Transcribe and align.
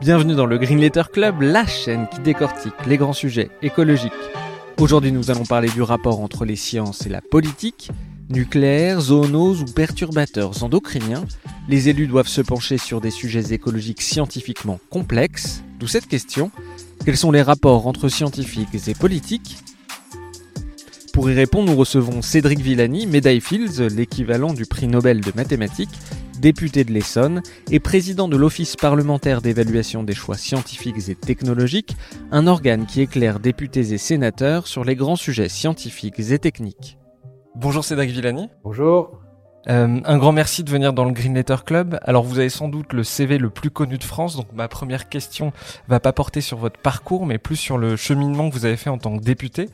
Bienvenue 0.00 0.34
dans 0.34 0.44
le 0.44 0.58
Green 0.58 0.78
Letter 0.78 1.04
Club, 1.10 1.40
la 1.40 1.66
chaîne 1.66 2.06
qui 2.12 2.20
décortique 2.20 2.74
les 2.86 2.98
grands 2.98 3.14
sujets 3.14 3.50
écologiques. 3.62 4.12
Aujourd'hui, 4.78 5.10
nous 5.10 5.30
allons 5.30 5.46
parler 5.46 5.70
du 5.70 5.80
rapport 5.80 6.20
entre 6.20 6.44
les 6.44 6.54
sciences 6.54 7.06
et 7.06 7.08
la 7.08 7.22
politique. 7.22 7.90
Nucléaire, 8.28 9.00
zoonoses 9.00 9.62
ou 9.62 9.64
perturbateurs 9.64 10.62
endocriniens, 10.62 11.24
les 11.68 11.88
élus 11.88 12.08
doivent 12.08 12.28
se 12.28 12.42
pencher 12.42 12.76
sur 12.76 13.00
des 13.00 13.10
sujets 13.10 13.54
écologiques 13.54 14.02
scientifiquement 14.02 14.78
complexes. 14.90 15.62
D'où 15.80 15.86
cette 15.86 16.08
question 16.08 16.50
quels 17.06 17.16
sont 17.16 17.30
les 17.30 17.42
rapports 17.42 17.86
entre 17.86 18.08
scientifiques 18.08 18.88
et 18.88 18.94
politiques? 18.94 19.58
Pour 21.12 21.30
y 21.30 21.34
répondre, 21.34 21.70
nous 21.70 21.76
recevons 21.78 22.20
Cédric 22.20 22.58
Villani, 22.58 23.06
médaille 23.06 23.40
Fields, 23.40 23.88
l'équivalent 23.94 24.52
du 24.52 24.66
prix 24.66 24.88
Nobel 24.88 25.20
de 25.22 25.32
mathématiques, 25.34 25.96
député 26.40 26.84
de 26.84 26.92
l'Essonne 26.92 27.42
et 27.70 27.80
président 27.80 28.28
de 28.28 28.36
l'Office 28.36 28.76
parlementaire 28.76 29.42
d'évaluation 29.42 30.02
des 30.02 30.14
choix 30.14 30.36
scientifiques 30.36 31.08
et 31.08 31.14
technologiques, 31.14 31.96
un 32.30 32.46
organe 32.46 32.86
qui 32.86 33.00
éclaire 33.00 33.40
députés 33.40 33.92
et 33.92 33.98
sénateurs 33.98 34.66
sur 34.66 34.84
les 34.84 34.96
grands 34.96 35.16
sujets 35.16 35.48
scientifiques 35.48 36.20
et 36.20 36.38
techniques. 36.38 36.98
Bonjour 37.54 37.84
Cédric 37.84 38.10
Villani. 38.10 38.48
Bonjour. 38.64 39.20
Euh, 39.68 40.00
un 40.04 40.18
grand 40.18 40.30
merci 40.30 40.62
de 40.62 40.70
venir 40.70 40.92
dans 40.92 41.04
le 41.04 41.10
Green 41.10 41.34
Letter 41.34 41.56
Club. 41.64 41.98
Alors 42.02 42.22
vous 42.22 42.38
avez 42.38 42.50
sans 42.50 42.68
doute 42.68 42.92
le 42.92 43.02
CV 43.02 43.38
le 43.38 43.50
plus 43.50 43.70
connu 43.70 43.98
de 43.98 44.04
France, 44.04 44.36
donc 44.36 44.46
ma 44.52 44.68
première 44.68 45.08
question 45.08 45.52
va 45.88 45.98
pas 45.98 46.12
porter 46.12 46.40
sur 46.40 46.58
votre 46.58 46.78
parcours, 46.78 47.26
mais 47.26 47.38
plus 47.38 47.56
sur 47.56 47.76
le 47.76 47.96
cheminement 47.96 48.48
que 48.48 48.54
vous 48.54 48.64
avez 48.64 48.76
fait 48.76 48.90
en 48.90 48.98
tant 48.98 49.18
que 49.18 49.24
député. 49.24 49.68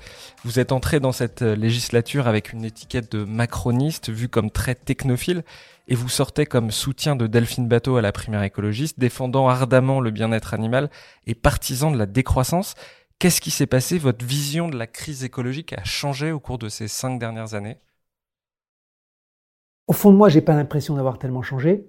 Vous 0.44 0.58
êtes 0.58 0.72
entré 0.72 0.98
dans 0.98 1.12
cette 1.12 1.42
législature 1.42 2.26
avec 2.26 2.52
une 2.52 2.64
étiquette 2.64 3.12
de 3.12 3.24
macroniste, 3.24 4.10
vue 4.10 4.28
comme 4.28 4.50
très 4.50 4.74
technophile, 4.74 5.42
et 5.88 5.94
vous 5.94 6.08
sortez 6.08 6.46
comme 6.46 6.70
soutien 6.70 7.16
de 7.16 7.26
Delphine 7.26 7.68
Bateau 7.68 7.96
à 7.96 8.02
la 8.02 8.12
primaire 8.12 8.42
écologiste, 8.42 8.98
défendant 8.98 9.48
ardemment 9.48 10.00
le 10.00 10.10
bien-être 10.10 10.54
animal 10.54 10.90
et 11.26 11.34
partisan 11.34 11.90
de 11.90 11.98
la 11.98 12.06
décroissance. 12.06 12.74
Qu'est-ce 13.18 13.40
qui 13.40 13.50
s'est 13.50 13.66
passé? 13.66 13.98
Votre 13.98 14.24
vision 14.24 14.68
de 14.68 14.76
la 14.76 14.86
crise 14.86 15.24
écologique 15.24 15.72
a 15.74 15.84
changé 15.84 16.32
au 16.32 16.40
cours 16.40 16.58
de 16.58 16.68
ces 16.68 16.88
cinq 16.88 17.18
dernières 17.18 17.54
années? 17.54 17.78
Au 19.86 19.92
fond 19.92 20.12
de 20.12 20.16
moi, 20.16 20.28
j'ai 20.28 20.40
pas 20.40 20.54
l'impression 20.54 20.96
d'avoir 20.96 21.18
tellement 21.18 21.42
changé. 21.42 21.86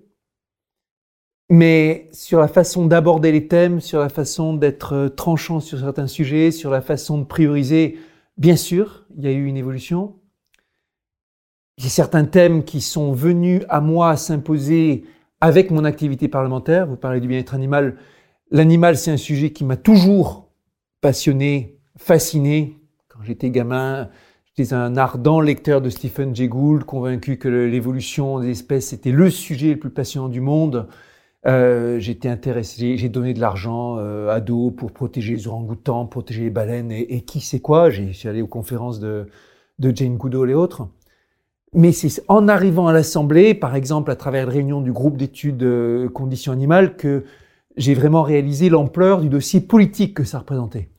Mais 1.50 2.10
sur 2.14 2.40
la 2.40 2.48
façon 2.48 2.86
d'aborder 2.86 3.32
les 3.32 3.48
thèmes, 3.48 3.82
sur 3.82 4.00
la 4.00 4.10
façon 4.10 4.54
d'être 4.54 4.94
euh, 4.94 5.10
tranchant 5.10 5.60
sur 5.60 5.80
certains 5.80 6.08
sujets, 6.08 6.52
sur 6.52 6.72
la 6.72 6.82
façon 6.82 7.18
de 7.18 7.26
prioriser, 7.26 8.00
bien 8.38 8.56
sûr, 8.56 9.06
il 9.16 9.24
y 9.24 9.28
a 9.28 9.32
eu 9.32 9.46
une 9.46 9.58
évolution. 9.58 10.20
Certains 11.90 12.26
thèmes 12.26 12.64
qui 12.64 12.82
sont 12.82 13.14
venus 13.14 13.64
à 13.70 13.82
moi 13.82 14.16
s'imposer 14.18 15.06
avec 15.42 15.72
mon 15.72 15.86
activité 15.86 16.28
parlementaire. 16.28 16.88
Vous 16.88 16.96
parlez 16.96 17.20
du 17.20 17.28
bien-être 17.28 17.54
animal. 17.54 17.98
L'animal, 18.52 18.98
c'est 18.98 19.12
un 19.12 19.18
sujet 19.18 19.52
qui 19.52 19.66
m'a 19.66 19.78
toujours 19.78 20.50
passionné, 21.02 21.80
fasciné. 21.98 22.78
Quand 23.10 23.20
j'étais 23.24 23.50
gamin, 23.50 24.10
J'étais 24.56 24.76
un 24.76 24.98
ardent 24.98 25.42
lecteur 25.42 25.82
de 25.82 25.90
Stephen 25.90 26.36
Jay 26.36 26.48
Gould, 26.48 26.84
convaincu 26.84 27.38
que 27.38 27.48
l'évolution 27.48 28.40
des 28.40 28.52
espèces 28.52 28.94
était 28.94 29.12
le 29.12 29.32
sujet 29.32 29.70
le 29.70 29.80
plus 29.80 29.90
passionnant 29.90 30.30
du 30.30 30.42
monde. 30.42 30.88
Euh, 31.48 31.98
j'étais 31.98 32.30
intéressé, 32.30 32.96
j'ai 32.98 33.10
donné 33.10 33.34
de 33.34 33.40
l'argent 33.40 33.98
euh, 33.98 34.30
à 34.30 34.42
dos 34.42 34.70
pour 34.70 34.92
protéger 34.92 35.34
les 35.34 35.48
orang-outans, 35.48 36.06
protéger 36.06 36.44
les 36.44 36.50
baleines 36.52 36.92
et, 36.92 37.22
qui 37.22 37.42
sait 37.42 37.62
quoi. 37.62 37.90
J'ai 37.90 38.30
allé 38.30 38.44
aux 38.44 38.48
conférences 38.48 39.00
de, 39.00 39.26
de 39.80 39.96
Jane 39.96 40.18
Goodall 40.18 40.52
et 40.52 40.54
autres. 40.54 40.88
Mais 41.74 41.92
c'est 41.92 42.24
en 42.28 42.48
arrivant 42.48 42.88
à 42.88 42.94
l'Assemblée, 42.94 43.54
par 43.54 43.76
exemple 43.76 44.12
à 44.12 44.16
travers 44.16 44.46
la 44.46 44.52
réunion 44.52 44.82
du 44.82 44.92
groupe 44.92 45.18
d'études 45.18 45.64
euh, 45.64 46.08
conditions 46.10 46.52
animales, 46.52 46.96
que 46.96 47.24
j'ai 47.78 47.94
vraiment 47.94 48.22
réalisé 48.22 48.70
l'ampleur 48.70 49.22
du 49.22 49.30
dossier 49.30 49.60
politique 49.60 50.14
que 50.14 50.24
ça 50.24 50.40
représentait. 50.40 50.90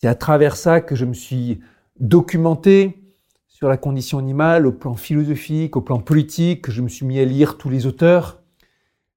C'est 0.00 0.06
à 0.08 0.14
travers 0.14 0.56
ça 0.56 0.80
que 0.80 0.94
je 0.94 1.04
me 1.04 1.14
suis 1.14 1.58
documenté 1.98 3.08
sur 3.48 3.68
la 3.68 3.76
condition 3.76 4.18
animale 4.18 4.66
au 4.66 4.72
plan 4.72 4.94
philosophique, 4.94 5.76
au 5.76 5.80
plan 5.80 5.98
politique. 5.98 6.70
Je 6.70 6.80
me 6.80 6.88
suis 6.88 7.04
mis 7.04 7.18
à 7.18 7.24
lire 7.24 7.58
tous 7.58 7.68
les 7.68 7.86
auteurs, 7.86 8.40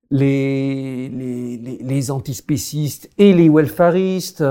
les, 0.09 1.09
les, 1.09 1.57
les, 1.57 2.11
antispécistes 2.11 3.11
et 3.19 3.33
les 3.33 3.49
welfaristes, 3.49 4.43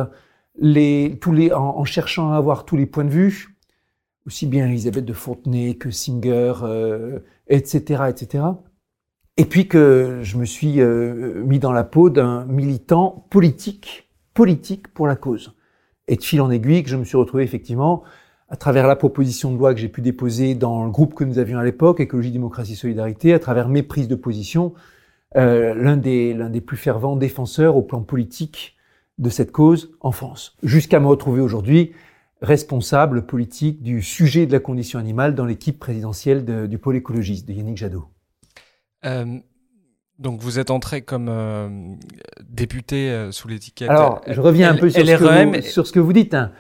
les, 0.61 1.19
tous 1.21 1.33
les, 1.33 1.53
en, 1.53 1.85
cherchant 1.85 2.31
à 2.33 2.37
avoir 2.37 2.65
tous 2.65 2.77
les 2.77 2.87
points 2.87 3.05
de 3.05 3.11
vue, 3.11 3.57
aussi 4.27 4.47
bien 4.47 4.67
Elisabeth 4.67 5.05
de 5.05 5.13
Fontenay 5.13 5.75
que 5.75 5.91
Singer, 5.91 6.53
etc., 7.49 7.83
euh, 8.01 8.07
etc. 8.09 8.45
Et 9.37 9.45
puis 9.45 9.69
que 9.69 10.21
je 10.23 10.37
me 10.37 10.45
suis 10.45 10.81
euh, 10.81 11.43
mis 11.45 11.59
dans 11.59 11.73
la 11.73 11.85
peau 11.85 12.11
d'un 12.11 12.45
militant 12.45 13.27
politique, 13.31 14.11
politique 14.35 14.89
pour 14.89 15.07
la 15.07 15.17
cause. 15.17 15.55
Et 16.09 16.17
de 16.17 16.23
fil 16.23 16.41
en 16.41 16.51
aiguille, 16.51 16.83
que 16.83 16.91
je 16.91 16.97
me 16.97 17.05
suis 17.05 17.17
retrouvé 17.17 17.45
effectivement 17.45 18.03
à 18.51 18.57
travers 18.57 18.87
la 18.87 18.97
proposition 18.97 19.53
de 19.53 19.57
loi 19.57 19.73
que 19.73 19.81
j'ai 19.81 19.89
pu 19.89 20.03
déposer 20.03 20.55
dans 20.55 20.85
le 20.85 20.91
groupe 20.91 21.15
que 21.15 21.25
nous 21.25 21.39
avions 21.39 21.59
à 21.59 21.65
l'époque, 21.65 22.01
Écologie, 22.01 22.33
Démocratie, 22.33 22.75
Solidarité, 22.75 23.33
à 23.33 23.39
travers 23.39 23.69
mes 23.69 23.85
prises 23.85 24.09
de 24.09 24.17
position, 24.17 24.75
euh, 25.37 25.73
l'un 25.75 25.97
des, 25.97 26.35
l'un 26.35 26.51
des 26.51 26.61
plus 26.61 26.77
fervents 26.77 27.15
défenseurs 27.15 27.77
au 27.77 27.83
plan 27.83 28.03
politique 28.03 28.77
de 29.19 29.31
cette 29.31 29.53
cause 29.53 29.93
en 30.01 30.11
France. 30.11 30.57
Jusqu'à 30.65 30.99
me 30.99 31.07
retrouver 31.07 31.41
aujourd'hui 31.41 31.93
responsable 32.43 33.27
politique 33.27 33.83
du 33.83 34.03
sujet 34.03 34.47
de 34.47 34.53
la 34.53 34.61
condition 34.61 34.99
animale 34.99 35.35
dans 35.35 35.45
l'équipe 35.45 35.79
présidentielle 35.79 36.69
du 36.69 36.79
pôle 36.79 36.97
écologiste 36.97 37.47
de 37.47 37.53
Yannick 37.53 37.77
Jadot. 37.77 38.07
Euh, 39.05 39.39
donc 40.19 40.41
vous 40.41 40.59
êtes 40.59 40.71
entré 40.71 41.03
comme 41.03 41.29
euh, 41.29 41.95
député 42.43 43.11
euh, 43.11 43.33
sous 43.33 43.49
l'étiquette. 43.49 43.91
Alors 43.91 44.21
je 44.27 44.41
reviens 44.41 44.71
un 44.71 44.77
peu 44.77 44.91
sur, 44.91 45.07
ce 45.07 45.13
que, 45.13 45.57
vous, 45.57 45.63
sur 45.63 45.87
ce 45.87 45.93
que 45.93 46.01
vous 46.01 46.13
dites. 46.13 46.35
Hein. 46.35 46.53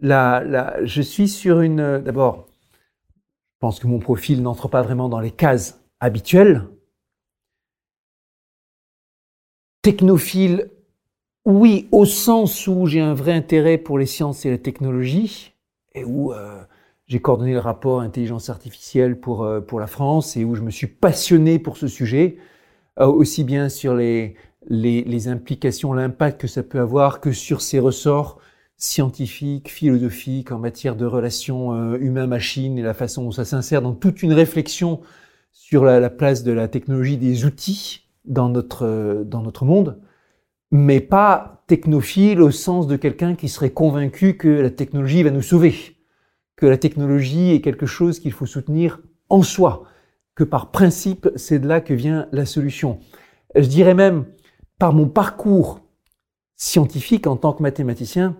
La, 0.00 0.84
je 0.84 1.02
suis 1.02 1.28
sur 1.28 1.60
une. 1.60 1.98
D'abord, 1.98 2.48
je 2.72 3.58
pense 3.60 3.78
que 3.78 3.86
mon 3.86 3.98
profil 3.98 4.42
n'entre 4.42 4.68
pas 4.68 4.82
vraiment 4.82 5.08
dans 5.08 5.20
les 5.20 5.30
cases 5.30 5.82
habituelles. 6.00 6.66
Technophile, 9.82 10.70
oui, 11.44 11.88
au 11.92 12.04
sens 12.04 12.66
où 12.66 12.86
j'ai 12.86 13.00
un 13.00 13.14
vrai 13.14 13.32
intérêt 13.32 13.78
pour 13.78 13.98
les 13.98 14.06
sciences 14.06 14.44
et 14.46 14.50
la 14.50 14.58
technologie, 14.58 15.52
et 15.94 16.04
où 16.04 16.32
euh, 16.32 16.62
j'ai 17.06 17.20
coordonné 17.20 17.52
le 17.52 17.58
rapport 17.58 18.00
intelligence 18.00 18.50
artificielle 18.50 19.20
pour, 19.20 19.44
euh, 19.44 19.60
pour 19.60 19.80
la 19.80 19.86
France, 19.86 20.36
et 20.36 20.44
où 20.44 20.54
je 20.54 20.62
me 20.62 20.70
suis 20.70 20.86
passionné 20.86 21.58
pour 21.58 21.76
ce 21.76 21.88
sujet, 21.88 22.38
euh, 23.00 23.06
aussi 23.06 23.44
bien 23.44 23.68
sur 23.68 23.94
les, 23.94 24.36
les, 24.68 25.04
les 25.04 25.28
implications, 25.28 25.92
l'impact 25.92 26.40
que 26.40 26.46
ça 26.46 26.62
peut 26.62 26.80
avoir, 26.80 27.20
que 27.20 27.32
sur 27.32 27.60
ses 27.60 27.78
ressorts 27.78 28.38
scientifique, 28.76 29.70
philosophique 29.70 30.52
en 30.52 30.58
matière 30.58 30.96
de 30.96 31.06
relations 31.06 31.72
euh, 31.72 31.98
humain-machine 31.98 32.78
et 32.78 32.82
la 32.82 32.94
façon 32.94 33.24
dont 33.24 33.30
ça 33.30 33.44
s'insère 33.44 33.82
dans 33.82 33.94
toute 33.94 34.22
une 34.22 34.32
réflexion 34.32 35.00
sur 35.52 35.84
la, 35.84 36.10
place 36.10 36.42
de 36.42 36.52
la 36.52 36.68
technologie 36.68 37.16
des 37.16 37.44
outils 37.44 38.08
dans 38.24 38.48
notre, 38.48 38.84
euh, 38.84 39.24
dans 39.24 39.42
notre 39.42 39.64
monde, 39.64 40.00
mais 40.76 40.98
pas 40.98 41.62
technophile 41.68 42.42
au 42.42 42.50
sens 42.50 42.88
de 42.88 42.96
quelqu'un 42.96 43.36
qui 43.36 43.48
serait 43.48 43.70
convaincu 43.70 44.36
que 44.36 44.48
la 44.48 44.70
technologie 44.70 45.22
va 45.22 45.30
nous 45.30 45.40
sauver, 45.40 45.72
que 46.56 46.66
la 46.66 46.76
technologie 46.76 47.52
est 47.52 47.60
quelque 47.60 47.86
chose 47.86 48.18
qu'il 48.18 48.32
faut 48.32 48.44
soutenir 48.44 49.00
en 49.28 49.44
soi, 49.44 49.84
que 50.34 50.42
par 50.42 50.72
principe, 50.72 51.28
c'est 51.36 51.60
de 51.60 51.68
là 51.68 51.80
que 51.80 51.94
vient 51.94 52.26
la 52.32 52.44
solution. 52.44 52.98
Je 53.54 53.68
dirais 53.68 53.94
même, 53.94 54.24
par 54.80 54.92
mon 54.92 55.08
parcours 55.08 55.78
scientifique 56.56 57.28
en 57.28 57.36
tant 57.36 57.52
que 57.52 57.62
mathématicien, 57.62 58.36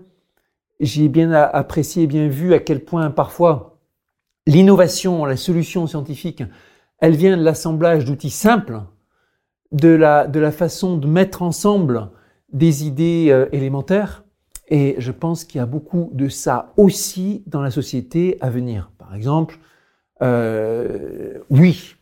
j'ai 0.81 1.09
bien 1.09 1.31
apprécié 1.31 2.03
et 2.03 2.09
bien 2.09 2.27
vu 2.27 2.53
à 2.53 2.59
quel 2.59 2.85
point 2.85 3.13
parfois 3.13 3.79
l'innovation, 4.49 5.25
la 5.25 5.37
solution 5.37 5.87
scientifique, 5.87 6.43
elle 6.99 7.15
vient 7.15 7.37
de 7.37 7.45
l'assemblage 7.45 8.05
d'outils 8.05 8.31
simples, 8.31 8.83
de 9.71 9.91
la, 9.91 10.27
de 10.27 10.41
la 10.41 10.51
façon 10.51 10.97
de 10.97 11.07
mettre 11.07 11.41
ensemble 11.43 12.11
des 12.55 12.87
idées 12.87 13.27
euh, 13.29 13.47
élémentaires. 13.53 14.25
Et 14.69 14.95
je 14.97 15.13
pense 15.13 15.45
qu'il 15.45 15.59
y 15.59 15.63
a 15.63 15.67
beaucoup 15.67 16.11
de 16.15 16.31
ça 16.31 16.73
aussi 16.79 17.43
dans 17.47 17.61
la 17.61 17.71
société 17.71 18.39
à 18.41 18.49
venir. 18.49 18.91
Par 18.97 19.15
exemple, 19.15 19.59
euh, 20.23 21.39
oui, 21.51 21.97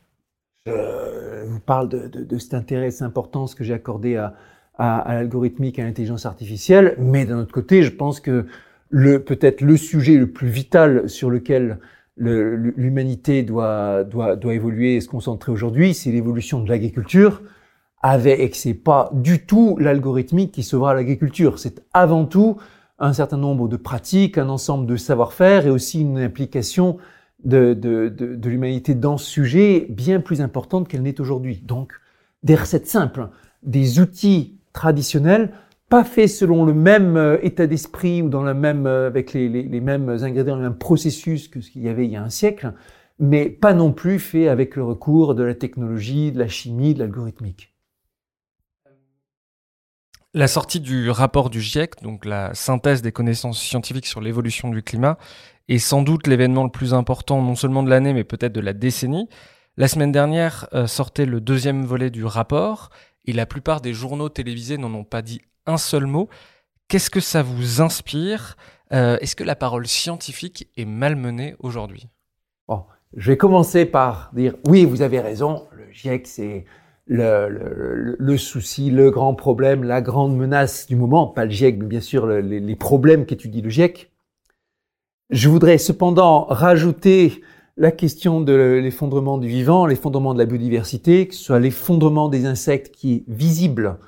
je 0.66 1.44
vous 1.44 1.58
parle 1.58 1.88
de, 1.88 2.06
de, 2.06 2.22
de 2.22 2.38
cet 2.38 2.54
intérêt, 2.54 2.92
cette 2.92 3.02
importance 3.02 3.56
que 3.56 3.64
j'ai 3.64 3.74
accordé 3.74 4.14
à, 4.14 4.34
à, 4.78 5.00
à 5.00 5.14
l'algorithmique, 5.14 5.80
à 5.80 5.84
l'intelligence 5.84 6.24
artificielle, 6.24 6.94
mais 6.98 7.24
d'un 7.24 7.40
autre 7.40 7.52
côté, 7.52 7.82
je 7.82 7.90
pense 7.90 8.20
que 8.20 8.46
peut-être 8.90 9.60
le 9.62 9.76
sujet 9.76 10.16
le 10.16 10.30
plus 10.30 10.48
vital 10.48 11.08
sur 11.08 11.30
lequel 11.30 11.78
l'humanité 12.16 13.42
doit, 13.42 14.04
doit 14.04 14.54
évoluer 14.54 14.96
et 14.96 15.00
se 15.00 15.08
concentrer 15.08 15.50
aujourd'hui, 15.50 15.94
c'est 15.94 16.12
l'évolution 16.12 16.60
de 16.62 16.68
l'agriculture, 16.68 17.42
avec, 18.02 18.40
et 18.40 18.50
que 18.50 18.56
c'est 18.56 18.74
pas 18.74 19.10
du 19.12 19.46
tout 19.46 19.76
l'algorithmique 19.78 20.52
qui 20.52 20.62
sauvera 20.62 20.94
l'agriculture. 20.94 21.58
C'est 21.58 21.82
avant 21.92 22.24
tout 22.24 22.56
un 22.98 23.12
certain 23.12 23.36
nombre 23.36 23.68
de 23.68 23.76
pratiques, 23.76 24.38
un 24.38 24.48
ensemble 24.48 24.86
de 24.86 24.96
savoir-faire 24.96 25.66
et 25.66 25.70
aussi 25.70 26.00
une 26.00 26.18
implication 26.18 26.98
de, 27.44 27.74
de, 27.74 28.08
de, 28.08 28.36
de 28.36 28.48
l'humanité 28.48 28.94
dans 28.94 29.18
ce 29.18 29.28
sujet 29.28 29.86
bien 29.88 30.20
plus 30.20 30.40
importante 30.40 30.88
qu'elle 30.88 31.02
n'est 31.02 31.20
aujourd'hui. 31.20 31.60
Donc, 31.64 31.92
des 32.42 32.54
recettes 32.54 32.86
simples, 32.86 33.28
des 33.62 34.00
outils 34.00 34.58
traditionnels, 34.72 35.52
pas 35.88 36.04
faits 36.04 36.28
selon 36.28 36.64
le 36.64 36.72
même 36.72 37.16
euh, 37.16 37.36
état 37.42 37.66
d'esprit 37.66 38.22
ou 38.22 38.28
dans 38.28 38.42
la 38.42 38.54
même, 38.54 38.86
euh, 38.86 39.06
avec 39.06 39.32
les, 39.32 39.48
les, 39.48 39.62
les, 39.62 39.80
mêmes 39.80 40.08
ingrédients, 40.08 40.56
le 40.56 40.62
même 40.62 40.78
processus 40.78 41.48
que 41.48 41.60
ce 41.60 41.70
qu'il 41.70 41.82
y 41.82 41.88
avait 41.88 42.06
il 42.06 42.12
y 42.12 42.16
a 42.16 42.22
un 42.22 42.30
siècle, 42.30 42.72
mais 43.18 43.50
pas 43.50 43.74
non 43.74 43.92
plus 43.92 44.18
faits 44.18 44.48
avec 44.48 44.74
le 44.76 44.84
recours 44.84 45.34
de 45.34 45.42
la 45.42 45.54
technologie, 45.54 46.32
de 46.32 46.38
la 46.38 46.48
chimie, 46.48 46.94
de 46.94 47.00
l'algorithmique. 47.00 47.71
La 50.34 50.48
sortie 50.48 50.80
du 50.80 51.10
rapport 51.10 51.50
du 51.50 51.60
GIEC, 51.60 52.00
donc 52.02 52.24
la 52.24 52.54
synthèse 52.54 53.02
des 53.02 53.12
connaissances 53.12 53.60
scientifiques 53.60 54.06
sur 54.06 54.22
l'évolution 54.22 54.70
du 54.70 54.82
climat, 54.82 55.18
est 55.68 55.78
sans 55.78 56.00
doute 56.00 56.26
l'événement 56.26 56.64
le 56.64 56.70
plus 56.70 56.94
important 56.94 57.42
non 57.42 57.54
seulement 57.54 57.82
de 57.82 57.90
l'année, 57.90 58.14
mais 58.14 58.24
peut-être 58.24 58.54
de 58.54 58.60
la 58.60 58.72
décennie. 58.72 59.28
La 59.76 59.88
semaine 59.88 60.10
dernière 60.10 60.68
euh, 60.72 60.86
sortait 60.86 61.26
le 61.26 61.42
deuxième 61.42 61.84
volet 61.84 62.08
du 62.08 62.24
rapport, 62.24 62.88
et 63.26 63.34
la 63.34 63.44
plupart 63.44 63.82
des 63.82 63.92
journaux 63.92 64.30
télévisés 64.30 64.78
n'en 64.78 64.94
ont 64.94 65.04
pas 65.04 65.20
dit 65.20 65.42
un 65.66 65.76
seul 65.76 66.06
mot. 66.06 66.30
Qu'est-ce 66.88 67.10
que 67.10 67.20
ça 67.20 67.42
vous 67.42 67.82
inspire? 67.82 68.56
Euh, 68.94 69.18
Est-ce 69.20 69.36
que 69.36 69.44
la 69.44 69.54
parole 69.54 69.86
scientifique 69.86 70.66
est 70.78 70.86
malmenée 70.86 71.56
aujourd'hui? 71.58 72.08
Bon, 72.68 72.86
Je 73.14 73.32
vais 73.32 73.36
commencer 73.36 73.84
par 73.84 74.30
dire 74.32 74.54
oui, 74.66 74.86
vous 74.86 75.02
avez 75.02 75.20
raison, 75.20 75.68
le 75.72 75.92
GIEC 75.92 76.26
c'est 76.26 76.64
le, 77.12 77.48
le, 77.48 78.16
le, 78.18 78.36
souci, 78.38 78.90
le 78.90 79.10
grand 79.10 79.34
problème, 79.34 79.84
la 79.84 80.00
grande 80.00 80.36
menace 80.36 80.86
du 80.86 80.96
moment, 80.96 81.26
pas 81.26 81.44
le 81.44 81.50
GIEC, 81.50 81.78
mais 81.78 81.86
bien 81.86 82.00
sûr 82.00 82.26
le, 82.26 82.40
les, 82.40 82.58
les, 82.58 82.76
problèmes 82.76 83.26
qu'étudie 83.26 83.60
le 83.60 83.68
GIEC. 83.68 84.10
Je 85.30 85.48
voudrais 85.48 85.78
cependant 85.78 86.44
rajouter 86.44 87.42
la 87.76 87.90
question 87.90 88.40
de 88.40 88.80
l'effondrement 88.82 89.38
du 89.38 89.48
vivant, 89.48 89.86
l'effondrement 89.86 90.34
de 90.34 90.38
la 90.38 90.46
biodiversité, 90.46 91.28
que 91.28 91.34
ce 91.34 91.42
soit 91.42 91.60
l'effondrement 91.60 92.28
des 92.28 92.46
insectes 92.46 92.94
qui 92.94 93.14
est 93.14 93.24
visible, 93.28 93.98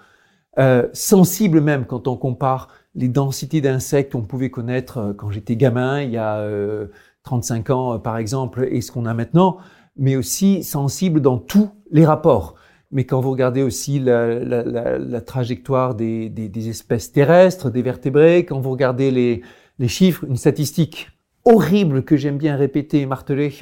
euh, 0.58 0.88
sensible 0.92 1.60
même 1.60 1.84
quand 1.84 2.08
on 2.08 2.16
compare 2.16 2.68
les 2.94 3.08
densités 3.08 3.60
d'insectes 3.60 4.12
qu'on 4.12 4.22
pouvait 4.22 4.50
connaître 4.50 4.98
euh, 4.98 5.12
quand 5.12 5.30
j'étais 5.30 5.56
gamin, 5.56 6.00
il 6.00 6.10
y 6.10 6.16
a 6.16 6.38
euh, 6.38 6.86
35 7.24 7.70
ans 7.70 7.94
euh, 7.94 7.98
par 7.98 8.16
exemple, 8.16 8.66
et 8.70 8.80
ce 8.80 8.92
qu'on 8.92 9.06
a 9.06 9.14
maintenant, 9.14 9.58
mais 9.96 10.16
aussi 10.16 10.62
sensible 10.62 11.20
dans 11.20 11.38
tous 11.38 11.70
les 11.90 12.06
rapports 12.06 12.54
mais 12.94 13.04
quand 13.04 13.20
vous 13.20 13.32
regardez 13.32 13.62
aussi 13.62 13.98
la, 13.98 15.20
trajectoire 15.20 15.96
des, 15.96 16.68
espèces 16.68 17.10
terrestres, 17.10 17.68
des 17.68 17.82
vertébrés, 17.82 18.46
quand 18.46 18.60
vous 18.60 18.70
regardez 18.70 19.10
les, 19.10 19.88
chiffres, 19.88 20.24
une 20.24 20.36
statistique 20.36 21.10
horrible 21.44 22.04
que 22.04 22.16
j'aime 22.16 22.38
bien 22.38 22.56
répéter 22.56 23.00
et 23.00 23.06
marteler, 23.06 23.52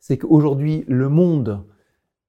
c'est 0.00 0.18
qu'aujourd'hui, 0.18 0.84
le 0.88 1.08
monde 1.08 1.64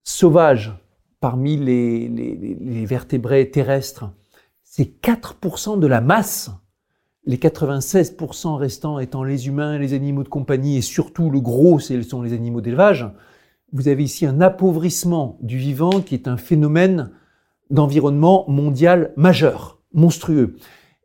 sauvage 0.04 0.74
parmi 1.20 1.58
les 1.58 2.86
vertébrés 2.86 3.50
terrestres, 3.50 4.12
c'est 4.64 5.02
4% 5.02 5.80
de 5.80 5.88
la 5.88 6.02
masse. 6.02 6.52
Les 7.26 7.38
96% 7.38 8.58
restants 8.58 9.00
étant 9.00 9.24
les 9.24 9.48
humains, 9.48 9.80
les 9.80 9.94
animaux 9.94 10.24
de 10.24 10.30
compagnie 10.30 10.78
et 10.78 10.82
surtout 10.82 11.32
le 11.32 11.40
gros, 11.42 11.80
ce 11.80 12.00
sont 12.04 12.22
les 12.22 12.34
animaux 12.34 12.62
d'élevage 12.62 13.08
vous 13.74 13.88
avez 13.88 14.04
ici 14.04 14.26
un 14.26 14.40
appauvrissement 14.40 15.38
du 15.42 15.58
vivant 15.58 16.02
qui 16.02 16.14
est 16.14 16.28
un 16.28 16.38
phénomène 16.38 17.10
d'environnement 17.72 18.46
mondial 18.48 19.12
majeur, 19.18 19.82
monstrueux. 19.94 20.56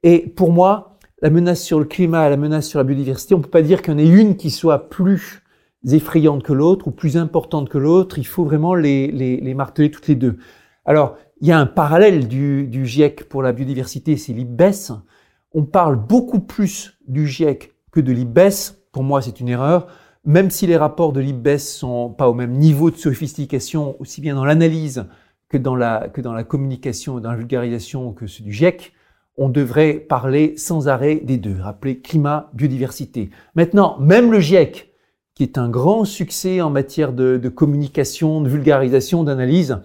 Et 0.02 0.20
pour 0.28 0.52
moi, 0.52 0.98
la 1.22 1.30
menace 1.30 1.62
sur 1.62 1.78
le 1.78 1.86
climat, 1.86 2.28
la 2.28 2.36
menace 2.36 2.68
sur 2.68 2.78
la 2.78 2.84
biodiversité, 2.84 3.34
on 3.34 3.38
ne 3.38 3.42
peut 3.42 3.50
pas 3.50 3.62
dire 3.62 3.80
qu'il 3.80 3.92
y 3.92 3.96
en 3.96 3.98
ait 3.98 4.06
une 4.06 4.36
qui 4.36 4.50
soit 4.50 4.90
plus 4.90 5.42
effrayante 5.86 6.42
que 6.42 6.52
l'autre 6.52 6.88
ou 6.88 6.90
plus 6.90 7.16
importante 7.16 7.70
que 7.70 7.78
l'autre. 7.78 8.18
Il 8.18 8.26
faut 8.26 8.44
vraiment 8.44 8.74
les, 8.74 9.10
les, 9.10 9.38
les, 9.38 9.54
marteler 9.54 9.90
toutes 9.90 10.06
les 10.06 10.14
deux. 10.14 10.36
Alors, 10.84 11.16
il 11.40 11.48
y 11.48 11.52
a 11.52 11.58
un 11.58 11.66
parallèle 11.66 12.28
du, 12.28 12.66
du 12.66 12.86
GIEC 12.86 13.28
pour 13.28 13.42
la 13.42 13.52
biodiversité, 13.52 14.16
c'est 14.16 14.32
l'IPBES. 14.32 14.92
On 15.52 15.64
parle 15.64 15.96
beaucoup 15.96 16.40
plus 16.40 16.98
du 17.06 17.26
GIEC 17.26 17.74
que 17.92 18.00
de 18.00 18.12
l'IPBES. 18.12 18.76
Pour 18.92 19.04
moi, 19.04 19.22
c'est 19.22 19.40
une 19.40 19.48
erreur 19.48 19.86
même 20.28 20.50
si 20.50 20.66
les 20.66 20.76
rapports 20.76 21.14
de 21.14 21.20
l'IPBES 21.20 21.58
sont 21.58 22.10
pas 22.10 22.28
au 22.28 22.34
même 22.34 22.52
niveau 22.52 22.90
de 22.90 22.96
sophistication, 22.96 23.96
aussi 23.98 24.20
bien 24.20 24.34
dans 24.34 24.44
l'analyse 24.44 25.06
que 25.48 25.56
dans 25.56 25.75
la, 25.75 26.10
communication, 26.46 27.19
dans 27.19 27.30
la 27.30 27.36
vulgarisation 27.36 28.12
que 28.12 28.26
ceux 28.26 28.44
du 28.44 28.52
GIEC, 28.52 28.92
on 29.38 29.48
devrait 29.48 29.94
parler 29.94 30.54
sans 30.58 30.86
arrêt 30.86 31.16
des 31.16 31.38
deux, 31.38 31.56
rappeler 31.58 32.00
climat, 32.00 32.50
biodiversité. 32.52 33.30
Maintenant, 33.54 33.98
même 34.00 34.30
le 34.30 34.38
GIEC, 34.38 34.92
qui 35.34 35.44
est 35.44 35.56
un 35.56 35.70
grand 35.70 36.04
succès 36.04 36.60
en 36.60 36.69
matière 36.69 37.14
de, 37.14 37.48
communication, 37.48 38.42
de 38.42 38.50
vulgarisation, 38.50 39.25
d'analyse, 39.25 39.78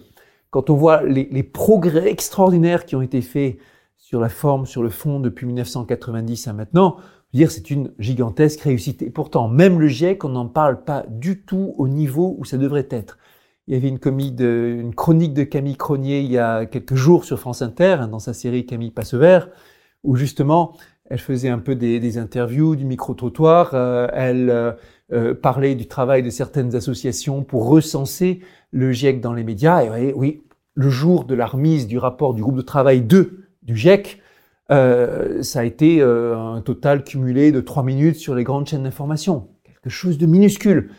quand 0.49 0.69
on 0.69 0.75
voit 0.75 1.03
les, 1.03 1.29
les, 1.31 1.43
progrès 1.43 2.09
extraordinaires 2.09 2.85
qui 2.85 2.97
ont 2.97 3.01
été 3.01 3.21
faits 3.21 3.59
sur 3.97 4.19
la 4.19 4.27
forme, 4.27 4.65
sur 4.65 4.83
le 4.83 4.89
fond 4.89 5.21
depuis 5.21 5.45
1990 5.45 6.49
à 6.49 6.53
maintenant, 6.53 6.97
dire 7.33 7.51
c'est 7.51 7.71
une 7.71 7.91
gigantesque 7.99 8.61
réussite. 8.61 9.01
Et 9.01 9.09
pourtant, 9.09 9.47
même 9.47 9.79
le 9.79 9.87
GIEC, 9.87 10.23
on 10.23 10.29
n'en 10.29 10.47
parle 10.47 10.83
pas 10.83 11.05
du 11.09 11.41
tout 11.41 11.73
au 11.77 11.87
niveau 11.87 12.35
où 12.37 12.45
ça 12.45 12.57
devrait 12.57 12.87
être. 12.89 13.17
Il 13.67 13.73
y 13.73 13.77
avait 13.77 13.87
une, 13.87 13.97
de, 14.35 14.77
une 14.79 14.93
chronique 14.93 15.33
de 15.33 15.43
Camille 15.43 15.77
Cronier 15.77 16.19
il 16.19 16.31
y 16.31 16.37
a 16.37 16.65
quelques 16.65 16.95
jours 16.95 17.23
sur 17.23 17.39
France 17.39 17.61
Inter, 17.61 17.97
hein, 18.01 18.07
dans 18.07 18.19
sa 18.19 18.33
série 18.33 18.65
Camille 18.65 18.91
Passevert, 18.91 19.49
où 20.03 20.15
justement, 20.15 20.75
elle 21.09 21.19
faisait 21.19 21.49
un 21.49 21.59
peu 21.59 21.75
des, 21.75 22.17
interviews, 22.17 22.75
du 22.75 22.85
micro-trottoir, 22.85 23.71
euh, 23.73 24.07
elle 24.13 24.49
euh, 24.49 24.71
euh, 25.13 25.33
parlait 25.33 25.75
du 25.75 25.87
travail 25.87 26.23
de 26.23 26.29
certaines 26.29 26.75
associations 26.75 27.43
pour 27.43 27.67
recenser 27.67 28.41
le 28.71 28.91
GIEC 28.91 29.21
dans 29.21 29.33
les 29.33 29.43
médias. 29.43 29.83
Et 29.83 29.87
voyez, 29.87 30.13
oui, 30.13 30.43
le 30.75 30.89
jour 30.89 31.25
de 31.25 31.35
la 31.35 31.45
remise 31.45 31.87
du 31.87 31.97
rapport 31.97 32.33
du 32.33 32.41
groupe 32.41 32.57
de 32.57 32.61
travail 32.61 33.01
2 33.01 33.47
du 33.63 33.77
GIEC, 33.77 34.21
euh, 34.71 35.43
ça 35.43 35.59
a 35.59 35.63
été 35.63 36.01
euh, 36.01 36.37
un 36.37 36.61
total 36.61 37.03
cumulé 37.03 37.51
de 37.51 37.61
trois 37.61 37.83
minutes 37.83 38.15
sur 38.15 38.35
les 38.35 38.43
grandes 38.43 38.67
chaînes 38.67 38.83
d'information. 38.83 39.49
Quelque 39.63 39.89
chose 39.89 40.17
de 40.17 40.25
minuscule. 40.25 40.91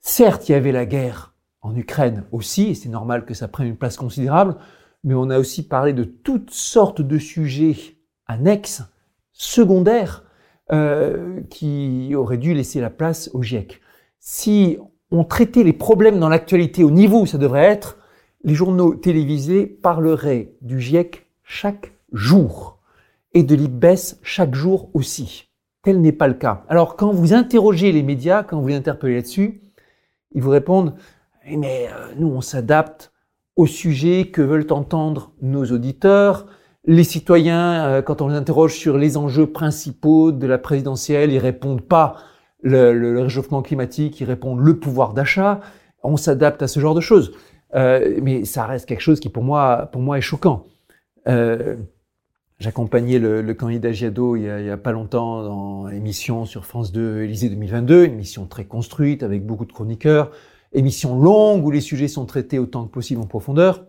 Certes, 0.00 0.48
il 0.48 0.52
y 0.52 0.54
avait 0.54 0.72
la 0.72 0.86
guerre 0.86 1.34
en 1.60 1.76
Ukraine 1.76 2.24
aussi, 2.32 2.70
et 2.70 2.74
c'est 2.74 2.88
normal 2.88 3.26
que 3.26 3.34
ça 3.34 3.48
prenne 3.48 3.66
une 3.66 3.76
place 3.76 3.98
considérable, 3.98 4.56
mais 5.04 5.14
on 5.14 5.28
a 5.28 5.38
aussi 5.38 5.66
parlé 5.66 5.92
de 5.92 6.04
toutes 6.04 6.50
sortes 6.50 7.02
de 7.02 7.18
sujets 7.18 7.76
annexes, 8.26 8.82
secondaires, 9.32 10.24
euh, 10.72 11.40
qui 11.50 12.14
auraient 12.14 12.38
dû 12.38 12.54
laisser 12.54 12.80
la 12.80 12.90
place 12.90 13.30
au 13.34 13.42
GIEC. 13.42 13.80
Si 14.20 14.78
on 15.10 15.24
traitait 15.24 15.64
les 15.64 15.72
problèmes 15.72 16.18
dans 16.18 16.28
l'actualité 16.28 16.84
au 16.84 16.90
niveau 16.90 17.22
où 17.22 17.26
ça 17.26 17.38
devrait 17.38 17.64
être, 17.64 17.98
les 18.44 18.54
journaux 18.54 18.94
télévisés 18.94 19.66
parleraient 19.66 20.54
du 20.62 20.80
GIEC 20.80 21.26
chaque 21.42 21.92
jour 22.12 22.79
et 23.32 23.42
de 23.42 23.54
l'IPBES 23.54 24.18
chaque 24.22 24.54
jour 24.54 24.90
aussi. 24.94 25.48
Tel 25.82 26.00
n'est 26.00 26.12
pas 26.12 26.28
le 26.28 26.34
cas. 26.34 26.64
Alors 26.68 26.96
quand 26.96 27.12
vous 27.12 27.32
interrogez 27.32 27.92
les 27.92 28.02
médias, 28.02 28.42
quand 28.42 28.60
vous 28.60 28.72
interpellez 28.72 29.16
là-dessus, 29.16 29.62
ils 30.32 30.42
vous 30.42 30.50
répondent 30.50 30.94
eh, 31.46 31.56
mais 31.56 31.88
euh, 31.88 32.12
nous 32.16 32.28
on 32.28 32.40
s'adapte 32.40 33.12
au 33.56 33.66
sujet 33.66 34.26
que 34.26 34.42
veulent 34.42 34.66
entendre 34.70 35.32
nos 35.42 35.64
auditeurs. 35.64 36.46
Les 36.84 37.04
citoyens, 37.04 37.86
euh, 37.86 38.02
quand 38.02 38.22
on 38.22 38.28
les 38.28 38.36
interroge 38.36 38.74
sur 38.74 38.98
les 38.98 39.16
enjeux 39.16 39.46
principaux 39.46 40.32
de 40.32 40.46
la 40.46 40.58
présidentielle, 40.58 41.32
ils 41.32 41.38
répondent 41.38 41.82
pas 41.82 42.16
le 42.62 43.22
réchauffement 43.22 43.62
climatique, 43.62 44.20
ils 44.20 44.24
répondent 44.24 44.60
le 44.60 44.78
pouvoir 44.78 45.14
d'achat. 45.14 45.60
On 46.02 46.18
s'adapte 46.18 46.62
à 46.62 46.68
ce 46.68 46.78
genre 46.78 46.94
de 46.94 47.00
choses. 47.00 47.32
Euh, 47.74 48.18
mais 48.22 48.44
ça 48.44 48.66
reste 48.66 48.86
quelque 48.86 49.00
chose 49.00 49.20
qui 49.20 49.28
pour 49.28 49.44
moi, 49.44 49.88
pour 49.92 50.02
moi 50.02 50.18
est 50.18 50.22
choquant. 50.22 50.66
J'accompagnais 52.60 53.18
le, 53.18 53.40
le, 53.40 53.54
candidat 53.54 53.90
Giado 53.90 54.36
il 54.36 54.42
y, 54.42 54.50
a, 54.50 54.60
il 54.60 54.66
y 54.66 54.70
a 54.70 54.76
pas 54.76 54.92
longtemps 54.92 55.42
dans 55.42 55.86
l'émission 55.86 56.44
sur 56.44 56.66
France 56.66 56.92
2 56.92 57.22
Élysée 57.22 57.48
2022, 57.48 58.04
une 58.04 58.12
émission 58.12 58.44
très 58.44 58.66
construite 58.66 59.22
avec 59.22 59.46
beaucoup 59.46 59.64
de 59.64 59.72
chroniqueurs, 59.72 60.30
émission 60.74 61.18
longue 61.18 61.64
où 61.64 61.70
les 61.70 61.80
sujets 61.80 62.06
sont 62.06 62.26
traités 62.26 62.58
autant 62.58 62.84
que 62.84 62.90
possible 62.92 63.22
en 63.22 63.26
profondeur. 63.26 63.86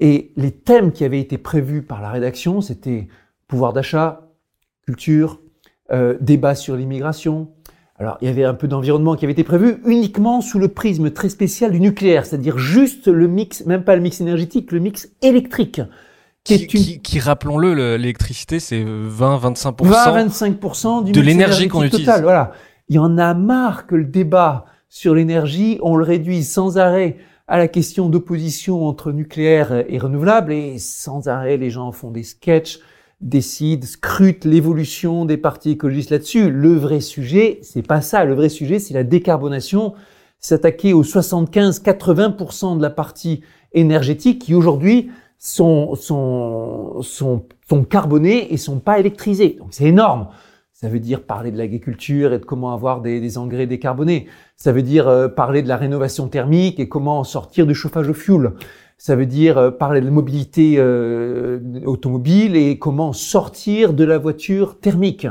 Et 0.00 0.32
les 0.36 0.52
thèmes 0.52 0.92
qui 0.92 1.04
avaient 1.04 1.20
été 1.20 1.36
prévus 1.36 1.82
par 1.82 2.00
la 2.00 2.10
rédaction, 2.10 2.62
c'était 2.62 3.08
pouvoir 3.46 3.74
d'achat, 3.74 4.32
culture, 4.86 5.42
euh, 5.90 6.16
débat 6.18 6.54
sur 6.54 6.76
l'immigration. 6.76 7.50
Alors, 7.98 8.16
il 8.22 8.26
y 8.26 8.30
avait 8.30 8.44
un 8.44 8.54
peu 8.54 8.68
d'environnement 8.68 9.16
qui 9.16 9.26
avait 9.26 9.32
été 9.32 9.44
prévu 9.44 9.82
uniquement 9.84 10.40
sous 10.40 10.58
le 10.58 10.68
prisme 10.68 11.10
très 11.10 11.28
spécial 11.28 11.72
du 11.72 11.80
nucléaire, 11.80 12.24
c'est-à-dire 12.24 12.56
juste 12.56 13.06
le 13.06 13.28
mix, 13.28 13.66
même 13.66 13.84
pas 13.84 13.96
le 13.96 14.02
mix 14.02 14.22
énergétique, 14.22 14.72
le 14.72 14.78
mix 14.78 15.10
électrique. 15.20 15.82
Qui, 16.44 16.66
qui, 16.66 17.00
qui, 17.00 17.20
rappelons-le, 17.20 17.96
l'électricité, 17.96 18.58
c'est 18.58 18.82
20-25%. 18.82 19.76
20-25% 20.58 21.12
de 21.12 21.20
l'énergie 21.20 21.68
qu'on 21.68 21.84
utilise. 21.84 22.10
Voilà. 22.20 22.52
Il 22.88 22.96
y 22.96 22.98
en 22.98 23.16
a 23.16 23.32
marre 23.32 23.86
que 23.86 23.94
le 23.94 24.04
débat 24.04 24.64
sur 24.88 25.14
l'énergie, 25.14 25.78
on 25.82 25.96
le 25.96 26.04
réduise 26.04 26.50
sans 26.50 26.78
arrêt 26.78 27.16
à 27.46 27.58
la 27.58 27.68
question 27.68 28.08
d'opposition 28.08 28.86
entre 28.86 29.12
nucléaire 29.12 29.84
et 29.88 29.98
renouvelable, 29.98 30.52
et 30.52 30.78
sans 30.78 31.28
arrêt, 31.28 31.56
les 31.56 31.70
gens 31.70 31.92
font 31.92 32.10
des 32.10 32.24
sketchs, 32.24 32.80
décident, 33.20 33.86
scrutent 33.86 34.44
l'évolution 34.44 35.24
des 35.24 35.36
partis 35.36 35.70
écologistes 35.70 36.10
là-dessus. 36.10 36.50
Le 36.50 36.74
vrai 36.74 37.00
sujet, 37.00 37.60
c'est 37.62 37.86
pas 37.86 38.00
ça. 38.00 38.24
Le 38.24 38.34
vrai 38.34 38.48
sujet, 38.48 38.78
c'est 38.78 38.94
la 38.94 39.04
décarbonation, 39.04 39.94
s'attaquer 40.40 40.92
aux 40.92 41.04
75-80% 41.04 42.76
de 42.76 42.82
la 42.82 42.90
partie 42.90 43.42
énergétique 43.72 44.42
qui 44.42 44.54
aujourd'hui 44.54 45.10
sont, 45.44 45.96
sont, 45.96 47.02
sont, 47.02 47.44
sont 47.68 47.84
carbonés 47.84 48.52
et 48.54 48.56
sont 48.56 48.78
pas 48.78 49.00
électrisés. 49.00 49.56
Donc 49.58 49.68
c'est 49.72 49.86
énorme. 49.86 50.28
Ça 50.72 50.88
veut 50.88 51.00
dire 51.00 51.22
parler 51.22 51.50
de 51.50 51.58
l'agriculture 51.58 52.32
et 52.32 52.38
de 52.38 52.44
comment 52.44 52.72
avoir 52.72 53.00
des, 53.00 53.20
des 53.20 53.38
engrais 53.38 53.66
décarbonés. 53.66 54.28
Ça 54.56 54.72
veut 54.72 54.82
dire 54.82 55.08
euh, 55.08 55.28
parler 55.28 55.62
de 55.62 55.68
la 55.68 55.76
rénovation 55.76 56.28
thermique 56.28 56.78
et 56.78 56.88
comment 56.88 57.24
sortir 57.24 57.66
du 57.66 57.74
chauffage 57.74 58.08
au 58.08 58.14
fioul. 58.14 58.54
Ça 58.98 59.16
veut 59.16 59.26
dire 59.26 59.58
euh, 59.58 59.70
parler 59.72 60.00
de 60.00 60.06
la 60.06 60.12
mobilité 60.12 60.76
euh, 60.78 61.58
automobile 61.86 62.54
et 62.54 62.78
comment 62.78 63.12
sortir 63.12 63.94
de 63.94 64.04
la 64.04 64.18
voiture 64.18 64.78
thermique. 64.78 65.26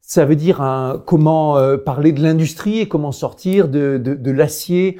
Ça 0.00 0.24
veut 0.24 0.36
dire 0.36 0.58
comment 1.06 1.56
euh, 1.56 1.76
parler 1.76 2.10
de 2.10 2.20
l'industrie 2.20 2.80
et 2.80 2.88
comment 2.88 3.12
sortir 3.12 3.68
de, 3.68 3.96
de, 3.96 4.14
de 4.14 4.30
l'acier, 4.32 4.98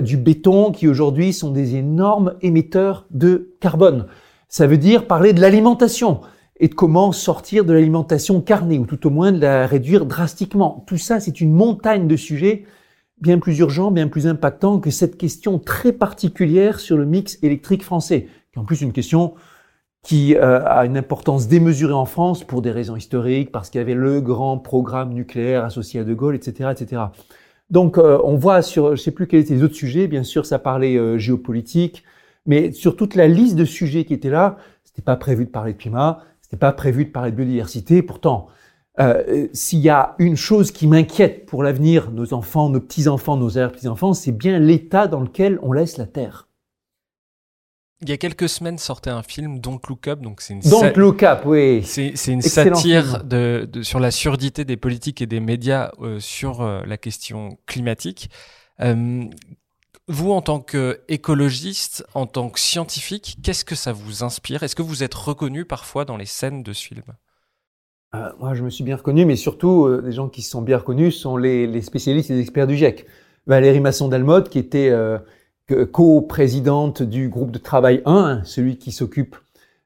du 0.00 0.16
béton 0.16 0.72
qui 0.72 0.88
aujourd'hui 0.88 1.32
sont 1.32 1.52
des 1.52 1.76
énormes 1.76 2.34
émetteurs 2.42 3.06
de 3.10 3.54
carbone. 3.60 4.06
Ça 4.48 4.66
veut 4.66 4.78
dire 4.78 5.06
parler 5.06 5.32
de 5.32 5.40
l'alimentation 5.40 6.22
et 6.58 6.68
de 6.68 6.74
comment 6.74 7.12
sortir 7.12 7.64
de 7.64 7.72
l'alimentation 7.72 8.40
carnée 8.40 8.78
ou 8.78 8.84
tout 8.84 9.06
au 9.06 9.10
moins 9.10 9.32
de 9.32 9.40
la 9.40 9.66
réduire 9.66 10.06
drastiquement. 10.06 10.84
Tout 10.86 10.98
ça, 10.98 11.20
c'est 11.20 11.40
une 11.40 11.52
montagne 11.52 12.06
de 12.06 12.16
sujets 12.16 12.64
bien 13.20 13.38
plus 13.38 13.58
urgent, 13.58 13.90
bien 13.90 14.08
plus 14.08 14.26
impactant 14.26 14.78
que 14.78 14.90
cette 14.90 15.16
question 15.16 15.58
très 15.58 15.92
particulière 15.92 16.80
sur 16.80 16.96
le 16.96 17.04
mix 17.04 17.38
électrique 17.42 17.82
français, 17.82 18.28
qui 18.52 18.58
en 18.58 18.64
plus 18.64 18.80
une 18.80 18.92
question 18.92 19.34
qui 20.02 20.34
euh, 20.34 20.64
a 20.64 20.86
une 20.86 20.96
importance 20.96 21.46
démesurée 21.46 21.92
en 21.92 22.06
France 22.06 22.44
pour 22.44 22.62
des 22.62 22.70
raisons 22.70 22.96
historiques, 22.96 23.52
parce 23.52 23.68
qu'il 23.68 23.78
y 23.80 23.82
avait 23.82 23.94
le 23.94 24.22
grand 24.22 24.56
programme 24.58 25.12
nucléaire 25.12 25.64
associé 25.64 26.00
à 26.00 26.04
De 26.04 26.14
Gaulle, 26.14 26.34
etc., 26.34 26.70
etc. 26.72 27.02
Donc, 27.70 27.98
euh, 27.98 28.18
on 28.24 28.36
voit 28.36 28.62
sur, 28.62 28.96
je 28.96 29.02
sais 29.02 29.12
plus 29.12 29.26
quels 29.26 29.40
étaient 29.40 29.54
les 29.54 29.62
autres 29.62 29.74
sujets. 29.74 30.08
Bien 30.08 30.24
sûr, 30.24 30.44
ça 30.44 30.58
parlait 30.58 30.96
euh, 30.96 31.18
géopolitique, 31.18 32.04
mais 32.46 32.72
sur 32.72 32.96
toute 32.96 33.14
la 33.14 33.28
liste 33.28 33.56
de 33.56 33.64
sujets 33.64 34.04
qui 34.04 34.14
étaient 34.14 34.30
là, 34.30 34.56
c'était 34.84 35.02
pas 35.02 35.16
prévu 35.16 35.44
de 35.44 35.50
parler 35.50 35.72
de 35.72 35.78
climat, 35.78 36.24
c'était 36.42 36.56
pas 36.56 36.72
prévu 36.72 37.04
de 37.04 37.10
parler 37.10 37.30
de 37.30 37.36
biodiversité. 37.36 38.02
Pourtant, 38.02 38.48
euh, 38.98 39.46
s'il 39.52 39.78
y 39.78 39.88
a 39.88 40.16
une 40.18 40.36
chose 40.36 40.72
qui 40.72 40.88
m'inquiète 40.88 41.46
pour 41.46 41.62
l'avenir, 41.62 42.10
nos 42.10 42.34
enfants, 42.34 42.68
nos 42.68 42.80
petits-enfants, 42.80 43.36
nos 43.36 43.56
arrière-petits-enfants, 43.56 44.14
c'est 44.14 44.32
bien 44.32 44.58
l'état 44.58 45.06
dans 45.06 45.20
lequel 45.20 45.58
on 45.62 45.72
laisse 45.72 45.96
la 45.96 46.06
Terre. 46.06 46.49
Il 48.02 48.08
y 48.08 48.12
a 48.12 48.16
quelques 48.16 48.48
semaines 48.48 48.78
sortait 48.78 49.10
un 49.10 49.22
film 49.22 49.58
Don't 49.58 49.80
Look 49.88 50.08
Up, 50.08 50.20
donc 50.20 50.40
c'est 50.40 50.54
une 50.54 50.60
Don't 50.60 50.92
Look 50.96 51.22
Up, 51.22 51.42
oui. 51.44 51.82
C'est 51.84 52.32
une 52.32 52.42
satire 52.42 53.22
de, 53.24 53.68
sur 53.82 54.00
la 54.00 54.10
surdité 54.10 54.64
des 54.64 54.76
politiques 54.76 55.20
et 55.20 55.26
des 55.26 55.40
médias 55.40 55.92
euh, 56.00 56.18
sur 56.18 56.62
euh, 56.62 56.82
la 56.86 56.96
question 56.96 57.58
climatique. 57.66 58.30
vous, 58.78 60.32
en 60.32 60.40
tant 60.40 60.60
qu'écologiste, 60.60 62.04
en 62.14 62.26
tant 62.26 62.48
que 62.48 62.58
scientifique, 62.58 63.36
qu'est-ce 63.42 63.64
que 63.64 63.74
ça 63.74 63.92
vous 63.92 64.24
inspire? 64.24 64.62
Est-ce 64.62 64.74
que 64.74 64.82
vous 64.82 65.02
êtes 65.02 65.14
reconnu 65.14 65.64
parfois 65.64 66.04
dans 66.04 66.16
les 66.16 66.26
scènes 66.26 66.62
de 66.62 66.72
ce 66.72 66.86
film? 66.86 67.02
Euh, 68.14 68.30
moi, 68.40 68.54
je 68.54 68.64
me 68.64 68.70
suis 68.70 68.82
bien 68.82 68.96
reconnu, 68.96 69.24
mais 69.24 69.36
surtout, 69.36 69.86
euh, 69.86 70.02
les 70.04 70.12
gens 70.12 70.28
qui 70.28 70.42
sont 70.42 70.62
bien 70.62 70.78
reconnus 70.78 71.16
sont 71.16 71.36
les, 71.36 71.66
les 71.66 71.80
spécialistes 71.80 72.30
et 72.30 72.34
les 72.34 72.40
experts 72.40 72.66
du 72.66 72.76
GIEC. 72.76 73.06
Valérie 73.46 73.80
Masson-Delmotte, 73.80 74.48
qui 74.48 74.58
était 74.58 74.90
euh, 74.90 75.18
co-présidente 75.72 77.02
du 77.02 77.28
groupe 77.28 77.50
de 77.50 77.58
travail 77.58 78.02
1, 78.04 78.42
celui 78.44 78.76
qui 78.76 78.92
s'occupe 78.92 79.36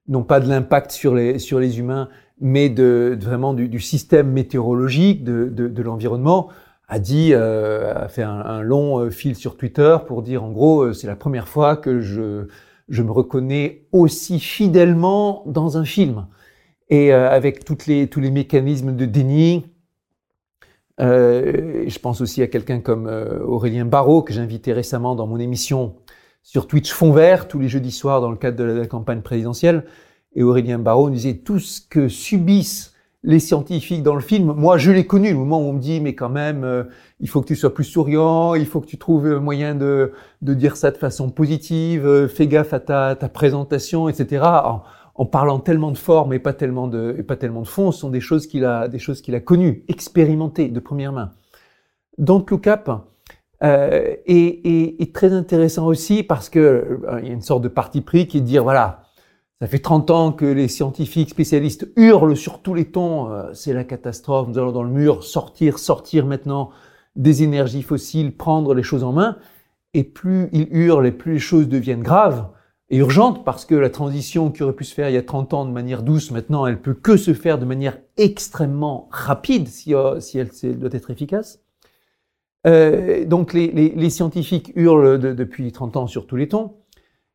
non 0.08 0.22
pas 0.22 0.40
de 0.40 0.48
l'impact 0.48 0.90
sur 0.90 1.14
les, 1.14 1.38
sur 1.38 1.58
les 1.58 1.78
humains, 1.78 2.08
mais 2.40 2.68
de, 2.68 3.16
vraiment 3.20 3.54
du, 3.54 3.80
système 3.80 4.30
météorologique, 4.30 5.24
de, 5.24 5.48
de, 5.48 5.82
l'environnement, 5.82 6.48
a 6.88 6.98
dit, 6.98 7.30
euh, 7.32 7.94
a 7.94 8.08
fait 8.08 8.22
un, 8.22 8.60
long 8.60 9.10
fil 9.10 9.34
sur 9.34 9.56
Twitter 9.56 9.96
pour 10.06 10.22
dire, 10.22 10.44
en 10.44 10.50
gros, 10.50 10.92
c'est 10.92 11.06
la 11.06 11.16
première 11.16 11.48
fois 11.48 11.76
que 11.76 12.00
je, 12.00 12.48
je 12.88 13.02
me 13.02 13.10
reconnais 13.10 13.86
aussi 13.92 14.40
fidèlement 14.40 15.42
dans 15.46 15.78
un 15.78 15.84
film 15.84 16.26
et 16.90 17.12
euh, 17.12 17.30
avec 17.30 17.64
toutes 17.64 17.86
les, 17.86 18.08
tous 18.08 18.20
les 18.20 18.30
mécanismes 18.30 18.94
de 18.94 19.06
déni. 19.06 19.66
Euh, 21.00 21.84
je 21.86 21.98
pense 21.98 22.20
aussi 22.20 22.42
à 22.42 22.46
quelqu'un 22.46 22.80
comme 22.80 23.06
euh, 23.06 23.40
Aurélien 23.40 23.84
Barraud, 23.84 24.22
que 24.22 24.32
j'ai 24.32 24.40
invité 24.40 24.72
récemment 24.72 25.14
dans 25.14 25.26
mon 25.26 25.38
émission 25.38 25.96
sur 26.42 26.66
Twitch 26.66 26.92
Fond 26.92 27.12
Vert, 27.12 27.48
tous 27.48 27.58
les 27.58 27.68
jeudis 27.68 27.90
soirs 27.90 28.20
dans 28.20 28.30
le 28.30 28.36
cadre 28.36 28.56
de 28.56 28.64
la, 28.64 28.86
campagne 28.86 29.22
présidentielle. 29.22 29.84
Et 30.34 30.42
Aurélien 30.42 30.78
Barraud 30.78 31.08
nous 31.08 31.16
disait 31.16 31.38
tout 31.38 31.58
ce 31.58 31.80
que 31.80 32.08
subissent 32.08 32.92
les 33.26 33.40
scientifiques 33.40 34.02
dans 34.02 34.14
le 34.14 34.20
film, 34.20 34.52
moi 34.52 34.76
je 34.76 34.90
l'ai 34.90 35.06
connu, 35.06 35.30
le 35.30 35.36
moment 35.36 35.58
où 35.58 35.70
on 35.70 35.72
me 35.72 35.80
dit 35.80 35.98
mais 35.98 36.14
quand 36.14 36.28
même, 36.28 36.86
il 37.20 37.28
faut 37.30 37.40
que 37.40 37.46
tu 37.46 37.56
sois 37.56 37.72
plus 37.72 37.84
souriant, 37.84 38.54
il 38.54 38.66
faut 38.66 38.82
que 38.82 38.86
tu 38.86 38.98
trouves 38.98 39.24
un 39.24 39.40
moyen 39.40 39.74
de, 39.74 40.12
de 40.42 40.52
dire 40.52 40.76
ça 40.76 40.90
de 40.90 40.98
façon 40.98 41.30
positive, 41.30 42.26
fais 42.26 42.46
gaffe 42.46 42.74
à 42.74 42.80
ta, 42.80 43.16
ta 43.16 43.30
présentation, 43.30 44.10
etc 44.10 44.42
en 45.14 45.26
parlant 45.26 45.60
tellement 45.60 45.90
de 45.90 45.98
forme 45.98 46.32
et 46.32 46.38
pas 46.38 46.52
tellement 46.52 46.88
de, 46.88 47.14
et 47.18 47.22
pas 47.22 47.36
tellement 47.36 47.62
de 47.62 47.68
fond, 47.68 47.92
ce 47.92 48.00
sont 48.00 48.10
des 48.10 48.20
choses 48.20 48.46
qu'il 48.46 48.64
a, 48.64 48.88
des 48.88 48.98
choses 48.98 49.22
qu'il 49.22 49.34
a 49.34 49.40
connues, 49.40 49.84
expérimentées 49.88 50.68
de 50.68 50.80
première 50.80 51.12
main. 51.12 51.32
Don't 52.18 52.44
Look 52.50 52.66
Up 52.66 52.90
euh, 53.62 54.16
est, 54.26 55.00
est, 55.00 55.14
très 55.14 55.32
intéressant 55.32 55.86
aussi 55.86 56.22
parce 56.22 56.48
que 56.48 56.58
euh, 56.58 57.20
il 57.22 57.28
y 57.28 57.30
a 57.30 57.32
une 57.32 57.42
sorte 57.42 57.62
de 57.62 57.68
parti 57.68 58.00
pris 58.00 58.26
qui 58.26 58.38
est 58.38 58.40
de 58.40 58.46
dire 58.46 58.64
voilà, 58.64 59.04
ça 59.60 59.68
fait 59.68 59.78
30 59.78 60.10
ans 60.10 60.32
que 60.32 60.44
les 60.44 60.66
scientifiques 60.66 61.30
spécialistes 61.30 61.88
hurlent 61.96 62.36
sur 62.36 62.60
tous 62.60 62.74
les 62.74 62.86
tons, 62.86 63.30
euh, 63.30 63.52
c'est 63.54 63.72
la 63.72 63.84
catastrophe, 63.84 64.48
nous 64.48 64.58
allons 64.58 64.72
dans 64.72 64.82
le 64.82 64.90
mur, 64.90 65.22
sortir, 65.22 65.78
sortir 65.78 66.26
maintenant 66.26 66.70
des 67.14 67.44
énergies 67.44 67.82
fossiles, 67.82 68.36
prendre 68.36 68.74
les 68.74 68.82
choses 68.82 69.04
en 69.04 69.12
main. 69.12 69.38
Et 69.94 70.02
plus 70.02 70.48
ils 70.50 70.66
hurlent 70.72 71.06
et 71.06 71.12
plus 71.12 71.34
les 71.34 71.38
choses 71.38 71.68
deviennent 71.68 72.02
graves, 72.02 72.48
et 72.90 72.98
urgente 72.98 73.44
parce 73.44 73.64
que 73.64 73.74
la 73.74 73.90
transition 73.90 74.50
qui 74.50 74.62
aurait 74.62 74.74
pu 74.74 74.84
se 74.84 74.94
faire 74.94 75.08
il 75.08 75.14
y 75.14 75.18
a 75.18 75.22
30 75.22 75.54
ans 75.54 75.64
de 75.64 75.70
manière 75.70 76.02
douce, 76.02 76.30
maintenant, 76.30 76.66
elle 76.66 76.80
peut 76.80 76.94
que 76.94 77.16
se 77.16 77.32
faire 77.34 77.58
de 77.58 77.64
manière 77.64 77.98
extrêmement 78.16 79.08
rapide 79.10 79.68
si, 79.68 79.94
euh, 79.94 80.20
si 80.20 80.38
elle, 80.38 80.50
doit 80.78 80.90
être 80.92 81.10
efficace. 81.10 81.60
Euh, 82.66 83.24
donc 83.24 83.52
les, 83.52 83.68
les, 83.68 84.10
scientifiques 84.10 84.72
hurlent 84.74 85.18
depuis 85.18 85.70
30 85.70 85.96
ans 85.98 86.06
sur 86.06 86.26
tous 86.26 86.36
les 86.36 86.48
tons, 86.48 86.76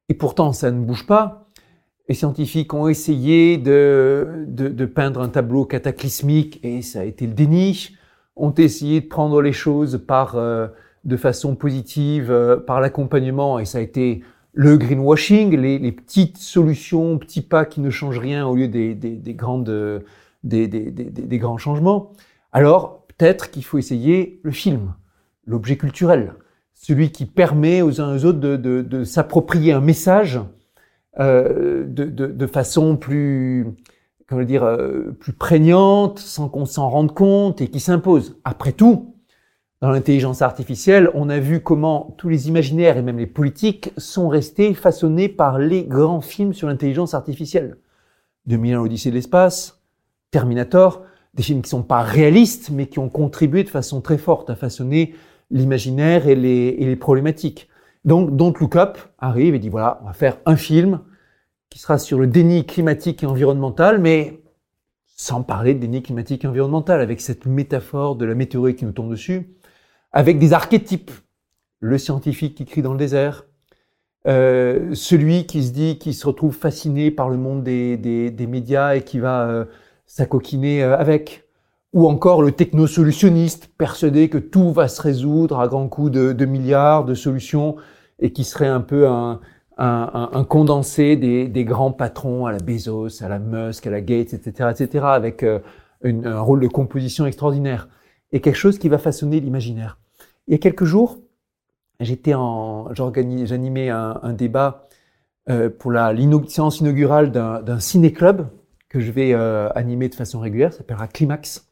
et 0.08 0.16
pourtant 0.16 0.54
ça 0.54 0.72
ne 0.72 0.84
bouge 0.84 1.06
pas. 1.06 1.50
Les 2.10 2.16
scientifiques 2.16 2.74
ont 2.74 2.88
essayé 2.88 3.58
de, 3.60 4.46
de, 4.48 4.68
de 4.68 4.86
peindre 4.86 5.22
un 5.22 5.30
tableau 5.30 5.66
cataclysmique, 5.66 6.60
et 6.64 6.82
ça 6.82 7.02
a 7.02 7.04
été 7.04 7.28
le 7.28 7.34
déni. 7.34 7.96
Ont 8.36 8.54
essayé 8.54 9.02
de 9.02 9.08
prendre 9.08 9.42
les 9.44 9.52
choses 9.52 10.04
par, 10.08 10.36
euh, 10.36 10.68
de 11.04 11.18
façon 11.18 11.56
positive, 11.56 12.32
euh, 12.32 12.58
par 12.58 12.82
l'accompagnement, 12.82 13.60
et 13.60 13.66
ça 13.66 13.78
a 13.78 13.82
été 13.82 14.24
le 14.54 14.78
greenwashing, 14.78 15.56
les, 15.56 15.92
petites 15.92 16.38
solutions, 16.38 17.18
petits 17.18 17.42
pas 17.42 17.66
qui 17.66 17.82
ne 17.82 17.90
changent 17.90 18.20
rien 18.20 18.48
au 18.48 18.56
lieu 18.56 18.68
des, 18.68 18.96
grandes, 19.36 20.04
des, 20.44 21.38
grands 21.40 21.58
changements, 21.58 22.12
alors 22.52 23.06
peut-être 23.08 23.52
qu'il 23.52 23.64
faut 23.64 23.78
essayer 23.78 24.40
le 24.44 24.52
film, 24.52 24.94
l'objet 25.46 25.78
culturel, 25.78 26.34
celui 26.74 27.12
qui 27.12 27.26
permet 27.26 27.82
aux 27.82 28.02
uns 28.02 28.14
et 28.14 28.16
aux 28.18 28.26
autres 28.26 28.40
de, 28.40 29.04
s'approprier 29.04 29.74
un 29.74 29.82
message 29.82 30.40
euh, 31.20 31.84
de, 31.86 32.48
façon 32.48 32.96
plus, 32.98 33.68
comment 34.28 34.44
dire, 34.44 34.64
euh, 34.64 35.12
plus 35.20 35.34
prégnante, 35.34 36.20
sans 36.20 36.50
qu'on 36.50 36.66
s'en 36.66 36.90
rende 36.90 37.14
compte 37.14 37.62
et 37.62 37.68
qui 37.68 37.80
s'impose. 37.80 38.40
Après 38.46 38.72
tout, 38.72 39.16
dans 39.82 39.92
l'intelligence 39.92 40.42
artificielle, 40.42 41.10
on 41.14 41.30
a 41.30 41.40
vu 41.40 41.62
comment 41.62 42.14
tous 42.18 42.28
les 42.28 42.50
imaginaires 42.50 42.98
et 42.98 43.02
même 43.02 43.18
les 43.18 43.28
politiques 43.28 43.92
sont 43.98 44.28
restés 44.28 44.74
façonnés 44.74 45.30
par 45.30 45.58
les 45.58 45.86
grands 45.86 46.20
films 46.22 46.54
sur 46.54 46.68
l'intelligence 46.68 47.14
artificielle. 47.14 47.78
2001 48.48 48.82
Odyssée 48.82 49.10
de 49.10 49.16
l'espace, 49.16 49.82
Terminator, 50.32 51.04
des 51.34 51.44
films 51.44 51.62
qui 51.62 51.70
sont 51.70 51.84
pas 51.84 52.02
réalistes, 52.02 52.72
mais 52.72 52.88
qui 52.88 53.00
ont 53.00 53.10
contribué 53.10 53.64
de 53.64 53.70
façon 53.70 54.02
très 54.02 54.18
forte 54.18 54.50
à 54.50 54.56
façonner 54.56 55.16
l'imaginaire 55.50 56.28
et 56.28 56.36
les, 56.36 56.76
et 56.78 56.86
les 56.86 56.96
problématiques. 56.98 57.70
Donc, 58.04 58.36
Don't 58.36 58.54
Look 58.60 58.76
Up 58.76 58.98
arrive 59.18 59.56
et 59.56 59.60
dit 59.60 59.70
voilà, 59.70 60.00
on 60.04 60.08
va 60.08 60.14
faire 60.14 60.38
un 60.46 60.58
film 60.58 61.00
qui 61.70 61.80
sera 61.80 62.00
sur 62.00 62.20
le 62.20 62.28
déni 62.28 62.66
climatique 62.66 63.24
et 63.24 63.28
environnemental, 63.28 64.00
mais 64.00 64.42
sans 65.06 65.44
parler 65.44 65.74
de 65.74 65.80
déni 65.80 66.02
climatique 66.02 66.44
et 66.44 66.48
environnemental, 66.48 67.00
avec 67.00 67.22
cette 67.22 67.46
métaphore 67.46 68.16
de 68.16 68.26
la 68.26 68.36
météorite 68.36 68.78
qui 68.78 68.86
nous 68.86 68.92
tombe 68.92 69.12
dessus, 69.12 69.50
avec 70.12 70.40
des 70.40 70.54
archétypes. 70.54 71.12
Le 71.80 71.98
scientifique 71.98 72.56
qui 72.56 72.66
crie 72.66 72.82
dans 72.82 72.92
le 72.92 73.00
désert, 73.00 73.46
euh, 74.28 74.94
celui 74.94 75.46
qui 75.46 75.64
se 75.64 75.72
dit, 75.72 75.98
qui 75.98 76.14
se 76.14 76.28
retrouve 76.28 76.54
fasciné 76.56 77.10
par 77.10 77.30
le 77.30 77.38
monde 77.38 77.64
des, 77.64 77.96
des, 77.96 78.32
des 78.32 78.48
médias 78.48 78.96
et 78.96 79.04
qui 79.04 79.20
va 79.20 79.48
euh, 79.48 79.66
s'acoquiner 80.06 80.84
euh, 80.84 80.98
avec. 80.98 81.46
Ou 81.94 82.08
encore 82.08 82.44
le 82.44 82.52
technosolutionniste, 82.52 83.72
persuadé 83.78 84.30
que 84.30 84.38
tout 84.38 84.72
va 84.72 84.88
se 84.88 85.02
résoudre 85.02 85.60
à 85.60 85.68
grands 85.68 85.88
coups 85.88 86.12
de, 86.12 86.34
de 86.34 86.46
milliards 86.46 87.04
de 87.04 87.16
solutions 87.16 87.78
et 88.20 88.32
qui 88.32 88.44
serait 88.44 88.68
un 88.68 88.82
peu 88.82 89.08
un, 89.08 89.40
un, 89.80 90.30
un 90.34 90.44
condensé 90.44 91.16
des, 91.16 91.48
des, 91.48 91.64
grands 91.64 91.92
patrons 91.92 92.46
à 92.46 92.52
la 92.52 92.60
Bezos, 92.60 93.24
à 93.24 93.30
la 93.30 93.40
Musk, 93.40 93.88
à 93.88 93.90
la 93.90 94.02
Gates, 94.02 94.34
etc., 94.34 94.70
etc., 94.72 95.06
avec 95.08 95.42
euh, 95.42 95.60
une, 96.04 96.28
un 96.28 96.42
rôle 96.42 96.60
de 96.60 96.68
composition 96.68 97.26
extraordinaire 97.26 97.88
et 98.32 98.42
quelque 98.42 98.56
chose 98.56 98.80
qui 98.80 98.90
va 98.90 98.98
façonner 98.98 99.40
l'imaginaire. 99.40 100.00
Il 100.48 100.52
y 100.52 100.56
a 100.56 100.58
quelques 100.58 100.86
jours, 100.86 101.20
j'étais 102.00 102.34
en, 102.34 102.94
j'animais 102.94 103.90
un, 103.90 104.34
débat 104.34 104.88
euh, 105.50 105.70
pour 105.70 105.92
la 105.92 106.14
séance 106.48 106.80
inaugurale 106.80 107.32
d'un 107.32 107.80
ciné-club 107.80 108.48
que 108.88 109.00
je 109.00 109.12
vais 109.12 109.34
euh, 109.34 109.70
animer 109.76 110.10
de 110.10 110.16
façon 110.16 110.40
régulière, 110.40 110.72
ça 110.72 110.80
s'appellera 110.80 111.08
Climax, 111.08 111.70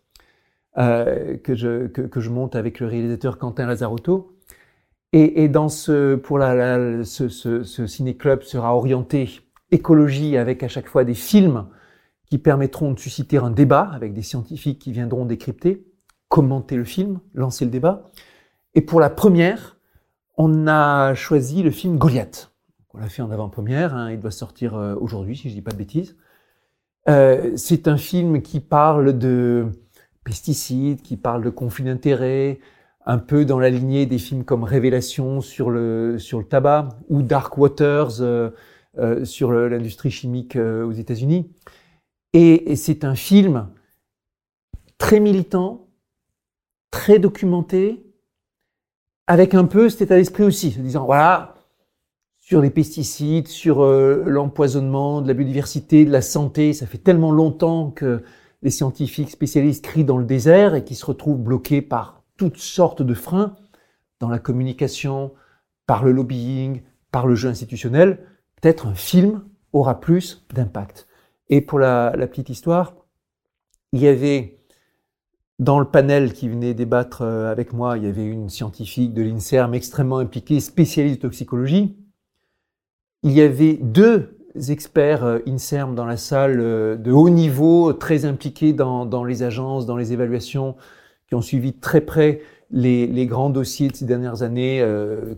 euh, 0.77 1.37
que, 1.37 1.55
je, 1.55 1.87
que, 1.87 2.19
je 2.19 2.29
monte 2.29 2.55
avec 2.55 2.79
le 2.79 2.87
réalisateur 2.87 3.39
Quentin 3.39 3.65
Lazarotto. 3.65 4.33
Et, 5.13 5.47
dans 5.47 5.69
ce, 5.69 6.15
pour 6.15 6.37
la, 6.37 6.53
la 6.53 7.03
ce 7.03 7.87
ciné-club 7.87 8.43
sera 8.43 8.75
orienté 8.75 9.41
écologie 9.71 10.37
avec 10.37 10.63
à 10.63 10.67
chaque 10.67 10.87
fois 10.87 11.05
des 11.05 11.13
films 11.13 11.65
qui 12.25 12.37
permettront 12.37 12.91
de 12.91 12.99
susciter 12.99 13.37
un 13.37 13.49
débat 13.49 13.89
avec 13.93 14.13
des 14.13 14.21
scientifiques 14.21 14.79
qui 14.79 14.91
viendront 14.91 15.25
décrypter, 15.25 15.86
commenter 16.29 16.75
le 16.75 16.83
film, 16.83 17.19
lancer 17.33 17.65
le 17.65 17.71
débat. 17.71 18.03
Et 18.75 18.81
pour 18.81 18.99
la 18.99 19.09
première, 19.09 19.77
on 20.37 20.67
a 20.67 21.13
choisi 21.15 21.63
le 21.63 21.71
film 21.71 21.97
Goliath. 21.97 22.51
On 22.93 22.99
l'a 22.99 23.09
fait 23.09 23.21
en 23.21 23.31
avant-première, 23.31 23.95
hein, 23.95 24.11
il 24.11 24.19
doit 24.19 24.31
sortir 24.31 24.75
euh, 24.75 24.95
aujourd'hui, 24.99 25.35
si 25.35 25.49
je 25.49 25.53
dis 25.53 25.61
pas 25.61 25.71
de 25.71 25.77
bêtises. 25.77 26.15
Euh, 27.09 27.53
c'est 27.55 27.87
un 27.87 27.97
film 27.97 28.41
qui 28.41 28.59
parle 28.59 29.17
de 29.17 29.67
pesticides, 30.23 31.01
qui 31.01 31.15
parle 31.15 31.43
de 31.43 31.49
conflits 31.49 31.85
d'intérêts, 31.85 32.59
un 33.05 33.17
peu 33.17 33.45
dans 33.45 33.59
la 33.59 33.69
lignée 33.69 34.05
des 34.05 34.17
films 34.17 34.43
comme 34.43 34.63
Révélation 34.63 35.41
sur 35.41 35.69
le, 35.69 36.17
sur 36.19 36.39
le 36.39 36.45
tabac 36.45 36.89
ou 37.07 37.21
Dark 37.21 37.57
Waters 37.57 38.21
euh, 38.21 38.51
sur 39.23 39.51
l'industrie 39.51 40.11
chimique 40.11 40.55
aux 40.55 40.91
États-Unis. 40.91 41.49
Et 42.33 42.75
c'est 42.75 43.05
un 43.05 43.15
film 43.15 43.69
très 44.97 45.19
militant, 45.19 45.86
très 46.91 47.19
documenté, 47.19 48.03
avec 49.27 49.53
un 49.53 49.65
peu 49.65 49.89
cet 49.89 50.01
état 50.01 50.15
d'esprit 50.15 50.43
aussi, 50.43 50.71
se 50.71 50.79
disant 50.79 51.05
voilà, 51.05 51.55
sur 52.39 52.61
les 52.61 52.69
pesticides, 52.69 53.47
sur 53.47 53.83
euh, 53.83 54.23
l'empoisonnement, 54.25 55.21
de 55.21 55.27
la 55.27 55.33
biodiversité, 55.33 56.05
de 56.05 56.11
la 56.11 56.21
santé, 56.21 56.73
ça 56.73 56.87
fait 56.87 56.97
tellement 56.97 57.31
longtemps 57.31 57.91
que 57.91 58.23
les 58.61 58.71
scientifiques 58.71 59.29
spécialistes 59.29 59.83
crient 59.83 60.05
dans 60.05 60.17
le 60.17 60.25
désert 60.25 60.73
et 60.73 60.83
qui 60.83 60.95
se 60.95 61.05
retrouvent 61.05 61.41
bloqués 61.41 61.81
par 61.81 62.23
toutes 62.37 62.57
sortes 62.57 63.01
de 63.01 63.13
freins 63.13 63.55
dans 64.19 64.29
la 64.29 64.39
communication, 64.39 65.33
par 65.85 66.03
le 66.03 66.11
lobbying, 66.11 66.81
par 67.11 67.27
le 67.27 67.35
jeu 67.35 67.49
institutionnel. 67.49 68.25
Peut-être 68.61 68.87
un 68.87 68.95
film 68.95 69.43
aura 69.73 69.99
plus 69.99 70.45
d'impact. 70.53 71.07
Et 71.49 71.61
pour 71.61 71.79
la 71.79 72.11
petite 72.27 72.49
histoire, 72.49 72.93
il 73.91 74.01
y 74.01 74.07
avait 74.07 74.56
dans 75.59 75.79
le 75.79 75.85
panel 75.85 76.33
qui 76.33 76.49
venait 76.49 76.73
débattre 76.73 77.23
euh, 77.23 77.51
avec 77.51 77.73
moi, 77.73 77.97
il 77.97 78.03
y 78.03 78.07
avait 78.07 78.25
une 78.25 78.49
scientifique 78.49 79.13
de 79.13 79.23
l'INSERM 79.23 79.73
extrêmement 79.73 80.19
impliquée, 80.19 80.59
spécialiste 80.59 81.17
de 81.17 81.21
toxicologie. 81.21 81.97
Il 83.23 83.31
y 83.31 83.41
avait 83.41 83.79
deux 83.81 84.35
experts 84.69 85.23
euh, 85.23 85.39
INSERM 85.47 85.95
dans 85.95 86.05
la 86.05 86.17
salle 86.17 86.59
euh, 86.59 86.95
de 86.95 87.11
haut 87.11 87.29
niveau, 87.29 87.91
très 87.93 88.25
impliqués 88.25 88.73
dans, 88.73 89.23
les 89.23 89.41
agences, 89.43 89.87
dans 89.87 89.97
les 89.97 90.13
évaluations, 90.13 90.75
qui 91.27 91.35
ont 91.35 91.41
suivi 91.41 91.73
très 91.73 92.01
près 92.01 92.41
les 92.69 93.25
grands 93.25 93.49
dossiers 93.49 93.87
de 93.87 93.95
ces 93.95 94.05
dernières 94.05 94.43
années, 94.43 94.85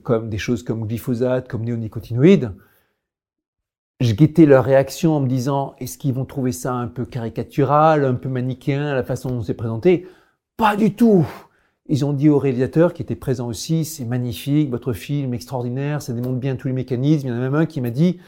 comme 0.02 0.30
des 0.30 0.40
choses 0.40 0.64
comme 0.64 0.88
glyphosate, 0.88 1.48
comme 1.48 1.64
néonicotinoïdes 1.64 2.52
je 4.00 4.14
guettais 4.14 4.46
leur 4.46 4.64
réaction 4.64 5.18
en 5.18 5.20
me 5.20 5.28
disant 5.28 5.76
est-ce 5.80 5.98
qu'ils 5.98 6.14
vont 6.14 6.26
trouver 6.26 6.52
ça 6.52 6.74
un 6.74 6.88
peu 6.88 7.06
caricatural, 7.06 8.06
un 8.06 8.14
peu 8.14 8.30
manichéen, 8.30 8.94
la 8.94 9.04
façon 9.04 9.30
dont 9.30 9.42
c'est 9.42 9.54
présenté? 9.54 10.08
Pas 10.58 10.76
du 10.76 10.94
tout 10.96 11.26
Ils 11.88 12.06
ont 12.06 12.14
dit 12.14 12.30
au 12.30 12.38
réalisateur 12.38 12.94
qui 12.94 13.02
était 13.02 13.16
présent 13.16 13.48
aussi 13.48 13.84
c'est 13.84 14.06
magnifique, 14.06 14.70
votre 14.70 14.94
film 14.94 15.34
extraordinaire, 15.34 16.02
ça 16.02 16.14
démontre 16.14 16.40
bien 16.40 16.56
tous 16.56 16.68
les 16.68 16.74
mécanismes. 16.74 17.28
Il 17.28 17.32
y 17.32 17.34
en 17.34 17.38
a 17.38 17.42
même 17.42 17.56
un 17.56 17.66
qui 17.66 17.82
m'a 17.82 17.90
dit 17.90 18.20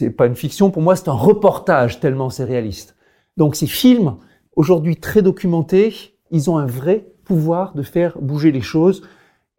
c'est 0.00 0.10
pas 0.10 0.26
une 0.26 0.34
fiction, 0.34 0.70
pour 0.70 0.82
moi 0.82 0.96
c'est 0.96 1.08
un 1.08 1.12
reportage 1.12 2.00
tellement 2.00 2.30
c'est 2.30 2.44
réaliste. 2.44 2.96
Donc 3.36 3.54
ces 3.54 3.68
films, 3.68 4.16
aujourd'hui 4.56 4.96
très 4.96 5.22
documentés, 5.22 6.18
ils 6.32 6.50
ont 6.50 6.58
un 6.58 6.66
vrai 6.66 7.06
pouvoir 7.24 7.74
de 7.74 7.82
faire 7.82 8.18
bouger 8.20 8.50
les 8.50 8.62
choses 8.62 9.02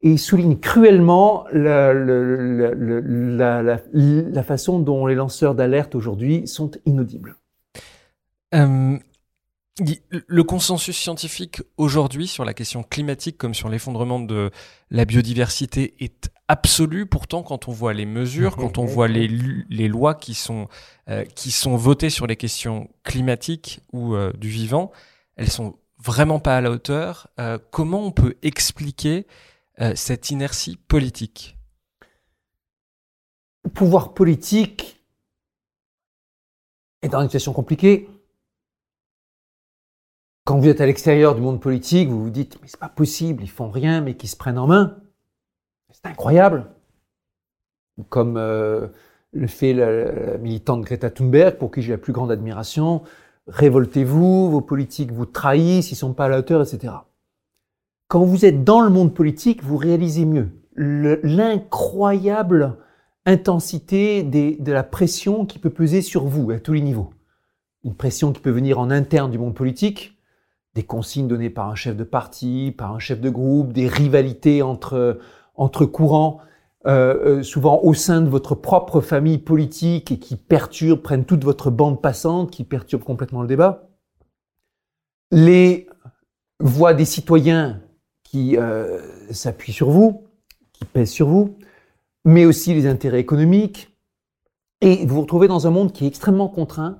et 0.03 0.11
il 0.11 0.19
souligne 0.19 0.57
cruellement 0.57 1.45
la, 1.53 1.93
façon 4.45 4.79
dont 4.79 5.05
les 5.07 5.15
lanceurs 5.15 5.55
d'alerte 5.55 5.95
aujourd'hui 5.95 6.45
sont 6.45 6.71
inaudibles. 6.85 7.37
Euh, 8.53 8.99
le 10.27 10.43
consensus 10.43 10.95
scientifique 10.95 11.61
aujourd'hui 11.77 12.27
sur 12.27 12.43
la 12.43 12.53
question 12.53 12.83
climatique 12.83 13.37
comme 13.37 13.53
sur 13.53 13.69
l'effondrement 13.69 14.19
de 14.19 14.51
la 14.91 15.05
biodiversité 15.05 15.95
est 15.99 16.29
absolu. 16.49 17.05
Pourtant, 17.05 17.41
quand 17.41 17.69
on 17.69 17.71
voit 17.71 17.93
les 17.93 18.05
mesures, 18.05 18.57
quand 18.57 18.77
on 18.77 18.85
voit 18.85 19.07
les, 19.07 19.27
lois 19.87 20.15
qui 20.15 20.33
sont, 20.33 20.67
euh, 21.09 21.23
qui 21.23 21.49
sont 21.49 21.77
votées 21.77 22.09
sur 22.09 22.27
les 22.27 22.35
questions 22.35 22.89
climatiques 23.03 23.79
ou 23.93 24.15
euh, 24.15 24.33
du 24.33 24.49
vivant, 24.49 24.91
elles 25.37 25.49
sont 25.49 25.77
vraiment 25.97 26.39
pas 26.41 26.57
à 26.57 26.61
la 26.61 26.69
hauteur. 26.69 27.29
Comment 27.71 28.05
on 28.05 28.11
peut 28.11 28.35
expliquer 28.41 29.25
euh, 29.81 29.93
cette 29.95 30.29
inertie 30.29 30.77
politique 30.77 31.57
Le 33.63 33.71
pouvoir 33.71 34.13
politique 34.13 35.03
est 37.01 37.09
dans 37.09 37.21
une 37.21 37.27
situation 37.27 37.53
compliquée. 37.53 38.09
Quand 40.45 40.59
vous 40.59 40.67
êtes 40.67 40.81
à 40.81 40.85
l'extérieur 40.85 41.35
du 41.35 41.41
monde 41.41 41.61
politique, 41.61 42.09
vous 42.09 42.23
vous 42.23 42.29
dites 42.29 42.61
mais 42.61 42.67
c'est 42.67 42.79
pas 42.79 42.89
possible, 42.89 43.43
ils 43.43 43.49
font 43.49 43.69
rien, 43.69 44.01
mais 44.01 44.15
qu'ils 44.15 44.29
se 44.29 44.35
prennent 44.35 44.59
en 44.59 44.67
main. 44.67 44.97
C'est 45.91 46.05
incroyable. 46.05 46.69
Comme 48.09 48.37
euh, 48.37 48.87
le 49.31 49.47
fait 49.47 49.73
la, 49.73 50.37
militante 50.37 50.81
Greta 50.81 51.09
Thunberg, 51.09 51.57
pour 51.57 51.71
qui 51.71 51.81
j'ai 51.81 51.93
la 51.93 51.97
plus 51.97 52.13
grande 52.13 52.31
admiration. 52.31 53.03
Révoltez-vous, 53.47 54.51
vos 54.51 54.61
politiques 54.61 55.11
vous 55.11 55.25
trahissent, 55.25 55.91
ils 55.91 55.95
sont 55.95 56.13
pas 56.13 56.25
à 56.25 56.29
la 56.29 56.39
hauteur, 56.39 56.61
etc. 56.61 56.93
Quand 58.13 58.25
vous 58.25 58.45
êtes 58.45 58.63
dans 58.63 58.81
le 58.81 58.91
monde 58.91 59.15
politique, 59.15 59.63
vous 59.63 59.75
réalisez 59.75 60.25
mieux 60.25 60.49
l'incroyable 60.75 62.77
intensité 63.25 64.21
de 64.21 64.71
la 64.71 64.83
pression 64.83 65.47
qui 65.47 65.57
peut 65.57 65.71
peser 65.71 66.03
sur 66.03 66.25
vous 66.25 66.51
à 66.51 66.59
tous 66.59 66.73
les 66.73 66.81
niveaux. 66.81 67.09
Une 67.83 67.95
pression 67.95 68.31
qui 68.31 68.39
peut 68.39 68.51
venir 68.51 68.77
en 68.77 68.91
interne 68.91 69.31
du 69.31 69.39
monde 69.39 69.55
politique, 69.55 70.19
des 70.75 70.83
consignes 70.83 71.27
données 71.27 71.49
par 71.49 71.69
un 71.69 71.73
chef 71.73 71.97
de 71.97 72.03
parti, 72.03 72.71
par 72.77 72.93
un 72.93 72.99
chef 72.99 73.19
de 73.19 73.31
groupe, 73.31 73.73
des 73.73 73.87
rivalités 73.87 74.61
entre, 74.61 75.17
entre 75.55 75.87
courants, 75.87 76.37
euh, 76.85 77.39
euh 77.39 77.41
souvent 77.41 77.79
au 77.81 77.95
sein 77.95 78.21
de 78.21 78.29
votre 78.29 78.53
propre 78.53 79.01
famille 79.01 79.39
politique 79.39 80.11
et 80.11 80.19
qui 80.19 80.35
perturbent, 80.35 81.01
prennent 81.01 81.25
toute 81.25 81.43
votre 81.43 81.71
bande 81.71 81.99
passante, 81.99 82.51
qui 82.51 82.63
perturbent 82.63 83.05
complètement 83.05 83.41
le 83.41 83.47
débat. 83.47 83.89
Les 85.31 85.87
voix 86.59 86.93
des 86.93 87.05
citoyens 87.05 87.81
qui 88.33 88.57
euh, 88.57 88.99
s'appuient 89.29 89.73
sur 89.73 89.91
vous, 89.91 90.23
qui 90.71 90.85
pèsent 90.85 91.11
sur 91.11 91.27
vous, 91.27 91.55
mais 92.25 92.45
aussi 92.45 92.73
les 92.73 92.87
intérêts 92.87 93.19
économiques. 93.19 93.95
Et 94.81 95.05
vous 95.05 95.13
vous 95.13 95.21
retrouvez 95.21 95.47
dans 95.47 95.67
un 95.67 95.69
monde 95.69 95.93
qui 95.93 96.05
est 96.05 96.07
extrêmement 96.07 96.47
contraint, 96.47 96.97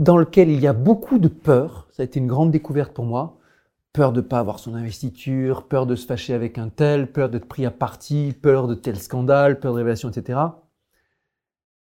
dans 0.00 0.16
lequel 0.16 0.50
il 0.50 0.58
y 0.58 0.66
a 0.66 0.72
beaucoup 0.72 1.20
de 1.20 1.28
peur. 1.28 1.86
Ça 1.92 2.02
a 2.02 2.06
été 2.06 2.18
une 2.18 2.26
grande 2.26 2.50
découverte 2.50 2.92
pour 2.92 3.04
moi. 3.04 3.38
Peur 3.92 4.10
de 4.10 4.20
ne 4.20 4.26
pas 4.26 4.40
avoir 4.40 4.58
son 4.58 4.74
investiture, 4.74 5.68
peur 5.68 5.86
de 5.86 5.94
se 5.94 6.06
fâcher 6.06 6.34
avec 6.34 6.58
un 6.58 6.70
tel, 6.70 7.12
peur 7.12 7.28
d'être 7.28 7.46
pris 7.46 7.64
à 7.64 7.70
partie, 7.70 8.32
peur 8.32 8.66
de 8.66 8.74
tel 8.74 8.98
scandale, 8.98 9.60
peur 9.60 9.74
de 9.74 9.78
révélation, 9.78 10.10
etc. 10.10 10.40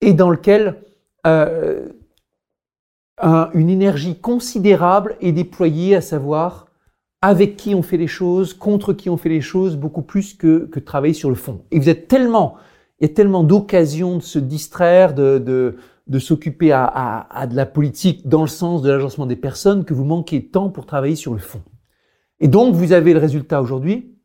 Et 0.01 0.13
dans 0.13 0.31
lequel 0.31 0.81
euh, 1.27 1.87
un, 3.19 3.51
une 3.53 3.69
énergie 3.69 4.19
considérable 4.19 5.17
est 5.21 5.33
déployée, 5.33 5.95
à 5.95 6.01
savoir 6.01 6.66
avec 7.27 7.57
qui 7.57 7.75
on 7.75 7.81
fait 7.81 7.97
les 7.97 8.07
choses, 8.07 8.53
contre 8.53 8.93
qui 8.93 9.09
on 9.09 9.17
fait 9.17 9.27
les 9.27 9.41
choses, 9.41 9.75
beaucoup 9.75 10.01
plus 10.01 10.33
que, 10.33 10.65
que 10.67 10.79
travailler 10.79 11.13
sur 11.13 11.27
le 11.27 11.35
fond. 11.35 11.65
Et 11.71 11.77
vous 11.77 11.89
êtes 11.89 12.07
tellement, 12.07 12.55
il 12.99 13.07
y 13.07 13.11
a 13.11 13.13
tellement 13.13 13.43
d'occasions 13.43 14.15
de 14.15 14.21
se 14.23 14.39
distraire, 14.39 15.13
de, 15.13 15.37
de, 15.37 15.75
de 16.07 16.19
s'occuper 16.19 16.71
à, 16.71 17.45
de 17.51 17.53
la 17.53 17.65
politique 17.65 18.29
dans 18.29 18.43
le 18.43 18.47
sens 18.47 18.81
de 18.81 18.89
l'agencement 18.89 19.25
des 19.25 19.35
personnes 19.35 19.83
que 19.83 19.93
vous 19.93 20.05
manquez 20.05 20.39
de 20.39 20.45
temps 20.45 20.69
pour 20.69 20.85
travailler 20.85 21.17
sur 21.17 21.33
le 21.33 21.39
fond. 21.39 21.61
Et 22.39 22.47
donc, 22.47 22.73
vous 22.73 22.93
avez 22.93 23.11
le 23.11 23.19
résultat 23.19 23.61
aujourd'hui, 23.61 24.15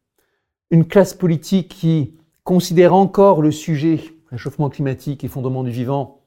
une 0.70 0.86
classe 0.86 1.12
politique 1.12 1.70
qui 1.70 2.14
considère 2.44 2.94
encore 2.94 3.42
le 3.42 3.50
sujet 3.50 3.98
réchauffement 4.30 4.70
climatique, 4.70 5.24
effondrement 5.24 5.64
du 5.64 5.72
vivant, 5.72 6.22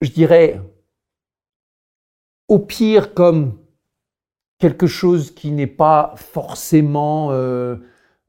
je 0.00 0.10
dirais, 0.10 0.60
au 2.46 2.60
pire 2.60 3.14
comme 3.14 3.58
quelque 4.64 4.86
chose 4.86 5.30
qui 5.30 5.50
n'est 5.50 5.66
pas 5.66 6.14
forcément 6.16 7.28
euh, 7.32 7.76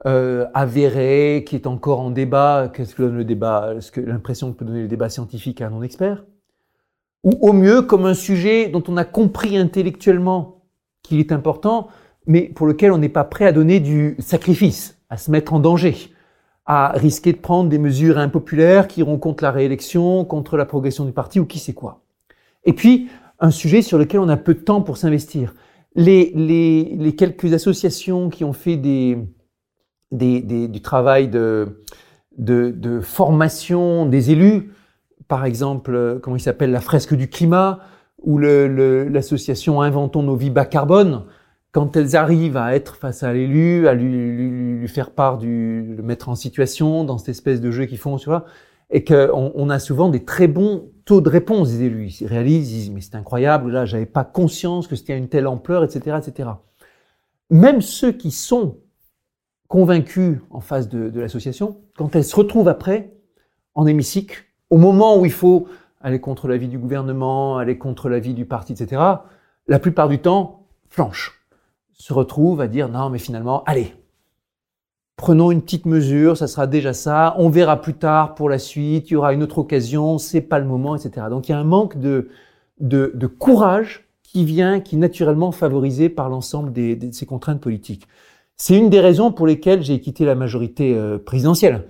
euh, 0.06 0.45
avéré, 0.54 1.45
qui 1.48 1.56
est 1.56 1.65
encore 1.65 2.02
en 2.02 2.12
débat. 2.12 2.69
Qu'est-ce 2.74 2.93
que 2.93 3.04
donne 3.04 3.15
le 3.15 3.24
débat? 3.24 3.74
Est-ce 3.78 3.89
que 3.89 4.02
l'impression 4.02 4.52
que 4.52 4.58
peut 4.58 4.65
donner 4.65 4.82
le 4.82 4.89
débat 4.89 5.08
scientifique 5.08 5.62
à 5.62 5.67
un 5.67 5.69
non-expert? 5.69 6.26
Ou 7.24 7.32
au 7.39 7.54
mieux 7.54 7.84
comme 7.84 8.06
un 8.06 8.13
sujet 8.13 8.67
dont 8.67 8.84
on 8.89 8.98
a 8.98 9.06
compris 9.06 9.56
intellectuellement 9.58 10.65
qu'il 11.04 11.21
est 11.21 11.32
important, 11.32 11.88
mais 12.28 12.41
pour 12.41 12.67
lequel 12.67 12.91
on 12.91 12.98
n'est 12.98 13.08
pas 13.08 13.24
prêt 13.24 13.45
à 13.45 13.54
donner 13.54 13.80
du 13.80 14.17
sacrifice, 14.19 15.00
à 15.10 15.15
se 15.15 15.32
mettre 15.32 15.54
en 15.54 15.62
danger, 15.62 15.95
à 16.65 16.91
risquer 16.98 17.32
de 17.32 17.38
prendre 17.38 17.69
des 17.69 17.80
mesures 17.80 18.17
impopulaires 18.17 18.89
qui 18.89 19.00
iront 19.00 19.19
contre 19.19 19.41
la 19.41 19.52
réélection, 19.52 20.26
contre 20.26 20.58
la 20.58 20.65
progression 20.65 21.06
du 21.06 21.13
parti 21.13 21.39
ou 21.39 21.45
qui 21.45 21.60
sait 21.60 21.71
quoi. 21.71 22.02
Et 22.65 22.74
puis, 22.74 23.08
un 23.39 23.52
sujet 23.52 23.82
sur 23.82 23.98
lequel 23.98 24.19
on 24.19 24.28
a 24.28 24.36
peu 24.36 24.54
de 24.54 24.60
temps 24.60 24.82
pour 24.82 24.98
s'investir. 24.98 25.54
Les, 25.96 26.32
les, 26.36 26.96
les, 26.98 27.16
quelques 27.16 27.54
associations 27.54 28.30
qui 28.30 28.44
ont 28.44 28.54
fait 28.54 28.76
des, 28.76 29.18
des, 30.12 30.42
des, 30.42 30.68
du 30.68 30.82
travail 30.82 31.30
de, 31.30 31.84
de, 32.38 32.72
de, 32.72 33.00
formation 33.00 34.06
des 34.06 34.32
élus, 34.32 34.74
par 35.28 35.46
exemple, 35.46 35.96
euh, 35.96 36.20
comment 36.20 36.36
il 36.36 36.42
s'appelle, 36.42 36.72
la 36.72 36.82
fresque 36.82 37.16
du 37.16 37.30
climat, 37.30 37.80
ou 38.22 38.40
l'association 38.40 39.82
Inventons 39.82 40.24
nos 40.24 40.36
vies 40.36 40.50
bas 40.50 40.66
carbone, 40.66 41.26
quand 41.72 41.96
elles 41.96 42.16
arrivent 42.16 42.58
à 42.58 42.76
être 42.76 42.96
face 42.96 43.24
à 43.24 43.34
l'élu, 43.34 43.88
à 43.88 43.94
lui, 43.94 44.10
lui, 44.10 44.80
lui, 44.80 44.88
faire 44.88 45.12
part 45.12 45.38
du, 45.38 45.94
le 45.96 46.04
mettre 46.04 46.30
en 46.30 46.36
situation 46.36 47.04
dans 47.04 47.18
cette 47.18 47.30
espèce 47.30 47.62
de 47.62 47.70
jeu 47.72 47.86
qu'ils 47.86 47.98
font, 47.98 48.18
tu 48.18 48.28
vois, 48.28 48.46
et 48.90 49.04
qu'on 49.04 49.52
on 49.54 49.70
a 49.70 49.80
souvent 49.80 50.10
des 50.10 50.24
très 50.24 50.48
bons 50.48 50.90
taux 51.06 51.22
de 51.22 51.30
réponse 51.30 51.72
des 51.72 51.84
élus. 51.84 52.18
Ils 52.22 52.28
réalisent, 52.28 52.72
ils 52.72 52.76
disent, 52.76 52.91
mais 52.91 53.02
c'est 53.02 53.15
incroyable, 53.15 53.72
là, 53.72 53.86
j'avais 53.86 54.06
pas 54.06 54.24
conscience 54.24 54.88
que 54.88 54.96
c'était 54.96 55.13
à 55.13 55.18
une 55.18 55.30
telle 55.30 55.48
ampleur, 55.48 55.84
etc., 55.84 56.18
etc. 56.18 56.50
Même 57.50 57.82
ceux 57.82 58.12
qui 58.12 58.32
sont 58.32 58.80
convaincus 59.68 60.39
en 60.50 60.62
face 60.62 60.89
de, 60.89 61.10
de 61.10 61.20
l'association, 61.20 61.82
quand 61.96 62.15
elles 62.15 62.24
se 62.24 62.36
retrouvent 62.36 62.68
après 62.68 63.13
en 63.76 63.86
hémicycle, 63.86 64.46
au 64.70 64.78
moment 64.78 65.18
où 65.18 65.26
il 65.26 65.32
faut 65.32 65.68
aller 66.02 66.20
contre 66.20 66.48
l'avis 66.48 66.68
du 66.68 66.78
gouvernement, 66.78 67.58
aller 67.58 67.78
contre 67.78 68.10
l'avis 68.10 68.34
du 68.34 68.46
parti, 68.46 68.74
etc., 68.74 69.02
la 69.68 69.80
plupart 69.80 70.08
du 70.08 70.20
temps, 70.20 70.68
flanche, 70.89 71.46
se 71.94 72.13
retrouvent 72.13 72.62
à 72.62 72.68
dire 72.68 72.89
non, 72.89 73.10
mais 73.10 73.20
finalement, 73.20 73.63
allez, 73.63 73.94
prenons 75.17 75.51
une 75.51 75.62
petite 75.62 75.86
mesure, 75.86 76.38
ça 76.38 76.47
sera 76.47 76.67
déjà 76.67 76.93
ça, 76.93 77.36
on 77.38 77.49
verra 77.49 77.82
plus 77.82 77.93
tard 77.93 78.36
pour 78.36 78.49
la 78.49 78.60
suite, 78.60 79.10
il 79.10 79.13
y 79.13 79.15
aura 79.15 79.34
une 79.34 79.43
autre 79.43 79.60
occasion, 79.60 80.17
c'est 80.17 80.41
pas 80.41 80.60
le 80.60 80.65
moment, 80.65 80.95
etc. 80.95 81.28
Donc 81.30 81.47
il 81.47 81.54
y 81.54 81.56
a 81.56 81.60
un 81.60 81.63
manque 81.63 81.97
de, 81.97 82.30
de, 82.80 83.28
courage 83.28 84.08
qui 84.23 84.45
vient, 84.45 84.82
qui 84.82 84.95
est 84.95 84.99
naturellement 84.99 85.51
favorisé 85.51 86.10
par 86.10 86.30
l'ensemble 86.30 86.73
de 86.73 87.12
ces 87.12 87.25
contraintes 87.25 87.62
politiques. 87.62 88.08
C'est 88.58 88.78
une 88.78 88.89
des 88.89 89.01
raisons 89.01 89.32
pour 89.32 89.47
lesquelles 89.47 89.84
j'ai 89.84 89.99
quitté 89.99 90.25
la 90.25 90.36
majorité 90.36 90.95
euh, 90.95 91.17
présidentielle. 91.17 91.88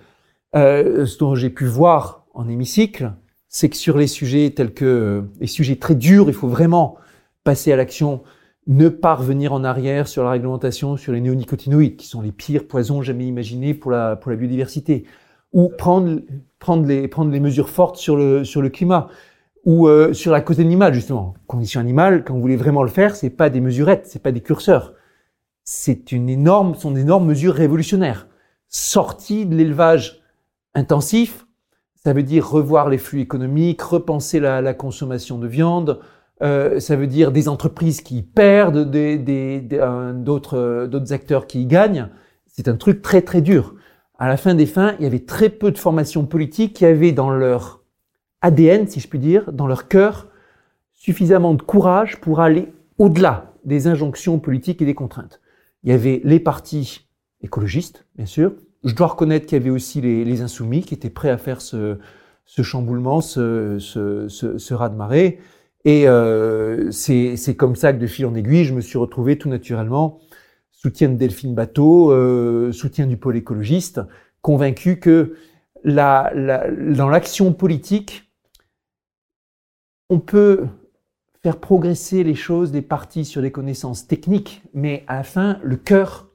Euh, 0.55 1.05
ce 1.05 1.17
dont 1.19 1.35
j'ai 1.35 1.49
pu 1.49 1.65
voir 1.65 2.25
en 2.33 2.47
hémicycle, 2.47 3.11
c'est 3.49 3.69
que 3.69 3.75
sur 3.75 3.97
les 3.97 4.07
sujets 4.07 4.49
tels 4.51 4.73
que 4.73 4.85
euh, 4.85 5.21
les 5.39 5.47
sujets 5.47 5.75
très 5.75 5.95
durs, 5.95 6.25
il 6.27 6.33
faut 6.33 6.47
vraiment 6.47 6.97
passer 7.43 7.71
à 7.71 7.75
l'action 7.75 8.23
ne 8.67 8.89
pas 8.89 9.13
revenir 9.13 9.53
en 9.53 9.63
arrière 9.63 10.07
sur 10.07 10.23
la 10.23 10.31
réglementation 10.31 10.97
sur 10.97 11.13
les 11.13 11.21
néonicotinoïdes, 11.21 11.97
qui 11.97 12.07
sont 12.07 12.21
les 12.21 12.31
pires 12.31 12.67
poisons 12.67 13.01
jamais 13.01 13.27
imaginés 13.27 13.73
pour 13.73 13.91
la, 13.91 14.15
pour 14.15 14.31
la 14.31 14.37
biodiversité, 14.37 15.05
ou 15.53 15.69
prendre, 15.69 16.21
prendre, 16.59 16.85
les, 16.87 17.07
prendre 17.07 17.31
les 17.31 17.39
mesures 17.39 17.69
fortes 17.69 17.97
sur 17.97 18.15
le, 18.17 18.43
sur 18.43 18.61
le 18.61 18.69
climat, 18.69 19.07
ou 19.65 19.87
euh, 19.87 20.13
sur 20.13 20.31
la 20.31 20.41
cause 20.41 20.59
animale, 20.59 20.93
justement. 20.93 21.35
Condition 21.47 21.79
animale, 21.79 22.23
quand 22.23 22.33
vous 22.33 22.41
voulez 22.41 22.55
vraiment 22.55 22.83
le 22.83 22.89
faire, 22.89 23.15
c'est 23.15 23.29
pas 23.29 23.49
des 23.49 23.61
mesurettes, 23.61 24.07
c'est 24.07 24.21
pas 24.21 24.31
des 24.31 24.41
curseurs. 24.41 24.93
C'est 25.63 26.11
une 26.11 26.29
énorme, 26.29 26.75
sont 26.75 26.91
d'énormes 26.91 27.25
mesures 27.25 27.53
révolutionnaires. 27.53 28.27
Sorties 28.67 29.45
de 29.45 29.55
l'élevage 29.55 30.21
intensif, 30.73 31.45
ça 31.95 32.13
veut 32.13 32.23
dire 32.23 32.47
revoir 32.47 32.89
les 32.89 32.97
flux 32.97 33.21
économiques, 33.21 33.81
repenser 33.81 34.39
la, 34.39 34.61
la 34.61 34.73
consommation 34.73 35.39
de 35.39 35.47
viande, 35.47 35.99
euh, 36.41 36.79
ça 36.79 36.95
veut 36.95 37.07
dire 37.07 37.31
des 37.31 37.47
entreprises 37.47 38.01
qui 38.01 38.21
perdent, 38.21 38.89
d'autres, 40.23 40.87
d'autres 40.87 41.13
acteurs 41.13 41.47
qui 41.47 41.65
gagnent. 41.65 42.09
C'est 42.47 42.67
un 42.67 42.75
truc 42.75 43.01
très 43.01 43.21
très 43.21 43.41
dur. 43.41 43.75
À 44.17 44.27
la 44.27 44.37
fin 44.37 44.55
des 44.55 44.65
fins, 44.65 44.95
il 44.99 45.03
y 45.03 45.07
avait 45.07 45.25
très 45.25 45.49
peu 45.49 45.71
de 45.71 45.77
formations 45.77 46.25
politiques 46.25 46.73
qui 46.73 46.85
avaient 46.85 47.11
dans 47.11 47.29
leur 47.29 47.83
ADN, 48.41 48.87
si 48.87 48.99
je 48.99 49.07
puis 49.07 49.19
dire, 49.19 49.51
dans 49.51 49.67
leur 49.67 49.87
cœur, 49.87 50.27
suffisamment 50.93 51.53
de 51.53 51.61
courage 51.61 52.21
pour 52.21 52.39
aller 52.39 52.71
au-delà 52.97 53.53
des 53.65 53.87
injonctions 53.87 54.39
politiques 54.39 54.81
et 54.81 54.85
des 54.85 54.93
contraintes. 54.93 55.41
Il 55.83 55.89
y 55.89 55.93
avait 55.93 56.21
les 56.23 56.39
partis 56.39 57.07
écologistes, 57.41 58.05
bien 58.15 58.25
sûr. 58.25 58.53
Je 58.83 58.93
dois 58.93 59.07
reconnaître 59.07 59.47
qu'il 59.47 59.57
y 59.57 59.61
avait 59.61 59.69
aussi 59.69 59.99
les, 59.99 60.23
les, 60.23 60.41
insoumis 60.41 60.83
qui 60.83 60.93
étaient 60.93 61.09
prêts 61.09 61.29
à 61.29 61.37
faire 61.37 61.61
ce, 61.61 61.97
ce 62.45 62.61
chamboulement, 62.61 63.19
ce, 63.21 63.77
ce, 63.79 64.27
ce, 64.27 64.57
ce 64.57 64.73
raz-de-marée. 64.73 65.39
Et 65.85 66.07
euh, 66.07 66.91
c'est 66.91 67.55
comme 67.55 67.75
ça 67.75 67.93
que 67.93 67.99
de 67.99 68.07
fil 68.07 68.25
en 68.25 68.33
aiguille, 68.33 68.65
je 68.65 68.73
me 68.73 68.81
suis 68.81 68.97
retrouvé 68.97 69.37
tout 69.37 69.49
naturellement 69.49 70.19
soutien 70.71 71.09
de 71.09 71.15
Delphine 71.15 71.55
Bateau, 71.55 72.11
euh, 72.11 72.71
soutien 72.71 73.07
du 73.07 73.17
pôle 73.17 73.37
écologiste, 73.37 74.01
convaincu 74.41 74.99
que 74.99 75.35
dans 75.83 77.09
l'action 77.09 77.53
politique, 77.53 78.31
on 80.09 80.19
peut 80.19 80.65
faire 81.41 81.59
progresser 81.59 82.23
les 82.23 82.35
choses 82.35 82.71
des 82.71 82.81
partis 82.81 83.25
sur 83.25 83.41
des 83.41 83.51
connaissances 83.51 84.07
techniques, 84.07 84.63
mais 84.73 85.03
à 85.07 85.17
la 85.17 85.23
fin, 85.23 85.59
le 85.63 85.75
cœur 85.75 86.29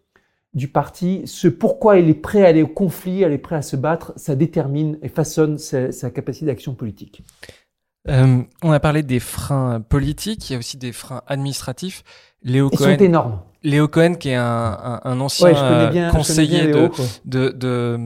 du 0.54 0.66
parti, 0.66 1.22
ce 1.26 1.46
pourquoi 1.46 1.98
il 1.98 2.08
est 2.08 2.14
prêt 2.14 2.44
à 2.44 2.48
aller 2.48 2.62
au 2.62 2.68
conflit, 2.68 3.20
il 3.20 3.32
est 3.32 3.38
prêt 3.38 3.56
à 3.56 3.62
se 3.62 3.76
battre, 3.76 4.12
ça 4.16 4.34
détermine 4.34 4.98
et 5.02 5.08
façonne 5.08 5.58
sa 5.58 6.10
capacité 6.10 6.46
d'action 6.46 6.74
politique. 6.74 7.22
Euh, 8.08 8.42
on 8.62 8.72
a 8.72 8.80
parlé 8.80 9.02
des 9.02 9.20
freins 9.20 9.80
politiques, 9.80 10.48
il 10.48 10.54
y 10.54 10.56
a 10.56 10.58
aussi 10.58 10.78
des 10.78 10.92
freins 10.92 11.22
administratifs. 11.26 12.02
Léo 12.42 12.70
Ils 12.72 12.78
Cohen, 12.78 12.96
sont 12.96 13.04
énormes. 13.04 13.42
Léo 13.62 13.88
Cohen, 13.88 14.14
qui 14.14 14.30
est 14.30 14.34
un, 14.36 14.42
un, 14.44 15.00
un 15.04 15.20
ancien 15.20 15.48
ouais, 15.48 15.90
bien, 15.90 16.10
conseiller 16.10 16.68
Léo, 16.68 16.88
de, 17.26 17.50
de, 17.50 17.54
de, 17.54 17.98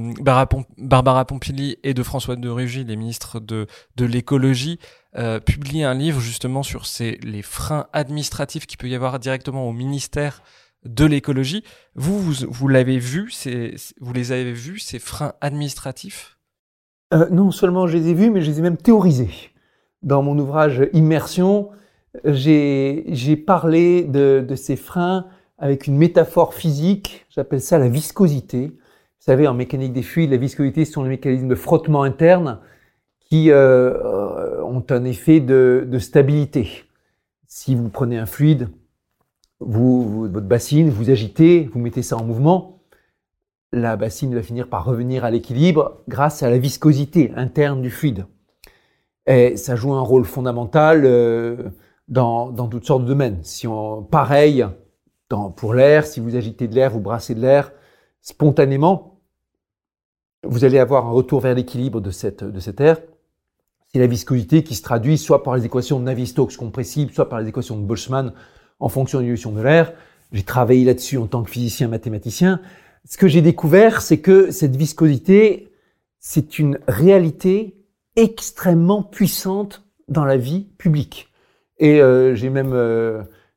Barbara 0.79 1.25
Pompili 1.25 1.77
et 1.85 1.95
de 1.95 2.03
François 2.03 2.35
de 2.35 2.49
Rugy, 2.49 2.83
les 2.83 2.97
ministres 2.97 3.39
de, 3.39 3.69
de 3.95 4.05
l'écologie, 4.05 4.81
euh, 5.17 5.39
publie 5.39 5.85
un 5.85 5.95
livre 5.95 6.21
justement 6.21 6.65
sur 6.65 6.87
ces, 6.87 7.21
les 7.23 7.43
freins 7.43 7.87
administratifs 7.93 8.67
qu'il 8.67 8.79
peut 8.79 8.89
y 8.89 8.97
avoir 8.97 9.21
directement 9.21 9.69
au 9.69 9.73
ministère 9.73 10.43
de 10.85 11.05
l'écologie. 11.05 11.63
Vous, 11.95 12.19
vous, 12.19 12.47
vous 12.49 12.67
l'avez 12.67 12.99
vu, 12.99 13.33
vous 14.01 14.13
les 14.13 14.33
avez 14.33 14.53
vus, 14.53 14.81
ces 14.81 14.99
freins 14.99 15.35
administratifs? 15.41 16.37
Euh, 17.13 17.29
Non 17.31 17.53
seulement 17.53 17.87
je 17.87 17.97
les 17.97 18.09
ai 18.09 18.15
vus, 18.15 18.31
mais 18.31 18.43
je 18.43 18.51
les 18.51 18.59
ai 18.59 18.63
même 18.63 18.77
théorisés 18.77 19.31
dans 20.05 20.23
mon 20.23 20.39
ouvrage 20.39 20.89
Immersion, 20.93 21.71
j'ai 22.25 23.37
parlé 23.45 24.05
de, 24.05 24.45
de, 24.47 24.55
ces 24.55 24.77
freins 24.77 25.27
avec 25.59 25.87
une 25.87 25.97
métaphore 25.97 26.55
physique, 26.55 27.27
j'appelle 27.31 27.61
ça 27.61 27.79
la 27.79 27.89
viscosité. 27.89 28.67
Vous 28.67 29.31
savez, 29.33 29.49
en 29.49 29.55
mécanique 29.55 29.93
des 29.93 30.03
fluides, 30.03 30.31
la 30.31 30.37
viscosité, 30.37 30.85
ce 30.85 30.93
sont 30.93 31.03
les 31.03 31.09
mécanismes 31.09 31.49
de 31.49 31.55
frottement 31.55 32.03
interne 32.03 32.61
qui 33.21 33.51
euh, 33.51 34.63
ont 34.63 34.85
un 34.91 35.05
effet 35.05 35.41
de, 35.41 35.87
de, 35.91 35.99
stabilité. 35.99 36.85
Si 37.47 37.75
vous 37.75 37.89
prenez 37.89 38.19
un 38.19 38.27
fluide, 38.27 38.69
vous, 39.61 40.29
votre 40.29 40.47
bassine, 40.47 40.91
vous 40.91 41.11
agitez, 41.11 41.71
vous 41.73 41.79
mettez 41.79 42.03
ça 42.03 42.17
en 42.17 42.25
mouvement, 42.25 42.83
la 43.73 43.97
bassine 43.97 44.35
va 44.35 44.43
finir 44.43 44.69
par 44.69 44.85
revenir 44.85 45.25
à 45.25 45.31
l'équilibre 45.31 46.03
grâce 46.07 46.43
à 46.43 46.51
la 46.51 46.59
viscosité 46.59 47.33
interne 47.35 47.81
du 47.81 47.91
fluide. 47.91 48.27
Et 49.27 49.57
ça 49.57 49.77
joue 49.77 49.95
un 49.95 50.01
rôle 50.01 50.25
fondamental 50.25 51.03
euh, 51.05 51.71
dans, 52.09 52.51
dans, 52.51 52.69
toutes 52.69 52.85
sortes 52.85 53.03
de 53.03 53.09
domaines. 53.09 53.39
Si 53.43 53.67
on, 53.67 54.03
pareil, 54.03 54.67
dans, 55.31 55.51
pour 55.51 55.75
l'air, 55.75 56.07
si 56.07 56.21
vous 56.21 56.37
agitez 56.37 56.69
de 56.69 56.75
l'air, 56.75 56.91
vous 56.91 57.01
brassez 57.01 57.35
de 57.35 57.41
l'air, 57.41 57.73
spontanément, 58.21 59.21
vous 60.45 60.65
allez 60.65 60.79
avoir 60.79 61.07
un 61.07 61.11
retour 61.11 61.41
vers 61.41 61.55
l'équilibre 61.55 62.01
de, 62.01 62.11
cette, 62.11 62.45
de 62.45 62.61
cet 62.61 62.81
air. 62.81 63.01
C'est 63.93 63.99
la 63.99 64.07
viscosité 64.07 64.63
qui 64.63 64.75
se 64.75 64.83
traduit 64.83 65.17
soit 65.17 65.43
par 65.43 65.57
les 65.57 65.65
équations 65.65 65.99
de 65.99 66.05
Navier-Stokes 66.05 66.57
compressibles, 66.57 67.13
soit 67.13 67.29
par 67.29 67.41
les 67.41 67.49
équations 67.49 67.77
de 67.77 67.83
Boltzmann 67.83 68.33
en 68.81 68.89
fonction 68.89 69.19
de 69.19 69.23
l'évolution 69.23 69.53
de 69.53 69.63
l'air. 69.63 69.95
J'ai 70.33 70.43
travaillé 70.43 70.85
là-dessus 70.85 71.17
en 71.17 71.27
tant 71.27 71.43
que 71.43 71.51
physicien 71.51 71.89
mathématicien. 71.89 72.61
Ce 73.07 73.17
que 73.17 73.29
j'ai 73.29 73.41
découvert, 73.41 74.03
c'est 74.03 74.19
que 74.19 74.51
cette 74.51 74.77
viscosité, 74.77 75.73
c'est 76.19 76.59
une 76.59 76.79
réalité 76.89 77.84
extrêmement 78.17 79.03
puissante 79.03 79.85
dans 80.09 80.25
la 80.25 80.37
vie 80.37 80.67
publique. 80.79 81.29
Et 81.79 82.01
euh, 82.01 82.35
j'ai 82.35 82.51
même 82.51 82.73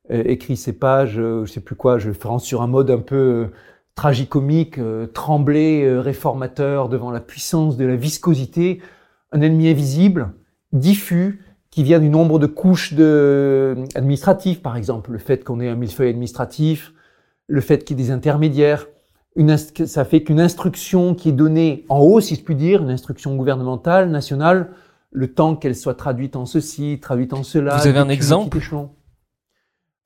euh, 0.09 0.23
écrit 0.25 0.55
ces 0.55 0.73
pages, 0.73 1.19
euh, 1.19 1.45
je 1.45 1.51
sais 1.51 1.59
plus 1.59 1.75
quoi, 1.75 1.99
je 1.99 2.11
fais 2.11 2.29
sur 2.39 2.61
un 2.61 2.67
mode 2.67 2.89
un 2.91 2.99
peu 2.99 3.15
euh, 3.15 3.47
tragicomique, 3.95 4.79
tremblé, 5.13 5.99
réformateur 5.99 6.87
devant 6.87 7.09
la 7.09 7.19
puissance 7.19 7.77
de 7.77 7.85
la 7.85 7.95
viscosité, 7.95 8.79
un 9.31 9.41
ennemi 9.41 9.69
invisible, 9.69 10.33
diffus, 10.71 11.43
qui 11.71 11.81
vient 11.81 11.97
du 11.97 12.09
nombre 12.09 12.37
de 12.37 12.45
couches 12.45 12.93
de, 12.93 13.75
administratives, 13.95 14.61
par 14.61 14.77
exemple, 14.77 15.11
le 15.11 15.17
fait 15.17 15.43
qu'on 15.43 15.59
ait 15.59 15.67
un 15.67 15.75
millefeuille 15.75 16.11
administratif, 16.11 16.93
le 17.47 17.59
fait 17.59 17.83
qu'il 17.83 17.99
y 17.99 18.03
ait 18.03 18.05
des 18.05 18.11
intermédiaires, 18.11 18.85
une 19.37 19.55
ça 19.55 20.03
fait 20.03 20.23
qu'une 20.23 20.41
instruction 20.41 21.13
qui 21.13 21.29
est 21.29 21.33
donnée 21.33 21.85
en 21.89 21.99
haut, 21.99 22.19
si 22.19 22.35
je 22.35 22.43
puis 22.43 22.55
dire, 22.55 22.81
une 22.81 22.89
instruction 22.89 23.35
gouvernementale, 23.35 24.09
nationale, 24.09 24.71
le 25.11 25.33
temps 25.33 25.55
qu'elle 25.55 25.75
soit 25.75 25.93
traduite 25.93 26.35
en 26.35 26.45
ceci, 26.45 26.99
traduite 26.99 27.33
en 27.33 27.43
cela. 27.43 27.77
Vous 27.77 27.87
avez 27.87 27.99
un 27.99 28.09
exemple? 28.09 28.57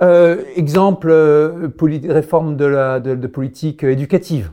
euh, 0.03 0.43
Exemple, 0.55 1.09
euh, 1.09 1.69
réforme 2.09 2.57
de, 2.57 2.65
la, 2.65 2.99
de, 2.99 3.15
de 3.15 3.27
politique 3.27 3.83
éducative. 3.83 4.51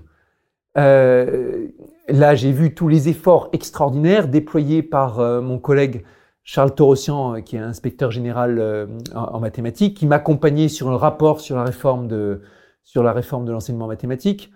Euh, 0.78 1.66
là, 2.08 2.36
j'ai 2.36 2.52
vu 2.52 2.72
tous 2.72 2.86
les 2.88 3.08
efforts 3.08 3.48
extraordinaires 3.52 4.28
déployés 4.28 4.84
par 4.84 5.18
euh, 5.18 5.40
mon 5.40 5.58
collègue 5.58 6.04
Charles 6.44 6.74
Torossian, 6.74 7.42
qui 7.42 7.56
est 7.56 7.60
inspecteur 7.60 8.12
général 8.12 8.88
en, 9.14 9.22
en, 9.22 9.40
mathématiques, 9.40 9.96
qui 9.96 10.06
m'accompagnait 10.06 10.68
sur 10.68 10.88
le 10.88 10.96
rapport 10.96 11.40
sur 11.40 11.56
la 11.56 11.64
réforme 11.64 12.06
de, 12.06 12.42
sur 12.84 13.02
la 13.02 13.12
réforme 13.12 13.44
de 13.44 13.52
l'enseignement 13.52 13.88
mathématique. 13.88 14.52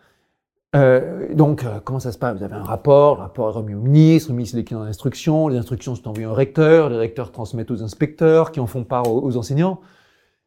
Euh, 0.74 1.34
donc, 1.34 1.64
euh, 1.64 1.80
comment 1.84 2.00
ça 2.00 2.12
se 2.12 2.18
passe? 2.18 2.38
Vous 2.38 2.44
avez 2.44 2.54
un 2.54 2.62
rapport, 2.62 3.16
le 3.16 3.22
rapport 3.22 3.50
est 3.50 3.52
remis 3.52 3.74
au 3.74 3.80
ministre, 3.80 4.30
le 4.30 4.36
ministre 4.36 4.56
l'écrit 4.56 4.74
dans 4.74 4.84
l'instruction, 4.84 5.48
les 5.48 5.58
instructions 5.58 5.94
sont 5.94 6.08
envoyées 6.08 6.26
au 6.26 6.32
recteur, 6.32 6.88
les 6.88 6.96
recteurs 6.96 7.30
transmettent 7.30 7.70
aux 7.70 7.82
inspecteurs, 7.82 8.52
qui 8.52 8.60
en 8.60 8.66
font 8.66 8.84
part 8.84 9.06
aux, 9.06 9.22
aux 9.22 9.36
enseignants. 9.36 9.80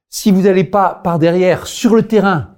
Si 0.09 0.31
vous 0.31 0.43
n'allez 0.43 0.63
pas 0.63 0.99
par 1.03 1.19
derrière, 1.19 1.67
sur 1.67 1.95
le 1.95 2.07
terrain, 2.07 2.55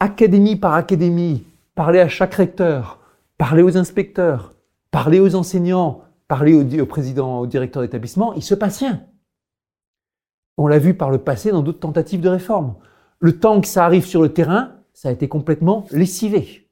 académie 0.00 0.56
par 0.56 0.74
académie, 0.74 1.44
parler 1.74 2.00
à 2.00 2.08
chaque 2.08 2.34
recteur, 2.34 2.98
parler 3.38 3.62
aux 3.62 3.78
inspecteurs, 3.78 4.52
parler 4.90 5.18
aux 5.18 5.34
enseignants, 5.34 6.02
parler 6.28 6.52
au, 6.52 6.82
au 6.82 6.86
président, 6.86 7.40
au 7.40 7.46
directeur 7.46 7.80
d'établissement, 7.80 8.34
il 8.34 8.42
se 8.42 8.54
passe 8.54 8.80
rien. 8.80 9.04
On 10.58 10.66
l'a 10.66 10.78
vu 10.78 10.92
par 10.92 11.10
le 11.10 11.18
passé 11.18 11.52
dans 11.52 11.62
d'autres 11.62 11.80
tentatives 11.80 12.20
de 12.20 12.28
réforme. 12.28 12.74
Le 13.18 13.38
temps 13.38 13.62
que 13.62 13.66
ça 13.66 13.86
arrive 13.86 14.04
sur 14.04 14.20
le 14.20 14.34
terrain, 14.34 14.72
ça 15.00 15.08
a 15.08 15.12
été 15.12 15.28
complètement 15.28 15.86
lessivé. 15.92 16.68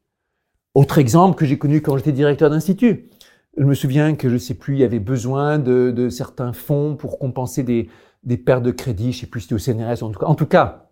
Autre 0.74 0.98
exemple 0.98 1.34
que 1.34 1.46
j'ai 1.46 1.56
connu 1.56 1.80
quand 1.80 1.96
j'étais 1.96 2.12
directeur 2.12 2.50
d'institut. 2.50 3.08
Je 3.56 3.64
me 3.64 3.72
souviens 3.72 4.16
que 4.16 4.28
je 4.28 4.34
ne 4.34 4.38
sais 4.38 4.52
plus, 4.52 4.74
il 4.74 4.80
y 4.80 4.84
avait 4.84 4.98
besoin 4.98 5.58
de, 5.58 6.10
certains 6.10 6.52
fonds 6.52 6.94
pour 6.94 7.18
compenser 7.18 7.62
des, 7.62 7.88
pertes 8.36 8.62
de 8.62 8.70
crédit, 8.70 9.12
je 9.12 9.16
ne 9.16 9.20
sais 9.22 9.26
plus 9.28 9.40
si 9.40 9.48
c'était 9.48 9.54
au 9.54 9.58
CNRS, 9.58 10.02
en 10.02 10.10
tout 10.10 10.18
cas, 10.18 10.26
en 10.26 10.34
tout 10.34 10.44
cas 10.44 10.90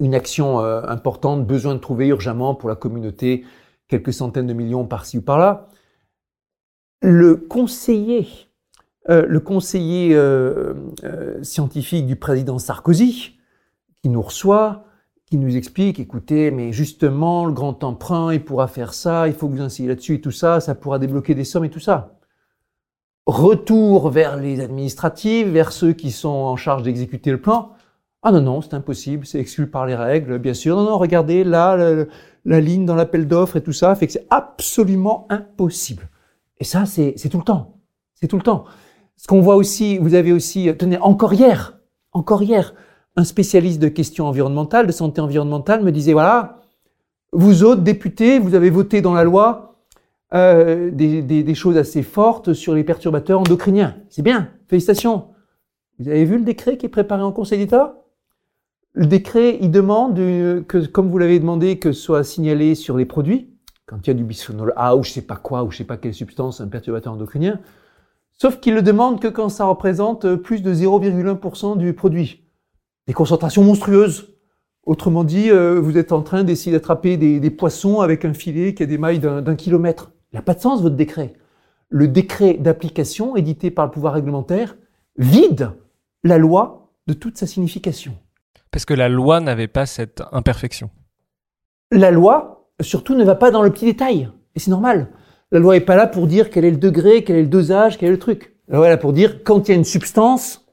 une 0.00 0.16
action 0.16 0.58
euh, 0.58 0.82
importante, 0.88 1.46
besoin 1.46 1.76
de 1.76 1.78
trouver 1.78 2.08
urgemment 2.08 2.56
pour 2.56 2.68
la 2.68 2.74
communauté 2.74 3.44
quelques 3.86 4.12
centaines 4.12 4.48
de 4.48 4.52
millions 4.52 4.84
par-ci 4.84 5.18
ou 5.18 5.22
par-là. 5.22 5.68
Le 7.02 7.36
conseiller, 7.36 8.26
euh, 9.10 9.24
le 9.28 9.38
conseiller 9.38 10.16
euh 10.16 10.74
scientifique 11.42 12.06
du 12.06 12.16
président 12.16 12.58
Sarkozy, 12.58 13.38
qui 14.02 14.08
nous 14.08 14.22
reçoit, 14.22 14.86
qui 15.34 15.40
nous 15.40 15.56
explique, 15.56 15.98
écoutez, 15.98 16.52
mais 16.52 16.72
justement, 16.72 17.44
le 17.44 17.52
grand 17.52 17.82
emprunt, 17.82 18.32
il 18.32 18.44
pourra 18.44 18.68
faire 18.68 18.94
ça, 18.94 19.26
il 19.26 19.34
faut 19.34 19.48
que 19.48 19.54
vous 19.54 19.62
insistiez 19.62 19.88
là-dessus 19.88 20.14
et 20.14 20.20
tout 20.20 20.30
ça, 20.30 20.60
ça 20.60 20.76
pourra 20.76 21.00
débloquer 21.00 21.34
des 21.34 21.42
sommes 21.42 21.64
et 21.64 21.70
tout 21.70 21.80
ça. 21.80 22.14
Retour 23.26 24.10
vers 24.10 24.36
les 24.36 24.60
administratifs, 24.60 25.48
vers 25.48 25.72
ceux 25.72 25.92
qui 25.92 26.12
sont 26.12 26.28
en 26.28 26.54
charge 26.54 26.84
d'exécuter 26.84 27.32
le 27.32 27.40
plan. 27.40 27.72
Ah 28.22 28.30
non, 28.30 28.42
non, 28.42 28.60
c'est 28.60 28.74
impossible, 28.74 29.26
c'est 29.26 29.40
exclu 29.40 29.66
par 29.66 29.86
les 29.86 29.96
règles, 29.96 30.38
bien 30.38 30.54
sûr. 30.54 30.76
Non, 30.76 30.84
non, 30.84 30.98
regardez, 30.98 31.42
là, 31.42 31.76
la, 31.76 32.04
la 32.44 32.60
ligne 32.60 32.86
dans 32.86 32.94
l'appel 32.94 33.26
d'offres 33.26 33.56
et 33.56 33.62
tout 33.64 33.72
ça 33.72 33.92
fait 33.96 34.06
que 34.06 34.12
c'est 34.12 34.28
absolument 34.30 35.26
impossible. 35.30 36.10
Et 36.60 36.64
ça, 36.64 36.86
c'est 36.86 37.16
tout 37.28 37.38
le 37.38 37.44
temps. 37.44 37.80
C'est 38.14 38.28
tout 38.28 38.36
le 38.36 38.42
temps. 38.44 38.66
Ce 39.16 39.26
qu'on 39.26 39.40
voit 39.40 39.56
aussi, 39.56 39.98
vous 39.98 40.14
avez 40.14 40.32
aussi, 40.32 40.70
tenez, 40.78 40.98
encore 40.98 41.34
hier, 41.34 41.80
encore 42.12 42.44
hier, 42.44 42.72
un 43.16 43.24
spécialiste 43.24 43.80
de 43.80 43.88
questions 43.88 44.26
environnementales, 44.26 44.86
de 44.86 44.92
santé 44.92 45.20
environnementale, 45.20 45.82
me 45.82 45.92
disait, 45.92 46.12
voilà, 46.12 46.60
vous 47.32 47.62
autres 47.62 47.82
députés, 47.82 48.38
vous 48.38 48.54
avez 48.54 48.70
voté 48.70 49.02
dans 49.02 49.14
la 49.14 49.24
loi 49.24 49.76
euh, 50.34 50.90
des, 50.90 51.22
des, 51.22 51.42
des, 51.42 51.54
choses 51.54 51.76
assez 51.76 52.02
fortes 52.02 52.54
sur 52.54 52.74
les 52.74 52.82
perturbateurs 52.82 53.40
endocriniens. 53.40 53.96
C'est 54.08 54.22
bien, 54.22 54.50
félicitations. 54.68 55.28
Vous 55.98 56.08
avez 56.08 56.24
vu 56.24 56.38
le 56.38 56.44
décret 56.44 56.76
qui 56.76 56.86
est 56.86 56.88
préparé 56.90 57.22
en 57.22 57.30
Conseil 57.30 57.58
d'État? 57.58 58.02
Le 58.94 59.06
décret, 59.06 59.58
il 59.60 59.70
demande 59.70 60.16
que, 60.66 60.86
comme 60.86 61.08
vous 61.08 61.18
l'avez 61.18 61.38
demandé, 61.38 61.78
que 61.78 61.92
soit 61.92 62.24
signalé 62.24 62.74
sur 62.74 62.96
les 62.96 63.04
produits, 63.04 63.50
quand 63.86 63.98
il 64.04 64.08
y 64.08 64.10
a 64.10 64.14
du 64.14 64.24
bisphénol 64.24 64.72
A 64.76 64.96
ou 64.96 65.02
je 65.02 65.10
sais 65.10 65.22
pas 65.22 65.36
quoi, 65.36 65.64
ou 65.64 65.70
je 65.70 65.78
sais 65.78 65.84
pas 65.84 65.96
quelle 65.96 66.14
substance, 66.14 66.60
un 66.60 66.68
perturbateur 66.68 67.12
endocrinien, 67.12 67.60
sauf 68.32 68.60
qu'il 68.60 68.74
le 68.74 68.82
demande 68.82 69.20
que 69.20 69.28
quand 69.28 69.48
ça 69.48 69.64
représente 69.66 70.36
plus 70.36 70.62
de 70.62 70.72
0,1% 70.72 71.76
du 71.76 71.92
produit 71.92 72.43
des 73.06 73.12
concentrations 73.12 73.62
monstrueuses. 73.62 74.34
Autrement 74.84 75.24
dit, 75.24 75.50
euh, 75.50 75.80
vous 75.80 75.96
êtes 75.96 76.12
en 76.12 76.22
train 76.22 76.44
d'essayer 76.44 76.72
d'attraper 76.72 77.16
des, 77.16 77.40
des, 77.40 77.50
poissons 77.50 78.00
avec 78.00 78.24
un 78.24 78.34
filet 78.34 78.74
qui 78.74 78.82
a 78.82 78.86
des 78.86 78.98
mailles 78.98 79.18
d'un 79.18 79.56
kilomètre. 79.56 80.12
Il 80.32 80.36
n'a 80.36 80.42
pas 80.42 80.54
de 80.54 80.60
sens, 80.60 80.82
votre 80.82 80.96
décret. 80.96 81.32
Le 81.88 82.08
décret 82.08 82.54
d'application 82.54 83.36
édité 83.36 83.70
par 83.70 83.86
le 83.86 83.90
pouvoir 83.90 84.14
réglementaire 84.14 84.76
vide 85.16 85.70
la 86.22 86.38
loi 86.38 86.92
de 87.06 87.14
toute 87.14 87.38
sa 87.38 87.46
signification. 87.46 88.16
Parce 88.70 88.84
que 88.84 88.94
la 88.94 89.08
loi 89.08 89.40
n'avait 89.40 89.68
pas 89.68 89.86
cette 89.86 90.22
imperfection. 90.32 90.90
La 91.92 92.10
loi, 92.10 92.68
surtout, 92.80 93.14
ne 93.14 93.24
va 93.24 93.36
pas 93.36 93.50
dans 93.50 93.62
le 93.62 93.70
petit 93.70 93.84
détail. 93.84 94.28
Et 94.54 94.58
c'est 94.58 94.70
normal. 94.70 95.08
La 95.52 95.60
loi 95.60 95.74
n'est 95.74 95.84
pas 95.84 95.96
là 95.96 96.06
pour 96.06 96.26
dire 96.26 96.50
quel 96.50 96.64
est 96.64 96.70
le 96.70 96.76
degré, 96.76 97.22
quel 97.22 97.36
est 97.36 97.42
le 97.42 97.48
dosage, 97.48 97.96
quel 97.96 98.08
est 98.08 98.12
le 98.12 98.18
truc. 98.18 98.56
La 98.68 98.78
loi 98.78 98.86
est 98.86 98.90
là 98.90 98.96
pour 98.96 99.12
dire 99.12 99.44
quand 99.44 99.68
il 99.68 99.72
y 99.72 99.74
a 99.74 99.78
une 99.78 99.84
substance, 99.84 100.66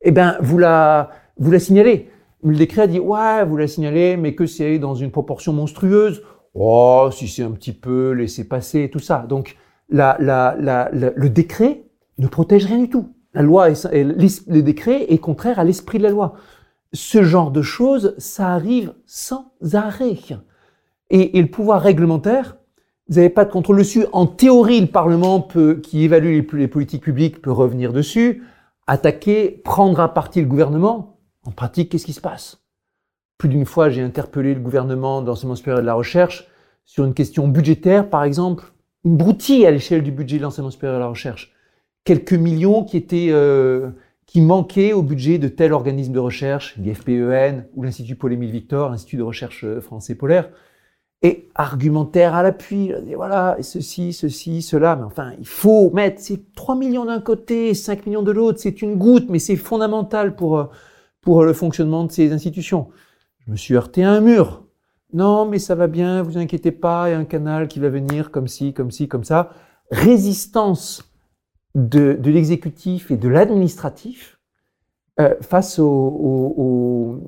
eh 0.00 0.10
ben, 0.10 0.36
vous 0.40 0.58
la, 0.58 1.10
vous 1.36 1.50
la 1.50 1.58
signalez. 1.58 2.08
Le 2.42 2.56
décret 2.56 2.82
a 2.82 2.86
dit, 2.86 3.00
ouais, 3.00 3.44
vous 3.44 3.56
la 3.56 3.66
signalez, 3.66 4.16
mais 4.16 4.34
que 4.34 4.46
c'est 4.46 4.78
dans 4.78 4.94
une 4.94 5.10
proportion 5.10 5.52
monstrueuse. 5.52 6.22
Oh, 6.54 7.08
si 7.10 7.26
c'est 7.26 7.42
un 7.42 7.50
petit 7.50 7.72
peu, 7.72 8.12
laissez 8.12 8.46
passer, 8.46 8.90
tout 8.90 8.98
ça. 8.98 9.24
Donc, 9.28 9.56
la, 9.88 10.16
la, 10.20 10.56
la, 10.60 10.90
le 10.92 11.30
décret 11.30 11.84
ne 12.18 12.26
protège 12.26 12.66
rien 12.66 12.78
du 12.78 12.88
tout. 12.88 13.08
La 13.32 13.42
loi, 13.42 13.70
est, 13.70 13.84
le 13.84 14.60
décret 14.60 15.06
est 15.08 15.18
contraire 15.18 15.58
à 15.58 15.64
l'esprit 15.64 15.98
de 15.98 16.04
la 16.04 16.10
loi. 16.10 16.34
Ce 16.92 17.24
genre 17.24 17.50
de 17.50 17.62
choses, 17.62 18.14
ça 18.18 18.50
arrive 18.50 18.94
sans 19.06 19.52
arrêt. 19.72 20.16
Et, 21.10 21.38
et 21.38 21.42
le 21.42 21.48
pouvoir 21.48 21.80
réglementaire, 21.80 22.56
vous 23.08 23.16
n'avez 23.16 23.30
pas 23.30 23.44
de 23.44 23.50
contrôle 23.50 23.78
dessus. 23.78 24.06
En 24.12 24.26
théorie, 24.26 24.80
le 24.80 24.86
Parlement 24.86 25.40
peut, 25.40 25.80
qui 25.82 26.04
évalue 26.04 26.42
les 26.52 26.68
politiques 26.68 27.02
publiques 27.02 27.42
peut 27.42 27.50
revenir 27.50 27.92
dessus, 27.92 28.44
attaquer, 28.86 29.60
prendre 29.64 29.98
à 29.98 30.14
partie 30.14 30.40
le 30.40 30.46
gouvernement. 30.46 31.13
En 31.44 31.50
pratique, 31.50 31.90
qu'est-ce 31.90 32.06
qui 32.06 32.12
se 32.12 32.20
passe? 32.20 32.60
Plus 33.38 33.48
d'une 33.48 33.66
fois, 33.66 33.90
j'ai 33.90 34.02
interpellé 34.02 34.54
le 34.54 34.60
gouvernement 34.60 35.22
d'enseignement 35.22 35.56
supérieur 35.56 35.82
de 35.82 35.86
la 35.86 35.94
recherche 35.94 36.48
sur 36.84 37.04
une 37.04 37.14
question 37.14 37.48
budgétaire, 37.48 38.08
par 38.08 38.24
exemple, 38.24 38.72
une 39.04 39.16
broutille 39.16 39.66
à 39.66 39.70
l'échelle 39.70 40.02
du 40.02 40.12
budget 40.12 40.38
de 40.38 40.42
l'enseignement 40.42 40.70
supérieur 40.70 40.98
de 40.98 41.02
la 41.02 41.08
recherche. 41.08 41.52
Quelques 42.04 42.34
millions 42.34 42.84
qui 42.84 42.96
étaient 42.96 43.28
euh, 43.30 43.90
qui 44.26 44.40
manquaient 44.40 44.92
au 44.92 45.02
budget 45.02 45.38
de 45.38 45.48
tel 45.48 45.72
organisme 45.72 46.12
de 46.12 46.18
recherche, 46.18 46.76
l'IFPEN 46.76 47.66
ou 47.74 47.82
l'Institut 47.82 48.16
Paul-Émile 48.16 48.50
Victor, 48.50 48.90
l'Institut 48.90 49.16
de 49.16 49.22
recherche 49.22 49.64
euh, 49.64 49.80
français 49.80 50.14
polaire, 50.14 50.50
et 51.22 51.48
argumentaire 51.54 52.34
à 52.34 52.42
l'appui, 52.42 52.92
voilà, 53.16 53.56
ceci, 53.62 54.12
ceci, 54.12 54.60
cela, 54.60 54.94
mais 54.94 55.04
enfin, 55.04 55.32
il 55.38 55.46
faut 55.46 55.90
mettre 55.90 56.20
ces 56.20 56.44
3 56.54 56.76
millions 56.76 57.06
d'un 57.06 57.20
côté, 57.20 57.72
5 57.72 58.04
millions 58.04 58.22
de 58.22 58.30
l'autre, 58.30 58.58
c'est 58.60 58.82
une 58.82 58.96
goutte, 58.96 59.30
mais 59.30 59.38
c'est 59.38 59.56
fondamental 59.56 60.36
pour, 60.36 60.58
euh, 60.58 60.64
pour 61.24 61.44
le 61.44 61.52
fonctionnement 61.52 62.04
de 62.04 62.12
ces 62.12 62.32
institutions. 62.32 62.88
Je 63.46 63.50
me 63.50 63.56
suis 63.56 63.74
heurté 63.74 64.04
à 64.04 64.12
un 64.12 64.20
mur. 64.20 64.64
Non, 65.12 65.46
mais 65.46 65.58
ça 65.58 65.74
va 65.74 65.86
bien, 65.86 66.22
vous 66.22 66.38
inquiétez 66.38 66.72
pas, 66.72 67.08
il 67.08 67.12
y 67.12 67.14
a 67.14 67.18
un 67.18 67.24
canal 67.24 67.68
qui 67.68 67.78
va 67.78 67.88
venir 67.88 68.30
comme 68.30 68.48
ci, 68.48 68.72
comme 68.72 68.90
ci, 68.90 69.08
comme 69.08 69.24
ça. 69.24 69.50
Résistance 69.90 71.12
de, 71.74 72.18
l'exécutif 72.24 73.10
et 73.10 73.16
de 73.16 73.28
l'administratif 73.28 74.38
euh, 75.20 75.34
face 75.40 75.78
au, 75.78 77.20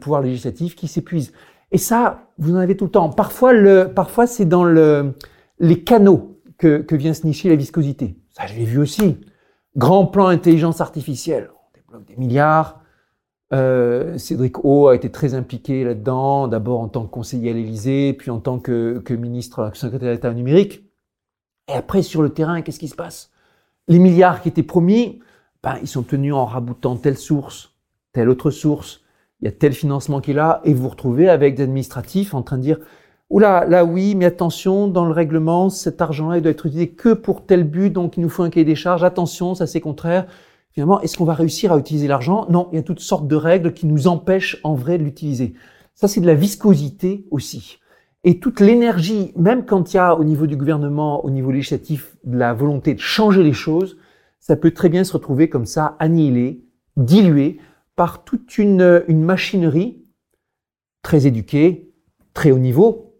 pouvoir 0.00 0.22
législatif 0.22 0.76
qui 0.76 0.86
s'épuise. 0.86 1.32
Et 1.72 1.78
ça, 1.78 2.28
vous 2.38 2.54
en 2.54 2.58
avez 2.58 2.76
tout 2.76 2.84
le 2.84 2.90
temps. 2.90 3.08
Parfois, 3.10 3.52
parfois 3.86 4.26
c'est 4.26 4.44
dans 4.44 4.64
le, 4.64 5.14
les 5.58 5.82
canaux 5.82 6.40
que, 6.58 6.78
que 6.78 6.94
vient 6.94 7.14
se 7.14 7.26
nicher 7.26 7.48
la 7.48 7.56
viscosité. 7.56 8.16
Ça, 8.30 8.46
je 8.46 8.54
l'ai 8.54 8.64
vu 8.64 8.78
aussi. 8.78 9.18
Grand 9.76 10.06
plan 10.06 10.26
intelligence 10.26 10.80
artificielle. 10.80 11.50
On 11.54 11.78
débloque 11.78 12.06
des 12.06 12.16
milliards. 12.16 12.79
Euh, 13.52 14.16
Cédric 14.16 14.64
O 14.64 14.88
a 14.88 14.94
été 14.94 15.10
très 15.10 15.34
impliqué 15.34 15.84
là-dedans, 15.84 16.46
d'abord 16.46 16.80
en 16.80 16.88
tant 16.88 17.04
que 17.04 17.10
conseiller 17.10 17.50
à 17.50 17.52
l'Élysée, 17.52 18.12
puis 18.12 18.30
en 18.30 18.38
tant 18.38 18.58
que, 18.58 19.00
que 19.04 19.14
ministre, 19.14 19.70
secrétaire 19.74 20.12
d'État 20.14 20.32
numérique. 20.32 20.84
Et 21.68 21.72
après, 21.72 22.02
sur 22.02 22.22
le 22.22 22.30
terrain, 22.30 22.62
qu'est-ce 22.62 22.78
qui 22.78 22.88
se 22.88 22.94
passe? 22.94 23.30
Les 23.88 23.98
milliards 23.98 24.42
qui 24.42 24.48
étaient 24.48 24.62
promis, 24.62 25.20
ben, 25.62 25.76
ils 25.82 25.88
sont 25.88 26.02
tenus 26.02 26.32
en 26.32 26.44
raboutant 26.44 26.96
telle 26.96 27.18
source, 27.18 27.74
telle 28.12 28.28
autre 28.28 28.50
source, 28.50 29.02
il 29.40 29.46
y 29.46 29.48
a 29.48 29.52
tel 29.52 29.72
financement 29.72 30.20
qui 30.20 30.30
est 30.30 30.34
là, 30.34 30.60
et 30.64 30.74
vous 30.74 30.82
vous 30.82 30.88
retrouvez 30.90 31.28
avec 31.28 31.56
des 31.56 31.64
administratifs 31.64 32.34
en 32.34 32.42
train 32.42 32.56
de 32.56 32.62
dire, 32.62 32.78
oula, 33.30 33.64
là 33.66 33.84
oui, 33.84 34.14
mais 34.14 34.26
attention, 34.26 34.86
dans 34.86 35.04
le 35.04 35.12
règlement, 35.12 35.70
cet 35.70 36.00
argent-là, 36.00 36.38
il 36.38 36.42
doit 36.42 36.52
être 36.52 36.66
utilisé 36.66 36.90
que 36.90 37.14
pour 37.14 37.46
tel 37.46 37.64
but, 37.64 37.90
donc 37.90 38.16
il 38.16 38.20
nous 38.20 38.28
faut 38.28 38.42
un 38.42 38.50
cahier 38.50 38.64
des 38.64 38.74
charges, 38.74 39.02
attention, 39.02 39.54
ça 39.54 39.66
c'est 39.66 39.80
contraire. 39.80 40.26
Finalement, 40.72 41.00
est-ce 41.00 41.16
qu'on 41.16 41.24
va 41.24 41.34
réussir 41.34 41.72
à 41.72 41.78
utiliser 41.78 42.06
l'argent? 42.06 42.46
Non, 42.48 42.68
il 42.72 42.76
y 42.76 42.78
a 42.78 42.82
toutes 42.82 43.00
sortes 43.00 43.26
de 43.26 43.36
règles 43.36 43.72
qui 43.72 43.86
nous 43.86 44.06
empêchent 44.06 44.58
en 44.62 44.74
vrai 44.74 44.98
de 44.98 45.04
l'utiliser. 45.04 45.54
Ça, 45.94 46.08
c'est 46.08 46.20
de 46.20 46.26
la 46.26 46.34
viscosité 46.34 47.26
aussi. 47.30 47.78
Et 48.22 48.38
toute 48.38 48.60
l'énergie, 48.60 49.32
même 49.36 49.64
quand 49.64 49.92
il 49.92 49.96
y 49.96 50.00
a 50.00 50.14
au 50.14 50.24
niveau 50.24 50.46
du 50.46 50.56
gouvernement, 50.56 51.24
au 51.24 51.30
niveau 51.30 51.50
législatif, 51.50 52.16
de 52.24 52.36
la 52.36 52.52
volonté 52.52 52.94
de 52.94 53.00
changer 53.00 53.42
les 53.42 53.52
choses, 53.52 53.96
ça 54.38 54.56
peut 54.56 54.70
très 54.70 54.88
bien 54.88 55.04
se 55.04 55.12
retrouver 55.12 55.48
comme 55.48 55.66
ça, 55.66 55.96
annihilé, 55.98 56.64
dilué 56.96 57.58
par 57.96 58.24
toute 58.24 58.58
une, 58.58 59.04
machinerie 59.08 60.04
très 61.02 61.26
éduquée, 61.26 61.92
très 62.34 62.50
haut 62.50 62.58
niveau, 62.58 63.14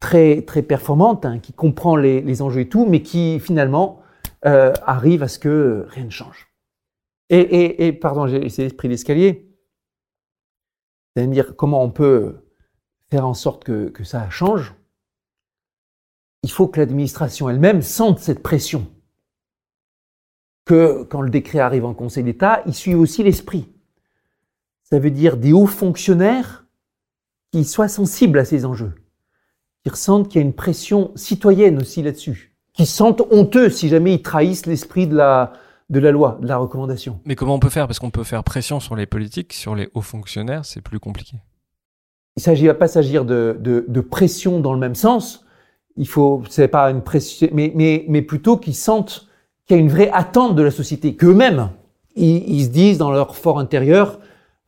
très, 0.00 0.42
très 0.42 0.62
performante, 0.62 1.24
hein, 1.24 1.38
qui 1.38 1.52
comprend 1.52 1.96
les, 1.96 2.20
les, 2.20 2.42
enjeux 2.42 2.60
et 2.60 2.68
tout, 2.68 2.86
mais 2.86 3.02
qui 3.02 3.40
finalement 3.40 4.00
euh, 4.46 4.72
arrive 4.84 5.22
à 5.22 5.28
ce 5.28 5.38
que 5.38 5.86
rien 5.90 6.04
ne 6.04 6.10
change. 6.10 6.49
Et, 7.30 7.38
et, 7.38 7.86
et 7.86 7.92
pardon, 7.92 8.26
j'ai 8.26 8.44
essayé 8.44 8.66
l'esprit 8.66 8.88
d'escalier. 8.88 9.48
C'est-à-dire 11.14 11.56
comment 11.56 11.82
on 11.82 11.90
peut 11.90 12.44
faire 13.10 13.26
en 13.26 13.34
sorte 13.34 13.64
que, 13.64 13.88
que 13.88 14.04
ça 14.04 14.28
change, 14.30 14.74
il 16.42 16.50
faut 16.50 16.68
que 16.68 16.80
l'administration 16.80 17.48
elle-même 17.48 17.82
sente 17.82 18.18
cette 18.18 18.42
pression. 18.42 18.86
Que 20.64 21.04
quand 21.04 21.20
le 21.20 21.30
décret 21.30 21.60
arrive 21.60 21.84
en 21.84 21.94
Conseil 21.94 22.24
d'État, 22.24 22.62
il 22.66 22.74
suit 22.74 22.94
aussi 22.94 23.22
l'esprit. 23.22 23.68
Ça 24.82 24.98
veut 24.98 25.10
dire 25.10 25.36
des 25.36 25.52
hauts 25.52 25.66
fonctionnaires 25.66 26.66
qui 27.52 27.64
soient 27.64 27.88
sensibles 27.88 28.38
à 28.38 28.44
ces 28.44 28.64
enjeux, 28.64 28.94
qui 29.82 29.90
ressentent 29.90 30.28
qu'il 30.28 30.40
y 30.40 30.44
a 30.44 30.46
une 30.46 30.54
pression 30.54 31.12
citoyenne 31.16 31.80
aussi 31.80 32.02
là-dessus, 32.02 32.56
qui 32.72 32.86
sentent 32.86 33.22
honteux 33.30 33.70
si 33.70 33.88
jamais 33.88 34.14
ils 34.14 34.22
trahissent 34.22 34.66
l'esprit 34.66 35.06
de 35.06 35.16
la, 35.16 35.52
de 35.90 35.98
la 35.98 36.12
loi, 36.12 36.38
de 36.40 36.46
la 36.46 36.56
recommandation. 36.56 37.20
Mais 37.26 37.34
comment 37.34 37.54
on 37.54 37.58
peut 37.58 37.68
faire? 37.68 37.86
Parce 37.86 37.98
qu'on 37.98 38.10
peut 38.10 38.24
faire 38.24 38.44
pression 38.44 38.80
sur 38.80 38.96
les 38.96 39.06
politiques, 39.06 39.52
sur 39.52 39.74
les 39.74 39.88
hauts 39.92 40.00
fonctionnaires, 40.00 40.64
c'est 40.64 40.80
plus 40.80 41.00
compliqué. 41.00 41.36
Il 42.36 42.62
ne 42.62 42.66
va 42.68 42.74
pas 42.74 42.88
s'agir 42.88 43.24
de, 43.24 43.58
de, 43.60 43.84
de, 43.86 44.00
pression 44.00 44.60
dans 44.60 44.72
le 44.72 44.78
même 44.78 44.94
sens. 44.94 45.44
Il 45.96 46.06
faut, 46.06 46.42
c'est 46.48 46.68
pas 46.68 46.90
une 46.90 47.02
pression, 47.02 47.48
mais, 47.52 47.72
mais, 47.74 48.04
mais 48.08 48.22
plutôt 48.22 48.56
qu'ils 48.56 48.76
sentent 48.76 49.26
qu'il 49.66 49.76
y 49.76 49.80
a 49.80 49.82
une 49.82 49.90
vraie 49.90 50.10
attente 50.12 50.54
de 50.54 50.62
la 50.62 50.70
société, 50.70 51.16
qu'eux-mêmes, 51.16 51.70
ils, 52.14 52.48
ils, 52.48 52.64
se 52.64 52.68
disent 52.70 52.98
dans 52.98 53.10
leur 53.10 53.36
fort 53.36 53.58
intérieur, 53.58 54.20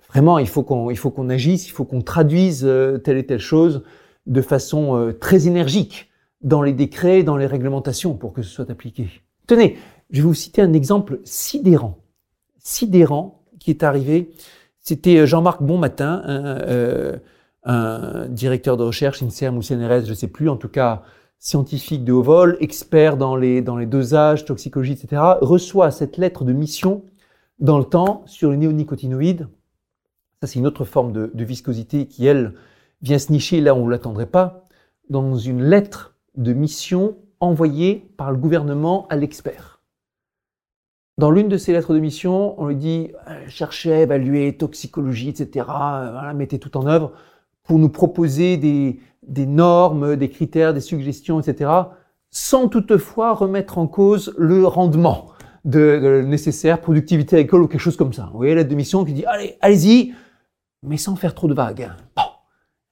vraiment, 0.08 0.38
il 0.38 0.48
faut 0.48 0.64
qu'on, 0.64 0.90
il 0.90 0.98
faut 0.98 1.10
qu'on 1.10 1.30
agisse, 1.30 1.68
il 1.68 1.70
faut 1.70 1.84
qu'on 1.84 2.02
traduise 2.02 2.64
euh, 2.64 2.98
telle 2.98 3.16
et 3.16 3.24
telle 3.24 3.38
chose 3.38 3.84
de 4.26 4.42
façon 4.42 4.96
euh, 4.96 5.12
très 5.12 5.46
énergique 5.46 6.10
dans 6.42 6.62
les 6.62 6.72
décrets, 6.72 7.22
dans 7.22 7.36
les 7.36 7.46
réglementations 7.46 8.14
pour 8.14 8.32
que 8.32 8.42
ce 8.42 8.50
soit 8.50 8.70
appliqué. 8.70 9.08
Tenez, 9.46 9.76
je 10.12 10.18
vais 10.18 10.28
vous 10.28 10.34
citer 10.34 10.62
un 10.62 10.74
exemple 10.74 11.20
sidérant, 11.24 11.98
sidérant 12.58 13.42
qui 13.58 13.70
est 13.70 13.82
arrivé. 13.82 14.30
C'était 14.78 15.18
euh, 15.18 15.26
Jean-Marc 15.26 15.62
Bonmatin, 15.62 16.22
euh, 16.26 17.16
un 17.64 18.28
directeur 18.28 18.76
de 18.76 18.84
recherche, 18.84 19.22
INSERM 19.22 19.56
ou 19.56 19.62
CNRS, 19.62 20.04
je 20.04 20.10
ne 20.10 20.14
sais 20.14 20.28
plus, 20.28 20.48
en 20.48 20.56
tout 20.56 20.68
cas 20.68 21.02
scientifique 21.38 22.04
de 22.04 22.12
haut 22.12 22.22
vol, 22.22 22.56
expert 22.60 23.16
dans 23.16 23.34
les, 23.34 23.62
dans 23.62 23.76
les 23.76 23.86
dosages, 23.86 24.44
toxicologie, 24.44 24.92
etc., 24.92 25.20
reçoit 25.40 25.90
cette 25.90 26.16
lettre 26.16 26.44
de 26.44 26.52
mission 26.52 27.02
dans 27.58 27.78
le 27.78 27.84
temps 27.84 28.22
sur 28.26 28.52
les 28.52 28.56
néonicotinoïdes. 28.56 29.48
Ça, 30.40 30.46
c'est 30.46 30.58
une 30.58 30.66
autre 30.66 30.84
forme 30.84 31.12
de, 31.12 31.30
de, 31.34 31.44
viscosité 31.44 32.06
qui, 32.06 32.26
elle, 32.26 32.54
vient 33.00 33.18
se 33.18 33.32
nicher 33.32 33.60
là 33.60 33.74
où 33.74 33.78
on 33.78 33.86
ne 33.86 33.90
l'attendrait 33.90 34.26
pas, 34.26 34.64
dans 35.10 35.36
une 35.36 35.64
lettre 35.64 36.14
de 36.36 36.52
mission 36.52 37.16
envoyée 37.40 38.08
par 38.16 38.30
le 38.30 38.38
gouvernement 38.38 39.06
à 39.08 39.16
l'expert. 39.16 39.71
Dans 41.18 41.30
l'une 41.30 41.48
de 41.48 41.58
ces 41.58 41.72
lettres 41.72 41.94
de 41.94 42.00
mission, 42.00 42.60
on 42.60 42.66
lui 42.66 42.76
dit 42.76 43.12
euh, 43.28 43.44
cherchez 43.46 43.92
à 43.92 44.00
évaluer 44.00 44.56
toxicologie, 44.56 45.28
etc. 45.28 45.66
Voilà, 45.66 46.32
mettez 46.34 46.58
tout 46.58 46.76
en 46.76 46.86
œuvre 46.86 47.12
pour 47.64 47.78
nous 47.78 47.90
proposer 47.90 48.56
des, 48.56 48.98
des 49.22 49.46
normes, 49.46 50.16
des 50.16 50.30
critères, 50.30 50.72
des 50.74 50.80
suggestions, 50.80 51.40
etc., 51.40 51.70
sans 52.30 52.68
toutefois 52.68 53.34
remettre 53.34 53.76
en 53.76 53.86
cause 53.86 54.34
le 54.38 54.66
rendement 54.66 55.28
de, 55.66 56.00
de 56.02 56.26
nécessaire 56.26 56.80
productivité 56.80 57.36
agricole 57.36 57.62
ou 57.62 57.68
quelque 57.68 57.80
chose 57.80 57.98
comme 57.98 58.14
ça. 58.14 58.30
Vous 58.32 58.38
voyez, 58.38 58.54
l'aide 58.54 58.68
de 58.68 58.74
mission 58.74 59.04
qui 59.04 59.12
dit, 59.12 59.26
allez, 59.26 59.58
allez-y, 59.60 60.14
mais 60.82 60.96
sans 60.96 61.14
faire 61.14 61.34
trop 61.34 61.46
de 61.46 61.54
vagues. 61.54 61.90
Bon, 62.16 62.22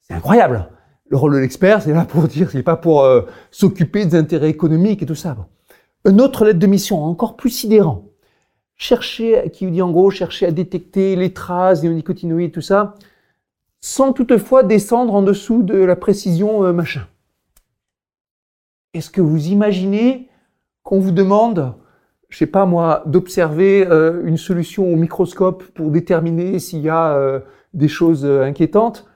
c'est 0.02 0.12
incroyable. 0.12 0.68
Le 1.08 1.16
rôle 1.16 1.32
de 1.32 1.38
l'expert, 1.38 1.80
c'est 1.80 1.94
là 1.94 2.04
pour 2.04 2.28
dire, 2.28 2.50
c'est 2.50 2.62
pas 2.62 2.76
pour 2.76 3.02
euh, 3.02 3.22
s'occuper 3.50 4.04
des 4.04 4.14
intérêts 4.14 4.50
économiques 4.50 5.02
et 5.02 5.06
tout 5.06 5.14
ça. 5.14 5.36
Une 6.06 6.20
autre 6.20 6.44
lettre 6.44 6.58
de 6.58 6.66
mission, 6.66 7.02
encore 7.02 7.36
plus 7.36 7.50
sidérant. 7.50 8.09
Chercher, 8.82 9.50
qui 9.52 9.70
dit 9.70 9.82
en 9.82 9.90
gros, 9.90 10.10
chercher 10.10 10.46
à 10.46 10.52
détecter 10.52 11.14
les 11.14 11.34
traces, 11.34 11.82
les 11.82 11.90
nicotinoïdes, 11.90 12.50
tout 12.50 12.62
ça, 12.62 12.94
sans 13.82 14.14
toutefois 14.14 14.62
descendre 14.62 15.14
en 15.14 15.20
dessous 15.20 15.62
de 15.62 15.74
la 15.74 15.96
précision 15.96 16.64
euh, 16.64 16.72
machin. 16.72 17.06
Est-ce 18.94 19.10
que 19.10 19.20
vous 19.20 19.48
imaginez 19.48 20.30
qu'on 20.82 20.98
vous 20.98 21.10
demande, 21.10 21.74
je 22.30 22.38
sais 22.38 22.46
pas 22.46 22.64
moi, 22.64 23.02
d'observer 23.04 23.86
euh, 23.86 24.22
une 24.24 24.38
solution 24.38 24.90
au 24.90 24.96
microscope 24.96 25.62
pour 25.74 25.90
déterminer 25.90 26.58
s'il 26.58 26.80
y 26.80 26.88
a 26.88 27.12
euh, 27.12 27.40
des 27.74 27.88
choses 27.88 28.24
inquiétantes, 28.24 29.06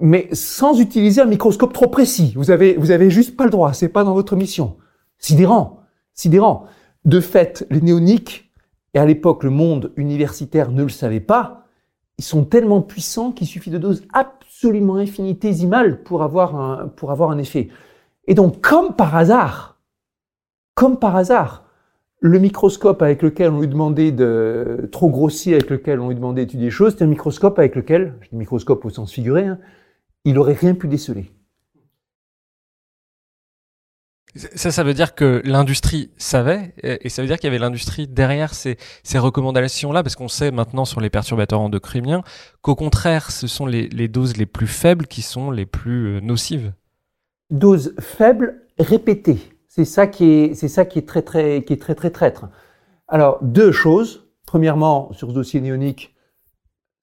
mais 0.00 0.30
sans 0.32 0.80
utiliser 0.80 1.20
un 1.20 1.26
microscope 1.26 1.72
trop 1.72 1.86
précis? 1.86 2.32
Vous 2.34 2.50
avez, 2.50 2.74
vous 2.74 2.90
avez 2.90 3.08
juste 3.08 3.36
pas 3.36 3.44
le 3.44 3.50
droit. 3.50 3.72
C'est 3.72 3.88
pas 3.88 4.02
dans 4.02 4.14
votre 4.14 4.34
mission. 4.34 4.78
Sidérant, 5.18 5.84
sidérant. 6.12 6.66
De 7.04 7.20
fait, 7.20 7.64
les 7.70 7.80
néoniques, 7.80 8.51
et 8.94 8.98
à 8.98 9.06
l'époque 9.06 9.44
le 9.44 9.50
monde 9.50 9.92
universitaire 9.96 10.70
ne 10.70 10.82
le 10.82 10.88
savait 10.88 11.20
pas, 11.20 11.66
ils 12.18 12.24
sont 12.24 12.44
tellement 12.44 12.82
puissants 12.82 13.32
qu'il 13.32 13.46
suffit 13.46 13.70
de 13.70 13.78
doses 13.78 14.04
absolument 14.12 14.96
infinitésimales 14.96 16.02
pour 16.02 16.22
avoir 16.22 16.56
un, 16.56 16.88
pour 16.88 17.10
avoir 17.10 17.36
effet. 17.38 17.68
Et 18.26 18.34
donc, 18.34 18.60
comme 18.60 18.94
par 18.94 19.16
hasard, 19.16 19.80
comme 20.74 20.98
par 20.98 21.16
hasard, 21.16 21.64
le 22.20 22.38
microscope 22.38 23.02
avec 23.02 23.22
lequel 23.22 23.50
on 23.50 23.60
lui 23.60 23.68
demandait 23.68 24.12
de, 24.12 24.88
trop 24.92 25.08
grossier 25.08 25.54
avec 25.54 25.70
lequel 25.70 25.98
on 25.98 26.08
lui 26.08 26.14
demandait 26.14 26.42
d'étudier 26.42 26.66
des 26.66 26.70
choses, 26.70 26.94
c'est 26.96 27.02
un 27.02 27.08
microscope 27.08 27.58
avec 27.58 27.74
lequel, 27.74 28.14
je 28.20 28.28
dis 28.28 28.36
microscope 28.36 28.84
au 28.84 28.90
sens 28.90 29.12
figuré, 29.12 29.46
hein, 29.46 29.58
il 30.24 30.38
aurait 30.38 30.52
rien 30.52 30.74
pu 30.74 30.86
déceler. 30.86 31.32
Ça, 34.34 34.70
ça 34.70 34.82
veut 34.82 34.94
dire 34.94 35.14
que 35.14 35.42
l'industrie 35.44 36.10
savait, 36.16 36.74
et 36.82 37.10
ça 37.10 37.20
veut 37.20 37.28
dire 37.28 37.36
qu'il 37.36 37.48
y 37.48 37.48
avait 37.48 37.58
l'industrie 37.58 38.08
derrière 38.08 38.54
ces, 38.54 38.78
ces 39.02 39.18
recommandations-là, 39.18 40.02
parce 40.02 40.16
qu'on 40.16 40.28
sait 40.28 40.50
maintenant 40.50 40.86
sur 40.86 41.00
les 41.02 41.10
perturbateurs 41.10 41.60
endocriniens 41.60 42.22
qu'au 42.62 42.74
contraire, 42.74 43.30
ce 43.30 43.46
sont 43.46 43.66
les, 43.66 43.88
les, 43.88 44.08
doses 44.08 44.38
les 44.38 44.46
plus 44.46 44.66
faibles 44.66 45.06
qui 45.06 45.20
sont 45.20 45.50
les 45.50 45.66
plus 45.66 46.16
euh, 46.16 46.20
nocives. 46.20 46.72
Doses 47.50 47.94
faibles 47.98 48.62
répétées, 48.78 49.38
c'est 49.68 49.84
ça 49.84 50.06
qui 50.06 50.24
est, 50.24 50.54
c'est 50.54 50.68
ça 50.68 50.86
qui 50.86 50.98
est 50.98 51.06
très 51.06 51.22
très, 51.22 51.62
qui 51.64 51.74
est 51.74 51.80
très 51.80 51.94
très 51.94 52.10
traître. 52.10 52.46
Alors 53.08 53.38
deux 53.42 53.72
choses. 53.72 54.26
Premièrement, 54.46 55.10
sur 55.12 55.28
ce 55.28 55.34
dossier 55.34 55.60
néonique, 55.62 56.14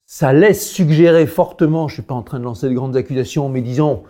ça 0.05 0.33
laisse 0.33 0.69
suggérer 0.69 1.25
fortement, 1.27 1.87
je 1.87 1.95
suis 1.95 2.03
pas 2.03 2.15
en 2.15 2.23
train 2.23 2.39
de 2.39 2.43
lancer 2.43 2.69
de 2.69 2.73
grandes 2.73 2.95
accusations, 2.95 3.49
mais 3.49 3.61
disons, 3.61 4.03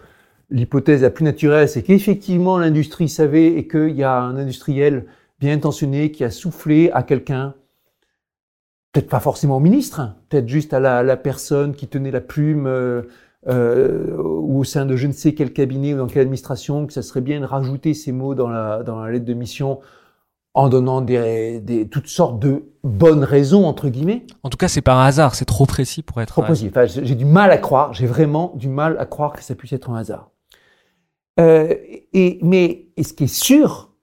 l'hypothèse 0.52 1.02
la 1.02 1.10
plus 1.10 1.24
naturelle, 1.24 1.70
c'est 1.70 1.84
qu'effectivement 1.84 2.58
l'industrie 2.58 3.10
savait 3.10 3.48
et 3.48 3.68
qu'il 3.68 3.96
y 3.96 4.04
a 4.04 4.20
un 4.20 4.38
industriel 4.38 5.06
bien 5.40 5.54
intentionné 5.54 6.12
qui 6.12 6.24
a 6.24 6.32
soufflé 6.32 6.90
à 6.94 7.04
quelqu'un, 7.04 7.54
peut-être 8.92 9.10
pas 9.10 9.20
forcément 9.20 9.58
au 9.58 9.62
ministre, 9.62 10.00
hein, 10.00 10.16
peut-être 10.30 10.48
juste 10.48 10.74
à 10.74 10.80
la, 10.80 11.04
la, 11.04 11.18
personne 11.18 11.74
qui 11.74 11.88
tenait 11.88 12.12
la 12.12 12.22
plume 12.22 12.66
euh, 12.68 13.04
euh, 13.48 14.18
ou 14.18 14.60
au 14.60 14.64
sein 14.64 14.86
de 14.86 14.96
je 14.96 15.08
ne 15.08 15.14
sais 15.14 15.34
quel 15.34 15.54
cabinet 15.54 15.94
ou 15.94 15.98
dans 15.98 16.08
quelle 16.08 16.24
administration, 16.24 16.88
que 16.88 16.94
ça 16.94 17.02
serait 17.02 17.22
bien 17.22 17.40
de 17.40 17.46
rajouter 17.46 17.94
ces 17.94 18.12
mots 18.12 18.36
dans 18.36 18.50
la, 18.50 18.84
dans 18.84 19.02
la 19.02 19.12
lettre 19.12 19.26
de 19.26 19.34
mission 19.34 19.80
en 20.56 20.68
donnant 20.68 21.02
des, 21.02 21.62
des, 21.62 21.88
toutes 21.88 22.08
sortes 22.08 22.40
de 22.40 22.64
bonnes 22.84 23.24
raisons, 23.24 23.66
entre 23.66 23.88
guillemets. 23.88 24.26
En 24.44 24.50
tout 24.50 24.58
cas, 24.58 24.68
c'est 24.68 24.82
par 24.82 25.00
hasard, 25.00 25.36
c'est 25.36 25.46
trop 25.46 25.66
précis 25.66 26.02
pour 26.02 26.20
être 26.22 26.30
Trop 26.30 26.42
précis. 26.42 26.68
Enfin, 26.70 26.86
j'ai 26.86 27.16
du 27.16 27.26
mal 27.26 27.52
à 27.52 27.58
croire, 27.58 27.94
j'ai 27.94 28.08
vraiment 28.08 28.54
du 28.56 28.68
mal 28.68 28.98
à 29.00 29.06
croire 29.06 29.34
que 29.34 29.44
ça 29.44 29.56
puisse 29.56 29.74
être 29.74 29.90
un 29.90 29.96
hasard. 29.96 30.32
Euh, 31.40 31.74
et, 32.14 32.40
mais 32.42 32.90
ce 33.02 33.14
qui 33.14 33.26
est 33.26 33.34
sûr, 33.34 33.94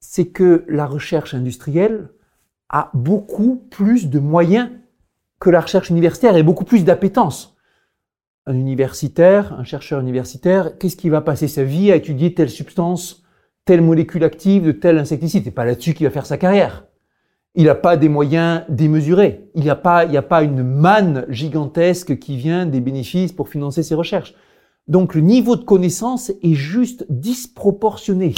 c'est 0.00 0.26
que 0.26 0.64
la 0.68 0.86
recherche 0.86 1.34
industrielle 1.34 2.10
a 2.68 2.90
beaucoup 2.94 3.56
plus 3.70 4.08
de 4.08 4.18
moyens 4.18 4.70
que 5.38 5.50
la 5.50 5.60
recherche 5.60 5.90
universitaire 5.90 6.36
et 6.36 6.42
beaucoup 6.42 6.64
plus 6.64 6.84
d'appétence. 6.84 7.56
Un 8.46 8.54
universitaire, 8.54 9.52
un 9.52 9.64
chercheur 9.64 10.00
universitaire, 10.00 10.78
qu'est-ce 10.78 10.96
qui 10.96 11.08
va 11.08 11.20
passer 11.20 11.48
sa 11.48 11.62
vie 11.62 11.92
à 11.92 11.96
étudier 11.96 12.34
telle 12.34 12.50
substance, 12.50 13.22
telle 13.64 13.82
molécule 13.82 14.24
active 14.24 14.64
de 14.64 14.72
tel 14.72 14.98
insecticide? 14.98 15.44
C'est 15.44 15.50
pas 15.52 15.64
là-dessus 15.64 15.94
qu'il 15.94 16.06
va 16.06 16.12
faire 16.12 16.26
sa 16.26 16.38
carrière. 16.38 16.86
Il 17.54 17.64
n'a 17.64 17.74
pas 17.74 17.96
des 17.96 18.08
moyens 18.08 18.62
démesurés. 18.68 19.50
Il 19.54 19.62
n'y 19.62 19.70
a, 19.70 19.74
a 19.74 20.22
pas 20.22 20.42
une 20.42 20.62
manne 20.62 21.26
gigantesque 21.28 22.18
qui 22.18 22.36
vient 22.36 22.66
des 22.66 22.80
bénéfices 22.80 23.32
pour 23.32 23.48
financer 23.48 23.82
ses 23.82 23.94
recherches. 23.94 24.34
Donc 24.88 25.14
le 25.14 25.20
niveau 25.20 25.56
de 25.56 25.64
connaissance 25.64 26.30
est 26.42 26.54
juste 26.54 27.06
disproportionné. 27.08 28.34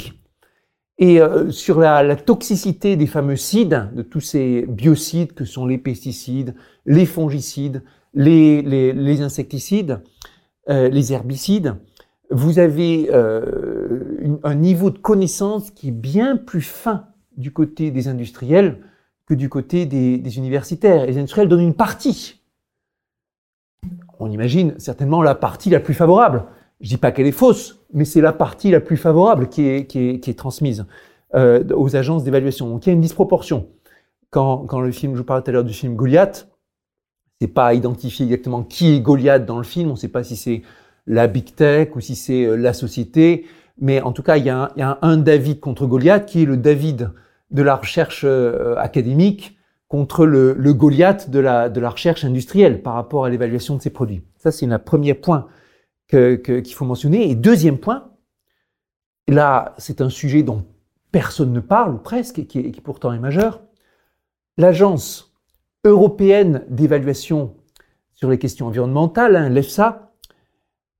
Et 0.97 1.19
euh, 1.19 1.51
sur 1.51 1.79
la, 1.79 2.15
toxicité 2.15 2.95
des 2.95 3.07
fameux 3.07 3.35
cides, 3.35 3.89
de 3.93 4.01
tous 4.01 4.21
ces 4.21 4.65
biocides 4.67 5.33
que 5.33 5.43
sont 5.43 5.65
les 5.65 5.77
pesticides, 5.77 6.55
les 6.85 7.05
fongicides, 7.05 7.83
les, 8.13 9.21
insecticides, 9.21 9.99
euh, 10.69 10.87
les 10.89 11.11
herbicides, 11.11 11.75
vous 12.31 12.59
avez 12.59 13.09
euh, 13.11 14.39
un 14.43 14.55
niveau 14.55 14.89
de 14.89 14.97
connaissance 14.97 15.69
qui 15.69 15.89
est 15.89 15.91
bien 15.91 16.37
plus 16.37 16.61
fin 16.61 17.07
du 17.37 17.51
côté 17.51 17.91
des 17.91 18.07
industriels 18.07 18.79
que 19.27 19.33
du 19.33 19.49
côté 19.49 19.85
des 19.85 20.37
universitaires. 20.37 21.05
Les 21.05 21.17
industriels 21.17 21.49
donnent 21.49 21.59
une 21.59 21.73
partie. 21.73 22.44
On 24.19 24.31
imagine 24.31 24.75
certainement 24.77 25.21
la 25.21 25.35
partie 25.35 25.69
la 25.69 25.79
plus 25.79 25.93
favorable. 25.93 26.43
Je 26.81 26.89
dis 26.89 26.97
pas 26.97 27.11
qu'elle 27.11 27.27
est 27.27 27.31
fausse, 27.31 27.79
mais 27.93 28.05
c'est 28.05 28.21
la 28.21 28.33
partie 28.33 28.71
la 28.71 28.79
plus 28.79 28.97
favorable 28.97 29.49
qui 29.49 29.67
est, 29.67 29.85
qui 29.85 30.09
est, 30.09 30.19
qui 30.19 30.29
est 30.29 30.35
transmise 30.35 30.85
euh, 31.33 31.63
aux 31.75 31.95
agences 31.95 32.23
d'évaluation. 32.23 32.69
Donc 32.69 32.85
il 32.85 32.89
y 32.89 32.91
a 32.91 32.93
une 32.93 33.01
disproportion. 33.01 33.67
Quand, 34.29 34.65
quand 34.65 34.81
le 34.81 34.91
film, 34.91 35.13
je 35.13 35.19
vous 35.19 35.23
parlais 35.23 35.43
tout 35.43 35.49
à 35.49 35.53
l'heure 35.53 35.63
du 35.63 35.73
film 35.73 35.95
Goliath, 35.95 36.49
c'est 37.39 37.47
pas 37.47 37.73
identifié 37.73 38.25
exactement 38.25 38.63
qui 38.63 38.95
est 38.95 39.01
Goliath 39.01 39.45
dans 39.45 39.57
le 39.57 39.63
film. 39.63 39.89
On 39.89 39.93
ne 39.93 39.97
sait 39.97 40.07
pas 40.07 40.23
si 40.23 40.35
c'est 40.35 40.61
la 41.07 41.27
big 41.27 41.55
tech 41.55 41.95
ou 41.95 41.99
si 41.99 42.15
c'est 42.15 42.45
euh, 42.45 42.55
la 42.55 42.73
société. 42.73 43.45
Mais 43.79 44.01
en 44.01 44.11
tout 44.11 44.23
cas, 44.23 44.37
il 44.37 44.45
y, 44.45 44.49
a 44.49 44.57
un, 44.57 44.69
il 44.75 44.79
y 44.79 44.83
a 44.83 44.97
un 45.01 45.17
David 45.17 45.59
contre 45.59 45.85
Goliath 45.85 46.25
qui 46.25 46.43
est 46.43 46.45
le 46.45 46.57
David 46.57 47.11
de 47.51 47.61
la 47.61 47.75
recherche 47.75 48.21
euh, 48.23 48.75
académique 48.77 49.54
contre 49.87 50.25
le, 50.25 50.73
Goliath 50.73 51.29
de 51.29 51.39
la, 51.39 51.69
recherche 51.89 52.25
industrielle 52.25 52.81
par 52.81 52.93
rapport 52.93 53.25
à 53.25 53.29
l'évaluation 53.29 53.75
de 53.75 53.81
ces 53.81 53.91
produits. 53.91 54.23
Ça, 54.37 54.51
c'est 54.51 54.65
un 54.71 54.79
premier 54.79 55.13
point 55.13 55.47
qu'il 56.09 56.73
faut 56.73 56.85
mentionner. 56.85 57.29
Et 57.29 57.35
deuxième 57.35 57.77
point, 57.77 58.11
là, 59.27 59.75
c'est 59.77 60.01
un 60.01 60.09
sujet 60.09 60.43
dont 60.43 60.65
personne 61.11 61.53
ne 61.53 61.59
parle, 61.59 61.95
ou 61.95 61.97
presque, 61.97 62.39
et 62.39 62.45
qui, 62.45 62.59
et 62.59 62.71
qui 62.71 62.81
pourtant 62.81 63.13
est 63.13 63.19
majeur. 63.19 63.61
L'Agence 64.57 65.33
européenne 65.83 66.65
d'évaluation 66.69 67.55
sur 68.15 68.29
les 68.29 68.39
questions 68.39 68.67
environnementales, 68.67 69.35
hein, 69.35 69.49
l'EFSA, 69.49 70.13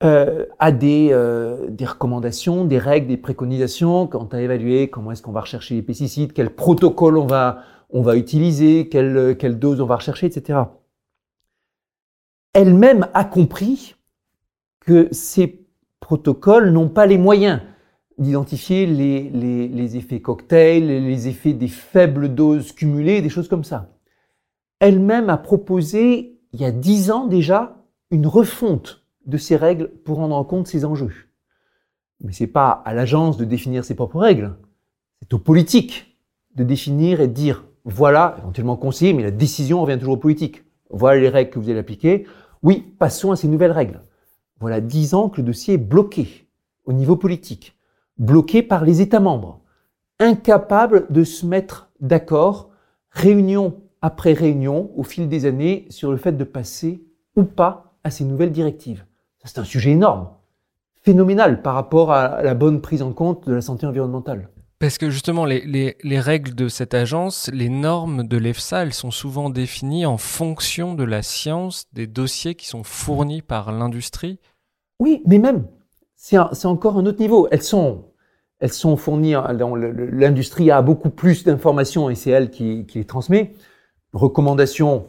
euh, 0.03 0.45
a 0.59 0.71
des, 0.71 1.09
euh, 1.11 1.69
des 1.69 1.85
recommandations, 1.85 2.65
des 2.65 2.77
règles, 2.77 3.07
des 3.07 3.17
préconisations 3.17 4.07
quant 4.07 4.25
à 4.25 4.41
évaluer 4.41 4.89
comment 4.89 5.11
est-ce 5.11 5.21
qu'on 5.21 5.31
va 5.31 5.41
rechercher 5.41 5.75
les 5.75 5.81
pesticides, 5.81 6.33
quel 6.33 6.49
protocole 6.49 7.17
on 7.17 7.25
va, 7.25 7.63
on 7.95 8.01
va 8.01 8.17
utiliser, 8.17 8.89
quelle, 8.89 9.37
quelle 9.37 9.57
dose 9.57 9.79
on 9.79 9.85
va 9.85 9.95
rechercher, 9.95 10.25
etc. 10.25 10.59
Elle-même 12.51 13.07
a 13.13 13.23
compris 13.23 13.95
que 14.81 15.07
ces 15.13 15.65
protocoles 16.01 16.71
n'ont 16.71 16.89
pas 16.89 17.05
les 17.05 17.17
moyens 17.17 17.61
d'identifier 18.17 18.85
les, 18.85 19.29
les, 19.29 19.69
les, 19.69 19.95
effets 19.95 20.19
cocktails, 20.19 20.85
les 20.85 21.29
effets 21.29 21.53
des 21.53 21.69
faibles 21.69 22.35
doses 22.35 22.73
cumulées, 22.73 23.21
des 23.21 23.29
choses 23.29 23.47
comme 23.47 23.63
ça. 23.63 23.97
Elle-même 24.79 25.29
a 25.29 25.37
proposé, 25.37 26.37
il 26.51 26.59
y 26.59 26.65
a 26.65 26.71
dix 26.71 27.11
ans 27.11 27.27
déjà, 27.27 27.81
une 28.11 28.27
refonte 28.27 29.05
de 29.25 29.37
ces 29.37 29.55
règles 29.55 29.87
pour 30.03 30.17
rendre 30.17 30.35
en 30.35 30.43
compte 30.43 30.67
ces 30.67 30.83
enjeux. 30.83 31.29
Mais 32.19 32.33
c'est 32.33 32.45
pas 32.45 32.71
à 32.71 32.93
l'agence 32.93 33.37
de 33.37 33.45
définir 33.45 33.85
ses 33.85 33.95
propres 33.95 34.19
règles, 34.19 34.57
c'est 35.21 35.33
aux 35.33 35.39
politiques 35.39 36.19
de 36.55 36.65
définir 36.65 37.21
et 37.21 37.29
de 37.29 37.33
dire 37.33 37.63
voilà, 37.85 38.35
éventuellement 38.39 38.75
conseiller, 38.75 39.13
mais 39.13 39.23
la 39.23 39.31
décision 39.31 39.81
revient 39.81 39.97
toujours 39.97 40.15
aux 40.15 40.17
politiques. 40.17 40.65
Voilà 40.89 41.21
les 41.21 41.29
règles 41.29 41.51
que 41.51 41.59
vous 41.59 41.69
allez 41.69 41.79
appliquer. 41.79 42.25
Oui, 42.63 42.95
passons 42.97 43.31
à 43.31 43.35
ces 43.35 43.47
nouvelles 43.47 43.71
règles. 43.71 44.01
Voilà 44.59 44.81
dix 44.81 45.13
ans 45.13 45.29
que 45.29 45.37
le 45.37 45.47
dossier 45.47 45.75
est 45.75 45.79
bloqué 45.79 46.47
au 46.85 46.93
niveau 46.93 47.15
politique, 47.15 47.77
bloqué 48.17 48.63
par 48.63 48.83
les 48.83 49.01
États 49.01 49.19
membres, 49.19 49.61
incapables 50.19 51.05
de 51.09 51.23
se 51.23 51.45
mettre 51.45 51.89
d'accord, 51.99 52.71
réunion 53.11 53.81
après 54.01 54.33
réunion, 54.33 54.91
au 54.95 55.03
fil 55.03 55.27
des 55.27 55.45
années, 55.45 55.87
sur 55.89 56.11
le 56.11 56.17
fait 56.17 56.33
de 56.33 56.43
passer 56.43 57.03
ou 57.35 57.43
pas 57.43 57.95
à 58.03 58.11
ces 58.11 58.23
nouvelles 58.23 58.51
directives. 58.51 59.05
C'est 59.43 59.59
un 59.59 59.63
sujet 59.63 59.91
énorme, 59.91 60.29
phénoménal 61.01 61.61
par 61.61 61.75
rapport 61.75 62.11
à 62.11 62.41
la 62.41 62.53
bonne 62.55 62.81
prise 62.81 63.01
en 63.01 63.13
compte 63.13 63.47
de 63.47 63.53
la 63.53 63.61
santé 63.61 63.85
environnementale. 63.85 64.49
Parce 64.79 64.97
que 64.97 65.09
justement, 65.09 65.45
les, 65.45 65.95
les, 66.03 66.19
règles 66.19 66.53
de 66.53 66.67
cette 66.67 66.93
agence, 66.93 67.49
les 67.53 67.69
normes 67.69 68.27
de 68.27 68.37
l'EFSA, 68.37 68.83
elles 68.83 68.93
sont 68.93 69.11
souvent 69.11 69.49
définies 69.49 70.05
en 70.05 70.17
fonction 70.17 70.95
de 70.95 71.05
la 71.05 71.21
science 71.21 71.85
des 71.93 72.07
dossiers 72.07 72.55
qui 72.55 72.67
sont 72.67 72.83
fournis 72.83 73.41
par 73.41 73.71
l'industrie. 73.71 74.39
Oui, 74.99 75.21
mais 75.25 75.37
même, 75.37 75.65
c'est 76.15 76.65
encore 76.65 76.97
un 76.97 77.05
autre 77.05 77.19
niveau. 77.19 77.47
Elles 77.51 77.63
sont, 77.63 78.05
elles 78.59 78.73
sont 78.73 78.97
fournies, 78.97 79.35
l'industrie 80.11 80.71
a 80.71 80.81
beaucoup 80.81 81.09
plus 81.09 81.45
d'informations 81.45 82.09
et 82.09 82.15
c'est 82.15 82.31
elle 82.31 82.49
qui, 82.49 82.85
qui 82.85 82.97
les 82.97 83.05
transmet. 83.05 83.53
Recommandations 84.11 85.07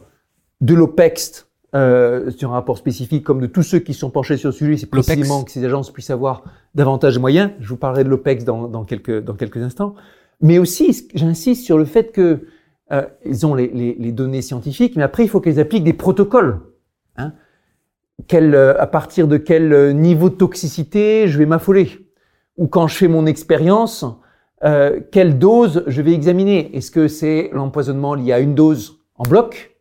de 0.61 0.75
l'OPEX 0.75 1.46
euh, 1.75 2.31
sur 2.31 2.51
un 2.51 2.53
rapport 2.53 2.77
spécifique, 2.77 3.23
comme 3.23 3.41
de 3.41 3.47
tous 3.47 3.63
ceux 3.63 3.79
qui 3.79 3.93
sont 3.93 4.09
penchés 4.09 4.37
sur 4.37 4.49
le 4.49 4.53
sujet, 4.53 4.77
c'est 4.77 4.89
précisément 4.89 5.43
que 5.43 5.51
ces 5.51 5.63
agences 5.65 5.91
puissent 5.91 6.09
avoir 6.09 6.43
davantage 6.75 7.15
de 7.15 7.19
moyens. 7.19 7.51
Je 7.59 7.67
vous 7.67 7.77
parlerai 7.77 8.03
de 8.03 8.09
l'OPEX 8.09 8.45
dans, 8.45 8.67
dans, 8.67 8.85
quelques, 8.85 9.23
dans 9.23 9.33
quelques 9.33 9.57
instants. 9.57 9.95
Mais 10.41 10.59
aussi, 10.59 11.07
j'insiste 11.13 11.65
sur 11.65 11.77
le 11.77 11.85
fait 11.85 12.11
que 12.11 12.47
euh, 12.91 13.05
ils 13.25 13.45
ont 13.45 13.53
les, 13.53 13.67
les, 13.67 13.95
les, 13.99 14.11
données 14.11 14.41
scientifiques, 14.41 14.95
mais 14.95 15.03
après, 15.03 15.23
il 15.23 15.27
faut 15.27 15.41
qu'elles 15.41 15.59
appliquent 15.59 15.83
des 15.83 15.93
protocoles. 15.93 16.61
Hein. 17.17 17.33
Quel, 18.27 18.55
euh, 18.55 18.79
à 18.79 18.87
partir 18.87 19.27
de 19.27 19.37
quel 19.37 19.73
euh, 19.73 19.91
niveau 19.91 20.29
de 20.29 20.35
toxicité 20.35 21.27
je 21.27 21.37
vais 21.37 21.45
m'affoler? 21.45 21.89
Ou 22.57 22.67
quand 22.67 22.87
je 22.87 22.95
fais 22.95 23.07
mon 23.07 23.25
expérience, 23.25 24.05
euh, 24.63 24.99
quelle 25.11 25.37
dose 25.37 25.83
je 25.85 26.01
vais 26.01 26.13
examiner? 26.13 26.75
Est-ce 26.75 26.89
que 26.89 27.07
c'est 27.07 27.49
l'empoisonnement 27.53 28.15
lié 28.15 28.31
à 28.31 28.39
une 28.39 28.55
dose 28.55 28.99
en 29.15 29.23
bloc? 29.23 29.76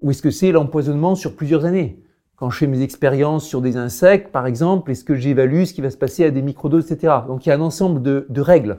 Ou 0.00 0.10
est-ce 0.10 0.22
que 0.22 0.30
c'est 0.30 0.52
l'empoisonnement 0.52 1.14
sur 1.14 1.34
plusieurs 1.34 1.64
années? 1.64 2.02
Quand 2.36 2.50
je 2.50 2.58
fais 2.58 2.66
mes 2.68 2.82
expériences 2.82 3.44
sur 3.44 3.60
des 3.60 3.76
insectes, 3.76 4.30
par 4.30 4.46
exemple, 4.46 4.92
est-ce 4.92 5.02
que 5.02 5.16
j'évalue 5.16 5.64
ce 5.64 5.74
qui 5.74 5.80
va 5.80 5.90
se 5.90 5.96
passer 5.96 6.24
à 6.24 6.30
des 6.30 6.42
microdoses, 6.42 6.90
etc. 6.90 7.14
Donc 7.26 7.44
il 7.44 7.48
y 7.48 7.52
a 7.52 7.56
un 7.56 7.60
ensemble 7.60 8.00
de, 8.00 8.26
de 8.28 8.40
règles. 8.40 8.78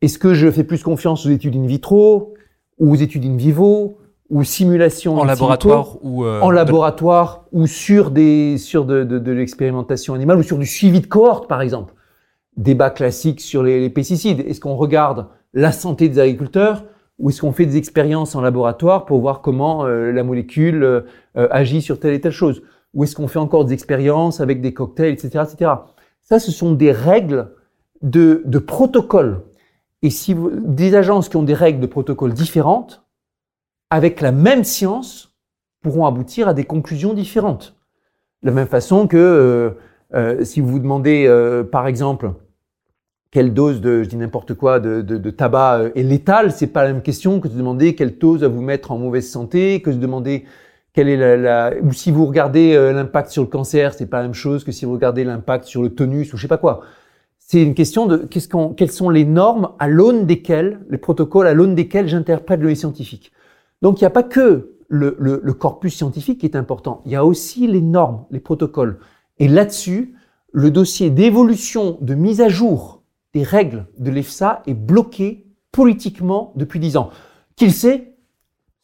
Est-ce 0.00 0.18
que 0.18 0.32
je 0.32 0.50
fais 0.50 0.64
plus 0.64 0.82
confiance 0.82 1.26
aux 1.26 1.30
études 1.30 1.56
in 1.56 1.66
vitro 1.66 2.34
ou 2.78 2.92
aux 2.92 2.96
études 2.96 3.24
in 3.26 3.36
vivo 3.36 3.98
ou 4.30 4.42
simulation 4.42 5.16
en 5.16 5.24
laboratoire 5.24 5.98
ou 6.02 6.24
euh, 6.24 6.40
en 6.40 6.50
laboratoire 6.50 7.44
ou 7.52 7.66
sur 7.66 8.10
des 8.10 8.56
sur 8.56 8.86
de, 8.86 9.04
de, 9.04 9.18
de 9.18 9.32
l'expérimentation 9.32 10.14
animale 10.14 10.38
ou 10.38 10.42
sur 10.42 10.56
du 10.56 10.66
suivi 10.66 11.00
de 11.00 11.06
cohorte 11.06 11.46
par 11.46 11.60
exemple? 11.60 11.92
Débat 12.56 12.88
classique 12.88 13.40
sur 13.40 13.62
les, 13.62 13.80
les 13.80 13.90
pesticides 13.90 14.40
est-ce 14.40 14.60
qu'on 14.60 14.76
regarde 14.76 15.26
la 15.52 15.72
santé 15.72 16.08
des 16.08 16.18
agriculteurs 16.18 16.84
ou 17.18 17.30
est-ce 17.30 17.40
qu'on 17.40 17.52
fait 17.52 17.66
des 17.66 17.76
expériences 17.76 18.34
en 18.34 18.40
laboratoire 18.40 19.04
pour 19.04 19.20
voir 19.20 19.40
comment 19.40 19.84
euh, 19.84 20.10
la 20.10 20.24
molécule 20.24 20.82
euh, 20.82 21.00
euh, 21.36 21.48
agit 21.50 21.80
sur 21.80 22.00
telle 22.00 22.14
et 22.14 22.20
telle 22.20 22.32
chose? 22.32 22.62
Ou 22.92 23.04
est-ce 23.04 23.14
qu'on 23.14 23.28
fait 23.28 23.38
encore 23.38 23.64
des 23.64 23.72
expériences 23.72 24.40
avec 24.40 24.60
des 24.60 24.74
cocktails, 24.74 25.12
etc., 25.12 25.44
etc. 25.50 25.70
Ça, 26.20 26.38
ce 26.38 26.50
sont 26.50 26.72
des 26.72 26.92
règles 26.92 27.52
de, 28.02 28.42
de 28.44 28.58
protocole. 28.58 29.42
Et 30.02 30.10
si 30.10 30.34
vous, 30.34 30.50
des 30.50 30.94
agences 30.94 31.28
qui 31.28 31.36
ont 31.36 31.42
des 31.42 31.54
règles 31.54 31.80
de 31.80 31.86
protocole 31.86 32.32
différentes, 32.32 33.04
avec 33.90 34.20
la 34.20 34.32
même 34.32 34.64
science, 34.64 35.34
pourront 35.82 36.06
aboutir 36.06 36.48
à 36.48 36.54
des 36.54 36.64
conclusions 36.64 37.14
différentes. 37.14 37.76
De 38.42 38.48
la 38.48 38.54
même 38.54 38.66
façon 38.66 39.06
que 39.06 39.76
si 40.42 40.60
vous 40.60 40.68
vous 40.68 40.78
demandez, 40.78 41.28
par 41.70 41.86
exemple, 41.86 42.32
quelle 43.34 43.52
dose 43.52 43.80
de, 43.80 44.04
je 44.04 44.08
dis 44.08 44.16
n'importe 44.16 44.54
quoi, 44.54 44.78
de, 44.78 45.02
de, 45.02 45.18
de, 45.18 45.30
tabac 45.30 45.78
euh, 45.78 45.90
est 45.96 46.04
létale, 46.04 46.52
c'est 46.52 46.68
pas 46.68 46.84
la 46.84 46.92
même 46.92 47.02
question 47.02 47.40
que 47.40 47.48
de 47.48 47.56
demander 47.58 47.96
quelle 47.96 48.16
dose 48.16 48.42
va 48.42 48.48
vous 48.48 48.62
mettre 48.62 48.92
en 48.92 48.98
mauvaise 48.98 49.28
santé, 49.28 49.82
que 49.82 49.90
de 49.90 49.96
demander 49.96 50.44
quelle 50.92 51.08
est 51.08 51.16
la, 51.16 51.36
la 51.36 51.72
ou 51.82 51.92
si 51.92 52.12
vous 52.12 52.26
regardez 52.26 52.74
euh, 52.74 52.92
l'impact 52.92 53.30
sur 53.30 53.42
le 53.42 53.48
cancer, 53.48 53.92
c'est 53.92 54.06
pas 54.06 54.18
la 54.18 54.22
même 54.22 54.34
chose 54.34 54.62
que 54.62 54.70
si 54.70 54.84
vous 54.84 54.92
regardez 54.92 55.24
l'impact 55.24 55.64
sur 55.64 55.82
le 55.82 55.88
tonus 55.88 56.32
ou 56.32 56.36
je 56.36 56.42
sais 56.42 56.48
pas 56.48 56.58
quoi. 56.58 56.82
C'est 57.40 57.60
une 57.60 57.74
question 57.74 58.06
de 58.06 58.18
qu'est-ce 58.18 58.48
qu'on, 58.48 58.68
quelles 58.68 58.92
sont 58.92 59.10
les 59.10 59.24
normes 59.24 59.70
à 59.80 59.88
l'aune 59.88 60.26
desquelles, 60.26 60.78
les 60.88 60.96
protocoles 60.96 61.48
à 61.48 61.54
l'aune 61.54 61.74
desquels 61.74 62.06
j'interprète 62.06 62.60
le 62.60 62.72
scientifique. 62.76 63.32
Donc 63.82 64.00
il 64.00 64.04
n'y 64.04 64.06
a 64.06 64.10
pas 64.10 64.22
que 64.22 64.76
le, 64.86 65.16
le, 65.18 65.40
le 65.42 65.52
corpus 65.54 65.96
scientifique 65.96 66.38
qui 66.38 66.46
est 66.46 66.54
important, 66.54 67.02
il 67.04 67.10
y 67.10 67.16
a 67.16 67.24
aussi 67.24 67.66
les 67.66 67.80
normes, 67.80 68.26
les 68.30 68.38
protocoles. 68.38 69.00
Et 69.40 69.48
là-dessus, 69.48 70.14
le 70.52 70.70
dossier 70.70 71.10
d'évolution, 71.10 71.98
de 72.00 72.14
mise 72.14 72.40
à 72.40 72.48
jour 72.48 72.93
des 73.34 73.42
règles 73.42 73.86
de 73.98 74.10
l'EFSA 74.10 74.62
est 74.66 74.74
bloqué 74.74 75.46
politiquement 75.72 76.52
depuis 76.54 76.78
dix 76.78 76.96
ans. 76.96 77.10
Qui 77.56 77.66
le 77.66 77.72
sait 77.72 78.14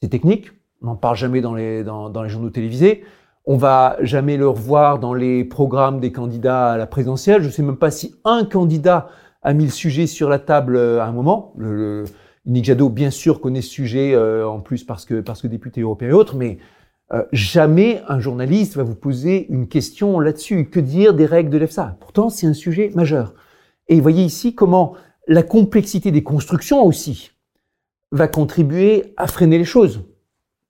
C'est 0.03 0.09
technique, 0.09 0.51
on 0.83 0.87
n'en 0.87 0.97
parle 0.97 1.17
jamais 1.17 1.41
dans 1.41 1.55
les, 1.55 1.85
dans, 1.85 2.23
les 2.23 2.29
journaux 2.29 2.51
télévisés. 2.51 3.05
On 3.47 3.57
va 3.57 3.97
jamais 4.03 4.37
le 4.37 4.49
revoir 4.49 4.99
dans 4.99 5.15
les 5.15 5.45
programmes 5.45 6.01
des 6.01 6.13
candidats 6.13 6.73
à 6.73 6.77
la 6.77 6.87
présidentielle. 6.87 7.43
Je 7.43 7.47
ne 7.47 7.53
sais 7.53 7.63
même 7.63 7.77
pas 7.77 7.91
si 7.91 8.17
un 8.25 8.45
candidat 8.45 9.09
a 9.43 9.55
mis 9.55 9.65
le 9.65 9.71
sujet 9.71 10.07
sur 10.07 10.29
la 10.29 10.39
table 10.39 10.77
euh, 10.77 11.01
à 11.01 11.07
un 11.07 11.13
moment. 11.13 11.55
Le, 11.57 12.05
Nick 12.45 12.65
Jadot, 12.65 12.89
bien 12.89 13.11
sûr, 13.11 13.41
connaît 13.41 13.63
ce 13.63 13.71
sujet 13.71 14.17
en 14.17 14.61
plus 14.61 14.83
parce 14.83 15.05
que, 15.05 15.21
parce 15.21 15.43
que 15.43 15.47
député 15.47 15.83
européen 15.83 16.09
et 16.09 16.13
autres, 16.13 16.37
mais 16.37 16.59
jamais 17.33 18.01
un 18.09 18.19
journaliste 18.19 18.77
va 18.77 18.83
vous 18.83 18.95
poser 18.95 19.47
une 19.51 19.69
question 19.69 20.19
là-dessus. 20.19 20.71
Que 20.71 20.81
dire 20.81 21.13
des 21.13 21.27
règles 21.27 21.51
de 21.51 21.59
l'EFSA? 21.59 21.99
Pourtant, 22.01 22.31
c'est 22.31 22.47
un 22.47 22.55
sujet 22.55 22.93
majeur. 22.95 23.35
Et 23.91 23.97
vous 23.97 24.03
voyez 24.03 24.25
ici 24.25 24.55
comment 24.55 24.95
la 25.27 25.43
complexité 25.43 26.11
des 26.13 26.23
constructions 26.23 26.83
aussi 26.83 27.33
va 28.13 28.29
contribuer 28.29 29.13
à 29.17 29.27
freiner 29.27 29.59
les 29.59 29.65
choses. 29.65 30.05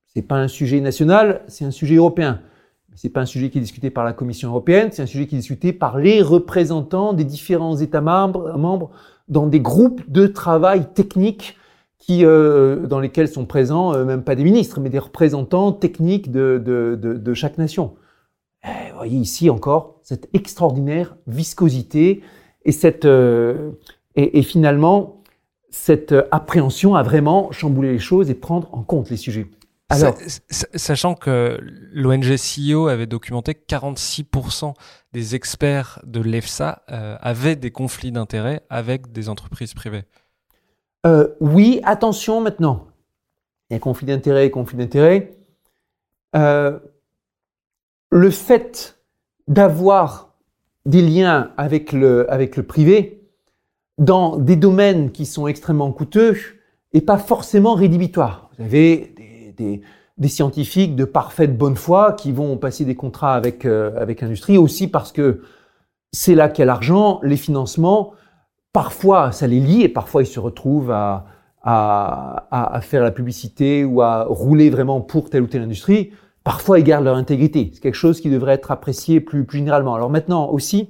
C'est 0.07 0.23
pas 0.23 0.35
un 0.35 0.47
sujet 0.49 0.81
national, 0.81 1.43
c'est 1.47 1.63
un 1.63 1.71
sujet 1.71 1.95
européen. 1.95 2.41
C'est 2.95 3.09
pas 3.09 3.21
un 3.21 3.25
sujet 3.25 3.49
qui 3.49 3.59
est 3.59 3.61
discuté 3.61 3.89
par 3.89 4.03
la 4.03 4.11
Commission 4.11 4.49
européenne, 4.49 4.89
c'est 4.91 5.01
un 5.01 5.05
sujet 5.05 5.25
qui 5.25 5.35
est 5.35 5.39
discuté 5.39 5.71
par 5.71 5.97
les 5.97 6.21
représentants 6.21 7.13
des 7.13 7.23
différents 7.23 7.77
États 7.77 8.01
membres, 8.01 8.91
dans 9.29 9.47
des 9.47 9.61
groupes 9.61 10.01
de 10.11 10.27
travail 10.27 10.91
techniques 10.93 11.55
euh, 12.09 12.87
dans 12.87 12.99
lesquels 12.99 13.29
sont 13.29 13.45
présents, 13.45 13.93
euh, 13.93 14.03
même 14.03 14.23
pas 14.23 14.35
des 14.35 14.43
ministres, 14.43 14.81
mais 14.81 14.89
des 14.89 14.99
représentants 14.99 15.71
techniques 15.71 16.31
de, 16.31 17.33
chaque 17.33 17.57
nation. 17.57 17.93
Et 18.65 18.89
vous 18.91 18.97
voyez 18.97 19.17
ici 19.17 19.49
encore 19.49 19.99
cette 20.03 20.27
extraordinaire 20.33 21.15
viscosité 21.27 22.21
et 22.65 22.71
cette 22.71 23.05
euh, 23.05 23.71
et, 24.15 24.39
et, 24.39 24.43
finalement 24.43 25.23
cette 25.69 26.13
appréhension 26.31 26.95
à 26.95 27.03
vraiment 27.03 27.51
chambouler 27.51 27.93
les 27.93 27.99
choses 27.99 28.29
et 28.29 28.35
prendre 28.35 28.73
en 28.73 28.83
compte 28.83 29.09
les 29.09 29.17
sujets. 29.17 29.47
Alors, 29.91 30.15
sachant 30.49 31.15
que 31.15 31.59
l'ONG 31.91 32.35
CEO 32.35 32.87
avait 32.87 33.07
documenté 33.07 33.55
que 33.55 33.65
46% 33.67 34.73
des 35.11 35.35
experts 35.35 35.99
de 36.05 36.21
l'EFSA 36.21 36.83
euh, 36.89 37.17
avaient 37.19 37.57
des 37.57 37.71
conflits 37.71 38.11
d'intérêts 38.11 38.61
avec 38.69 39.11
des 39.11 39.27
entreprises 39.27 39.73
privées. 39.73 40.03
Euh, 41.05 41.27
oui, 41.41 41.81
attention 41.83 42.39
maintenant. 42.39 42.87
Il 43.69 43.73
y 43.73 43.75
a 43.75 43.79
conflit 43.79 44.07
d'intérêts 44.07 44.45
et 44.45 44.51
conflit 44.51 44.77
d'intérêts. 44.77 45.31
Euh, 46.35 46.79
le 48.11 48.29
fait 48.29 49.01
d'avoir 49.47 50.30
des 50.85 51.01
liens 51.01 51.51
avec 51.57 51.91
le, 51.91 52.31
avec 52.31 52.57
le 52.57 52.63
privé 52.63 53.21
dans 53.97 54.37
des 54.37 54.55
domaines 54.55 55.11
qui 55.11 55.25
sont 55.25 55.47
extrêmement 55.47 55.91
coûteux 55.91 56.35
n'est 56.93 57.01
pas 57.01 57.17
forcément 57.17 57.75
rédhibitoire. 57.75 58.49
Vous 58.57 58.65
avez 58.65 59.53
des, 59.57 59.81
scientifiques 60.27 60.95
de 60.95 61.05
parfaite 61.05 61.57
bonne 61.57 61.75
foi 61.75 62.13
qui 62.13 62.31
vont 62.31 62.57
passer 62.57 62.85
des 62.85 62.95
contrats 62.95 63.35
avec, 63.35 63.65
euh, 63.65 63.91
avec 63.99 64.21
l'industrie, 64.21 64.57
aussi 64.57 64.87
parce 64.87 65.11
que 65.11 65.41
c'est 66.11 66.35
là 66.35 66.49
qu'il 66.49 66.61
y 66.61 66.63
a 66.63 66.65
l'argent, 66.65 67.19
les 67.23 67.37
financements. 67.37 68.13
Parfois, 68.73 69.31
ça 69.31 69.47
les 69.47 69.59
lie 69.59 69.81
et 69.81 69.89
parfois 69.89 70.21
ils 70.21 70.27
se 70.27 70.39
retrouvent 70.39 70.91
à, 70.91 71.25
à, 71.63 72.45
à, 72.51 72.81
faire 72.81 73.03
la 73.03 73.11
publicité 73.11 73.83
ou 73.83 74.01
à 74.01 74.23
rouler 74.23 74.69
vraiment 74.69 75.01
pour 75.01 75.29
telle 75.29 75.43
ou 75.43 75.47
telle 75.47 75.63
industrie. 75.63 76.11
Parfois, 76.43 76.79
ils 76.79 76.83
gardent 76.83 77.05
leur 77.05 77.17
intégrité. 77.17 77.71
C'est 77.73 77.81
quelque 77.81 77.95
chose 77.95 78.19
qui 78.19 78.29
devrait 78.29 78.53
être 78.53 78.71
apprécié 78.71 79.19
plus, 79.19 79.45
plus 79.45 79.59
généralement. 79.59 79.93
Alors 79.93 80.09
maintenant 80.09 80.49
aussi, 80.49 80.89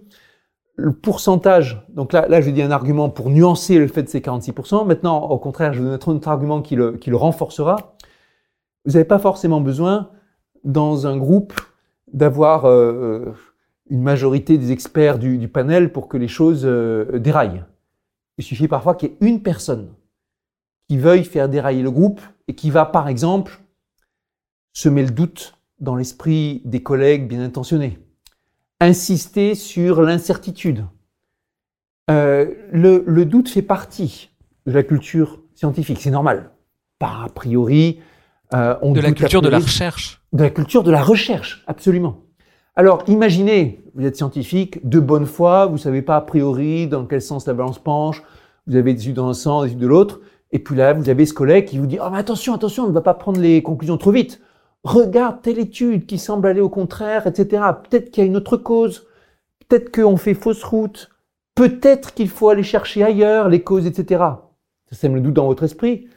le 0.76 0.94
pourcentage, 0.94 1.86
donc 1.90 2.14
là, 2.14 2.28
là 2.28 2.42
je 2.42 2.50
dis 2.50 2.62
un 2.62 2.72
argument 2.72 3.10
pour 3.10 3.30
nuancer 3.30 3.78
le 3.78 3.88
fait 3.88 4.04
de 4.04 4.10
ces 4.10 4.22
46%. 4.22 4.86
Maintenant, 4.86 5.22
au 5.24 5.38
contraire, 5.38 5.74
je 5.74 5.80
vais 5.80 5.90
donner 5.90 6.04
un 6.04 6.12
autre 6.16 6.28
argument 6.28 6.62
qui 6.62 6.76
le, 6.76 6.94
qui 6.94 7.10
le 7.10 7.18
renforcera. 7.18 7.96
Vous 8.86 8.94
n'avez 8.94 9.06
pas 9.06 9.20
forcément 9.20 9.62
besoin, 9.62 10.10
dans 10.64 11.08
un 11.08 11.18
groupe, 11.18 11.54
d'avoir 12.14 12.66
euh, 12.66 12.92
euh, 12.92 13.34
une 13.90 14.02
majorité 14.02 14.58
des 14.58 14.72
experts 14.72 15.20
du, 15.20 15.48
panel 15.48 15.92
pour 15.92 16.08
que 16.08 16.18
les 16.18 16.28
choses 16.28 16.64
euh, 16.66 17.20
déraillent. 17.20 17.64
Il 18.38 18.44
suffit 18.44 18.68
parfois 18.68 18.96
qu'il 18.96 19.10
y 19.10 19.12
ait 19.12 19.18
une 19.22 19.42
personne 19.42 19.90
qui 20.88 20.98
veuille 20.98 21.24
faire 21.24 21.48
dérailler 21.48 21.84
le 21.84 21.92
groupe 21.92 22.20
et 22.48 22.56
qui 22.56 22.70
va, 22.70 22.86
par 22.86 23.08
exemple, 23.08 23.60
semer 24.74 25.04
le 25.04 25.12
doute 25.12 25.58
dans 25.80 25.96
l'esprit 25.96 26.62
des 26.66 26.84
collègues 26.84 27.28
bien 27.28 27.42
intentionnés, 27.42 28.00
insister 28.80 29.56
sur 29.56 30.02
l'incertitude. 30.02 30.86
le, 32.08 33.04
le 33.06 33.26
doute 33.26 33.50
fait 33.50 33.62
partie 33.62 34.30
de 34.66 34.72
la 34.72 34.84
culture 34.84 35.40
scientifique, 35.56 36.00
c'est 36.02 36.12
normal. 36.12 36.52
Pas 37.00 37.24
a 37.26 37.30
priori, 37.30 38.00
euh, 38.54 38.76
de 38.82 39.00
la 39.00 39.12
culture 39.12 39.42
de 39.42 39.50
la 39.50 39.60
recherche. 39.60 40.22
De 40.34 40.44
la 40.44 40.50
culture 40.50 40.84
de 40.84 40.92
la 40.92 41.02
recherche, 41.02 41.64
absolument. 41.68 42.18
Alors, 42.76 43.04
imaginez, 43.08 43.84
vous 43.96 44.06
êtes 44.06 44.16
scientifique, 44.16 44.88
de 44.88 45.00
bonne 45.00 45.26
foi, 45.26 45.66
vous 45.66 45.78
savez 45.78 46.02
pas 46.02 46.18
a 46.18 46.22
priori 46.22 46.88
dans 46.88 47.06
quel 47.06 47.22
sens 47.22 47.46
la 47.48 47.54
balance 47.54 47.80
penche, 47.80 48.24
vous 48.68 48.76
avez 48.76 48.94
des 48.94 49.02
études 49.02 49.16
dans 49.16 49.30
un 49.30 49.34
sens, 49.34 49.64
des 49.64 49.70
études 49.70 49.82
de 49.82 49.88
l'autre, 49.88 50.22
et 50.52 50.60
puis 50.60 50.76
là, 50.76 50.94
vous 50.94 51.10
avez 51.10 51.26
ce 51.26 51.34
collègue 51.34 51.66
qui 51.66 51.78
vous 51.78 51.86
dit, 51.86 51.98
oh, 52.02 52.10
mais 52.12 52.18
attention, 52.18 52.54
attention, 52.54 52.84
on 52.84 52.88
ne 52.88 52.94
va 52.94 53.02
pas 53.02 53.14
prendre 53.14 53.40
les 53.40 53.64
conclusions 53.64 53.98
trop 53.98 54.12
vite. 54.12 54.42
Regarde 54.84 55.42
telle 55.42 55.60
étude 55.60 56.06
qui 56.06 56.18
semble 56.18 56.48
aller 56.48 56.62
au 56.62 56.70
contraire, 56.70 57.28
etc. 57.28 57.64
Peut-être 57.90 58.12
qu'il 58.12 58.24
y 58.24 58.26
a 58.26 58.30
une 58.30 58.38
autre 58.38 58.58
cause. 58.58 59.08
Peut-être 59.68 59.92
qu'on 59.92 60.18
fait 60.18 60.34
fausse 60.34 60.64
route. 60.64 61.10
Peut-être 61.56 62.14
qu'il 62.14 62.30
faut 62.30 62.50
aller 62.50 62.64
chercher 62.64 63.04
ailleurs 63.04 63.50
les 63.50 63.62
causes, 63.62 63.86
etc. 63.86 64.24
Ça 64.90 64.96
sème 64.96 65.16
le 65.16 65.22
doute 65.22 65.36
dans 65.36 65.46
votre 65.46 65.64
esprit. 65.64 66.08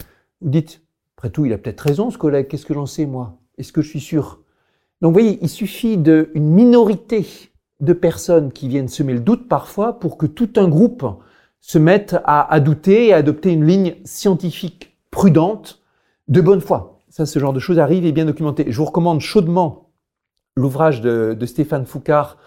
Vous 0.41 0.49
dites, 0.49 0.83
après 1.17 1.31
tout, 1.31 1.45
il 1.45 1.53
a 1.53 1.59
peut-être 1.59 1.81
raison, 1.81 2.11
ce 2.11 2.19
collègue. 2.19 2.49
Qu'est-ce 2.49 2.67
que 2.67 2.75
j'en 2.75 2.87
sais, 2.87 3.07
moi? 3.07 3.39
Est-ce 3.59 3.73
que 3.73 3.83
je 3.83 3.89
suis 3.89 4.01
sûr? 4.01 4.41
Donc, 5.01 5.11
vous 5.11 5.21
voyez, 5.21 5.39
il 5.43 5.49
suffit 5.49 5.99
d'une 5.99 6.29
minorité 6.35 7.27
de 7.81 7.93
personnes 7.93 8.53
qui 8.53 8.69
viennent 8.69 8.89
semer 8.89 9.15
le 9.15 9.21
doute 9.21 9.49
parfois 9.49 9.99
pour 9.99 10.17
que 10.17 10.27
tout 10.27 10.51
un 10.57 10.69
groupe 10.69 11.05
se 11.61 11.79
mette 11.79 12.17
à, 12.25 12.61
douter 12.61 13.07
et 13.07 13.13
à 13.13 13.19
adopter 13.19 13.51
une 13.51 13.67
ligne 13.67 13.97
scientifique 14.05 14.97
prudente 15.11 15.83
de 16.29 16.41
bonne 16.41 16.61
foi. 16.61 16.94
Ça, 17.15 17.27
ce 17.27 17.39
genre 17.39 17.53
de 17.53 17.61
choses 17.61 17.79
arrive 17.79 18.05
et 18.07 18.11
bien 18.11 18.25
documenté. 18.25 18.65
Je 18.67 18.77
vous 18.77 18.87
recommande 18.87 19.21
chaudement 19.21 19.93
l'ouvrage 20.57 21.01
de, 21.01 21.39
Stéphane 21.47 21.87
Foucard 21.87 22.39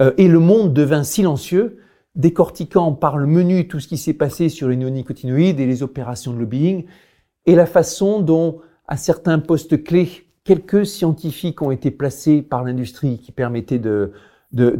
euh, 0.00 0.12
et 0.18 0.26
Le 0.26 0.40
monde 0.40 0.74
devint 0.74 1.04
silencieux, 1.04 1.78
décortiquant 2.16 2.94
par 2.94 3.16
le 3.16 3.28
menu 3.28 3.68
tout 3.68 3.78
ce 3.78 3.86
qui 3.86 3.96
s'est 3.96 4.14
passé 4.14 4.48
sur 4.48 4.66
les 4.68 4.74
néonicotinoïdes 4.74 5.60
et 5.60 5.66
les 5.66 5.84
opérations 5.84 6.32
de 6.32 6.38
lobbying 6.40 6.86
et 7.46 7.54
la 7.54 7.64
façon 7.64 8.18
dont, 8.18 8.60
à 8.88 8.96
certains 8.96 9.38
postes 9.38 9.84
clés, 9.84 10.26
quelques 10.42 10.84
scientifiques 10.84 11.62
ont 11.62 11.70
été 11.70 11.92
placés 11.92 12.42
par 12.42 12.64
l'industrie 12.64 13.20
qui 13.20 13.30
permettaient 13.30 13.78
de, 13.78 14.10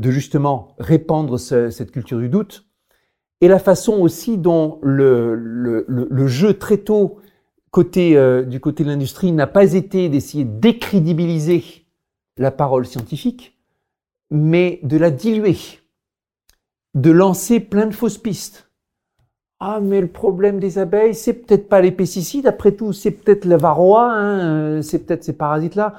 justement 0.03 0.75
répandre 0.81 1.39
cette 1.39 1.93
culture 1.93 2.19
du 2.19 2.29
doute, 2.29 2.67
et 3.41 3.47
la 3.47 3.61
façon 3.61 4.01
aussi 4.01 4.37
dont 4.37 4.81
le, 4.83 6.27
jeu 6.27 6.55
très 6.55 6.79
tôt 6.79 7.21
euh, 7.77 8.43
du 8.43 8.61
côté 8.61 8.85
de 8.85 8.89
l'industrie 8.89 9.33
n'a 9.33 9.47
pas 9.47 9.75
été 9.75 10.09
d'essayer 10.09 10.45
de 10.45 10.59
décrédibiliser 10.59 11.65
la 12.37 12.51
parole 12.51 12.87
scientifique, 12.87 13.59
mais 14.31 14.81
de 14.83 14.97
la 14.97 15.11
diluer, 15.11 15.57
de 16.95 17.11
lancer 17.11 17.61
plein 17.61 17.87
de 17.87 17.95
fausses 17.95 18.19
pistes. 18.19 18.71
Ah, 19.61 19.81
mais 19.83 20.01
le 20.01 20.09
problème 20.09 20.61
des 20.61 20.79
abeilles, 20.79 21.15
c'est 21.15 21.33
peut-être 21.33 21.69
pas 21.69 21.81
les 21.81 21.91
pesticides, 21.91 22.47
après 22.47 22.73
tout, 22.73 22.93
c'est 22.93 23.11
peut-être 23.11 23.45
le 23.45 23.57
varroa, 23.57 24.13
hein, 24.13 24.39
euh, 24.41 24.83
c'est 24.83 25.01
peut-être 25.01 25.25
ces 25.25 25.33
parasites-là, 25.33 25.95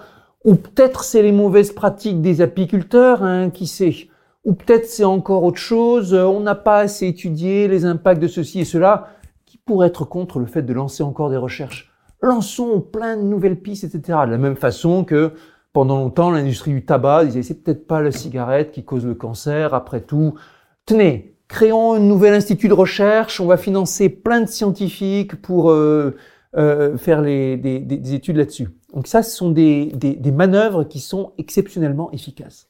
ou 0.46 0.56
peut-être 0.56 1.04
c'est 1.04 1.22
les 1.22 1.34
mauvaises 1.34 1.74
pratiques 1.74 2.22
des 2.22 2.40
apiculteurs, 2.40 3.22
hein, 3.22 3.50
qui 3.50 3.68
sait, 3.68 4.08
ou 4.46 4.54
peut-être 4.54 4.86
c'est 4.86 5.04
encore 5.04 5.44
autre 5.44 5.58
chose, 5.58 6.14
euh, 6.14 6.24
on 6.24 6.40
n'a 6.40 6.56
pas 6.56 6.80
assez 6.80 7.08
étudié 7.08 7.68
les 7.68 7.84
impacts 7.84 8.22
de 8.22 8.30
ceci 8.30 8.62
et 8.62 8.66
cela, 8.66 9.19
pourrait 9.70 9.90
être 9.90 10.04
contre 10.04 10.40
le 10.40 10.48
fait 10.48 10.64
de 10.64 10.74
lancer 10.74 11.04
encore 11.04 11.30
des 11.30 11.38
recherches. 11.38 11.92
Lançons 12.24 12.82
plein 12.82 13.16
de 13.18 13.22
nouvelles 13.22 13.62
pistes, 13.62 13.84
etc. 13.84 14.18
De 14.26 14.32
la 14.32 14.40
même 14.40 14.56
façon 14.56 15.04
que 15.04 15.34
pendant 15.74 15.98
longtemps, 15.98 16.32
l'industrie 16.32 16.72
du 16.72 16.84
tabac 16.84 17.26
disait 17.26 17.44
c'est 17.44 17.64
peut-être 17.64 17.86
pas 17.86 18.02
la 18.02 18.10
cigarette 18.10 18.72
qui 18.72 18.84
cause 18.84 19.06
le 19.06 19.14
cancer, 19.14 19.76
après 19.76 20.02
tout. 20.02 20.34
Tenez, 20.88 21.36
créons 21.48 21.94
un 21.94 22.00
nouvel 22.00 22.34
institut 22.34 22.68
de 22.68 22.74
recherche, 22.74 23.40
on 23.40 23.46
va 23.46 23.58
financer 23.58 24.10
plein 24.10 24.42
de 24.42 24.48
scientifiques 24.48 25.40
pour 25.40 25.70
euh, 25.70 26.18
euh, 26.58 26.98
faire 26.98 27.22
des, 27.22 27.56
des, 27.56 28.14
études 28.16 28.38
là-dessus. 28.38 28.70
Donc 28.96 29.06
ça, 29.06 29.22
ce 29.22 29.38
sont 29.38 29.52
des 29.52 30.34
manœuvres 30.34 30.84
qui 30.84 31.00
sont 31.00 31.34
exceptionnellement 31.38 32.12
efficaces. 32.12 32.69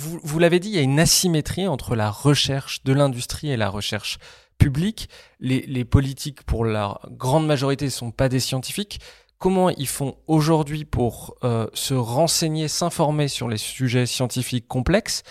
Vous, 0.00 0.38
l'avez 0.38 0.60
dit, 0.60 0.70
il 0.70 0.74
y 0.74 0.78
a 0.78 0.82
une 0.82 0.98
asymétrie 0.98 1.66
entre 1.66 1.94
la 1.94 2.10
recherche 2.10 2.82
de 2.84 2.94
l'industrie 2.94 3.50
et 3.50 3.58
la 3.58 3.68
recherche 3.68 4.18
publique. 4.56 5.10
Les, 5.40 5.84
politiques, 5.84 6.42
pour 6.44 6.64
la 6.64 7.00
grande 7.10 7.46
majorité, 7.46 7.84
ne 7.84 7.90
sont 7.90 8.10
pas 8.10 8.30
des 8.30 8.40
scientifiques. 8.40 9.00
Comment 9.38 9.68
ils 9.68 9.88
font 9.88 10.16
aujourd'hui 10.26 10.86
pour 10.86 11.36
euh, 11.44 11.66
se 11.74 11.92
renseigner, 11.92 12.68
s'informer 12.68 13.28
sur 13.28 13.48
les 13.48 13.58
sujets 13.58 14.06
scientifiques 14.06 14.68
complexes? 14.68 15.22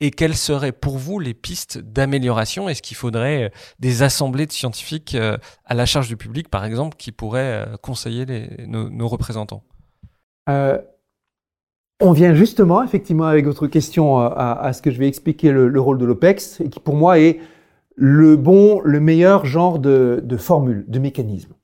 Et 0.00 0.10
quelles 0.10 0.36
seraient 0.36 0.72
pour 0.72 0.98
vous 0.98 1.18
les 1.18 1.34
pistes 1.34 1.78
d'amélioration? 1.78 2.68
Est-ce 2.68 2.82
qu'il 2.82 2.96
faudrait 2.98 3.44
euh, 3.44 3.48
des 3.78 4.02
assemblées 4.02 4.46
de 4.46 4.52
scientifiques 4.52 5.14
euh, 5.14 5.38
à 5.64 5.74
la 5.74 5.86
charge 5.86 6.08
du 6.08 6.18
public, 6.18 6.50
par 6.50 6.66
exemple, 6.66 6.96
qui 6.98 7.12
pourraient 7.12 7.66
conseiller 7.82 8.26
nos, 8.66 9.08
représentants? 9.08 9.64
On 12.00 12.12
vient 12.12 12.34
justement, 12.34 12.82
effectivement, 12.82 13.24
avec 13.24 13.44
votre 13.44 13.66
question 13.66 14.18
à, 14.18 14.72
ce 14.72 14.82
que 14.82 14.90
je 14.90 14.98
vais 14.98 15.08
expliquer 15.08 15.50
le, 15.50 15.80
rôle 15.80 15.98
de 15.98 16.04
l'OPEX, 16.04 16.60
et 16.60 16.68
qui 16.68 16.78
pour 16.78 16.94
moi 16.94 17.18
est 17.18 17.40
le 17.96 18.36
bon, 18.36 18.80
le 18.84 19.00
meilleur 19.00 19.44
genre 19.46 19.80
de, 19.80 20.20
de 20.22 20.36
formule, 20.36 20.84
de 20.86 20.98
mécanisme. 21.00 21.54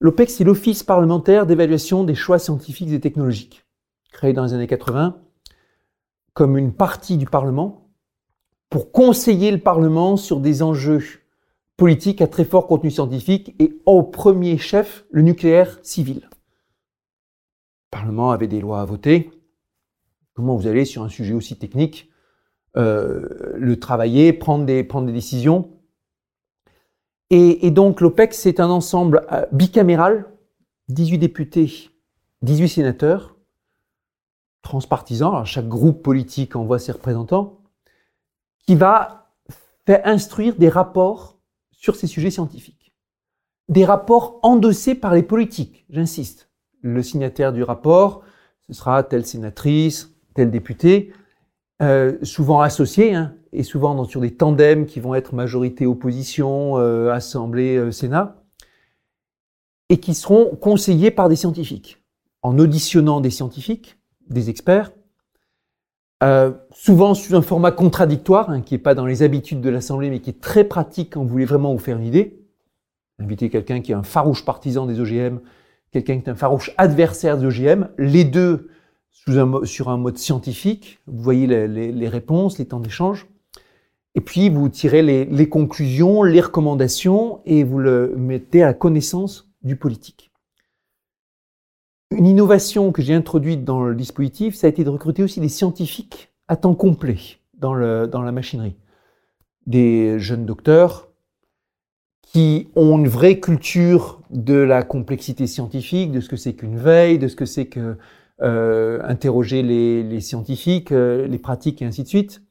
L'OPEX, 0.00 0.36
c'est 0.36 0.44
l'Office 0.44 0.82
parlementaire 0.82 1.46
d'évaluation 1.46 2.04
des 2.04 2.14
choix 2.14 2.38
scientifiques 2.38 2.92
et 2.92 3.00
technologiques, 3.00 3.66
créé 4.10 4.32
dans 4.32 4.44
les 4.44 4.54
années 4.54 4.66
80 4.66 5.16
comme 6.36 6.58
une 6.58 6.74
partie 6.74 7.16
du 7.16 7.24
Parlement 7.24 7.88
pour 8.68 8.92
conseiller 8.92 9.50
le 9.50 9.58
Parlement 9.58 10.18
sur 10.18 10.38
des 10.38 10.62
enjeux 10.62 11.02
politiques 11.78 12.20
à 12.20 12.26
très 12.26 12.44
fort 12.44 12.66
contenu 12.66 12.90
scientifique 12.90 13.54
et 13.58 13.78
au 13.86 14.02
premier 14.02 14.58
chef 14.58 15.06
le 15.10 15.22
nucléaire 15.22 15.78
civil. 15.82 16.28
Le 17.96 18.00
Parlement 18.02 18.30
avait 18.30 18.46
des 18.46 18.60
lois 18.60 18.82
à 18.82 18.84
voter. 18.84 19.30
Comment 20.34 20.54
vous 20.54 20.66
allez 20.66 20.84
sur 20.84 21.02
un 21.02 21.08
sujet 21.08 21.32
aussi 21.32 21.58
technique 21.58 22.10
euh, 22.76 23.54
le 23.54 23.80
travailler, 23.80 24.34
prendre 24.34 24.66
des, 24.66 24.86
décisions 25.12 25.70
et, 27.30 27.70
donc 27.70 28.02
l'OPEX, 28.02 28.38
c'est 28.38 28.60
un 28.60 28.68
ensemble 28.68 29.26
euh, 29.32 29.46
bicaméral, 29.50 30.26
18 30.88 31.16
députés, 31.18 31.90
18 32.42 32.68
sénateurs, 32.68 33.36
transpartisans, 34.60 35.44
chaque 35.46 35.68
groupe 35.68 36.02
politique 36.02 36.54
envoie 36.54 36.78
ses 36.78 36.92
représentants, 36.92 37.62
qui 38.66 38.74
va 38.74 39.32
faire 39.86 40.02
instruire 40.04 40.56
des 40.56 40.68
rapports 40.68 41.38
sur 41.72 41.96
ces 41.96 42.06
sujets 42.06 42.30
scientifiques. 42.30 42.94
Des 43.68 43.86
rapports 43.86 44.38
endossés 44.42 44.94
par 44.94 45.14
les 45.14 45.22
politiques, 45.22 45.86
j'insiste. 45.88 46.50
Le 46.82 47.02
signataire 47.02 47.52
du 47.52 47.62
rapport, 47.62 48.22
ce 48.68 48.74
sera 48.74 49.02
telle 49.02 49.26
sénatrice, 49.26 50.14
tel 50.34 50.50
député, 50.50 51.12
euh, 51.82 52.16
souvent 52.22 52.60
associés, 52.60 53.14
hein, 53.14 53.34
et 53.52 53.62
souvent 53.62 53.94
dans, 53.94 54.04
sur 54.04 54.20
des 54.20 54.34
tandems 54.34 54.86
qui 54.86 54.98
vont 54.98 55.14
être 55.14 55.34
majorité-opposition, 55.34 56.78
euh, 56.78 57.10
Assemblée, 57.10 57.76
euh, 57.76 58.24
et 59.88 59.98
qui 59.98 60.14
seront 60.14 60.56
conseillés 60.56 61.10
par 61.10 61.28
des 61.28 61.36
scientifiques, 61.36 62.02
en 62.42 62.58
auditionnant 62.58 63.20
des 63.20 63.30
scientifiques, 63.30 63.98
des 64.28 64.50
experts, 64.50 64.92
souvent 66.72 67.14
sous 67.14 67.36
un 67.36 67.42
format 67.42 67.70
contradictoire, 67.70 68.50
hein, 68.50 68.62
qui 68.62 68.74
n'est 68.74 68.78
pas 68.78 68.94
dans 68.94 69.06
les 69.06 69.22
habitudes 69.22 69.60
de 69.60 69.70
l'Assemblée, 69.70 70.10
mais 70.10 70.20
qui 70.20 70.30
est 70.30 70.40
très 70.40 70.64
pratique 70.64 71.12
quand 71.12 71.22
vous 71.22 71.28
voulez 71.28 71.44
vraiment 71.44 71.72
vous 71.72 71.78
faire 71.78 71.98
une 71.98 72.06
idée. 72.06 72.40
Inviter 73.18 73.48
quelqu'un 73.48 73.80
qui 73.80 73.92
est 73.92 73.94
un 73.94 74.02
farouche 74.02 74.44
partisan 74.44 74.86
des 74.86 74.98
OGM, 74.98 75.38
quelqu'un 75.92 76.18
qui 76.18 76.26
est 76.26 76.30
un 76.30 76.34
farouche 76.34 76.72
adversaire 76.76 77.38
des 77.38 77.46
OGM, 77.46 77.88
les 77.98 78.24
deux 78.24 78.68
sur 79.64 79.88
un 79.88 79.96
mode 79.96 80.18
scientifique. 80.18 81.00
Vous 81.06 81.22
voyez 81.22 81.46
les, 81.46 82.08
réponses, 82.08 82.58
les 82.58 82.66
temps 82.66 82.80
d'échange. 82.80 83.26
Et 84.14 84.20
puis, 84.20 84.48
vous 84.48 84.68
tirez 84.68 85.02
les, 85.02 85.48
conclusions, 85.48 86.22
les 86.22 86.40
recommandations 86.40 87.40
et 87.44 87.64
vous 87.64 87.78
le 87.78 88.14
mettez 88.16 88.62
à 88.62 88.66
la 88.66 88.74
connaissance 88.74 89.50
du 89.62 89.76
politique. 89.76 90.30
Une 92.12 92.26
innovation 92.26 92.92
que 92.92 93.02
j'ai 93.02 93.14
introduite 93.14 93.64
dans 93.64 93.84
le 93.84 93.94
dispositif, 93.94 94.54
ça 94.54 94.68
a 94.68 94.70
été 94.70 94.84
de 94.84 94.90
recruter 94.90 95.22
aussi 95.24 95.40
des 95.40 95.48
scientifiques 95.48 96.30
à 96.46 96.56
temps 96.56 96.76
complet 96.76 97.18
dans, 97.54 97.74
le, 97.74 98.06
dans 98.06 98.22
la 98.22 98.30
machinerie. 98.30 98.76
Des 99.66 100.20
jeunes 100.20 100.46
docteurs 100.46 101.08
qui 102.36 102.68
ont 102.76 102.98
une 102.98 103.08
vraie 103.08 103.40
culture 103.40 104.20
de 104.28 104.56
la 104.56 104.82
complexité 104.82 105.46
scientifique, 105.46 106.12
de 106.12 106.20
ce 106.20 106.28
que 106.28 106.36
c'est 106.36 106.52
qu'une 106.52 106.76
veille, 106.76 107.18
de 107.18 107.28
ce 107.28 107.34
que 107.34 107.46
c'est 107.46 107.64
que 107.64 107.96
euh, 108.42 109.00
interroger 109.04 109.62
les, 109.62 110.20
scientifiques, 110.20 110.92
euh, 110.92 111.26
les 111.26 111.38
pratiques 111.38 111.80
et 111.80 111.86
ainsi 111.86 112.02
de 112.02 112.08
suite, 112.08 112.42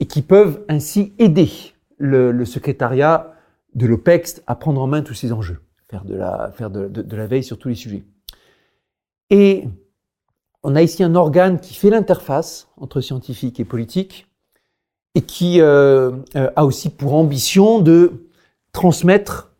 et 0.00 0.04
qui 0.04 0.20
peuvent 0.20 0.62
ainsi 0.68 1.14
aider 1.18 1.48
le, 1.96 2.44
secrétariat 2.44 3.32
de 3.74 3.86
l'OPEX 3.86 4.42
à 4.46 4.54
prendre 4.54 4.82
en 4.82 4.86
main 4.86 5.00
tous 5.00 5.14
ces 5.14 5.32
enjeux, 5.32 5.62
faire 5.88 6.04
de 6.04 6.14
la, 6.14 7.26
veille 7.26 7.42
sur 7.42 7.56
tous 7.58 7.68
les 7.68 7.74
sujets. 7.74 8.04
Et 9.30 9.64
on 10.62 10.76
a 10.76 10.82
ici 10.82 11.02
un 11.02 11.14
organe 11.14 11.58
qui 11.58 11.72
fait 11.72 11.88
l'interface 11.88 12.68
entre 12.76 13.00
scientifique 13.00 13.58
et 13.60 13.64
politique 13.64 14.26
et 15.14 15.22
qui 15.22 15.62
euh, 15.62 16.18
a 16.34 16.66
aussi 16.66 16.90
pour 16.90 17.14
ambition 17.14 17.80
de 17.80 18.28
transmettre 18.72 19.54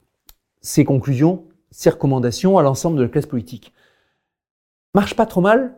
ses 0.61 0.85
conclusions, 0.85 1.45
ses 1.71 1.91
recommandations 1.91 2.59
à 2.59 2.63
l'ensemble 2.63 2.99
de 2.99 3.03
la 3.03 3.09
classe 3.09 3.27
politique 3.27 3.73
marche 4.95 5.15
pas 5.15 5.27
trop 5.27 5.41
mal, 5.41 5.77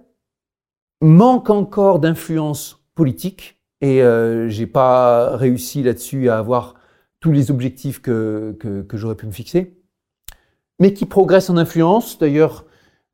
manque 1.00 1.50
encore 1.50 1.98
d'influence 1.98 2.84
politique, 2.94 3.60
et 3.80 4.02
euh, 4.02 4.48
j'ai 4.48 4.66
pas 4.66 5.36
réussi 5.36 5.82
là-dessus 5.82 6.28
à 6.28 6.38
avoir 6.38 6.74
tous 7.20 7.32
les 7.32 7.50
objectifs 7.50 8.00
que, 8.00 8.56
que, 8.58 8.96
j'aurais 8.96 9.14
pu 9.14 9.26
me 9.26 9.32
fixer, 9.32 9.76
mais 10.78 10.92
qui 10.92 11.06
progresse 11.06 11.48
en 11.48 11.56
influence. 11.56 12.18
D'ailleurs, 12.18 12.64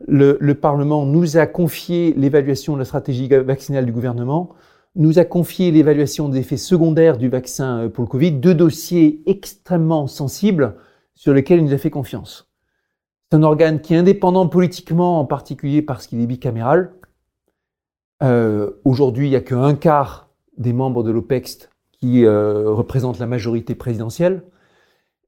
le, 0.07 0.37
le, 0.41 0.55
Parlement 0.55 1.05
nous 1.07 1.37
a 1.37 1.47
confié 1.47 2.15
l'évaluation 2.17 2.75
de 2.75 2.79
la 2.79 2.85
stratégie 2.85 3.29
vaccinale 3.29 3.87
du 3.87 3.93
gouvernement, 3.93 4.55
nous 4.97 5.19
a 5.19 5.25
confié 5.25 5.71
l'évaluation 5.71 6.29
des 6.29 6.41
effets 6.41 6.57
secondaires 6.57 7.17
du 7.17 7.29
vaccin 7.29 7.85
euh, 7.85 7.89
pour 7.89 8.05
le 8.05 8.09
Covid, 8.09 8.33
deux 8.33 8.55
dossiers 8.55 9.23
extrêmement 9.27 10.07
sensibles 10.07 10.77
sur 11.15 11.33
lesquels 11.33 11.61
il 11.61 11.65
nous 11.67 11.73
a 11.73 11.79
fait 11.79 11.91
confiance. 11.91 12.51
C'est 13.31 13.37
un 13.37 13.43
organe 13.43 13.81
qui 13.81 13.95
est 13.95 13.99
indépendant 13.99 14.49
politiquement, 14.49 15.21
en 15.21 15.25
particulier 15.25 15.83
parce 15.83 16.07
qu'il 16.07 16.21
est 16.21 16.27
bicaméral. 16.27 16.93
Euh, 18.23 18.71
Aujourd'hui, 18.85 19.29
il 19.29 19.31
n'y 19.31 19.37
a 19.37 19.41
qu'un 19.41 19.75
quart 19.75 20.31
des 20.57 20.73
membres 20.73 21.05
de 21.05 21.11
l'OPEX 21.11 21.69
qui 21.93 22.25
euh, 22.25 22.71
représentent 22.71 23.19
la 23.19 23.27
majorité 23.27 23.75
présidentielle. 23.75 24.43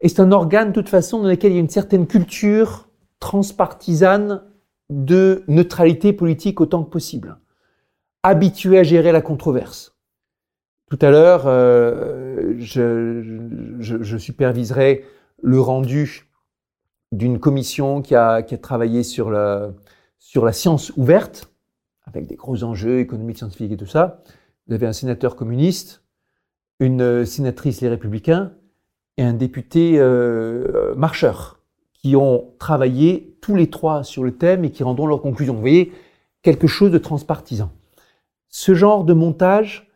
Et 0.00 0.08
c'est 0.08 0.20
un 0.20 0.32
organe, 0.32 0.68
de 0.68 0.74
toute 0.74 0.88
façon, 0.88 1.22
dans 1.22 1.28
lequel 1.28 1.52
il 1.52 1.54
y 1.54 1.58
a 1.58 1.60
une 1.60 1.68
certaine 1.68 2.06
culture 2.06 2.88
transpartisane 3.20 4.42
de 4.90 5.44
neutralité 5.46 6.12
politique 6.12 6.60
autant 6.60 6.82
que 6.82 6.90
possible. 6.90 7.38
Habitué 8.22 8.78
à 8.78 8.82
gérer 8.82 9.10
la 9.10 9.20
controverse. 9.20 9.96
Tout 10.90 10.98
à 11.00 11.10
l'heure, 11.10 11.44
euh, 11.46 12.54
je, 12.58 14.16
superviserai 14.18 15.04
le 15.42 15.60
rendu 15.60 16.28
d'une 17.10 17.40
commission 17.40 18.02
qui 18.02 18.14
a, 18.14 18.42
travaillé 18.42 19.02
sur 19.02 19.30
la, 19.30 19.72
sur 20.18 20.44
la 20.44 20.52
science 20.52 20.92
ouverte, 20.96 21.50
avec 22.04 22.26
des 22.26 22.36
gros 22.36 22.62
enjeux 22.62 23.00
économiques, 23.00 23.38
scientifiques 23.38 23.72
et 23.72 23.76
tout 23.76 23.86
ça. 23.86 24.22
Vous 24.66 24.74
avez 24.74 24.86
un 24.86 24.92
sénateur 24.92 25.34
communiste, 25.34 26.04
une 26.78 27.24
sénatrice 27.24 27.80
Les 27.80 27.88
Républicains 27.88 28.52
et 29.16 29.22
un 29.22 29.32
député 29.32 29.94
euh, 29.96 30.94
marcheur 30.94 31.60
qui 31.94 32.16
ont 32.16 32.52
travaillé 32.58 33.36
tous 33.40 33.56
les 33.56 33.70
trois 33.70 34.04
sur 34.04 34.24
le 34.24 34.36
thème 34.36 34.64
et 34.64 34.70
qui 34.70 34.82
rendront 34.82 35.06
leurs 35.06 35.22
conclusions. 35.22 35.54
Vous 35.54 35.60
voyez, 35.60 35.92
quelque 36.42 36.66
chose 36.66 36.90
de 36.90 36.98
transpartisan. 36.98 37.72
Ce 38.54 38.74
genre 38.74 39.04
de 39.04 39.14
montage, 39.14 39.90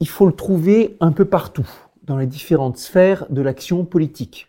il 0.00 0.08
faut 0.08 0.26
le 0.26 0.32
trouver 0.32 0.96
un 1.00 1.12
peu 1.12 1.26
partout, 1.26 1.68
dans 2.02 2.16
les 2.16 2.26
différentes 2.26 2.78
sphères 2.78 3.26
de 3.30 3.42
l'action 3.42 3.84
politique 3.84 4.48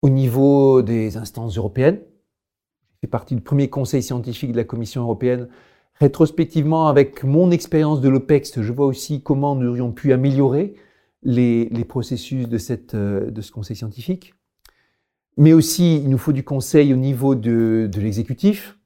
au 0.00 0.08
niveau 0.08 0.80
des 0.80 1.18
instances 1.18 1.58
européennes. 1.58 2.00
J'ai 2.00 3.00
fait 3.02 3.06
partie 3.06 3.34
du 3.34 3.42
premier 3.42 3.68
conseil 3.68 4.02
scientifique 4.02 4.52
de 4.52 4.56
la 4.56 4.64
Commission 4.64 5.02
européenne. 5.02 5.48
Rétrospectivement, 5.96 6.88
avec 6.88 7.22
mon 7.22 7.50
expérience 7.50 8.00
de 8.00 8.08
l'OPEX, 8.08 8.62
je 8.62 8.72
vois 8.72 8.86
aussi 8.86 9.22
comment 9.22 9.54
nous 9.54 9.68
aurions 9.68 9.92
pu 9.92 10.14
améliorer 10.14 10.76
les, 11.22 11.68
processus 11.86 12.46
euh, 12.94 13.30
de 13.30 13.40
ce 13.42 13.52
conseil 13.52 13.76
scientifique. 13.76 14.32
Mais 15.36 15.52
aussi, 15.52 15.96
il 15.96 16.08
nous 16.08 16.18
faut 16.18 16.32
du 16.32 16.44
conseil 16.44 16.94
au 16.94 16.96
niveau 16.96 17.34
de 17.34 17.90
l'exécutif. 17.94 18.78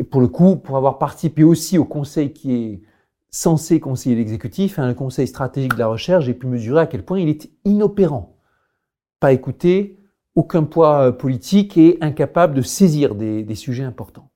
Et 0.00 0.04
pour 0.04 0.22
le 0.22 0.28
coup, 0.28 0.56
pour 0.56 0.78
avoir 0.78 0.96
participé 0.96 1.44
aussi 1.44 1.76
au 1.76 1.84
conseil 1.84 2.32
qui 2.32 2.52
est 2.54 2.82
censé 3.28 3.80
conseiller 3.80 4.16
l'exécutif, 4.16 4.78
un 4.78 4.94
conseil 4.94 5.26
stratégique 5.26 5.74
de 5.74 5.78
la 5.78 5.88
recherche, 5.88 6.24
j'ai 6.24 6.32
pu 6.32 6.46
mesurer 6.46 6.80
à 6.80 6.86
quel 6.86 7.04
point 7.04 7.20
il 7.20 7.28
est 7.28 7.50
inopérant. 7.66 8.38
Pas 9.20 9.34
écouter, 9.34 9.98
aucun 10.34 10.64
poids 10.64 11.08
euh, 11.08 11.12
politique 11.12 11.76
et 11.76 11.98
incapable 12.00 12.54
de 12.54 12.62
saisir 12.62 13.14
des, 13.14 13.54
sujets 13.54 13.84
importants. 13.84 14.29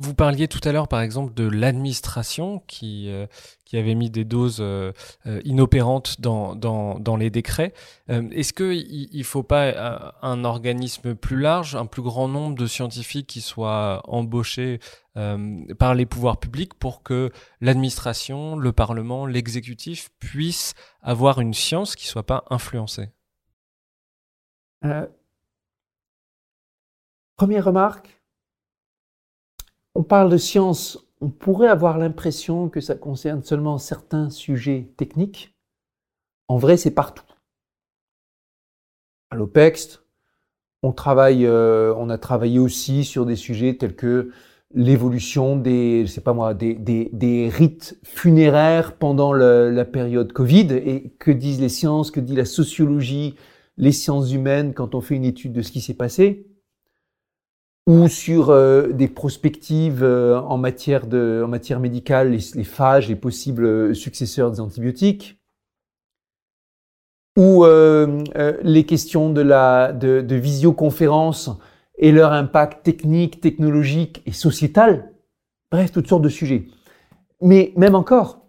Vous 0.00 0.14
parliez 0.14 0.48
tout 0.48 0.60
à 0.64 0.72
l'heure, 0.72 0.88
par 0.88 1.00
exemple, 1.00 1.32
de 1.34 1.44
l'administration 1.44 2.60
qui, 2.66 3.08
euh, 3.08 3.26
qui 3.64 3.76
avait 3.76 3.94
mis 3.94 4.10
des 4.10 4.24
doses 4.24 4.58
euh, 4.60 4.92
inopérantes 5.44 6.20
dans, 6.20 6.56
dans, 6.56 7.16
les 7.16 7.30
décrets. 7.30 7.72
Est-ce 8.08 8.52
qu'il 8.52 9.08
ne 9.16 9.22
faut 9.22 9.44
pas 9.44 10.14
un 10.20 10.44
organisme 10.44 11.14
plus 11.14 11.38
large, 11.38 11.76
un 11.76 11.86
plus 11.86 12.02
grand 12.02 12.26
nombre 12.26 12.56
de 12.56 12.66
scientifiques 12.66 13.28
qui 13.28 13.40
soient 13.40 14.02
embauchés 14.04 14.80
par 15.14 15.94
les 15.94 16.06
pouvoirs 16.06 16.38
publics 16.38 16.74
pour 16.74 17.04
que 17.04 17.30
l'administration, 17.60 18.56
le 18.56 18.72
Parlement, 18.72 19.26
l'exécutif 19.26 20.10
puissent 20.18 20.74
avoir 21.02 21.40
une 21.40 21.54
science 21.54 21.94
qui 21.94 22.06
ne 22.06 22.10
soit 22.10 22.26
pas 22.26 22.44
influencée? 22.50 23.10
Euh, 24.84 25.06
première 27.36 27.64
remarque, 27.64 28.20
on 29.94 30.02
parle 30.02 30.30
de 30.30 30.36
science, 30.36 30.98
on 31.20 31.28
pourrait 31.28 31.68
avoir 31.68 31.98
l'impression 31.98 32.68
que 32.68 32.80
ça 32.80 32.94
concerne 32.94 33.42
seulement 33.42 33.78
certains 33.78 34.30
sujets 34.30 34.92
techniques. 34.96 35.54
En 36.48 36.58
vrai, 36.58 36.76
c'est 36.76 36.90
partout. 36.90 37.24
À 39.30 39.36
l'OPEX, 39.36 40.02
on, 40.82 40.92
travaille, 40.92 41.46
euh, 41.46 41.94
on 41.96 42.10
a 42.10 42.18
travaillé 42.18 42.58
aussi 42.58 43.04
sur 43.04 43.24
des 43.24 43.36
sujets 43.36 43.76
tels 43.76 43.96
que 43.96 44.30
l'évolution 44.74 45.56
des, 45.56 46.04
je 46.06 46.10
sais 46.10 46.20
pas 46.20 46.32
moi, 46.32 46.52
des, 46.52 47.50
rites 47.52 47.98
funéraires 48.02 48.96
pendant 48.96 49.32
la 49.32 49.84
période 49.84 50.32
Covid 50.32 50.68
et 50.72 51.14
que 51.18 51.30
disent 51.30 51.60
les 51.60 51.68
sciences, 51.68 52.10
que 52.10 52.20
dit 52.20 52.34
la 52.34 52.44
sociologie, 52.44 53.36
les 53.76 53.92
sciences 53.92 54.32
humaines 54.32 54.74
quand 54.74 54.94
on 54.94 55.00
fait 55.00 55.14
une 55.14 55.24
étude 55.24 55.52
de 55.52 55.62
ce 55.62 55.70
qui 55.70 55.80
s'est 55.80 55.94
passé? 55.94 56.53
Ou 57.86 58.08
sur 58.08 58.50
euh, 58.50 58.88
des 58.88 59.08
prospectives 59.08 60.02
euh, 60.02 60.40
en, 60.40 60.56
matière 60.56 61.06
de, 61.06 61.42
en 61.44 61.48
matière 61.48 61.80
médicale, 61.80 62.30
les, 62.30 62.40
les 62.54 62.64
phages, 62.64 63.08
les 63.08 63.16
possibles 63.16 63.66
euh, 63.66 63.94
successeurs 63.94 64.50
des 64.50 64.60
antibiotiques, 64.60 65.38
ou 67.36 67.64
les 68.62 68.86
questions 68.86 69.28
de, 69.28 69.40
la, 69.40 69.92
de, 69.92 70.20
de 70.20 70.36
visioconférence 70.36 71.50
et 71.98 72.12
leur 72.12 72.32
impact 72.32 72.84
technique, 72.84 73.40
technologique 73.40 74.22
et 74.24 74.30
sociétal. 74.30 75.10
Bref, 75.72 75.90
toutes 75.90 76.06
sortes 76.06 76.22
de 76.22 76.28
sujets. 76.28 76.66
Mais 77.40 77.72
même 77.76 77.96
encore, 77.96 78.46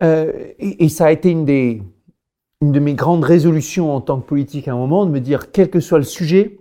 et, 0.00 0.54
et, 0.60 0.88
ça 0.88 1.06
a 1.06 1.10
été 1.10 1.28
une, 1.30 1.44
des, 1.44 1.82
une 2.60 2.70
de 2.70 2.78
mes 2.78 2.94
grandes 2.94 3.24
résolutions 3.24 3.92
en 3.92 4.00
tant 4.00 4.20
que 4.20 4.28
politique 4.28 4.68
à 4.68 4.74
un 4.74 4.76
moment, 4.76 5.06
de 5.06 5.10
me 5.10 5.20
dire, 5.20 5.50
quel 5.50 5.68
que 5.68 5.80
soit 5.80 5.98
le 5.98 6.04
sujet, 6.04 6.59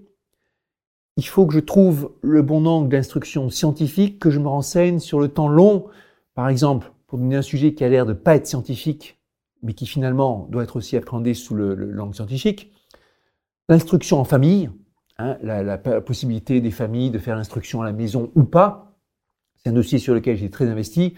il 1.20 1.28
faut 1.28 1.46
que 1.46 1.54
je 1.54 1.60
trouve 1.60 2.14
le 2.22 2.42
bon 2.42 2.66
angle 2.66 2.88
d'instruction 2.88 3.50
scientifique, 3.50 4.20
que 4.20 4.30
je 4.30 4.40
me 4.40 4.48
renseigne 4.48 5.00
sur 5.00 5.20
le 5.20 5.28
temps 5.28 5.50
long. 5.50 5.88
Par 6.34 6.48
exemple, 6.48 6.94
pour 7.08 7.20
donner 7.20 7.36
un 7.36 7.42
sujet 7.42 7.74
qui 7.74 7.84
a 7.84 7.90
l'air 7.90 8.06
de 8.06 8.14
pas 8.14 8.36
être 8.36 8.48
scientifique, 8.48 9.20
mais 9.62 9.74
qui 9.74 9.86
finalement 9.86 10.48
doit 10.50 10.64
être 10.64 10.78
aussi 10.78 10.96
appréhendé 10.96 11.34
sous 11.34 11.56
le, 11.56 11.76
langue 11.76 12.16
scientifique, 12.16 12.72
l'instruction 13.68 14.18
en 14.18 14.24
famille, 14.24 14.70
hein, 15.18 15.38
la, 15.44 15.78
possibilité 15.78 16.62
des 16.62 16.72
familles 16.72 17.12
de 17.12 17.20
faire 17.20 17.36
l'instruction 17.36 17.82
à 17.82 17.86
la 17.86 17.92
maison 17.92 18.32
ou 18.36 18.44
pas, 18.44 18.96
c'est 19.58 19.70
un 19.72 19.74
dossier 19.74 20.00
sur 20.00 20.14
lequel 20.14 20.38
j'ai 20.38 20.50
très 20.50 20.70
investi, 20.70 21.16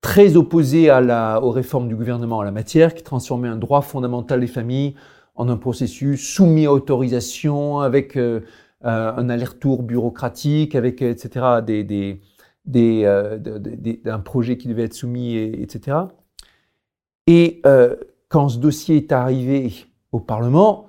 très 0.00 0.34
opposé 0.34 0.90
à 0.90 1.00
la, 1.00 1.40
aux 1.44 1.52
réformes 1.52 1.86
du 1.86 1.94
gouvernement 1.94 2.38
en 2.38 2.42
la 2.42 2.50
matière, 2.50 2.92
qui 2.92 3.04
transformait 3.04 3.46
un 3.46 3.56
droit 3.56 3.82
fondamental 3.82 4.40
des 4.40 4.48
familles 4.48 4.96
en 5.36 5.48
un 5.48 5.56
processus 5.56 6.34
soumis 6.34 6.66
à 6.66 6.72
autorisation 6.72 7.78
avec 7.78 8.16
euh, 8.16 8.40
un 8.82 9.28
aller-retour 9.28 9.82
bureaucratique 9.82 10.74
avec, 10.74 11.02
etc., 11.02 11.46
des, 11.64 12.20
euh, 13.04 13.38
un 14.04 14.20
projet 14.20 14.56
qui 14.56 14.68
devait 14.68 14.84
être 14.84 14.94
soumis, 14.94 15.36
etc. 15.36 15.96
Et 17.26 17.60
euh, 17.66 17.96
quand 18.28 18.48
ce 18.48 18.58
dossier 18.58 18.96
est 18.96 19.12
arrivé 19.12 19.86
au 20.12 20.20
Parlement, 20.20 20.88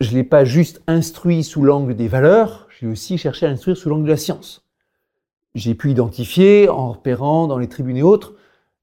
je 0.00 0.10
ne 0.10 0.16
l'ai 0.16 0.24
pas 0.24 0.44
juste 0.44 0.82
instruit 0.86 1.44
sous 1.44 1.62
l'angle 1.62 1.94
des 1.94 2.08
valeurs, 2.08 2.68
j'ai 2.78 2.86
aussi 2.86 3.18
cherché 3.18 3.46
à 3.46 3.48
l'instruire 3.48 3.76
sous 3.76 3.88
l'angle 3.88 4.04
de 4.04 4.10
la 4.10 4.16
science. 4.16 4.66
J'ai 5.54 5.74
pu 5.74 5.90
identifier, 5.90 6.68
en 6.68 6.92
repérant 6.92 7.46
dans 7.46 7.58
les 7.58 7.68
tribunes 7.68 7.96
et 7.96 8.02
autres, 8.02 8.34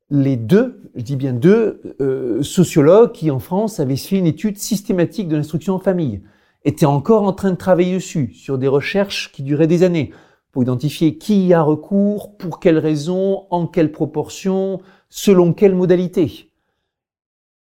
les 0.09 0.37
deux, 0.37 0.81
je 0.95 1.01
dis 1.01 1.15
bien 1.15 1.33
deux, 1.33 1.95
euh, 2.01 2.41
sociologues 2.43 3.11
qui 3.11 3.31
en 3.31 3.39
France 3.39 3.79
avaient 3.79 3.95
fait 3.95 4.17
une 4.17 4.25
étude 4.25 4.57
systématique 4.57 5.27
de 5.27 5.35
l'instruction 5.35 5.75
en 5.75 5.79
famille 5.79 6.21
était 6.63 6.85
encore 6.85 7.23
en 7.23 7.33
train 7.33 7.51
de 7.51 7.55
travailler 7.55 7.95
dessus, 7.95 8.33
sur 8.33 8.57
des 8.57 8.67
recherches 8.67 9.31
qui 9.31 9.43
duraient 9.43 9.67
des 9.67 9.83
années, 9.83 10.11
pour 10.51 10.63
identifier 10.63 11.17
qui 11.17 11.47
y 11.47 11.53
a 11.53 11.61
recours, 11.61 12.37
pour 12.37 12.59
quelles 12.59 12.77
raisons, 12.77 13.45
en 13.49 13.67
quelle 13.67 13.91
proportion, 13.91 14.81
selon 15.09 15.53
quelle 15.53 15.75
modalité. 15.75 16.51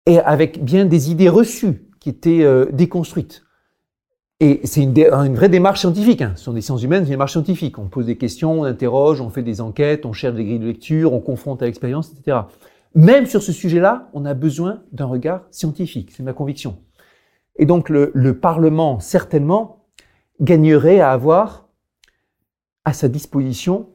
Et 0.07 0.18
avec 0.18 0.62
bien 0.62 0.85
des 0.85 1.11
idées 1.11 1.28
reçues 1.28 1.89
qui 2.01 2.11
étaient 2.11 2.43
euh, 2.43 2.66
déconstruites. 2.72 3.43
Et 4.41 4.61
c'est 4.64 4.82
une, 4.82 4.99
une, 4.99 5.35
vraie 5.37 5.49
démarche 5.49 5.80
scientifique. 5.80 6.20
Hein. 6.20 6.32
Ce 6.37 6.45
sont 6.45 6.53
des 6.53 6.61
sciences 6.61 6.82
humaines, 6.82 7.05
c'est 7.05 7.09
une 7.09 7.14
démarche 7.14 7.32
scientifique. 7.32 7.78
On 7.78 7.87
pose 7.87 8.07
des 8.07 8.18
questions, 8.18 8.61
on 8.61 8.64
interroge, 8.64 9.20
on 9.20 9.30
fait 9.30 9.43
des 9.43 9.61
enquêtes, 9.61 10.05
on 10.05 10.12
cherche 10.12 10.35
des 10.35 10.45
grilles 10.45 10.59
de 10.59 10.66
lecture, 10.66 11.12
on 11.14 11.20
confronte 11.20 11.62
à 11.62 11.66
l'expérience, 11.66 12.11
etc. 12.12 12.39
Même 12.95 13.26
sur 13.26 13.43
ce 13.43 13.53
sujet-là, 13.53 14.11
on 14.12 14.24
a 14.24 14.35
besoin 14.35 14.82
d'un 14.93 15.07
regard 15.07 15.43
scientifique. 15.51 16.11
C'est 16.12 16.22
ma 16.22 16.32
conviction. 16.32 16.76
Et 17.57 17.67
donc 17.67 17.89
le, 17.89 18.11
le, 18.15 18.39
Parlement, 18.39 19.01
certainement, 19.01 19.87
gagnerait 20.41 21.01
à 21.01 21.13
avoir 21.13 21.69
à 22.85 22.93
sa 22.93 23.09
disposition 23.09 23.89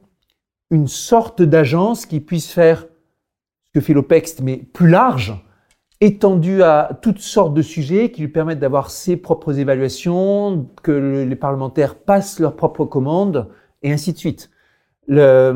une 0.70 0.88
sorte 0.88 1.42
d'agence 1.42 2.06
qui 2.06 2.20
puisse 2.20 2.50
faire 2.50 2.80
ce 2.80 3.78
que 3.78 3.80
fait 3.80 3.92
l'OPEX, 3.92 4.40
mais 4.40 4.56
plus 4.56 4.88
large, 4.88 5.44
étendu 6.00 6.62
à 6.62 6.98
toutes 7.02 7.18
sortes 7.18 7.54
de 7.54 7.62
sujets 7.62 8.10
qui 8.10 8.22
lui 8.22 8.28
permettent 8.28 8.58
d'avoir 8.58 8.90
ses 8.90 9.16
propres 9.16 9.58
évaluations, 9.58 10.68
que 10.82 11.24
les 11.24 11.36
parlementaires 11.36 11.96
passent 11.96 12.38
leurs 12.38 12.56
propres 12.56 12.86
commandes, 12.86 13.48
et 13.82 13.92
ainsi 13.92 14.12
de 14.12 14.18
suite. 14.18 14.50
La 15.08 15.52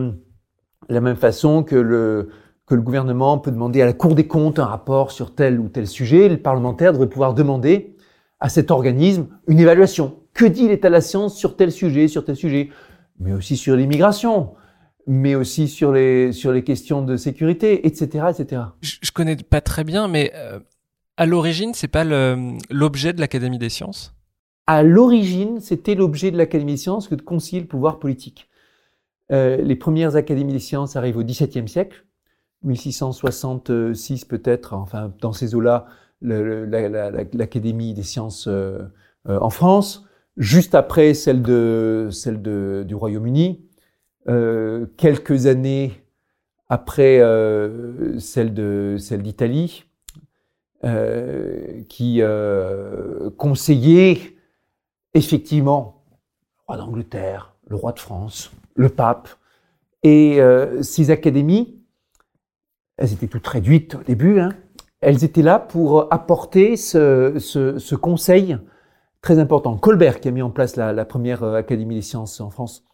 même 0.88 1.16
façon 1.16 1.62
que 1.62 1.76
le, 1.76 2.28
que 2.66 2.74
le 2.74 2.82
gouvernement 2.82 3.38
peut 3.38 3.50
demander 3.50 3.80
à 3.82 3.86
la 3.86 3.92
Cour 3.92 4.14
des 4.14 4.26
comptes 4.26 4.58
un 4.58 4.66
rapport 4.66 5.12
sur 5.12 5.34
tel 5.34 5.60
ou 5.60 5.68
tel 5.68 5.86
sujet, 5.86 6.28
le 6.28 6.36
parlementaire 6.36 6.92
devrait 6.92 7.08
pouvoir 7.08 7.34
demander 7.34 7.93
à 8.44 8.50
cet 8.50 8.70
organisme 8.70 9.28
une 9.46 9.58
évaluation. 9.58 10.18
Que 10.34 10.44
dit 10.44 10.68
l'état 10.68 10.88
de 10.88 10.92
la 10.92 11.00
science 11.00 11.34
sur 11.34 11.56
tel 11.56 11.72
sujet, 11.72 12.08
sur 12.08 12.26
tel 12.26 12.36
sujet, 12.36 12.68
mais 13.18 13.32
aussi 13.32 13.56
sur 13.56 13.74
l'immigration, 13.74 14.52
mais 15.06 15.34
aussi 15.34 15.66
sur 15.66 15.92
les, 15.92 16.30
sur 16.32 16.52
les 16.52 16.62
questions 16.62 17.00
de 17.00 17.16
sécurité, 17.16 17.86
etc., 17.86 18.26
etc. 18.28 18.62
Je, 18.82 18.96
je 19.00 19.12
connais 19.12 19.36
pas 19.36 19.62
très 19.62 19.82
bien, 19.82 20.08
mais 20.08 20.30
euh, 20.34 20.60
à 21.16 21.24
l'origine, 21.24 21.72
c'est 21.72 21.88
pas 21.88 22.04
l'objet 22.04 23.14
de 23.14 23.20
l'Académie 23.20 23.56
des 23.56 23.70
sciences? 23.70 24.14
À 24.66 24.82
l'origine, 24.82 25.60
c'était 25.60 25.94
l'objet 25.94 26.30
de 26.30 26.36
l'Académie 26.36 26.72
des 26.72 26.78
sciences 26.78 27.08
que 27.08 27.14
de 27.14 27.22
concilier 27.22 27.62
le 27.62 27.66
pouvoir 27.66 27.98
politique. 27.98 28.50
Euh, 29.32 29.56
les 29.56 29.76
premières 29.76 30.16
académies 30.16 30.52
des 30.52 30.58
sciences 30.58 30.96
arrivent 30.96 31.16
au 31.16 31.24
XVIIe 31.24 31.66
siècle, 31.66 32.04
1666 32.62 34.26
peut-être, 34.26 34.74
enfin 34.74 35.14
dans 35.22 35.32
ces 35.32 35.54
eaux-là, 35.54 35.86
l'Académie 36.22 37.94
des 37.94 38.02
sciences 38.02 38.46
euh, 38.48 38.78
euh, 39.28 39.38
en 39.40 39.50
France, 39.50 40.04
juste 40.36 40.74
après 40.74 41.14
celle, 41.14 41.42
de, 41.42 42.08
celle 42.10 42.42
du 42.42 42.94
Royaume-Uni, 42.94 43.64
euh, 44.28 44.86
quelques 44.96 45.46
années 45.46 45.92
après 46.68 47.18
celle 48.18 48.54
de 48.54 48.96
celle 48.98 49.22
d'Italie, 49.22 49.84
qui 51.88 52.22
conseillait 53.36 54.18
effectivement 55.12 56.04
le 56.10 56.64
roi 56.66 56.76
d'Angleterre, 56.78 57.54
le 57.68 57.76
roi 57.76 57.92
de 57.92 58.00
France, 58.00 58.50
le 58.74 58.88
pape, 58.88 59.28
et 60.02 60.40
ces 60.82 61.10
académies, 61.10 61.78
elles 62.96 63.12
étaient 63.12 63.28
toutes 63.28 63.46
réduites 63.46 63.94
au 63.94 64.02
début, 64.02 64.40
hein, 64.40 64.50
elles 65.04 65.22
étaient 65.22 65.42
là 65.42 65.58
pour 65.58 66.12
apporter 66.12 66.76
ce, 66.78 67.94
conseil 67.94 68.56
très 69.20 69.38
important. 69.38 69.76
Colbert 69.76 70.18
qui 70.18 70.28
a 70.28 70.30
mis 70.30 70.40
en 70.40 70.50
place 70.50 70.76
la, 70.76 71.04
première 71.04 71.42
euh, 71.42 71.56
Académie 71.56 71.96
des 71.96 72.02
sciences 72.02 72.40
en 72.40 72.50
France. 72.50 72.84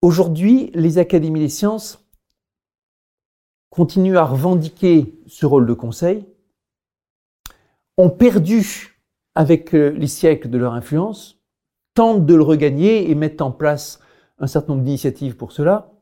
Aujourd'hui, 0.00 0.70
les 0.74 0.98
académies 0.98 1.40
des 1.40 1.48
sciences 1.50 2.02
continuent 3.70 4.16
à 4.16 4.24
revendiquer 4.24 5.20
ce 5.26 5.44
rôle 5.44 5.66
de 5.66 5.74
conseil, 5.74 6.26
ont 7.98 8.10
perdu 8.10 8.98
avec 9.34 9.74
euh, 9.74 9.90
les 9.90 10.06
siècles 10.06 10.48
de 10.48 10.56
leur 10.56 10.72
influence, 10.72 11.42
tentent 11.92 12.24
de 12.24 12.34
le 12.34 12.42
regagner 12.42 13.10
et 13.10 13.14
mettent 13.14 13.42
en 13.42 13.52
place 13.52 14.00
un 14.38 14.46
certain 14.46 14.72
nombre 14.72 14.84
d'initiatives 14.84 15.36
pour 15.36 15.52
cela. 15.52 15.92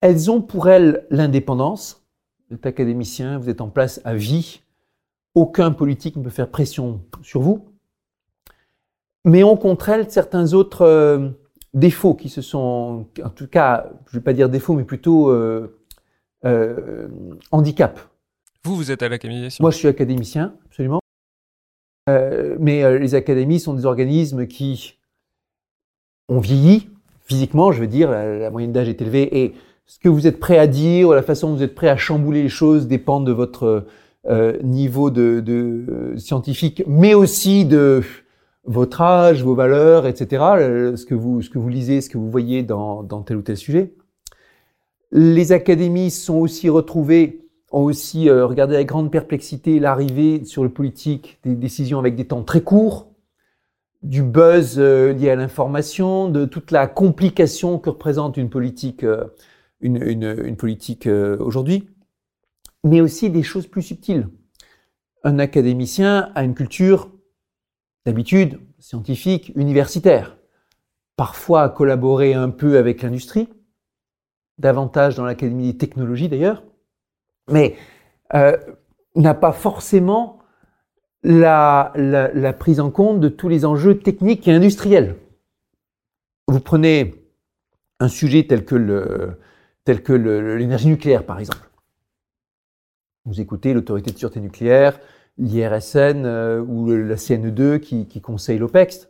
Elles 0.00 0.30
ont 0.30 0.40
pour 0.40 0.68
elles 0.68 1.06
l'indépendance, 1.10 2.05
êtes 2.54 2.66
académicien, 2.66 3.38
vous 3.38 3.48
êtes 3.48 3.60
en 3.60 3.68
place 3.68 4.00
à 4.04 4.14
vie, 4.14 4.62
aucun 5.34 5.72
politique 5.72 6.16
ne 6.16 6.22
peut 6.22 6.30
faire 6.30 6.50
pression 6.50 7.02
sur 7.22 7.40
vous, 7.40 7.66
mais 9.26 9.42
on 9.42 9.56
contre 9.56 9.88
elle 9.88 10.10
certains 10.10 10.54
autres 10.54 10.82
euh, 10.82 11.28
défauts 11.74 12.14
qui 12.14 12.28
se 12.28 12.40
sont, 12.40 13.06
en 13.22 13.30
tout 13.30 13.48
cas, 13.48 13.90
je 14.06 14.16
ne 14.16 14.20
vais 14.20 14.24
pas 14.24 14.32
dire 14.32 14.48
défauts, 14.48 14.74
mais 14.74 14.84
plutôt 14.84 15.30
euh, 15.30 15.80
euh, 16.44 17.08
handicap. 17.50 17.98
Vous, 18.64 18.76
vous 18.76 18.90
êtes 18.92 19.02
à 19.02 19.08
l'académie 19.08 19.48
Moi, 19.60 19.70
je 19.72 19.76
suis 19.76 19.88
académicien, 19.88 20.54
absolument. 20.66 21.00
Mais 22.58 22.98
les 23.00 23.16
académies 23.16 23.58
sont 23.58 23.74
des 23.74 23.84
organismes 23.84 24.46
qui 24.46 24.96
ont 26.28 26.38
vieilli 26.38 26.88
physiquement, 27.24 27.72
je 27.72 27.80
veux 27.80 27.88
dire, 27.88 28.10
la, 28.10 28.38
la 28.38 28.50
moyenne 28.50 28.72
d'âge 28.72 28.88
est 28.88 29.02
élevée 29.02 29.42
et 29.42 29.54
ce 29.86 29.98
que 30.00 30.08
vous 30.08 30.26
êtes 30.26 30.40
prêt 30.40 30.58
à 30.58 30.66
dire, 30.66 31.08
ou 31.08 31.12
la 31.12 31.22
façon 31.22 31.50
dont 31.50 31.56
vous 31.56 31.62
êtes 31.62 31.74
prêt 31.74 31.88
à 31.88 31.96
chambouler 31.96 32.42
les 32.42 32.48
choses 32.48 32.88
dépend 32.88 33.20
de 33.20 33.32
votre 33.32 33.86
euh, 34.28 34.58
niveau 34.62 35.10
de, 35.10 35.42
euh, 35.48 36.18
scientifique, 36.18 36.82
mais 36.88 37.14
aussi 37.14 37.64
de 37.64 38.02
votre 38.64 39.00
âge, 39.00 39.44
vos 39.44 39.54
valeurs, 39.54 40.06
etc. 40.08 40.42
Ce 40.96 41.06
que 41.06 41.14
vous, 41.14 41.68
lisez, 41.68 42.00
ce 42.00 42.10
que 42.10 42.18
vous 42.18 42.28
voyez 42.28 42.64
dans, 42.64 43.04
tel 43.24 43.36
ou 43.36 43.42
tel 43.42 43.56
sujet. 43.56 43.94
Les 45.12 45.52
académies 45.52 46.10
sont 46.10 46.36
aussi 46.36 46.68
retrouvées 46.68 47.42
ont 47.72 47.82
aussi 47.82 48.30
regardé 48.30 48.76
avec 48.76 48.86
grande 48.86 49.10
perplexité 49.10 49.80
l'arrivée 49.80 50.44
sur 50.44 50.62
le 50.62 50.70
politique 50.70 51.38
des 51.42 51.56
décisions 51.56 51.98
avec 51.98 52.14
des 52.14 52.24
temps 52.24 52.42
très 52.42 52.60
courts, 52.60 53.08
du 54.02 54.22
buzz 54.22 54.78
lié 54.78 55.30
à 55.30 55.36
l'information, 55.36 56.28
de 56.28 56.44
toute 56.44 56.70
la 56.70 56.86
complication 56.86 57.78
que 57.78 57.90
représente 57.90 58.36
une 58.36 58.48
politique, 58.48 59.04
une, 59.80 60.02
une 60.02 60.56
politique 60.56 61.06
aujourd'hui, 61.06 61.88
mais 62.84 63.00
aussi 63.00 63.30
des 63.30 63.42
choses 63.42 63.66
plus 63.66 63.82
subtiles. 63.82 64.28
Un 65.24 65.38
académicien 65.38 66.30
a 66.34 66.44
une 66.44 66.54
culture 66.54 67.10
d'habitude 68.04 68.60
scientifique, 68.78 69.52
universitaire, 69.56 70.36
parfois 71.16 71.68
collaborer 71.68 72.34
un 72.34 72.50
peu 72.50 72.78
avec 72.78 73.02
l'industrie, 73.02 73.48
davantage 74.58 75.16
dans 75.16 75.24
l'Académie 75.24 75.72
des 75.72 75.78
technologies 75.78 76.28
d'ailleurs, 76.28 76.62
mais 77.50 77.76
euh, 78.34 78.56
n'a 79.14 79.34
pas 79.34 79.52
forcément 79.52 80.38
la, 81.22 81.92
prise 82.58 82.80
en 82.80 82.90
compte 82.90 83.20
de 83.20 83.28
tous 83.28 83.48
les 83.48 83.64
enjeux 83.64 83.98
techniques 83.98 84.46
et 84.46 84.52
industriels. 84.52 85.16
Vous 86.46 86.60
prenez 86.60 87.14
un 87.98 88.08
sujet 88.08 88.46
tel 88.46 88.64
que 88.64 89.36
l'énergie 89.92 90.88
nucléaire, 90.88 91.24
par 91.24 91.38
exemple. 91.38 91.70
Vous 93.24 93.40
écoutez 93.40 93.74
l'autorité 93.74 94.12
de 94.12 94.18
sûreté 94.18 94.40
nucléaire, 94.40 95.00
l'IRSN 95.38 96.24
euh, 96.24 96.60
ou 96.60 96.88
la 96.88 97.16
CNE2 97.16 97.80
qui, 97.80 98.20
conseille 98.20 98.58
l'OPEX, 98.58 99.08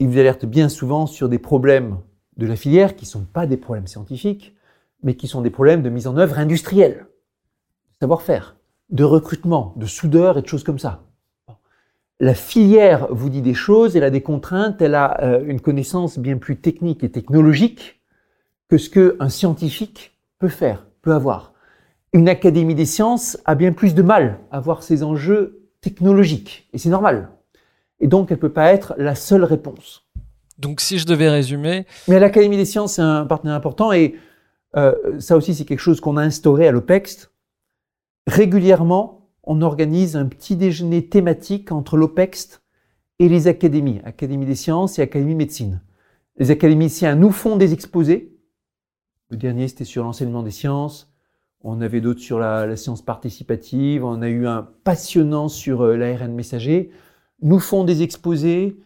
ils 0.00 0.08
vous 0.08 0.18
alertent 0.18 0.46
bien 0.46 0.68
souvent 0.68 1.06
sur 1.06 1.28
des 1.28 1.38
problèmes 1.38 1.98
de 2.36 2.46
la 2.46 2.56
filière 2.56 2.96
qui 2.96 3.04
ne 3.04 3.10
sont 3.10 3.24
pas 3.24 3.46
des 3.46 3.56
problèmes 3.56 3.86
scientifiques, 3.86 4.56
mais 5.02 5.14
qui 5.14 5.28
sont 5.28 5.42
des 5.42 5.50
problèmes 5.50 5.82
de 5.82 5.90
mise 5.90 6.06
en 6.06 6.16
œuvre 6.16 6.38
industrielle, 6.38 7.06
de 7.94 7.98
savoir-faire, 8.00 8.56
de 8.88 9.04
recrutement, 9.04 9.74
de 9.76 9.86
soudeur 9.86 10.38
et 10.38 10.42
de 10.42 10.46
choses 10.46 10.64
comme 10.64 10.78
ça. 10.78 11.04
La 12.18 12.34
filière 12.34 13.06
vous 13.14 13.30
dit 13.30 13.42
des 13.42 13.54
choses, 13.54 13.96
elle 13.96 14.04
a 14.04 14.10
des 14.10 14.22
contraintes, 14.22 14.82
elle 14.82 14.94
a 14.94 15.22
euh, 15.22 15.44
une 15.46 15.60
connaissance 15.60 16.18
bien 16.18 16.36
plus 16.36 16.60
technique 16.60 17.04
et 17.04 17.10
technologique 17.10 17.99
que 18.70 18.78
ce 18.78 18.88
qu'un 18.88 19.28
scientifique 19.28 20.18
peut 20.38 20.48
faire, 20.48 20.86
peut 21.02 21.12
avoir 21.12 21.50
une 22.12 22.28
académie 22.28 22.74
des 22.74 22.86
sciences 22.86 23.38
a 23.44 23.54
bien 23.54 23.72
plus 23.72 23.94
de 23.94 24.02
mal 24.02 24.40
à 24.50 24.60
voir 24.60 24.82
ces 24.82 25.02
enjeux 25.02 25.68
technologiques. 25.80 26.68
Et 26.72 26.78
c'est 26.78 26.88
normal. 26.88 27.30
Et 28.00 28.08
donc, 28.08 28.30
elle 28.30 28.36
ne 28.36 28.40
peut 28.40 28.52
pas 28.52 28.72
être 28.72 28.94
la 28.98 29.14
seule 29.14 29.44
réponse. 29.44 30.08
Donc, 30.58 30.80
si 30.80 30.98
je 30.98 31.06
devais 31.06 31.28
résumer. 31.28 31.86
Mais 32.08 32.18
l'Académie 32.18 32.56
des 32.56 32.64
sciences, 32.64 32.94
c'est 32.94 33.02
un 33.02 33.26
partenaire 33.26 33.54
important. 33.54 33.92
Et 33.92 34.16
euh, 34.76 34.94
ça 35.20 35.36
aussi, 35.36 35.54
c'est 35.54 35.64
quelque 35.64 35.80
chose 35.80 36.00
qu'on 36.00 36.16
a 36.16 36.22
instauré 36.22 36.66
à 36.66 36.72
l'OPEX. 36.72 37.30
Régulièrement, 38.26 39.28
on 39.44 39.62
organise 39.62 40.16
un 40.16 40.26
petit 40.26 40.56
déjeuner 40.56 41.06
thématique 41.08 41.72
entre 41.72 41.96
l'OPEX 41.96 42.60
et 43.18 43.28
les 43.28 43.48
académies, 43.48 44.00
Académie 44.04 44.46
des 44.46 44.54
sciences 44.54 44.98
et 44.98 45.02
Académie 45.02 45.32
de 45.32 45.38
médecine. 45.38 45.82
Les 46.38 46.50
académiciens 46.50 47.14
nous 47.16 47.30
font 47.30 47.56
des 47.56 47.72
exposés. 47.72 48.34
Le 49.30 49.36
dernier, 49.36 49.68
c'était 49.68 49.84
sur 49.84 50.02
l'enseignement 50.02 50.42
des 50.42 50.50
sciences. 50.50 51.08
On 51.62 51.80
avait 51.80 52.00
d'autres 52.00 52.20
sur 52.20 52.40
la, 52.40 52.74
science 52.76 53.00
participative. 53.02 54.04
On 54.04 54.22
a 54.22 54.28
eu 54.28 54.46
un 54.46 54.66
passionnant 54.82 55.48
sur 55.48 55.82
euh, 55.82 55.96
l'ARN 55.96 56.32
messager. 56.32 56.90
Nous 57.40 57.60
font 57.60 57.84
des 57.84 58.02
exposés. 58.02 58.76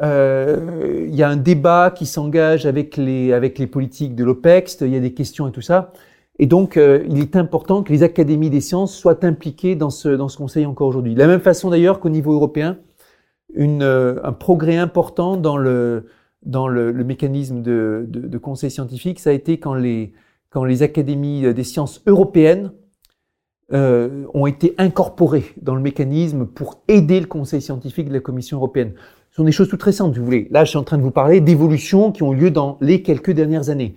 Euh, 0.00 1.04
il 1.06 1.14
y 1.14 1.22
a 1.22 1.28
un 1.28 1.36
débat 1.36 1.90
qui 1.90 2.06
s'engage 2.06 2.64
avec 2.64 2.96
les, 2.96 3.34
avec 3.34 3.58
les 3.58 3.66
politiques 3.66 4.14
de 4.14 4.24
l'OPEX. 4.24 4.78
Il 4.80 4.88
y 4.88 4.96
a 4.96 5.00
des 5.00 5.12
questions 5.12 5.48
et 5.48 5.52
tout 5.52 5.60
ça. 5.60 5.92
Et 6.38 6.46
donc, 6.46 6.78
euh, 6.78 7.04
il 7.06 7.18
est 7.18 7.36
important 7.36 7.82
que 7.82 7.92
les 7.92 8.02
académies 8.02 8.48
des 8.48 8.62
sciences 8.62 8.96
soient 8.96 9.22
impliquées 9.26 9.74
dans 9.76 9.90
ce, 9.90 10.08
dans 10.08 10.30
ce 10.30 10.38
conseil 10.38 10.64
encore 10.64 10.88
aujourd'hui. 10.88 11.12
De 11.12 11.18
la 11.18 11.26
même 11.26 11.40
façon 11.40 11.68
d'ailleurs 11.68 12.00
qu'au 12.00 12.08
niveau 12.08 12.32
européen, 12.32 12.78
une, 13.52 13.82
un 13.82 14.32
progrès 14.32 14.76
important 14.76 15.36
dans 15.36 15.58
le, 15.58 16.06
dans 16.44 16.68
le, 16.68 16.92
mécanisme 17.04 17.62
de, 17.62 18.38
conseil 18.38 18.70
scientifique, 18.70 19.20
ça 19.20 19.30
a 19.30 19.32
été 19.32 19.58
quand 19.58 19.74
les, 19.74 20.12
quand 20.48 20.64
les 20.64 20.82
académies 20.82 21.52
des 21.54 21.64
sciences 21.64 22.02
européennes 22.06 22.72
euh, 23.72 24.24
ont 24.34 24.46
été 24.46 24.74
incorporées 24.78 25.44
dans 25.62 25.76
le 25.76 25.80
mécanisme 25.80 26.44
pour 26.44 26.82
aider 26.88 27.20
le 27.20 27.26
conseil 27.26 27.62
scientifique 27.62 28.08
de 28.08 28.14
la 28.14 28.18
Commission 28.18 28.56
européenne. 28.56 28.94
Ce 29.30 29.36
sont 29.36 29.44
des 29.44 29.52
choses 29.52 29.68
toutes 29.68 29.82
récentes, 29.84 30.18
vous 30.18 30.24
voulez. 30.24 30.48
Là, 30.50 30.64
je 30.64 30.70
suis 30.70 30.78
en 30.78 30.82
train 30.82 30.98
de 30.98 31.02
vous 31.02 31.12
parler 31.12 31.40
d'évolutions 31.40 32.10
qui 32.10 32.24
ont 32.24 32.32
lieu 32.32 32.50
dans 32.50 32.78
les 32.80 33.02
quelques 33.02 33.30
dernières 33.30 33.70
années. 33.70 33.94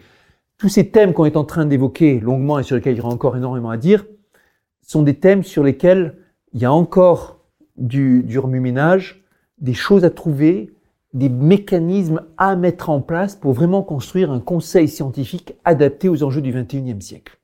Tous 0.60 0.70
ces 0.70 0.92
thèmes 0.92 1.14
qu'on 1.14 1.26
est 1.26 1.38
en 1.38 1.44
train 1.44 1.66
d'évoquer 1.66 2.20
longuement 2.20 2.60
et 2.60 2.64
sur 2.64 2.76
lesquels 2.76 2.94
il 2.94 2.98
y 2.98 3.02
aura 3.02 3.10
encore 3.10 3.36
énormément 3.36 3.72
à 3.72 3.78
dire, 3.78 4.06
sont 4.84 5.02
des 5.02 5.16
thèmes 5.16 5.42
sur 5.42 5.64
lesquels 5.64 6.18
il 6.54 6.62
y 6.62 6.66
a 6.66 6.72
encore 6.72 7.40
du, 7.76 8.22
du 8.22 8.38
remue-ménage, 8.38 9.24
des 9.60 9.74
choses 9.74 10.06
à 10.06 10.12
trouver, 10.12 10.70
des 11.14 11.30
mécanismes 11.30 12.22
à 12.38 12.56
mettre 12.56 12.90
en 12.90 13.02
place 13.02 13.36
pour 13.36 13.54
vraiment 13.54 13.84
construire 13.84 14.32
un 14.32 14.40
conseil 14.40 14.88
scientifique 14.88 15.54
adapté 15.64 16.10
aux 16.10 16.24
enjeux 16.24 16.42
du 16.42 16.52
XXIe 16.52 17.02
siècle. 17.02 17.38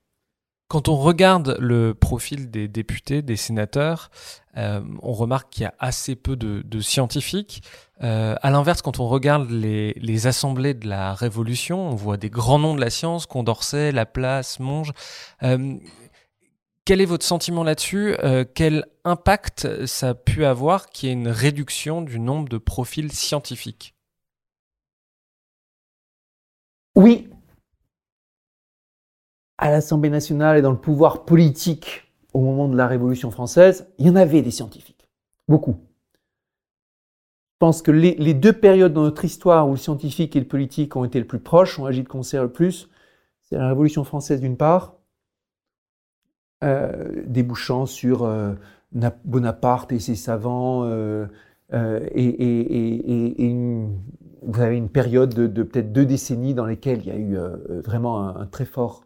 Quand 0.70 0.88
on 0.88 0.98
regarde 0.98 1.58
le 1.60 1.96
profil 1.96 2.52
des 2.52 2.68
députés, 2.68 3.24
des 3.24 3.36
sénateurs, 3.36 4.12
euh, 4.56 4.82
on 5.02 5.14
remarque 5.14 5.50
qu'il 5.50 5.64
y 5.64 5.66
a 5.66 5.74
assez 5.80 6.16
peu 6.16 6.36
de, 6.36 6.80
scientifiques. 6.80 7.64
Euh, 8.04 8.36
à 8.44 8.52
l'inverse, 8.52 8.84
quand 8.84 9.00
on 9.00 9.08
regarde 9.08 9.50
les, 9.50 9.94
les, 9.94 10.28
assemblées 10.28 10.76
de 10.76 10.88
la 10.88 11.16
Révolution, 11.16 11.90
on 11.90 11.96
voit 11.96 12.18
des 12.18 12.30
grands 12.30 12.60
noms 12.60 12.76
de 12.76 12.82
la 12.82 12.92
science, 12.92 13.26
Condorcet, 13.26 13.92
Laplace, 13.92 14.60
Monge. 14.60 14.92
Euh, 15.42 15.76
quel 16.90 17.02
est 17.02 17.06
votre 17.06 17.24
sentiment 17.24 17.64
là-dessus 17.64 18.16
euh, 18.24 18.44
Quel 18.52 18.88
impact 19.04 19.86
ça 19.86 20.10
a 20.10 20.14
pu 20.16 20.44
avoir 20.44 20.90
qu'il 20.90 21.08
y 21.08 21.12
ait 21.12 21.14
une 21.14 21.28
réduction 21.28 22.02
du 22.02 22.20
nombre 22.20 22.50
de 22.50 22.58
profils 22.58 23.12
scientifiques? 23.12 23.94
Oui. 26.96 27.30
À 29.60 29.70
l'Assemblée 29.70 30.10
nationale 30.10 30.58
et 30.58 30.64
dans 30.64 30.72
le 30.72 30.80
pouvoir 30.80 31.26
politique 31.26 32.12
au 32.34 32.42
moment 32.42 32.68
de 32.68 32.76
la 32.76 32.88
Révolution 32.88 33.30
française, 33.30 33.88
il 34.00 34.08
y 34.08 34.10
en 34.10 34.16
avait 34.16 34.42
des 34.42 34.50
scientifiques. 34.50 35.08
Beaucoup. 35.48 35.78
Je 37.52 37.58
pense 37.60 37.84
que 37.84 37.92
les, 37.92 38.16
les 38.16 38.34
deux 38.34 38.54
périodes 38.54 38.94
dans 38.94 39.04
notre 39.04 39.26
histoire 39.26 39.68
où 39.68 39.74
le 39.74 39.78
scientifique 39.78 40.36
et 40.36 40.40
le 40.40 40.48
politique 40.48 40.96
ont 40.96 41.06
été 41.06 41.20
le 41.20 41.28
plus 41.28 41.40
proches, 41.40 41.78
ont 41.78 41.86
agi 41.86 42.02
de 42.02 42.10
concert 42.10 42.42
le 42.42 42.52
plus, 42.52 42.90
c'est 43.44 43.58
la 43.58 43.68
Révolution 43.68 44.04
française 44.04 44.42
d'une 44.42 44.58
part, 44.58 44.99
euh, 46.62 47.24
débouchant 47.26 47.86
sur 47.86 48.24
euh, 48.24 48.54
Bonaparte 49.24 49.94
et 49.94 50.00
ses 50.00 50.16
savants. 50.16 50.84
Euh, 50.84 51.28
et, 51.72 53.56
vous 54.42 54.62
avez 54.62 54.78
une 54.78 54.90
période 54.90 55.34
de, 55.34 55.64
peut-être 55.64 55.92
deux 55.92 56.06
décennies 56.06 56.54
dans 56.54 56.66
lesquelles 56.66 57.00
il 57.00 57.08
y 57.08 57.12
a 57.12 57.18
eu 57.18 57.38
vraiment 57.84 58.28
un, 58.28 58.46
très 58.46 58.66
fort, 58.66 59.06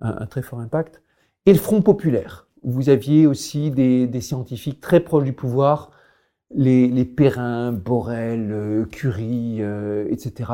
un, 0.00 0.26
très 0.26 0.42
fort 0.42 0.60
impact. 0.60 1.02
Et 1.46 1.52
le 1.52 1.58
Front 1.58 1.82
populaire, 1.82 2.48
où 2.62 2.70
vous 2.70 2.88
aviez 2.88 3.26
aussi 3.26 3.70
des, 3.70 4.20
scientifiques 4.20 4.80
très 4.80 5.00
proches 5.00 5.24
du 5.24 5.34
pouvoir, 5.34 5.90
les, 6.54 6.88
les 6.88 7.04
Perrin, 7.04 7.72
Borel, 7.72 8.86
Curie, 8.90 9.60
etc 10.08 10.50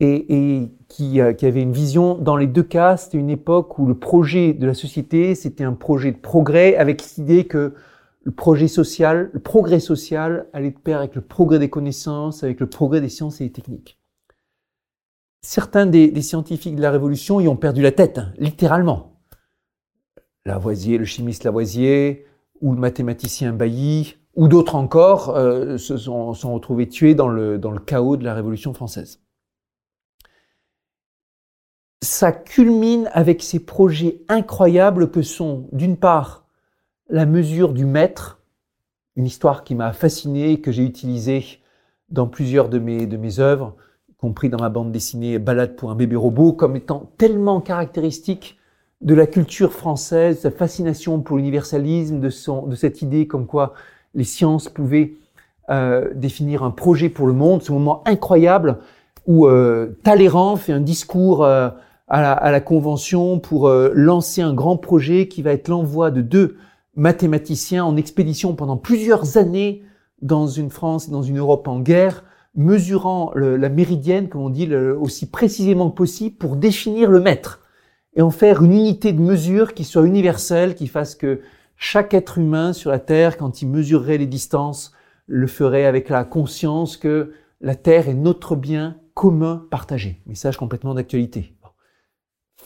et, 0.00 0.34
et 0.60 0.72
qui, 0.88 1.20
euh, 1.20 1.32
qui, 1.32 1.46
avait 1.46 1.62
une 1.62 1.72
vision, 1.72 2.16
dans 2.16 2.36
les 2.36 2.46
deux 2.46 2.62
cas, 2.62 2.96
c'était 2.96 3.18
une 3.18 3.30
époque 3.30 3.78
où 3.78 3.86
le 3.86 3.98
projet 3.98 4.52
de 4.52 4.66
la 4.66 4.74
société, 4.74 5.34
c'était 5.34 5.64
un 5.64 5.72
projet 5.72 6.12
de 6.12 6.18
progrès 6.18 6.76
avec 6.76 7.02
l'idée 7.16 7.46
que 7.46 7.74
le 8.24 8.32
projet 8.32 8.68
social, 8.68 9.30
le 9.32 9.40
progrès 9.40 9.80
social 9.80 10.46
allait 10.52 10.72
de 10.72 10.78
pair 10.78 10.98
avec 10.98 11.14
le 11.14 11.20
progrès 11.20 11.58
des 11.58 11.70
connaissances, 11.70 12.42
avec 12.42 12.60
le 12.60 12.68
progrès 12.68 13.00
des 13.00 13.08
sciences 13.08 13.40
et 13.40 13.44
des 13.44 13.52
techniques. 13.52 13.98
Certains 15.42 15.86
des, 15.86 16.10
des 16.10 16.22
scientifiques 16.22 16.76
de 16.76 16.82
la 16.82 16.90
Révolution 16.90 17.40
y 17.40 17.46
ont 17.46 17.56
perdu 17.56 17.82
la 17.82 17.92
tête, 17.92 18.18
hein, 18.18 18.32
littéralement. 18.36 19.20
Lavoisier, 20.44 20.98
le 20.98 21.04
chimiste 21.04 21.44
Lavoisier, 21.44 22.26
ou 22.60 22.74
le 22.74 22.80
mathématicien 22.80 23.52
Bailly, 23.52 24.16
ou 24.34 24.48
d'autres 24.48 24.74
encore, 24.74 25.30
euh, 25.30 25.78
se 25.78 25.96
sont, 25.96 26.34
sont, 26.34 26.52
retrouvés 26.54 26.88
tués 26.88 27.14
dans 27.14 27.28
le, 27.28 27.58
dans 27.58 27.70
le 27.70 27.78
chaos 27.78 28.16
de 28.16 28.24
la 28.24 28.34
Révolution 28.34 28.74
française 28.74 29.25
ça 32.06 32.32
culmine 32.32 33.10
avec 33.12 33.42
ces 33.42 33.58
projets 33.58 34.20
incroyables 34.28 35.10
que 35.10 35.22
sont, 35.22 35.68
d'une 35.72 35.96
part, 35.96 36.46
la 37.08 37.26
mesure 37.26 37.72
du 37.72 37.84
maître, 37.84 38.40
une 39.16 39.26
histoire 39.26 39.64
qui 39.64 39.74
m'a 39.74 39.92
fasciné, 39.92 40.60
que 40.60 40.72
j'ai 40.72 40.84
utilisée 40.84 41.44
dans 42.08 42.26
plusieurs 42.26 42.68
de 42.68 42.78
mes, 42.78 43.06
de 43.06 43.16
mes 43.16 43.40
œuvres, 43.40 43.74
y 44.08 44.14
compris 44.14 44.48
dans 44.48 44.60
ma 44.60 44.68
bande 44.68 44.92
dessinée 44.92 45.38
Balade 45.38 45.76
pour 45.76 45.90
un 45.90 45.94
bébé 45.94 46.16
robot, 46.16 46.52
comme 46.52 46.76
étant 46.76 47.10
tellement 47.18 47.60
caractéristique 47.60 48.58
de 49.00 49.14
la 49.14 49.26
culture 49.26 49.72
française, 49.72 50.40
sa 50.40 50.50
fascination 50.50 51.20
pour 51.20 51.36
l'universalisme, 51.36 52.20
de, 52.20 52.68
de 52.68 52.74
cette 52.74 53.02
idée 53.02 53.26
comme 53.26 53.46
quoi 53.46 53.74
les 54.14 54.24
sciences 54.24 54.68
pouvaient 54.68 55.14
euh, 55.70 56.12
définir 56.14 56.62
un 56.62 56.70
projet 56.70 57.08
pour 57.08 57.26
le 57.26 57.32
monde, 57.32 57.62
ce 57.62 57.72
moment 57.72 58.02
incroyable 58.06 58.78
où 59.26 59.46
euh, 59.46 59.98
Talleyrand 60.04 60.56
fait 60.56 60.72
un 60.72 60.80
discours 60.80 61.44
euh, 61.44 61.70
à 62.08 62.22
la, 62.22 62.32
à 62.32 62.50
la 62.50 62.60
convention 62.60 63.38
pour 63.38 63.68
euh, 63.68 63.90
lancer 63.94 64.42
un 64.42 64.54
grand 64.54 64.76
projet 64.76 65.28
qui 65.28 65.42
va 65.42 65.52
être 65.52 65.68
l'envoi 65.68 66.10
de 66.10 66.20
deux 66.20 66.56
mathématiciens 66.94 67.84
en 67.84 67.96
expédition 67.96 68.54
pendant 68.54 68.76
plusieurs 68.76 69.36
années 69.36 69.82
dans 70.22 70.46
une 70.46 70.70
France 70.70 71.08
et 71.08 71.10
dans 71.10 71.22
une 71.22 71.38
Europe 71.38 71.68
en 71.68 71.80
guerre, 71.80 72.24
mesurant 72.54 73.32
la 73.34 73.68
méridienne, 73.68 74.30
comme 74.30 74.40
on 74.40 74.48
dit, 74.48 74.74
aussi 74.74 75.30
précisément 75.30 75.90
que 75.90 75.96
possible 75.96 76.36
pour 76.36 76.56
définir 76.56 77.10
le 77.10 77.20
mètre 77.20 77.60
et 78.16 78.22
en 78.22 78.30
faire 78.30 78.62
une 78.62 78.72
unité 78.72 79.12
de 79.12 79.20
mesure 79.20 79.74
qui 79.74 79.84
soit 79.84 80.06
universelle, 80.06 80.74
qui 80.74 80.86
fasse 80.86 81.14
que 81.14 81.40
chaque 81.76 82.14
être 82.14 82.38
humain 82.38 82.72
sur 82.72 82.90
la 82.90 82.98
Terre, 82.98 83.36
quand 83.36 83.60
il 83.60 83.68
mesurerait 83.68 84.16
les 84.16 84.26
distances, 84.26 84.92
le 85.26 85.46
ferait 85.46 85.84
avec 85.84 86.08
la 86.08 86.24
conscience 86.24 86.96
que 86.96 87.32
la 87.60 87.74
Terre 87.74 88.08
est 88.08 88.14
notre 88.14 88.56
bien 88.56 88.96
commun 89.12 89.66
partagé. 89.70 90.22
Message 90.26 90.56
complètement 90.56 90.94
d'actualité. 90.94 91.55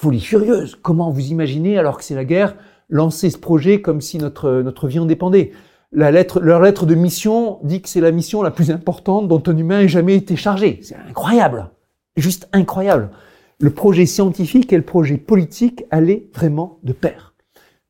Folie 0.01 0.21
furieuse. 0.21 0.79
Comment 0.81 1.11
vous 1.11 1.27
imaginez, 1.27 1.77
alors 1.77 1.99
que 1.99 2.05
c'est 2.05 2.15
la 2.15 2.25
guerre, 2.25 2.57
lancer 2.89 3.29
ce 3.29 3.37
projet 3.37 3.83
comme 3.83 4.01
si 4.01 4.17
notre, 4.17 4.63
notre 4.63 4.89
vie 4.89 4.99
en 4.99 5.05
dépendait? 5.05 5.53
La 5.93 6.11
lettre, 6.11 6.41
Leur 6.41 6.63
lettre 6.63 6.87
de 6.87 6.95
mission 6.95 7.59
dit 7.65 7.83
que 7.83 7.89
c'est 7.91 8.01
la 8.01 8.11
mission 8.11 8.41
la 8.41 8.51
plus 8.51 8.71
importante 8.71 9.29
dont 9.29 9.43
un 9.47 9.55
humain 9.55 9.81
ait 9.81 9.89
jamais 9.89 10.17
été 10.17 10.37
chargé. 10.37 10.79
C'est 10.81 10.97
incroyable. 10.97 11.69
Juste 12.17 12.49
incroyable. 12.55 13.11
Le 13.59 13.69
projet 13.69 14.07
scientifique 14.07 14.73
et 14.73 14.79
le 14.79 14.85
projet 14.85 15.19
politique 15.19 15.85
allaient 15.91 16.31
vraiment 16.35 16.79
de 16.83 16.95
pair. 16.95 17.35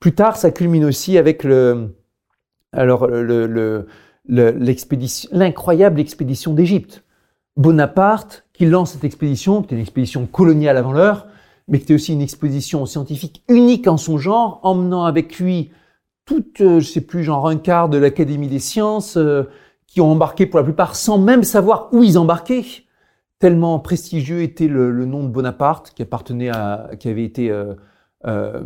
Plus 0.01 0.13
tard, 0.13 0.37
ça 0.37 0.51
culmine 0.51 0.87
aussi 0.87 1.17
avec 1.17 1.45
le, 1.45 1.95
alors 2.73 3.07
le, 3.07 3.87
l'expédition, 4.27 5.31
l'incroyable 5.33 6.01
expédition 6.01 6.55
d'Égypte. 6.55 7.05
Bonaparte, 7.57 8.47
qui 8.53 8.67
lance 8.67 8.95
cette 8.95 9.05
expédition, 9.05 9.61
qui 9.61 9.67
était 9.67 9.77
une 9.77 9.83
expédition 9.83 10.27
coloniale 10.27 10.77
avant 10.77 10.93
l'heure, 10.93 11.29
mais 11.71 11.79
qui 11.79 11.85
était 11.85 11.95
aussi 11.95 12.12
une 12.12 12.21
expédition 12.21 12.85
scientifique 12.85 13.45
unique 13.49 13.87
en 13.87 13.97
son 13.97 14.18
genre, 14.18 14.59
emmenant 14.64 15.05
avec 15.05 15.39
lui 15.39 15.71
toute, 16.25 16.61
euh, 16.61 16.81
je 16.81 16.87
sais 16.87 17.01
plus, 17.01 17.23
genre 17.23 17.49
un 17.49 17.57
quart 17.57 17.89
de 17.89 17.97
l'Académie 17.97 18.49
des 18.49 18.59
sciences, 18.59 19.16
euh, 19.16 19.45
qui 19.87 20.01
ont 20.01 20.11
embarqué 20.11 20.47
pour 20.47 20.59
la 20.59 20.64
plupart 20.64 20.97
sans 20.97 21.18
même 21.18 21.45
savoir 21.45 21.89
où 21.93 22.03
ils 22.03 22.18
embarquaient, 22.18 22.64
tellement 23.39 23.79
prestigieux 23.79 24.43
était 24.43 24.66
le, 24.66 25.05
nom 25.07 25.23
de 25.23 25.29
Bonaparte, 25.29 25.93
qui 25.95 26.03
appartenait 26.03 26.51
qui 26.99 27.09
avait 27.09 27.25
été 27.25 27.51
euh, 27.51 28.62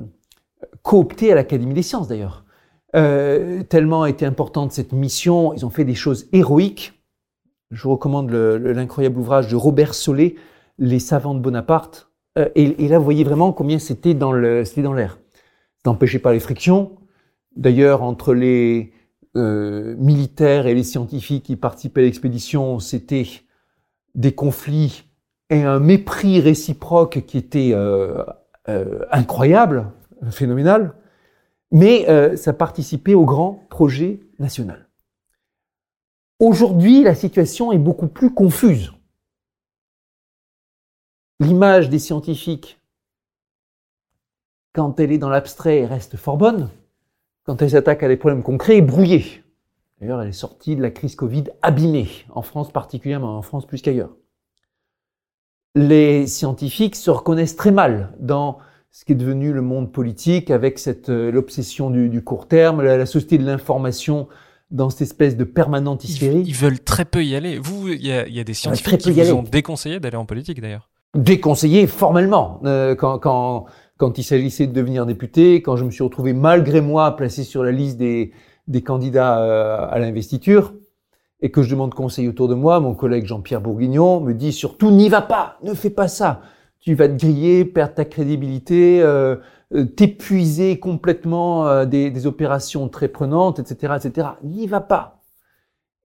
coopté 0.83 1.33
à 1.33 1.35
l'Académie 1.35 1.75
des 1.75 1.83
sciences 1.83 2.09
d'ailleurs. 2.09 2.45
Tellement 2.93 4.05
été 4.05 4.27
importante 4.27 4.73
cette 4.73 4.93
mission, 4.93 5.55
ils 5.55 5.65
ont 5.65 5.71
fait 5.71 5.85
des 5.85 5.95
choses 5.95 6.27
héroïques. 6.33 6.93
Je 7.71 7.83
vous 7.85 7.93
recommande 7.93 8.31
l'incroyable 8.31 9.19
ouvrage 9.19 9.49
de 9.49 9.57
Robert 9.57 9.95
Solé, 9.95 10.37
Les 10.79 10.99
savants 10.99 11.35
de 11.35 11.41
Bonaparte. 11.41 12.11
Euh, 12.39 12.49
et, 12.55 12.89
là, 12.89 12.99
vous 12.99 13.05
voyez 13.05 13.25
vraiment 13.25 13.53
combien 13.53 13.79
c'était 13.79 14.15
dans 14.15 14.33
l'air. 14.33 14.67
C'était 14.67 14.89
empêché 15.87 16.19
par 16.19 16.33
les 16.33 16.41
frictions. 16.41 16.97
D'ailleurs, 17.57 18.03
entre 18.03 18.35
les 18.35 18.93
euh, 19.37 19.95
militaires 19.99 20.67
et 20.67 20.75
les 20.75 20.83
scientifiques 20.83 21.45
qui 21.45 21.57
participaient 21.57 22.01
à 22.01 22.05
l'expédition, 22.05 22.79
c'était 22.81 23.27
des 24.15 24.33
conflits 24.33 25.05
et 25.51 25.63
un 25.63 25.79
mépris 25.79 26.41
réciproque 26.41 27.25
qui 27.27 27.39
était 27.39 27.73
euh, 27.75 28.25
incroyable, 29.11 29.93
phénoménal 30.31 30.95
mais 31.75 32.09
euh, 32.09 32.37
ça 32.37 32.53
participait 32.53 33.15
au 33.15 33.25
grand 33.25 33.67
projet 33.69 34.21
national. 34.39 34.89
Aujourd'hui, 36.39 37.03
la 37.03 37.17
situation 37.17 37.73
est 37.73 37.79
beaucoup 37.79 38.07
plus 38.07 38.33
confuse. 38.33 38.93
L'image 41.41 41.91
des 41.91 41.99
scientifiques, 41.99 42.81
quand 44.73 45.01
elle 45.01 45.13
est 45.13 45.19
dans 45.19 45.29
l'abstrait, 45.29 45.85
reste 45.85 46.17
fort 46.17 46.37
bonne. 46.37 46.71
Quand 47.45 47.61
elle 47.61 47.71
s'attaque 47.71 48.03
à 48.03 48.09
des 48.09 48.17
problèmes 48.17 48.43
concrets, 48.43 48.79
est 48.79 48.83
brouillée. 48.83 49.43
D'ailleurs, 50.01 50.23
elle 50.23 50.29
est 50.29 50.33
sortie 50.33 50.77
de 50.77 50.83
la 50.83 50.91
crise 50.91 51.17
Covid 51.17 51.45
abîmée, 51.63 52.09
en 52.31 52.43
France 52.43 52.73
particulièrement, 52.73 53.37
en 53.37 53.43
France 53.43 53.67
plus 53.67 53.83
qu'ailleurs. 53.83 54.15
Les 55.75 56.27
scientifiques 56.27 56.97
se 56.97 57.11
reconnaissent 57.11 57.57
très 57.57 57.73
mal 57.73 58.13
dans 58.21 58.59
ce 58.93 59.05
qui 59.05 59.13
est 59.13 59.17
devenu 59.17 59.53
le 59.53 59.61
monde 59.61 59.91
politique 59.91 60.53
avec 60.53 60.79
cette 60.79 61.09
euh, 61.09 61.33
l'obsession 61.33 61.91
du, 61.91 62.23
court 62.23 62.47
terme, 62.47 62.81
la, 62.81 63.07
société 63.07 63.39
de 63.39 63.45
l'information 63.45 64.29
dans 64.71 64.89
cette 64.89 65.03
espèce 65.03 65.37
de 65.37 65.43
permanente 65.43 66.05
hystérie. 66.05 66.45
Ils, 66.47 66.55
veulent 66.55 66.79
très 66.79 67.05
peu 67.05 67.25
y 67.25 67.35
aller. 67.35 67.59
Vous, 67.59 67.89
il 67.89 68.07
y 68.07 68.13
a, 68.13 68.45
des 68.45 68.55
scientifiques 68.55 68.99
qui 68.99 69.11
vous 69.11 69.33
ont 69.33 69.43
déconseillé 69.43 69.99
d'aller 69.99 70.17
en 70.17 70.27
politique 70.27 70.61
d'ailleurs. 70.61 70.89
Déconseillé 71.15 71.87
formellement. 71.87 72.61
Euh, 72.65 72.95
quand, 72.95 73.19
quand, 73.19 73.67
quand 73.97 74.19
il 74.19 74.25
s'agissait 74.25 74.67
de 74.67 74.73
devenir 74.73 75.07
député, 75.07 75.63
quand 75.63 75.77
je 75.77 75.85
me 75.85 75.91
suis 75.91 76.03
retrouvé 76.03 76.33
malgré 76.33 76.81
moi 76.81 77.17
placé 77.17 77.45
sur 77.45 77.63
la 77.63 77.73
liste 77.73 77.99
des, 77.99 78.33
des 78.69 78.83
candidats 78.83 79.41
euh, 79.41 79.87
à 79.89 79.99
l'investiture, 79.99 80.75
et 81.41 81.51
que 81.51 81.63
je 81.63 81.71
demande 81.71 81.95
conseil 81.95 82.29
autour 82.29 82.49
de 82.49 82.55
moi, 82.55 82.81
mon 82.81 82.95
collègue 82.95 83.27
Jean-Pierre 83.27 83.61
Bourguignon 83.61 84.21
me 84.21 84.33
dit 84.33 84.53
surtout 84.53 84.91
n'y 84.91 85.09
va 85.09 85.21
pas, 85.21 85.59
ne 85.63 85.75
fais 85.75 85.91
pas 85.91 86.09
ça 86.09 86.41
tu 86.85 86.95
vas 86.95 87.09
te 87.09 87.15
griller, 87.15 87.65
perdre 87.65 87.95
ta 87.95 88.05
crédibilité, 88.05 89.01
euh, 89.03 89.37
euh, 89.75 89.87
t'épuiser 89.87 90.79
complètement 90.79 91.67
euh, 91.67 91.87
des, 91.87 92.11
des, 92.11 92.27
opérations 92.27 92.89
très 92.91 93.09
prenantes, 93.09 93.59
etc., 93.59 93.95
etc. 93.97 94.29
N'y 94.43 94.67
va 94.67 94.81
pas. 94.81 95.23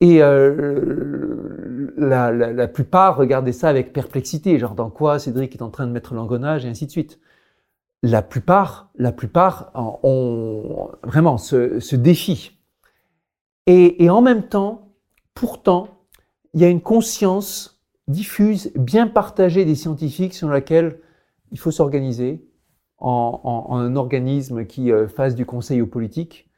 Et 0.01 0.23
euh, 0.23 1.91
la, 1.97 2.31
la, 2.31 2.53
la, 2.53 2.67
plupart 2.67 3.17
regardaient 3.17 3.51
ça 3.51 3.67
avec 3.67 3.91
perplexité, 3.91 4.57
genre 4.57 4.75
dans 4.75 4.89
quoi 4.89 5.19
Cédric 5.19 5.55
est 5.55 5.61
en 5.61 5.69
train 5.69 5.87
de 5.87 5.91
mettre 5.91 6.13
l'engrenage 6.13 6.65
et 6.65 6.69
ainsi 6.69 6.85
de 6.85 6.91
suite. 6.91 7.19
La 8.01 8.21
plupart, 8.21 8.91
la 8.95 9.11
plupart 9.11 9.71
ont 9.75 10.89
vraiment 11.03 11.37
ce, 11.37 11.81
ce 11.81 11.97
défi. 11.97 12.57
Et, 13.67 14.03
et 14.03 14.09
en 14.09 14.21
même 14.21 14.43
temps, 14.43 14.93
pourtant, 15.33 15.89
il 16.53 16.61
y 16.61 16.65
a 16.65 16.69
une 16.69 16.81
conscience 16.81 17.83
diffuse, 18.07 18.71
bien 18.75 19.07
partagée 19.07 19.65
des 19.65 19.75
scientifiques 19.75 20.33
sur 20.33 20.49
laquelle 20.49 20.99
il 21.51 21.59
faut 21.59 21.71
s'organiser 21.71 22.47
en, 22.97 23.67
un 23.71 23.95
organisme 23.95 24.65
qui 24.65 24.91
euh, 24.91 25.07
fasse 25.07 25.35
du 25.35 25.45
conseil 25.45 25.81
aux 25.81 25.87
politiques, 25.87 26.49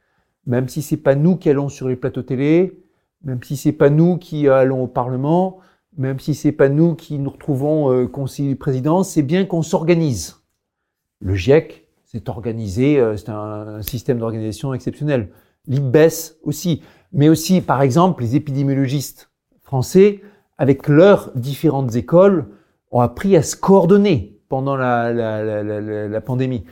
même 0.46 0.68
si 0.68 0.82
c'est 0.82 0.96
pas 0.96 1.14
nous 1.14 1.36
qui 1.36 1.50
allons 1.50 1.68
sur 1.68 1.88
les 1.88 1.96
plateaux 1.96 2.22
télé, 2.22 2.82
même 3.24 3.42
si 3.42 3.56
c'est 3.56 3.72
pas 3.72 3.90
nous 3.90 4.16
qui 4.16 4.48
euh, 4.48 4.56
allons 4.56 4.82
au 4.82 4.86
Parlement, 4.86 5.58
même 5.96 6.18
si 6.18 6.34
c'est 6.34 6.52
pas 6.52 6.68
nous 6.68 6.94
qui 6.94 7.18
nous 7.18 7.30
retrouvons 7.30 7.92
euh, 7.92 8.06
conseiller 8.06 8.54
président, 8.54 9.02
c'est 9.02 9.22
bien 9.22 9.44
qu'on 9.44 9.62
s'organise. 9.62 10.42
Le 11.20 11.34
GIEC, 11.34 11.86
c'est 12.04 12.28
organisé, 12.28 13.02
c'est 13.16 13.30
un, 13.30 13.80
système 13.80 14.18
d'organisation 14.18 14.74
exceptionnel. 14.74 15.30
L'IBES 15.66 16.36
aussi, 16.42 16.82
mais 17.12 17.28
aussi, 17.28 17.60
par 17.60 17.80
exemple, 17.80 18.22
les 18.22 18.36
épidémiologistes 18.36 19.30
français 19.62 20.20
avec 20.58 20.86
leurs 20.86 21.32
différentes 21.34 21.96
écoles, 21.96 22.46
ont 22.92 23.00
appris 23.00 23.36
à 23.36 23.42
se 23.42 23.56
coordonner 23.56 24.38
pendant 24.48 24.76
la, 24.76 25.12
la, 25.12 25.42
la, 25.42 26.08
la 26.08 26.20
pandémie, 26.20 26.64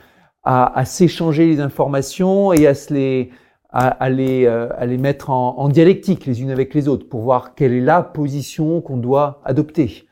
à, 0.43 0.77
à 0.77 0.85
s'échanger 0.85 1.47
les 1.47 1.59
informations 1.59 2.53
et 2.53 2.67
à, 2.67 2.75
se 2.75 2.93
les, 2.93 3.31
à, 3.71 3.87
à 3.87 4.09
les, 4.09 4.45
euh, 4.45 4.67
à 4.77 4.85
les 4.85 4.97
mettre 4.97 5.29
en, 5.29 5.69
dialectique 5.69 6.25
les 6.25 6.41
unes 6.41 6.51
avec 6.51 6.73
les 6.73 6.87
autres 6.87 7.07
pour 7.07 7.21
voir 7.21 7.55
quelle 7.55 7.73
est 7.73 7.81
la 7.81 8.03
position 8.03 8.81
qu'on 8.81 8.97
doit 8.97 9.41
adopter. 9.45 10.07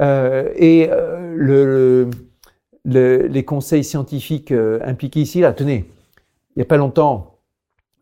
Euh, 0.00 0.50
et 0.56 0.88
euh, 0.90 1.34
le, 1.36 2.10
le, 2.84 3.26
les 3.26 3.44
conseils 3.44 3.84
scientifiques 3.84 4.52
impliqués 4.52 5.20
ici, 5.20 5.40
là, 5.40 5.52
tenez, 5.52 5.84
il 6.50 6.58
n'y 6.58 6.62
a 6.62 6.66
pas 6.66 6.76
longtemps, 6.78 7.38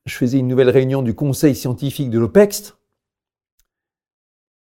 je 0.07 0.15
faisais 0.15 0.39
une 0.39 0.49
nouvelle 0.49 0.71
réunion 0.71 1.03
du 1.03 1.15
conseil 1.15 1.55
scientifique 1.55 2.11
de 2.11 2.19
l'OPEX, 2.19 2.77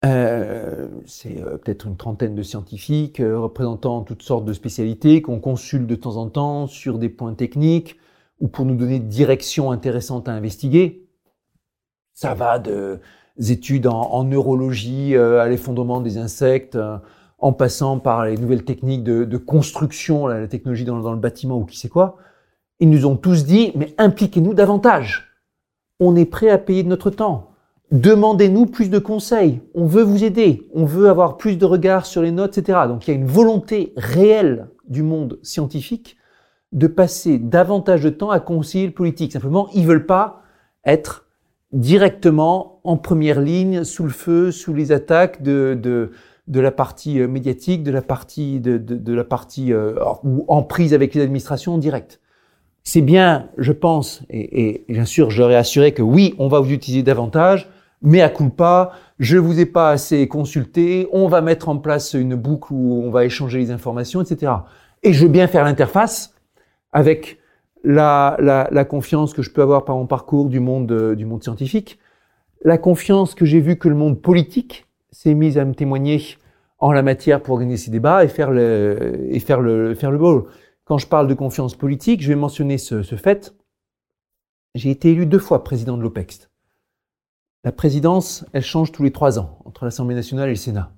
euh, 0.06 0.88
c'est 1.06 1.44
peut-être 1.44 1.86
une 1.86 1.98
trentaine 1.98 2.34
de 2.34 2.42
scientifiques 2.42 3.22
représentant 3.22 4.02
toutes 4.02 4.24
sortes 4.24 4.46
de 4.46 4.54
spécialités 4.54 5.22
qu'on 5.22 5.42
consulte 5.42 5.88
de 5.88 5.96
temps 5.96 6.16
en 6.16 6.30
temps 6.30 6.68
sur 6.68 7.00
des 7.00 7.10
points 7.10 7.34
techniques 7.34 7.98
ou 8.40 8.48
pour 8.48 8.66
nous 8.66 8.76
donner 8.76 9.00
des 9.00 9.06
directions 9.06 9.72
intéressantes 9.72 10.28
à 10.28 10.34
investiguer. 10.34 11.08
Ça 12.14 12.34
va 12.34 12.60
de 12.60 13.00
études 13.48 13.88
en, 13.88 14.24
neurologie 14.26 15.16
à 15.16 15.48
l'effondrement 15.48 16.02
des 16.02 16.18
insectes, 16.18 16.78
en 17.38 17.54
passant 17.54 18.00
par 18.00 18.26
les 18.26 18.38
nouvelles 18.38 18.66
techniques 18.66 19.04
de, 19.04 19.38
construction, 19.38 20.28
la, 20.28 20.46
technologie 20.48 20.84
dans, 20.84 21.00
dans 21.00 21.14
le 21.14 21.20
bâtiment 21.20 21.58
ou 21.58 21.64
qui 21.64 21.78
sait 21.78 21.88
quoi. 21.88 22.18
Ils 22.82 22.90
nous 22.90 23.06
ont 23.06 23.16
tous 23.16 23.46
dit, 23.46 23.72
mais 23.76 23.94
impliquez-nous 23.98 24.54
davantage. 24.54 25.40
On 26.02 26.18
est 26.18 26.26
prêt 26.26 26.50
à 26.50 26.58
payer 26.58 26.84
de 26.84 26.90
notre 26.90 27.10
temps 27.10 27.50
Demandez-nous 27.92 28.68
plus 28.68 28.92
de 28.92 29.00
conseils. 29.00 29.62
On 29.74 29.88
veut 29.88 30.04
vous 30.04 30.24
aider. 30.24 30.68
On 30.76 30.86
veut 30.86 31.10
avoir 31.10 31.38
plus 31.38 31.58
de 31.58 31.66
regard 31.66 32.06
sur 32.06 32.22
les 32.22 32.32
notes, 32.32 32.58
etc. 32.58 32.82
Donc 32.88 33.08
il 33.08 33.12
y 33.12 33.14
a 33.14 33.18
une 33.18 33.26
volonté 33.26 33.94
réelle 33.98 34.68
du 34.88 35.02
monde 35.02 35.40
scientifique 35.42 36.18
de 36.72 36.88
passer 36.88 37.40
davantage 37.40 38.04
de 38.04 38.10
temps 38.10 38.30
à 38.30 38.40
conseiller 38.40 38.86
le 38.86 38.94
politique. 38.94 39.32
Simplement, 39.32 39.70
ils 39.74 39.86
veulent 39.86 40.06
pas 40.06 40.44
être 40.86 41.26
directement 41.72 42.80
en 42.84 42.98
première 42.98 43.42
ligne, 43.42 43.84
sous 43.84 44.04
le 44.04 44.10
feu, 44.10 44.52
sous 44.52 44.74
les 44.74 44.92
attaques 44.92 45.42
de, 45.42 45.78
de, 45.80 46.12
de 46.48 46.60
la 46.60 46.72
partie 46.72 47.20
médiatique, 47.20 47.84
de 47.84 47.92
la 47.92 48.02
partie 48.02 48.60
de, 48.60 48.78
de, 48.78 49.14
la 49.14 49.24
partie 49.24 49.72
ou 50.24 50.46
en 50.48 50.64
prise 50.64 50.94
avec 50.94 51.14
les 51.14 51.22
administrations 51.22 51.78
directes. 51.78 52.20
C'est 52.84 53.02
bien, 53.02 53.50
je 53.58 53.72
pense, 53.72 54.24
et, 54.30 54.86
et 54.90 54.94
bien 54.94 55.06
sûr, 55.06 55.30
je 55.30 55.44
assuré 55.44 55.94
que 55.94 56.02
oui, 56.02 56.34
on 56.40 56.48
va 56.48 56.60
vous 56.60 56.72
utiliser 56.72 57.04
davantage, 57.04 57.70
mais 58.02 58.22
à 58.22 58.30
coup 58.30 58.50
pas, 58.50 58.94
je 59.20 59.38
vous 59.38 59.60
ai 59.60 59.66
pas 59.66 59.92
assez 59.92 60.28
consulté, 60.28 61.08
on 61.12 61.28
va 61.28 61.42
mettre 61.42 61.70
en 61.70 61.78
place 61.78 62.14
une 62.14 62.36
boucle 62.36 62.74
où 62.74 63.04
on 63.04 63.12
va 63.12 63.26
échanger 63.26 63.60
les 63.60 63.72
informations, 63.72 64.22
etc. 64.22 64.54
Et 65.04 65.14
je 65.14 65.24
veux 65.24 65.32
bien 65.32 65.48
faire 65.48 65.66
l'interface 65.66 66.34
avec 66.92 67.40
la, 67.84 68.36
la, 68.40 68.68
la, 68.72 68.86
confiance 68.86 69.34
que 69.34 69.42
je 69.42 69.52
peux 69.52 69.62
avoir 69.62 69.86
par 69.86 69.96
mon 69.96 70.08
parcours 70.08 70.50
du 70.50 70.60
monde, 70.60 70.92
euh, 70.92 71.16
du 71.16 71.26
monde 71.26 71.44
scientifique, 71.44 72.00
la 72.64 72.78
confiance 72.78 73.36
que 73.36 73.46
j'ai 73.46 73.62
vu 73.62 73.78
que 73.78 73.88
le 73.88 73.96
monde 73.96 74.22
politique 74.22 74.88
s'est 75.12 75.34
mise 75.34 75.58
à 75.58 75.66
me 75.66 75.74
témoigner 75.74 76.22
en 76.80 76.92
la 76.92 77.02
matière 77.02 77.42
pour 77.42 77.54
organiser 77.54 77.86
ces 77.86 77.92
débats 77.92 78.24
et 78.24 78.28
faire 78.28 78.52
le, 78.52 79.28
et 79.30 79.40
faire 79.40 79.62
le, 79.62 79.96
faire 79.96 80.12
le 80.12 80.18
bol. 80.18 80.46
Quand 80.86 80.98
je 80.98 81.08
parle 81.08 81.28
de 81.28 81.34
confiance 81.34 81.76
politique, 81.76 82.22
je 82.22 82.30
vais 82.30 82.36
mentionner 82.36 82.78
ce, 82.78 83.04
ce 83.04 83.16
fait. 83.16 83.54
J'ai 84.76 84.90
été 84.90 85.12
élu 85.12 85.26
deux 85.26 85.40
fois 85.40 85.64
président 85.64 85.98
de 85.98 86.02
l'OPEX. 86.02 86.50
La 87.64 87.72
présidence, 87.72 88.46
elle 88.54 88.64
change 88.64 88.92
tous 88.92 89.04
les 89.04 89.12
trois 89.12 89.40
ans 89.40 89.60
entre 89.66 89.86
l'Assemblée 89.86 90.16
nationale 90.16 90.48
et 90.48 90.54
le 90.54 90.56
Sénat. 90.56 90.94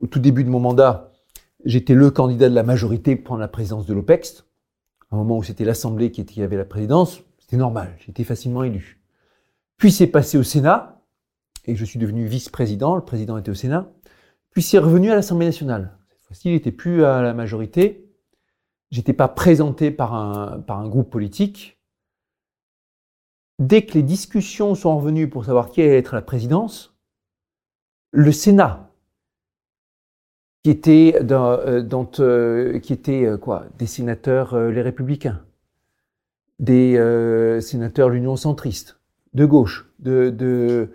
Au 0.00 0.06
tout 0.06 0.18
début 0.18 0.44
de 0.44 0.50
mon 0.50 0.60
mandat, 0.60 1.12
j'étais 1.64 1.94
le 1.94 2.10
candidat 2.10 2.48
de 2.48 2.54
la 2.54 2.62
majorité 2.62 3.16
pour 3.16 3.24
prendre 3.24 3.40
la 3.40 3.48
présidence 3.48 3.86
de 3.86 3.94
l'OPEX 3.94 4.44
un 5.14 5.16
moment 5.16 5.38
où 5.38 5.42
c'était 5.42 5.64
l'Assemblée 5.64 6.10
qui, 6.10 6.42
avait 6.42 6.56
la 6.56 6.64
présidence, 6.64 7.22
c'était 7.38 7.56
normal, 7.56 7.96
j'étais 7.98 8.24
facilement 8.24 8.64
élu. 8.64 9.00
Puis 9.76 9.92
c'est 9.92 10.06
passé 10.06 10.36
au 10.38 10.42
Sénat, 10.42 11.02
et 11.64 11.76
je 11.76 11.84
suis 11.84 11.98
devenu 11.98 12.26
vice-président, 12.26 12.96
le 12.96 13.04
président 13.04 13.38
était 13.38 13.50
au 13.50 13.54
Sénat, 13.54 13.90
puis 14.50 14.62
c'est 14.62 14.78
revenu 14.78 15.10
à 15.10 15.14
l'Assemblée 15.14 15.46
nationale. 15.46 15.96
Cette 16.10 16.26
fois-ci, 16.26 16.48
il 16.48 16.52
n'était 16.52 16.72
plus 16.72 17.04
à 17.04 17.22
la 17.22 17.34
majorité, 17.34 18.10
j'étais 18.90 19.12
pas 19.12 19.28
présenté 19.28 19.90
par 19.90 20.14
un, 20.14 20.60
par 20.60 20.78
un 20.78 20.88
groupe 20.88 21.10
politique. 21.10 21.80
Dès 23.58 23.86
que 23.86 23.94
les 23.94 24.02
discussions 24.02 24.74
sont 24.74 24.96
revenues 24.96 25.30
pour 25.30 25.44
savoir 25.44 25.70
qui 25.70 25.80
allait 25.80 25.98
être 25.98 26.14
la 26.14 26.22
présidence, 26.22 26.96
le 28.10 28.32
Sénat 28.32 28.90
qui 30.64 30.70
étaient 30.70 31.22
dans, 31.22 31.58
euh, 31.60 31.82
euh, 32.20 32.78
qui 32.78 32.94
étaient 32.94 33.26
euh, 33.26 33.36
quoi 33.36 33.66
des 33.78 33.86
sénateurs 33.86 34.58
les 34.58 34.80
républicains, 34.80 35.42
des 36.58 36.98
sénateurs 37.60 38.08
l'Union 38.08 38.36
centriste, 38.36 38.98
de 39.34 39.44
gauche, 39.44 39.86
de, 39.98 40.30
de, 40.30 40.90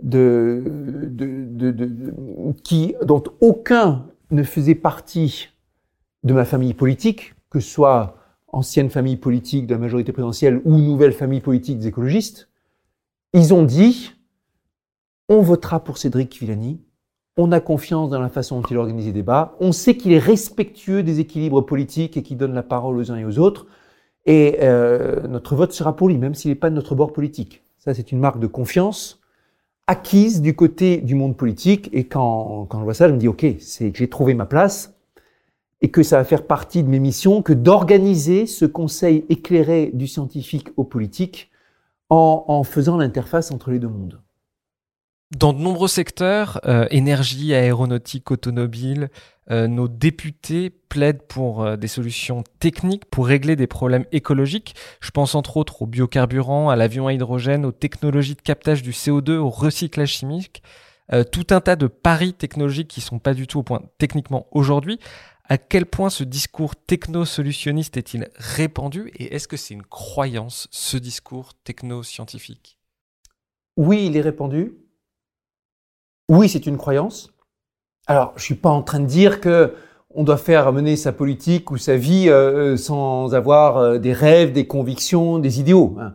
de, 0.00 0.62
de, 1.08 1.72
qui 2.64 2.96
dont 3.04 3.22
aucun 3.40 4.06
ne 4.32 4.42
faisait 4.42 4.74
partie 4.74 5.50
de 6.24 6.34
ma 6.34 6.44
famille 6.44 6.74
politique, 6.74 7.34
que 7.48 7.60
ce 7.60 7.68
soit 7.68 8.16
ancienne 8.48 8.90
famille 8.90 9.16
politique 9.16 9.66
de 9.66 9.74
la 9.74 9.78
majorité 9.78 10.12
présidentielle 10.12 10.60
ou 10.64 10.78
nouvelle 10.78 11.12
famille 11.12 11.40
politique 11.40 11.78
des 11.78 11.86
écologistes, 11.86 12.48
ils 13.34 13.54
ont 13.54 13.62
dit 13.62 14.14
on 15.28 15.42
votera 15.42 15.84
pour 15.84 15.98
Cédric 15.98 16.36
Villani 16.40 16.80
on 17.36 17.52
a 17.52 17.60
confiance 17.60 18.10
dans 18.10 18.20
la 18.20 18.28
façon 18.28 18.60
dont 18.60 18.68
il 18.68 18.76
organise 18.76 19.06
les 19.06 19.12
débats, 19.12 19.56
on 19.60 19.72
sait 19.72 19.96
qu'il 19.96 20.12
est 20.12 20.18
respectueux 20.18 21.02
des 21.02 21.20
équilibres 21.20 21.62
politiques 21.62 22.16
et 22.16 22.22
qu'il 22.22 22.36
donne 22.36 22.54
la 22.54 22.62
parole 22.62 22.98
aux 22.98 23.10
uns 23.10 23.16
et 23.16 23.24
aux 23.24 23.38
autres, 23.38 23.66
et 24.26 24.58
euh, 24.60 25.26
notre 25.28 25.56
vote 25.56 25.72
sera 25.72 25.96
pour 25.96 26.08
lui, 26.08 26.18
même 26.18 26.34
s'il 26.34 26.50
n'est 26.50 26.56
pas 26.56 26.70
de 26.70 26.74
notre 26.74 26.94
bord 26.94 27.12
politique. 27.12 27.62
Ça, 27.78 27.94
c'est 27.94 28.12
une 28.12 28.20
marque 28.20 28.38
de 28.38 28.46
confiance 28.46 29.20
acquise 29.88 30.40
du 30.42 30.54
côté 30.54 30.98
du 30.98 31.14
monde 31.14 31.36
politique, 31.36 31.88
et 31.92 32.04
quand, 32.04 32.66
quand 32.68 32.78
je 32.78 32.84
vois 32.84 32.94
ça, 32.94 33.08
je 33.08 33.14
me 33.14 33.18
dis, 33.18 33.28
OK, 33.28 33.44
c'est 33.58 33.90
que 33.90 33.98
j'ai 33.98 34.08
trouvé 34.08 34.34
ma 34.34 34.46
place, 34.46 34.94
et 35.80 35.90
que 35.90 36.02
ça 36.02 36.18
va 36.18 36.24
faire 36.24 36.46
partie 36.46 36.84
de 36.84 36.88
mes 36.88 37.00
missions 37.00 37.42
que 37.42 37.52
d'organiser 37.52 38.46
ce 38.46 38.64
conseil 38.64 39.24
éclairé 39.28 39.90
du 39.92 40.06
scientifique 40.06 40.68
au 40.76 40.84
politique 40.84 41.50
en, 42.08 42.44
en 42.46 42.62
faisant 42.62 42.96
l'interface 42.96 43.50
entre 43.50 43.70
les 43.70 43.80
deux 43.80 43.88
mondes. 43.88 44.20
Dans 45.36 45.54
de 45.54 45.60
nombreux 45.60 45.88
secteurs, 45.88 46.60
euh, 46.66 46.86
énergie, 46.90 47.54
aéronautique, 47.54 48.30
automobile, 48.30 49.08
euh, 49.50 49.66
nos 49.66 49.88
députés 49.88 50.68
plaident 50.68 51.22
pour 51.22 51.64
euh, 51.64 51.76
des 51.76 51.88
solutions 51.88 52.44
techniques 52.60 53.06
pour 53.06 53.26
régler 53.26 53.56
des 53.56 53.66
problèmes 53.66 54.04
écologiques. 54.12 54.74
Je 55.00 55.10
pense 55.10 55.34
entre 55.34 55.56
autres 55.56 55.80
aux 55.80 55.86
biocarburants, 55.86 56.68
à 56.68 56.76
l'avion 56.76 57.06
à 57.06 57.14
hydrogène, 57.14 57.64
aux 57.64 57.72
technologies 57.72 58.34
de 58.34 58.42
captage 58.42 58.82
du 58.82 58.90
CO2, 58.90 59.36
au 59.36 59.48
recyclage 59.48 60.10
chimique. 60.10 60.62
tout 61.30 61.46
un 61.50 61.60
tas 61.60 61.76
de 61.76 61.86
paris 61.86 62.34
technologiques 62.34 62.88
qui 62.88 63.00
sont 63.00 63.18
pas 63.18 63.34
du 63.34 63.46
tout 63.46 63.58
au 63.58 63.62
point 63.62 63.82
techniquement 63.98 64.46
aujourd'hui. 64.50 64.98
À 65.48 65.56
quel 65.56 65.86
point 65.86 66.10
ce 66.10 66.24
discours 66.24 66.76
techno-solutionniste 66.76 67.96
est-il 67.96 68.28
répandu 68.36 69.10
et 69.16 69.34
est-ce 69.34 69.48
que 69.48 69.56
c'est 69.56 69.74
une 69.74 69.82
croyance, 69.82 70.68
ce 70.70 70.98
discours 70.98 71.52
techno-scientifique? 71.64 72.78
Oui, 73.76 74.06
il 74.06 74.16
est 74.16 74.22
répandu. 74.22 74.72
Oui, 76.28 76.48
c'est 76.48 76.66
une 76.66 76.76
croyance. 76.76 77.32
Alors, 78.06 78.32
je 78.36 78.42
suis 78.42 78.54
pas 78.54 78.70
en 78.70 78.82
train 78.82 79.00
de 79.00 79.06
dire 79.06 79.40
que 79.40 79.74
on 80.14 80.24
doit 80.24 80.36
faire 80.36 80.72
mener 80.72 80.96
sa 80.96 81.12
politique 81.12 81.70
ou 81.70 81.76
sa 81.76 81.96
vie 81.96 82.28
euh, 82.28 82.76
sans 82.76 83.34
avoir 83.34 83.78
euh, 83.78 83.98
des 83.98 84.12
rêves, 84.12 84.52
des 84.52 84.66
convictions, 84.66 85.38
des 85.38 85.60
idéaux. 85.60 85.96
Hein. 86.00 86.14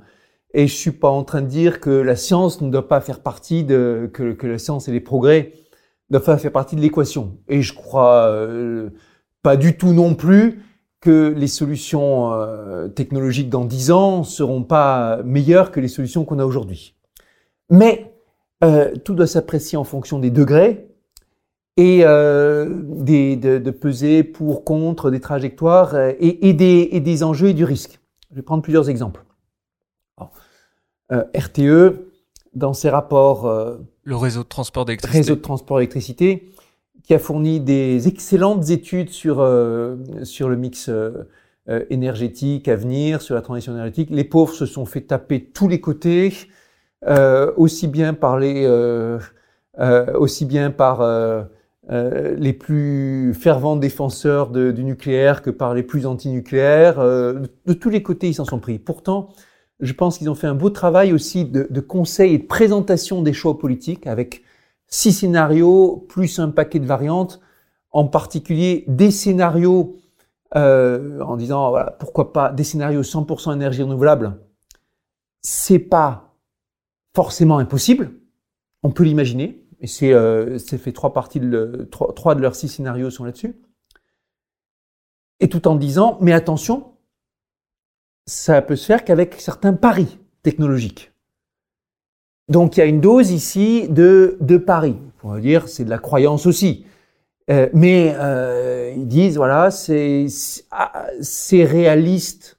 Et 0.53 0.67
je 0.67 0.75
suis 0.75 0.91
pas 0.91 1.09
en 1.09 1.23
train 1.23 1.41
de 1.41 1.47
dire 1.47 1.79
que 1.79 1.89
la 1.89 2.15
science 2.15 2.61
ne 2.61 2.69
doit 2.69 2.87
pas 2.87 3.01
faire 3.01 3.21
partie 3.21 3.63
de 3.63 4.09
que, 4.13 4.47
la 4.47 4.57
science 4.57 4.87
et 4.87 4.91
les 4.91 4.99
progrès 4.99 5.53
ne 6.09 6.17
doivent 6.17 6.25
pas 6.25 6.37
faire 6.37 6.51
partie 6.51 6.75
de 6.75 6.81
l'équation. 6.81 7.37
Et 7.47 7.61
je 7.61 7.73
crois 7.73 8.27
euh, 8.27 8.89
pas 9.43 9.57
du 9.57 9.77
tout 9.77 9.93
non 9.93 10.15
plus 10.15 10.63
que 10.99 11.33
les 11.37 11.47
solutions 11.47 12.31
technologiques 12.95 13.49
dans 13.49 13.65
dix 13.65 13.91
ans 13.91 14.23
seront 14.23 14.63
pas 14.63 15.21
meilleures 15.23 15.71
que 15.71 15.79
les 15.79 15.89
solutions 15.89 16.25
qu'on 16.25 16.39
a 16.39 16.45
aujourd'hui. 16.45 16.95
Mais 17.69 18.16
euh, 18.63 18.95
tout 18.95 19.13
doit 19.13 19.27
s'apprécier 19.27 19.77
en 19.77 19.83
fonction 19.83 20.17
des 20.17 20.31
degrés 20.31 20.87
et 21.75 21.99
euh, 22.03 22.67
des, 22.83 23.35
de, 23.35 23.59
de, 23.59 23.71
peser 23.71 24.23
pour, 24.23 24.63
contre, 24.63 25.11
des 25.11 25.19
trajectoires 25.19 25.93
euh, 25.93 26.11
et, 26.19 26.49
et, 26.49 26.53
des, 26.53 26.89
et, 26.91 26.99
des, 26.99 27.23
enjeux 27.23 27.49
et 27.49 27.53
du 27.53 27.63
risque. 27.63 27.99
Je 28.31 28.35
vais 28.35 28.41
prendre 28.41 28.63
plusieurs 28.63 28.89
exemples. 28.89 29.23
RTE, 31.09 32.09
dans 32.53 32.73
ses 32.73 32.89
rapports... 32.89 33.49
le 34.03 34.15
réseau 34.15 34.43
de 34.43 34.47
transport 34.49 34.83
d'électricité. 34.83 35.17
Réseau 35.19 35.35
de 35.35 35.41
transport 35.41 35.77
d'électricité, 35.77 36.49
qui 37.03 37.13
a 37.13 37.19
fourni 37.19 37.61
des 37.61 38.09
excellentes 38.09 38.69
études 38.71 39.11
sur, 39.11 39.35
sur 40.23 40.49
le 40.49 40.57
mix 40.57 40.89
énergétique 41.89 42.67
à 42.67 42.75
venir, 42.75 43.21
sur 43.21 43.35
la 43.35 43.41
transition 43.41 43.71
énergétique. 43.71 44.09
Les 44.11 44.25
pauvres 44.25 44.53
se 44.53 44.65
sont 44.65 44.85
fait 44.85 45.01
taper 45.01 45.45
tous 45.45 45.69
les 45.69 45.79
côtés. 45.79 46.33
Euh, 47.05 47.53
aussi 47.57 47.87
bien 47.87 48.13
par 48.13 48.39
les, 48.39 48.65
euh, 48.65 49.19
euh, 49.79 50.11
aussi 50.17 50.45
bien 50.45 50.71
par 50.71 51.05
les 51.89 52.53
plus 52.53 53.33
fervents 53.33 53.77
défenseurs 53.77 54.49
du 54.49 54.83
nucléaire 54.83 55.41
que 55.41 55.49
par 55.49 55.73
les 55.73 55.83
plus 55.83 56.05
antinucléaires. 56.05 56.97
De, 56.99 57.49
de, 57.65 57.73
tous 57.73 57.89
les 57.89 58.03
côtés, 58.03 58.29
ils 58.29 58.33
s'en 58.33 58.45
sont 58.45 58.59
pris. 58.59 58.79
Pourtant, 58.79 59.29
je 59.79 59.93
pense 59.93 60.17
qu'ils 60.17 60.29
ont 60.29 60.35
fait 60.35 60.47
un 60.47 60.55
beau 60.55 60.69
travail 60.69 61.13
aussi 61.13 61.45
de, 61.45 61.67
de, 61.69 61.79
conseil 61.81 62.33
et 62.33 62.37
de 62.39 62.45
présentation 62.45 63.21
des 63.21 63.33
choix 63.33 63.57
politiques 63.57 64.07
avec 64.07 64.43
six 64.87 65.13
scénarios 65.13 66.05
plus 66.09 66.39
un 66.39 66.49
paquet 66.49 66.79
de 66.79 66.85
variantes, 66.85 67.39
en 67.91 68.05
particulier 68.05 68.83
des 68.87 69.11
scénarios 69.11 69.97
euh, 70.55 71.19
en 71.21 71.35
disant 71.35 71.71
voilà 71.71 71.91
pourquoi 71.99 72.31
pas 72.31 72.51
des 72.51 72.63
scénarios 72.63 73.01
100% 73.01 73.53
énergie 73.53 73.83
renouvelable. 73.83 74.37
C'est 75.41 75.79
pas 75.79 76.26
forcément 77.17 77.57
impossible. 77.57 78.11
On 78.83 78.91
peut 78.91 79.03
l'imaginer. 79.03 79.65
Et 79.79 79.87
c'est 79.87 80.13
euh, 80.13 80.59
fait 80.59 80.91
trois 80.91 81.13
parties, 81.13 81.39
de, 81.39 81.87
trois, 81.89 82.13
trois 82.13 82.35
de 82.35 82.41
leurs 82.41 82.53
six 82.53 82.67
scénarios 82.67 83.09
sont 83.09 83.23
là-dessus. 83.23 83.55
Et 85.39 85.49
tout 85.49 85.67
en 85.67 85.75
disant, 85.75 86.19
mais 86.21 86.31
attention, 86.31 86.93
ça 88.27 88.61
peut 88.61 88.75
se 88.75 88.85
faire 88.85 89.03
qu'avec 89.03 89.41
certains 89.41 89.73
paris 89.73 90.19
technologiques. 90.43 91.11
Donc 92.49 92.77
il 92.77 92.81
y 92.81 92.83
a 92.83 92.85
une 92.85 93.01
dose 93.01 93.31
ici 93.31 93.87
de, 93.89 94.37
de 94.39 94.57
paris. 94.57 94.97
On 95.23 95.33
va 95.33 95.39
dire, 95.39 95.67
c'est 95.67 95.85
de 95.85 95.89
la 95.89 95.97
croyance 95.97 96.45
aussi. 96.45 96.85
Euh, 97.49 97.67
mais 97.73 98.13
euh, 98.15 98.93
ils 98.95 99.07
disent, 99.07 99.37
voilà, 99.37 99.71
c'est 99.71 100.27
ah, 100.69 101.07
réaliste 101.51 102.56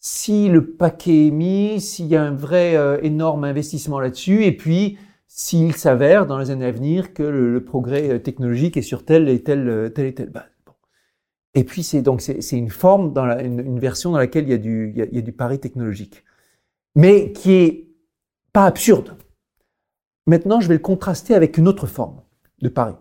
si 0.00 0.48
le 0.48 0.66
paquet 0.66 1.28
est 1.28 1.30
mis, 1.30 1.80
s'il 1.80 2.06
y 2.06 2.16
a 2.16 2.22
un 2.22 2.34
vrai 2.34 2.74
euh, 2.74 2.98
énorme 3.02 3.44
investissement 3.44 4.00
là-dessus, 4.00 4.44
et 4.44 4.56
puis 4.56 4.98
s'il 5.28 5.76
s'avère 5.76 6.26
dans 6.26 6.38
les 6.38 6.50
années 6.50 6.64
à 6.64 6.72
venir 6.72 7.12
que 7.14 7.22
le, 7.22 7.62
progrès 7.62 8.10
euh, 8.10 8.18
technologique 8.18 8.76
est 8.76 8.82
sur 8.82 9.04
telle 9.04 9.28
et 9.28 9.42
telle, 9.42 9.68
euh, 9.68 9.88
telle 9.90 10.06
et 10.06 10.14
telle 10.14 10.30
base. 10.30 10.44
Et 11.54 11.64
puis 11.64 11.82
c'est 11.82 12.00
donc 12.00 12.20
c'est 12.20 12.56
une 12.56 12.70
forme 12.70 13.12
dans 13.12 13.26
la, 13.26 13.42
une, 13.42 13.80
version 13.80 14.12
dans 14.12 14.18
laquelle 14.18 14.44
il 14.44 14.50
y 14.50 14.54
a 14.54 14.58
du 14.58 14.92
il 14.94 15.16
y 15.16 15.18
a, 15.18 15.20
du 15.20 15.32
pari 15.32 15.58
technologique, 15.58 16.22
mais 16.94 17.32
qui 17.32 17.52
est 17.52 17.88
pas 18.52 18.66
absurde. 18.66 19.16
Maintenant, 20.26 20.60
je 20.60 20.68
vais 20.68 20.74
le 20.74 20.80
contraster 20.80 21.34
avec 21.34 21.58
une 21.58 21.66
autre 21.66 21.88
forme 21.88 22.20
de 22.62 22.68
pari. 22.68 22.94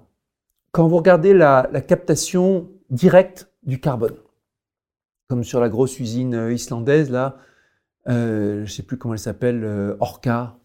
quand 0.71 0.87
vous 0.87 0.97
regardez 0.97 1.33
la, 1.33 1.69
captation 1.87 2.71
directe 2.89 3.51
du 3.61 3.79
carbone, 3.79 4.15
comme 5.29 5.43
sur 5.43 5.59
la 5.59 5.69
grosse 5.69 5.99
usine 5.99 6.33
euh, 6.33 6.51
islandaise, 6.53 7.11
là, 7.11 7.37
euh, 8.07 8.57
je 8.57 8.61
ne 8.61 8.65
sais 8.65 8.81
plus 8.81 8.97
comment 8.97 9.13
elle 9.13 9.19
s'appelle, 9.19 9.63
euh, 9.63 9.95
Orca, 9.99 10.55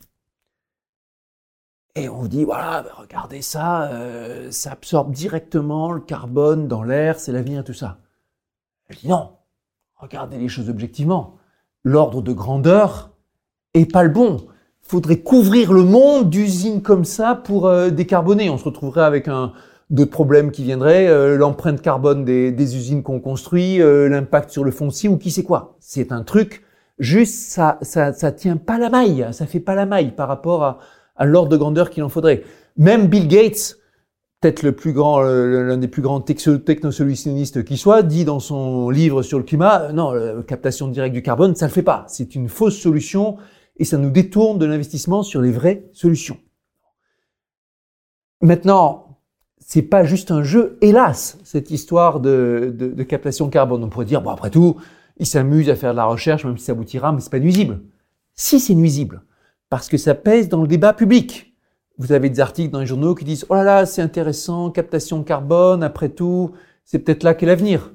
et 1.96 2.08
on 2.08 2.24
dit, 2.24 2.44
voilà, 2.44 2.82
bah, 2.82 2.90
regardez 2.96 3.40
ça, 3.40 3.88
ça 4.50 4.72
absorbe 4.72 5.12
directement 5.12 5.92
le 5.92 6.00
carbone 6.00 6.66
dans 6.66 6.82
l'air, 6.82 7.20
c'est 7.20 7.30
l'avenir, 7.30 7.62
tout 7.62 7.72
ça. 7.72 7.98
Je 8.88 8.98
dis 8.98 9.08
non, 9.08 9.36
regardez 9.94 10.36
les 10.38 10.48
choses 10.48 10.68
objectivement. 10.68 11.36
L'ordre 11.84 12.20
de 12.20 12.32
grandeur 12.32 13.10
est 13.74 13.88
pas 13.88 14.02
le 14.02 14.08
bon. 14.08 14.48
Faudrait 14.80 15.20
couvrir 15.20 15.72
le 15.72 15.84
monde 15.84 16.30
d'usines 16.30 16.82
comme 16.82 17.04
ça 17.04 17.36
pour 17.36 17.72
décarboner. 17.92 18.50
On 18.50 18.58
se 18.58 18.64
retrouverait 18.64 19.04
avec 19.04 19.28
un, 19.28 19.52
d'autres 19.90 20.10
problèmes 20.10 20.50
qui 20.50 20.64
viendraient, 20.64 21.06
euh, 21.06 21.36
l'empreinte 21.36 21.80
carbone 21.80 22.24
des, 22.24 22.76
usines 22.76 23.02
qu'on 23.02 23.20
construit, 23.20 23.80
euh, 23.80 24.08
l'impact 24.08 24.50
sur 24.50 24.64
le 24.64 24.70
foncier 24.70 25.08
ou 25.08 25.16
qui 25.18 25.30
sait 25.30 25.42
quoi. 25.42 25.76
C'est 25.80 26.12
un 26.12 26.22
truc, 26.22 26.62
juste 26.98 27.50
ça, 27.50 27.78
ça, 27.82 28.12
ça 28.12 28.32
tient 28.32 28.56
pas 28.56 28.78
la 28.78 28.90
maille, 28.90 29.26
ça 29.32 29.46
fait 29.46 29.60
pas 29.60 29.74
la 29.74 29.86
maille 29.86 30.12
par 30.12 30.28
rapport 30.28 30.64
à, 30.64 30.78
à 31.16 31.26
l'ordre 31.26 31.50
de 31.50 31.56
grandeur 31.56 31.90
qu'il 31.90 32.02
en 32.02 32.08
faudrait. 32.08 32.42
Même 32.76 33.06
Bill 33.06 33.28
Gates, 33.28 33.76
peut-être 34.40 34.62
le 34.62 34.72
plus 34.72 34.92
grand, 34.92 35.22
l'un 35.22 35.78
des 35.78 35.88
plus 35.88 36.02
grands 36.02 36.20
technosolutionnistes 36.20 37.64
qui 37.64 37.76
soit, 37.76 38.02
dit 38.02 38.24
dans 38.24 38.40
son 38.40 38.90
livre 38.90 39.22
sur 39.22 39.38
le 39.38 39.44
climat, 39.44 39.92
non, 39.92 40.12
la 40.12 40.42
captation 40.42 40.88
directe 40.88 41.14
du 41.14 41.22
carbone, 41.22 41.54
ça 41.54 41.66
le 41.66 41.72
fait 41.72 41.82
pas. 41.82 42.04
C'est 42.08 42.34
une 42.34 42.48
fausse 42.48 42.78
solution 42.78 43.38
et 43.76 43.84
ça 43.84 43.96
nous 43.96 44.10
détourne 44.10 44.58
de 44.58 44.66
l'investissement 44.66 45.22
sur 45.22 45.40
les 45.40 45.50
vraies 45.50 45.88
solutions. 45.92 46.36
Maintenant, 48.40 49.03
c'est 49.66 49.82
pas 49.82 50.04
juste 50.04 50.30
un 50.30 50.42
jeu, 50.42 50.76
hélas, 50.82 51.38
cette 51.42 51.70
histoire 51.70 52.20
de, 52.20 52.72
de, 52.76 52.88
de, 52.88 53.02
captation 53.02 53.48
carbone. 53.48 53.82
On 53.82 53.88
pourrait 53.88 54.04
dire, 54.04 54.20
bon, 54.20 54.28
après 54.28 54.50
tout, 54.50 54.76
il 55.16 55.26
s'amuse 55.26 55.70
à 55.70 55.74
faire 55.74 55.92
de 55.92 55.96
la 55.96 56.04
recherche, 56.04 56.44
même 56.44 56.58
si 56.58 56.66
ça 56.66 56.72
aboutira, 56.72 57.12
mais 57.12 57.20
c'est 57.20 57.30
pas 57.30 57.38
nuisible. 57.38 57.80
Si 58.34 58.60
c'est 58.60 58.74
nuisible, 58.74 59.22
parce 59.70 59.88
que 59.88 59.96
ça 59.96 60.14
pèse 60.14 60.50
dans 60.50 60.60
le 60.60 60.68
débat 60.68 60.92
public. 60.92 61.54
Vous 61.96 62.12
avez 62.12 62.28
des 62.28 62.40
articles 62.40 62.70
dans 62.70 62.80
les 62.80 62.86
journaux 62.86 63.14
qui 63.14 63.24
disent, 63.24 63.46
oh 63.48 63.54
là 63.54 63.64
là, 63.64 63.86
c'est 63.86 64.02
intéressant, 64.02 64.70
captation 64.70 65.22
carbone, 65.22 65.82
après 65.82 66.10
tout, 66.10 66.50
c'est 66.84 66.98
peut-être 66.98 67.22
là 67.22 67.32
qu'est 67.32 67.46
l'avenir. 67.46 67.90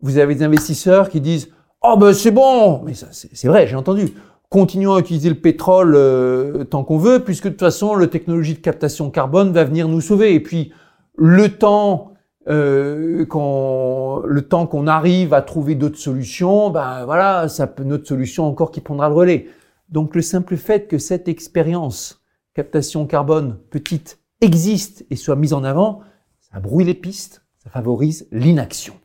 Vous 0.00 0.16
avez 0.16 0.34
des 0.34 0.42
investisseurs 0.42 1.10
qui 1.10 1.20
disent, 1.20 1.50
oh 1.82 1.98
ben 1.98 2.14
c'est 2.14 2.30
bon, 2.30 2.82
mais 2.82 2.94
c'est 2.94 3.48
vrai, 3.48 3.66
j'ai 3.66 3.76
entendu. 3.76 4.14
Continuons 4.48 4.94
à 4.94 5.00
utiliser 5.00 5.28
le 5.28 5.34
pétrole 5.34 5.94
euh, 5.94 6.64
tant 6.64 6.82
qu'on 6.82 6.98
veut, 6.98 7.22
puisque 7.22 7.44
de 7.44 7.50
toute 7.50 7.60
façon, 7.60 7.94
la 7.94 8.06
technologie 8.06 8.54
de 8.54 8.60
captation 8.60 9.10
carbone 9.10 9.52
va 9.52 9.64
venir 9.64 9.86
nous 9.86 10.00
sauver. 10.00 10.34
Et 10.34 10.40
puis, 10.40 10.72
le 11.16 11.48
temps 11.48 12.14
euh, 12.48 13.26
qu'on 13.26 14.22
le 14.24 14.42
temps 14.42 14.66
qu'on 14.66 14.86
arrive 14.86 15.34
à 15.34 15.42
trouver 15.42 15.74
d'autres 15.74 15.98
solutions, 15.98 16.70
ben 16.70 17.04
voilà, 17.04 17.48
ça 17.48 17.66
peut 17.66 17.84
notre 17.84 18.06
solution 18.06 18.46
encore 18.46 18.70
qui 18.70 18.80
prendra 18.80 19.08
le 19.08 19.14
relais. 19.14 19.46
Donc 19.88 20.14
le 20.14 20.22
simple 20.22 20.56
fait 20.56 20.86
que 20.86 20.98
cette 20.98 21.28
expérience 21.28 22.22
captation 22.54 23.06
carbone 23.06 23.58
petite 23.70 24.20
existe 24.40 25.04
et 25.10 25.16
soit 25.16 25.36
mise 25.36 25.52
en 25.52 25.64
avant, 25.64 26.00
ça 26.40 26.60
brouille 26.60 26.84
les 26.84 26.94
pistes, 26.94 27.44
ça 27.58 27.70
favorise 27.70 28.26
l'inaction. 28.32 28.99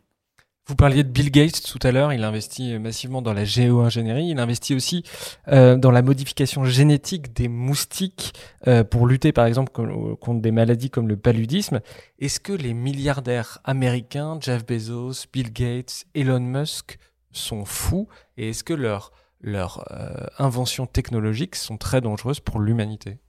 Vous 0.67 0.75
parliez 0.75 1.03
de 1.03 1.09
Bill 1.09 1.29
Gates 1.29 1.61
tout 1.61 1.77
à 1.83 1.91
l'heure, 1.91 2.11
il 2.11 2.23
investit 2.23 2.79
massivement 2.79 3.21
dans 3.21 3.33
la 3.33 3.45
géo-ingénierie, 3.45 4.29
il 4.29 4.39
investit 4.39 4.73
aussi 4.73 5.03
euh, 5.47 5.75
dans 5.75 5.91
la 5.91 6.01
modification 6.01 6.65
génétique 6.65 7.33
des 7.33 7.47
moustiques 7.47 8.33
euh, 8.67 8.83
pour 8.83 9.05
lutter 9.05 9.31
par 9.31 9.45
exemple 9.45 9.71
contre 9.71 10.41
des 10.41 10.49
maladies 10.49 10.89
comme 10.89 11.07
le 11.07 11.17
paludisme. 11.17 11.81
Est-ce 12.17 12.39
que 12.39 12.51
les 12.51 12.73
milliardaires 12.73 13.59
américains, 13.63 14.39
Jeff 14.41 14.65
Bezos, 14.65 15.27
Bill 15.31 15.53
Gates, 15.53 16.05
Elon 16.15 16.39
Musk, 16.39 16.97
sont 17.31 17.63
fous 17.63 18.07
et 18.37 18.49
est-ce 18.49 18.63
que 18.63 18.73
leurs 18.73 19.11
leurs 19.41 19.85
euh, 19.91 20.25
inventions 20.39 20.87
technologiques 20.87 21.55
sont 21.55 21.77
très 21.77 22.01
dangereuses 22.01 22.39
pour 22.39 22.59
l'humanité? 22.59 23.19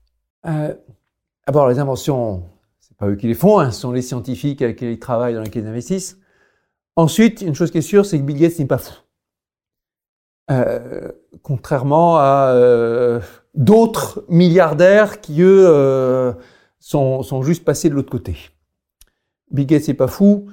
D'abord, 0.43 1.67
les 1.67 1.77
inventions, 1.77 2.45
c'est 2.79 2.97
pas 2.97 3.07
eux 3.07 3.15
qui 3.15 3.27
les 3.27 3.35
font, 3.35 3.59
hein, 3.59 3.69
ce 3.69 3.81
sont 3.81 3.91
les 3.91 4.01
scientifiques 4.01 4.63
avec 4.63 4.77
lesquels 4.77 4.93
ils 4.93 4.99
travaillent, 4.99 5.35
dans 5.35 5.41
lesquels 5.41 5.65
ils 5.65 5.69
investissent. 5.69 6.17
Ensuite, 6.97 7.41
une 7.41 7.53
chose 7.53 7.69
qui 7.69 7.77
est 7.77 7.81
sûre, 7.81 8.07
c'est 8.07 8.17
que 8.17 8.23
Bill 8.23 8.39
Gates 8.39 8.57
n'est 8.57 8.65
pas 8.65 8.79
fou. 8.79 8.93
Euh, 10.49 11.11
contrairement 11.43 12.17
à 12.17 12.53
euh, 12.55 13.19
d'autres 13.53 14.25
milliardaires 14.29 15.21
qui, 15.21 15.43
eux, 15.43 15.67
euh, 15.67 16.33
sont, 16.79 17.21
sont, 17.21 17.43
juste 17.43 17.63
passés 17.63 17.89
de 17.89 17.93
l'autre 17.93 18.09
côté. 18.09 18.35
Bill 19.51 19.67
Gates 19.67 19.87
n'est 19.87 19.93
pas 19.93 20.07
fou, 20.07 20.47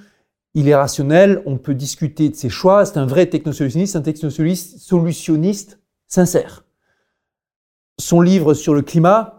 il 0.53 0.69
est 0.69 0.75
rationnel, 0.75 1.43
on 1.47 1.57
peut 1.57 1.75
discuter 1.75 2.29
de 2.29 2.35
ses 2.35 2.51
choix, 2.51 2.85
c'est 2.85 2.99
un 2.99 3.07
vrai 3.07 3.25
technosolutionniste, 3.27 3.97
un 3.97 4.03
technosolutionniste 4.03 5.81
sincère. 6.09 6.66
Son 7.99 8.21
livre 8.21 8.53
sur 8.53 8.75
le 8.75 8.83
climat, 8.83 9.34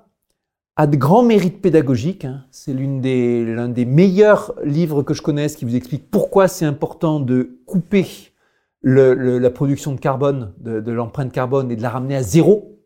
a 0.76 0.88
de 0.88 0.98
grands 0.98 1.24
mérites 1.24 1.62
pédagogiques. 1.62 2.26
Hein. 2.26 2.46
C'est 2.52 2.74
l'un 2.74 3.00
des, 3.00 3.68
des 3.70 3.86
meilleurs 3.86 4.54
livres 4.64 5.04
que 5.04 5.14
je 5.14 5.22
connaisse 5.22 5.56
qui 5.56 5.66
vous 5.66 5.76
explique 5.76 6.10
pourquoi 6.12 6.48
c'est 6.48 6.66
important 6.66 7.20
de 7.20 7.60
couper 7.66 8.06
la 8.84 9.50
production 9.50 9.94
de 9.94 10.00
carbone, 10.00 10.54
de, 10.60 10.92
l'empreinte 10.92 11.32
carbone 11.32 11.72
et 11.72 11.76
de 11.76 11.82
la 11.82 11.90
ramener 11.90 12.16
à 12.16 12.24
zéro. 12.24 12.80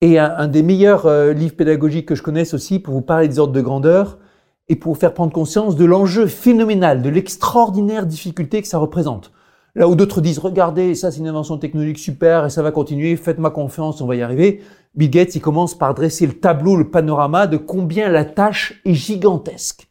Et 0.00 0.18
un, 0.18 0.48
des 0.48 0.62
meilleurs 0.62 1.06
euh, 1.06 1.32
livres 1.32 1.54
pédagogiques 1.54 2.06
que 2.06 2.14
je 2.14 2.22
connaisse 2.22 2.52
aussi 2.52 2.78
pour 2.78 2.92
vous 2.92 3.00
parler 3.00 3.28
des 3.28 3.38
ordres 3.38 3.54
de 3.54 3.60
grandeur 3.60 4.18
et 4.68 4.76
pour 4.76 4.92
vous 4.92 5.00
faire 5.00 5.14
prendre 5.14 5.32
conscience 5.32 5.76
de 5.76 5.84
l'enjeu 5.84 6.26
phénoménal, 6.26 7.00
de 7.00 7.08
l'extraordinaire 7.08 8.04
difficulté 8.04 8.60
que 8.60 8.68
ça 8.68 8.78
représente. 8.78 9.32
Là 9.76 9.88
où 9.88 9.96
d'autres 9.96 10.20
disent, 10.20 10.38
regardez, 10.38 10.94
ça 10.94 11.10
c'est 11.10 11.18
une 11.18 11.26
invention 11.26 11.58
technologique 11.58 11.98
super 11.98 12.46
et 12.46 12.50
ça 12.50 12.62
va 12.62 12.70
continuer, 12.70 13.16
faites-moi 13.16 13.50
confiance, 13.50 14.00
on 14.00 14.06
va 14.06 14.14
y 14.14 14.22
arriver. 14.22 14.62
Bill 14.94 15.10
Gates, 15.10 15.34
il 15.34 15.40
commence 15.40 15.76
par 15.76 15.94
dresser 15.94 16.26
le 16.26 16.34
tableau, 16.34 16.76
le 16.76 16.90
panorama 16.90 17.48
de 17.48 17.56
combien 17.56 18.08
la 18.08 18.24
tâche 18.24 18.80
est 18.84 18.94
gigantesque. 18.94 19.88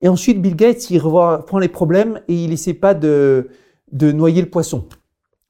Et 0.00 0.08
ensuite, 0.08 0.40
Bill 0.40 0.56
Gates, 0.56 0.90
il 0.90 0.98
revoit, 0.98 1.44
prend 1.44 1.58
les 1.58 1.68
problèmes 1.68 2.20
et 2.28 2.44
il 2.44 2.52
essaie 2.52 2.72
pas 2.72 2.94
de, 2.94 3.48
de 3.92 4.12
noyer 4.12 4.40
le 4.40 4.48
poisson. 4.48 4.86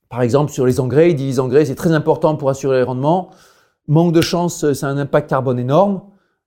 Par 0.09 0.23
exemple, 0.23 0.51
sur 0.51 0.67
les 0.67 0.81
engrais, 0.81 1.11
il 1.11 1.15
dit 1.15 1.27
les 1.27 1.39
engrais, 1.39 1.67
c'est 1.67 1.75
très 1.75 1.93
important 1.93 2.35
pour 2.35 2.51
assurer 2.51 2.79
les 2.79 2.83
rendements. 2.83 3.31
Manque 3.87 4.13
de 4.13 4.21
chance, 4.21 4.65
a 4.65 4.87
un 4.87 4.99
impact 4.99 5.29
carbone 5.29 5.59
énorme. 5.59 6.03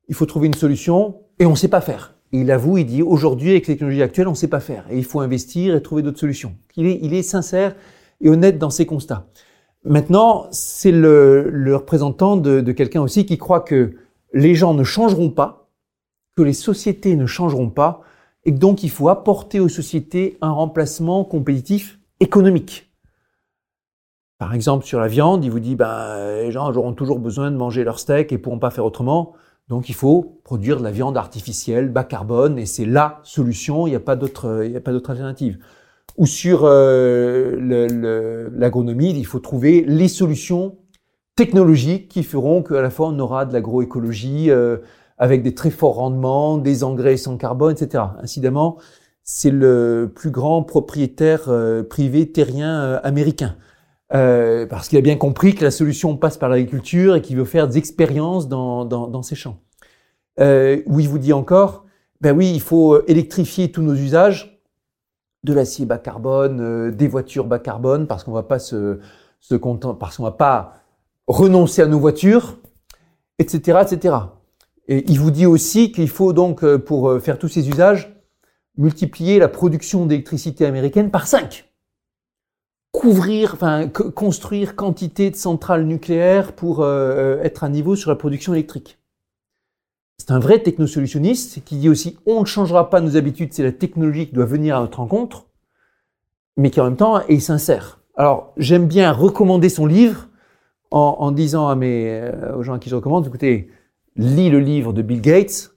Il 0.09 0.15
faut 0.15 0.25
trouver 0.25 0.47
une 0.47 0.55
solution 0.55 1.21
et 1.39 1.45
on 1.45 1.51
ne 1.51 1.55
sait 1.55 1.67
pas 1.67 1.81
faire. 1.81 2.15
Il 2.31 2.49
avoue, 2.51 2.77
il 2.77 2.85
dit 2.85 3.01
aujourd'hui, 3.01 3.51
avec 3.51 3.67
les 3.67 3.73
technologies 3.73 4.01
actuelles, 4.01 4.27
on 4.27 4.31
ne 4.31 4.35
sait 4.35 4.47
pas 4.47 4.59
faire. 4.59 4.85
Et 4.89 4.97
il 4.97 5.03
faut 5.03 5.19
investir 5.19 5.75
et 5.75 5.81
trouver 5.81 6.01
d'autres 6.01 6.19
solutions. 6.19 6.55
Il 6.77 7.13
est, 7.13 7.23
sincère 7.23 7.75
et 8.21 8.29
honnête 8.29 8.57
dans 8.57 8.69
ses 8.69 8.85
constats. 8.85 9.27
Maintenant, 9.83 10.47
c'est 10.51 10.91
le, 10.91 11.49
le, 11.49 11.75
représentant 11.75 12.37
de, 12.37 12.61
de 12.61 12.71
quelqu'un 12.71 13.01
aussi 13.01 13.25
qui 13.25 13.37
croit 13.37 13.61
que 13.61 13.95
les 14.33 14.55
gens 14.55 14.73
ne 14.73 14.83
changeront 14.83 15.29
pas, 15.29 15.69
que 16.37 16.43
les 16.43 16.53
sociétés 16.53 17.15
ne 17.15 17.25
changeront 17.25 17.69
pas, 17.69 18.01
et 18.45 18.53
que 18.53 18.59
donc 18.59 18.83
il 18.83 18.89
faut 18.89 19.09
apporter 19.09 19.59
aux 19.59 19.69
sociétés 19.69 20.37
un 20.41 20.51
remplacement 20.51 21.23
compétitif 21.23 21.99
économique. 22.19 22.91
Par 24.37 24.53
exemple, 24.55 24.85
sur 24.85 24.99
la 24.99 25.07
viande, 25.07 25.45
il 25.45 25.51
vous 25.51 25.59
dit, 25.59 25.75
ben, 25.75 26.15
les 26.41 26.51
gens 26.51 26.71
auront 26.73 26.93
toujours 26.93 27.19
besoin 27.19 27.51
de 27.51 27.57
manger 27.57 27.83
leur 27.83 27.99
steak 27.99 28.31
et 28.31 28.39
pourront 28.39 28.57
pas 28.57 28.71
faire 28.71 28.85
autrement. 28.85 29.33
Donc 29.71 29.87
il 29.87 29.95
faut 29.95 30.41
produire 30.43 30.77
de 30.77 30.83
la 30.83 30.91
viande 30.91 31.15
artificielle, 31.15 31.87
bas 31.87 32.03
carbone, 32.03 32.59
et 32.59 32.65
c'est 32.65 32.83
la 32.83 33.21
solution, 33.23 33.87
il 33.87 33.91
n'y 33.91 33.95
a 33.95 34.01
pas 34.01 34.17
d'autre, 34.17 34.63
il 34.65 34.71
n'y 34.71 34.75
a 34.75 34.81
pas 34.81 34.91
d'autre 34.91 35.11
alternative. 35.11 35.59
Ou 36.17 36.25
sur 36.25 36.63
euh, 36.65 38.49
l'agronomie, 38.51 39.17
il 39.17 39.25
faut 39.25 39.39
trouver 39.39 39.85
les 39.87 40.09
solutions 40.09 40.75
technologiques 41.37 42.09
qui 42.09 42.23
feront 42.23 42.63
qu'à 42.63 42.81
la 42.81 42.89
fois 42.89 43.07
on 43.07 43.19
aura 43.19 43.45
de 43.45 43.53
l'agroécologie 43.53 44.51
euh, 44.51 44.79
avec 45.17 45.41
des 45.41 45.55
très 45.55 45.69
forts 45.69 45.95
rendements, 45.95 46.57
des 46.57 46.83
engrais 46.83 47.15
sans 47.15 47.37
carbone, 47.37 47.73
etc. 47.73 48.03
Incidemment, 48.21 48.77
c'est 49.23 49.51
le 49.51 50.11
plus 50.13 50.31
grand 50.31 50.63
propriétaire 50.63 51.43
euh, 51.47 51.81
privé 51.81 52.29
terrien 52.33 52.81
euh, 52.81 52.99
américain. 53.03 53.55
Euh, 54.13 54.65
parce 54.65 54.89
qu'il 54.89 54.97
a 54.97 55.01
bien 55.01 55.15
compris 55.15 55.55
que 55.55 55.63
la 55.63 55.71
solution 55.71 56.17
passe 56.17 56.37
par 56.37 56.49
l'agriculture 56.49 57.15
et 57.15 57.21
qu'il 57.21 57.37
veut 57.37 57.45
faire 57.45 57.67
des 57.67 57.77
expériences 57.77 58.49
dans, 58.49 58.83
dans, 58.83 59.07
dans 59.07 59.21
ces 59.21 59.35
champs. 59.35 59.59
Euh, 60.39 60.81
où 60.85 60.99
il 60.99 61.07
vous 61.07 61.17
dit 61.17 61.33
encore, 61.33 61.85
ben 62.19 62.35
oui, 62.35 62.51
il 62.53 62.61
faut 62.61 63.05
électrifier 63.05 63.71
tous 63.71 63.81
nos 63.81 63.93
usages, 63.93 64.61
de 65.43 65.53
l'acier 65.53 65.85
bas 65.85 65.97
carbone, 65.97 66.59
euh, 66.61 66.91
des 66.91 67.07
voitures 67.07 67.45
bas 67.45 67.59
carbone, 67.59 68.07
parce 68.07 68.23
qu'on 68.23 68.31
va 68.31 68.43
pas 68.43 68.59
se, 68.59 68.99
se 69.39 69.55
parce 69.55 70.17
qu'on 70.17 70.23
va 70.23 70.31
pas 70.31 70.73
renoncer 71.27 71.81
à 71.81 71.87
nos 71.87 71.99
voitures, 71.99 72.57
etc., 73.39 73.79
etc. 73.81 74.15
Et 74.87 75.09
il 75.09 75.19
vous 75.19 75.31
dit 75.31 75.45
aussi 75.45 75.91
qu'il 75.91 76.09
faut 76.09 76.33
donc, 76.33 76.63
euh, 76.63 76.77
pour 76.77 77.19
faire 77.21 77.39
tous 77.39 77.47
ces 77.47 77.69
usages, 77.69 78.15
multiplier 78.77 79.39
la 79.39 79.47
production 79.47 80.05
d'électricité 80.05 80.65
américaine 80.65 81.11
par 81.11 81.27
5 81.27 81.70
couvrir, 82.91 83.53
enfin 83.53 83.87
construire 83.87 84.75
quantité 84.75 85.29
de 85.29 85.35
centrales 85.35 85.85
nucléaires 85.85 86.53
pour 86.53 86.81
euh, 86.81 87.41
être 87.41 87.63
à 87.63 87.69
niveau 87.69 87.95
sur 87.95 88.09
la 88.09 88.15
production 88.15 88.53
électrique. 88.53 88.99
C'est 90.17 90.31
un 90.31 90.39
vrai 90.39 90.59
technosolutionniste 90.59 91.63
qui 91.63 91.77
dit 91.77 91.89
aussi 91.89 92.17
on 92.25 92.41
ne 92.41 92.45
changera 92.45 92.89
pas 92.89 93.01
nos 93.01 93.17
habitudes, 93.17 93.53
c'est 93.53 93.63
la 93.63 93.71
technologie 93.71 94.27
qui 94.27 94.33
doit 94.33 94.45
venir 94.45 94.77
à 94.77 94.81
notre 94.81 94.99
rencontre, 94.99 95.45
mais 96.57 96.69
qui 96.69 96.81
en 96.81 96.85
même 96.85 96.97
temps 96.97 97.25
est 97.27 97.39
sincère. 97.39 98.01
Alors 98.15 98.53
j'aime 98.57 98.87
bien 98.87 99.11
recommander 99.11 99.69
son 99.69 99.85
livre 99.85 100.27
en, 100.91 101.31
disant 101.31 101.69
à 101.69 101.75
mes, 101.75 102.19
euh, 102.19 102.57
aux 102.57 102.63
gens 102.63 102.73
à 102.73 102.79
qui 102.79 102.89
je 102.89 102.95
recommande, 102.95 103.25
écoutez, 103.25 103.69
lis 104.17 104.49
le 104.49 104.59
livre 104.59 104.91
de 104.91 105.01
Bill 105.01 105.21
Gates, 105.21 105.71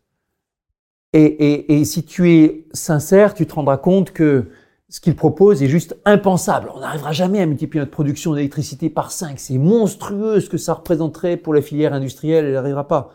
et, 1.16 1.84
si 1.84 2.04
tu 2.04 2.32
es 2.32 2.66
sincère, 2.72 3.34
tu 3.34 3.46
te 3.46 3.54
rendras 3.54 3.76
compte 3.76 4.10
que 4.10 4.46
ce 4.88 5.00
qu'il 5.00 5.16
propose 5.16 5.62
est 5.62 5.68
juste 5.68 5.96
impensable. 6.04 6.70
On 6.74 6.80
n'arrivera 6.80 7.12
jamais 7.12 7.40
à 7.40 7.46
multiplier 7.46 7.80
notre 7.80 7.92
production 7.92 8.34
d'électricité 8.34 8.90
par 8.90 9.10
5. 9.10 9.38
C'est 9.38 9.58
monstrueux 9.58 10.40
ce 10.40 10.50
que 10.50 10.58
ça 10.58 10.74
représenterait 10.74 11.36
pour 11.36 11.54
la 11.54 11.62
filière 11.62 11.94
industrielle, 11.94 12.44
elle 12.44 12.52
n'arrivera 12.52 12.86
pas. 12.86 13.12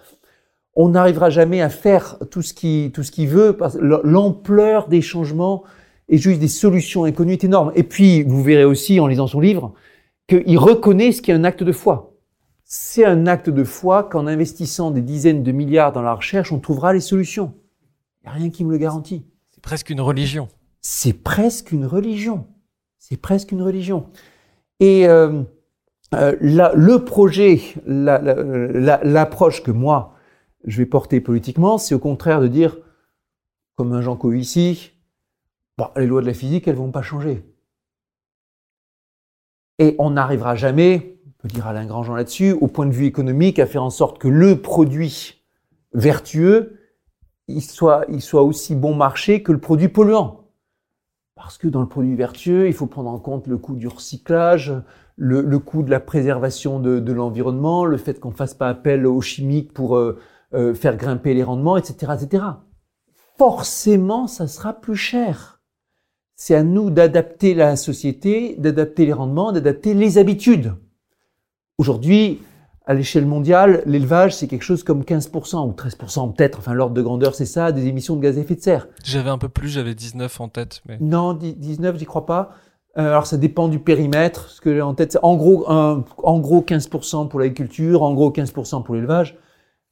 On 0.75 0.89
n'arrivera 0.89 1.29
jamais 1.29 1.61
à 1.61 1.69
faire 1.69 2.17
tout 2.31 2.41
ce 2.41 2.53
qui 2.53 2.91
tout 2.93 3.03
ce 3.03 3.11
qu'il 3.11 3.27
veut. 3.27 3.57
L'ampleur 3.79 4.87
des 4.87 5.01
changements 5.01 5.63
est 6.07 6.17
juste 6.17 6.39
des 6.39 6.47
solutions 6.47 7.03
inconnues 7.03 7.33
est 7.33 7.43
énorme. 7.43 7.71
Et 7.75 7.83
puis, 7.83 8.23
vous 8.23 8.43
verrez 8.43 8.65
aussi 8.65 8.99
en 8.99 9.07
lisant 9.07 9.27
son 9.27 9.39
livre 9.39 9.73
qu'il 10.27 10.57
reconnaît 10.57 11.11
ce 11.11 11.21
qui 11.21 11.31
est 11.31 11.33
un 11.33 11.43
acte 11.43 11.63
de 11.63 11.71
foi. 11.71 12.13
C'est 12.63 13.05
un 13.05 13.25
acte 13.25 13.49
de 13.49 13.63
foi 13.63 14.03
qu'en 14.03 14.27
investissant 14.27 14.91
des 14.91 15.01
dizaines 15.01 15.43
de 15.43 15.51
milliards 15.51 15.91
dans 15.91 16.03
la 16.03 16.13
recherche, 16.13 16.51
on 16.51 16.59
trouvera 16.59 16.93
les 16.93 16.99
solutions. 16.99 17.53
Il 18.21 18.25
n'y 18.25 18.29
a 18.29 18.33
rien 18.33 18.49
qui 18.49 18.63
me 18.63 18.71
le 18.71 18.77
garantit. 18.77 19.25
C'est 19.49 19.61
presque 19.61 19.89
une 19.89 20.01
religion. 20.01 20.47
C'est 20.81 21.13
presque 21.13 21.71
une 21.71 21.85
religion. 21.85 22.47
C'est 22.97 23.17
presque 23.17 23.51
une 23.51 23.61
religion. 23.61 24.09
Et 24.79 25.07
euh, 25.07 25.43
euh, 26.13 26.35
le 26.39 26.97
projet, 26.97 27.61
l'approche 27.85 29.63
que 29.63 29.71
moi, 29.71 30.15
je 30.65 30.77
vais 30.77 30.85
porter 30.85 31.21
politiquement, 31.21 31.77
c'est 31.77 31.95
au 31.95 31.99
contraire 31.99 32.41
de 32.41 32.47
dire, 32.47 32.77
comme 33.75 33.93
un 33.93 34.01
Jean 34.01 34.17
ici, 34.31 34.91
les 35.95 36.07
lois 36.07 36.21
de 36.21 36.27
la 36.27 36.33
physique, 36.33 36.67
elles 36.67 36.75
vont 36.75 36.91
pas 36.91 37.01
changer. 37.01 37.43
Et 39.77 39.95
on 39.97 40.11
n'arrivera 40.11 40.55
jamais, 40.55 41.21
on 41.25 41.31
peut 41.41 41.47
dire 41.47 41.67
Alain 41.67 41.85
Grandjean 41.85 42.15
là-dessus, 42.15 42.51
au 42.51 42.67
point 42.67 42.85
de 42.85 42.91
vue 42.91 43.05
économique, 43.05 43.59
à 43.59 43.65
faire 43.65 43.83
en 43.83 43.89
sorte 43.89 44.19
que 44.19 44.27
le 44.27 44.61
produit 44.61 45.45
vertueux, 45.93 46.79
il 47.47 47.61
soit 47.61 48.43
aussi 48.43 48.75
bon 48.75 48.93
marché 48.93 49.41
que 49.41 49.51
le 49.51 49.59
produit 49.59 49.87
polluant. 49.87 50.38
Parce 51.39 51.57
que 51.57 51.67
dans 51.67 51.81
le 51.81 51.87
produit 51.87 52.15
vertueux, 52.15 52.67
il 52.67 52.73
faut 52.73 52.85
prendre 52.85 53.09
en 53.09 53.17
compte 53.17 53.47
le 53.47 53.57
coût 53.57 53.75
du 53.75 53.87
recyclage, 53.87 54.73
le, 55.15 55.57
coût 55.57 55.83
de 55.83 55.89
la 55.89 55.99
préservation 55.99 56.79
de, 56.79 57.11
l'environnement, 57.11 57.85
le 57.85 57.97
fait 57.97 58.19
qu'on 58.19 58.29
ne 58.29 58.35
fasse 58.35 58.53
pas 58.53 58.69
appel 58.69 59.07
aux 59.07 59.21
chimiques 59.21 59.73
pour 59.73 59.97
euh, 59.97 60.19
euh, 60.53 60.73
faire 60.73 60.95
grimper 60.95 61.33
les 61.33 61.43
rendements, 61.43 61.77
etc., 61.77 62.13
etc. 62.21 62.43
Forcément, 63.37 64.27
ça 64.27 64.47
sera 64.47 64.73
plus 64.73 64.95
cher 64.95 65.59
c'est 66.39 66.55
à 66.55 66.63
nous 66.63 66.89
d'adapter 66.89 67.53
la 67.53 67.75
société, 67.75 68.55
d'adapter 68.57 69.05
les 69.05 69.11
rendements, 69.11 69.51
d'adapter 69.51 69.93
les 69.93 70.17
habitudes. 70.17 70.73
Aujourd'hui, 71.77 72.39
à 72.89 72.95
l'échelle 72.95 73.27
mondiale, 73.27 73.83
l'élevage, 73.85 74.35
c'est 74.35 74.47
quelque 74.47 74.63
chose 74.63 74.81
comme 74.81 75.03
15% 75.03 75.69
ou 75.69 75.73
13% 75.73 76.33
peut-être, 76.33 76.57
enfin 76.57 76.73
l'ordre 76.73 76.95
de 76.95 77.03
grandeur, 77.03 77.35
c'est 77.35 77.45
ça, 77.45 77.71
des 77.71 77.85
émissions 77.85 78.15
de 78.15 78.21
gaz 78.21 78.35
à 78.39 78.41
effet 78.41 78.55
de 78.55 78.61
serre. 78.61 78.87
J'avais 79.03 79.29
un 79.29 79.37
peu 79.37 79.47
plus, 79.47 79.69
j'avais 79.69 79.93
19 79.93 80.41
en 80.41 80.49
tête. 80.49 80.81
Mais... 80.87 80.97
Non, 80.99 81.35
19, 81.35 81.99
j'y 81.99 82.05
crois 82.05 82.25
pas. 82.25 82.49
Euh, 82.97 83.11
alors 83.11 83.27
ça 83.27 83.37
dépend 83.37 83.67
du 83.67 83.77
périmètre. 83.77 84.49
Ce 84.49 84.59
que 84.59 84.73
j'ai 84.73 84.81
en 84.81 84.95
tête, 84.95 85.11
c'est 85.11 85.19
en 85.21 85.35
gros, 85.35 85.69
en 85.69 86.39
gros 86.39 86.61
15% 86.61 87.27
pour 87.27 87.39
l'agriculture, 87.39 88.01
en 88.01 88.15
gros 88.15 88.31
15% 88.31 88.81
pour 88.81 88.95
l'élevage. 88.95 89.37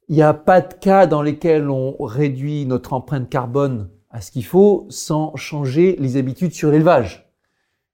Il 0.08 0.16
n'y 0.16 0.22
a 0.22 0.34
pas 0.34 0.60
de 0.60 0.74
cas 0.74 1.06
dans 1.06 1.22
lesquels 1.22 1.70
on 1.70 1.94
réduit 2.00 2.66
notre 2.66 2.94
empreinte 2.94 3.30
carbone 3.30 3.90
à 4.10 4.20
ce 4.20 4.32
qu'il 4.32 4.44
faut 4.44 4.88
sans 4.90 5.36
changer 5.36 5.94
les 6.00 6.16
habitudes 6.16 6.52
sur 6.52 6.72
l'élevage. 6.72 7.30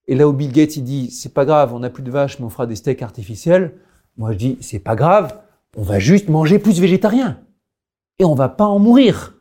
Et 0.09 0.15
là 0.15 0.27
où 0.27 0.33
Bill 0.33 0.51
Gates 0.51 0.79
il 0.79 0.85
dit 0.85 1.11
c'est 1.11 1.35
pas 1.35 1.45
grave, 1.45 1.75
on 1.75 1.81
n'a 1.81 1.91
plus 1.91 2.03
de 2.03 2.11
vaches, 2.11 2.39
mais 2.39 2.47
on 2.47 2.51
fera 2.51 2.67
des 2.67 2.77
steaks 2.77 3.03
artificiels. 3.03 3.75
Moi 4.17 4.33
je 4.33 4.39
dis 4.39 4.59
c'est 4.61 4.79
pas 4.79 4.97
grave, 4.97 5.39
on 5.77 5.83
va 5.83 5.99
juste 5.99 6.29
manger 6.29 6.59
plus 6.59 6.81
végétarien 6.81 7.41
et 8.19 8.25
on 8.25 8.35
va 8.35 8.49
pas 8.49 8.67
en 8.67 8.79
mourir. 8.79 9.35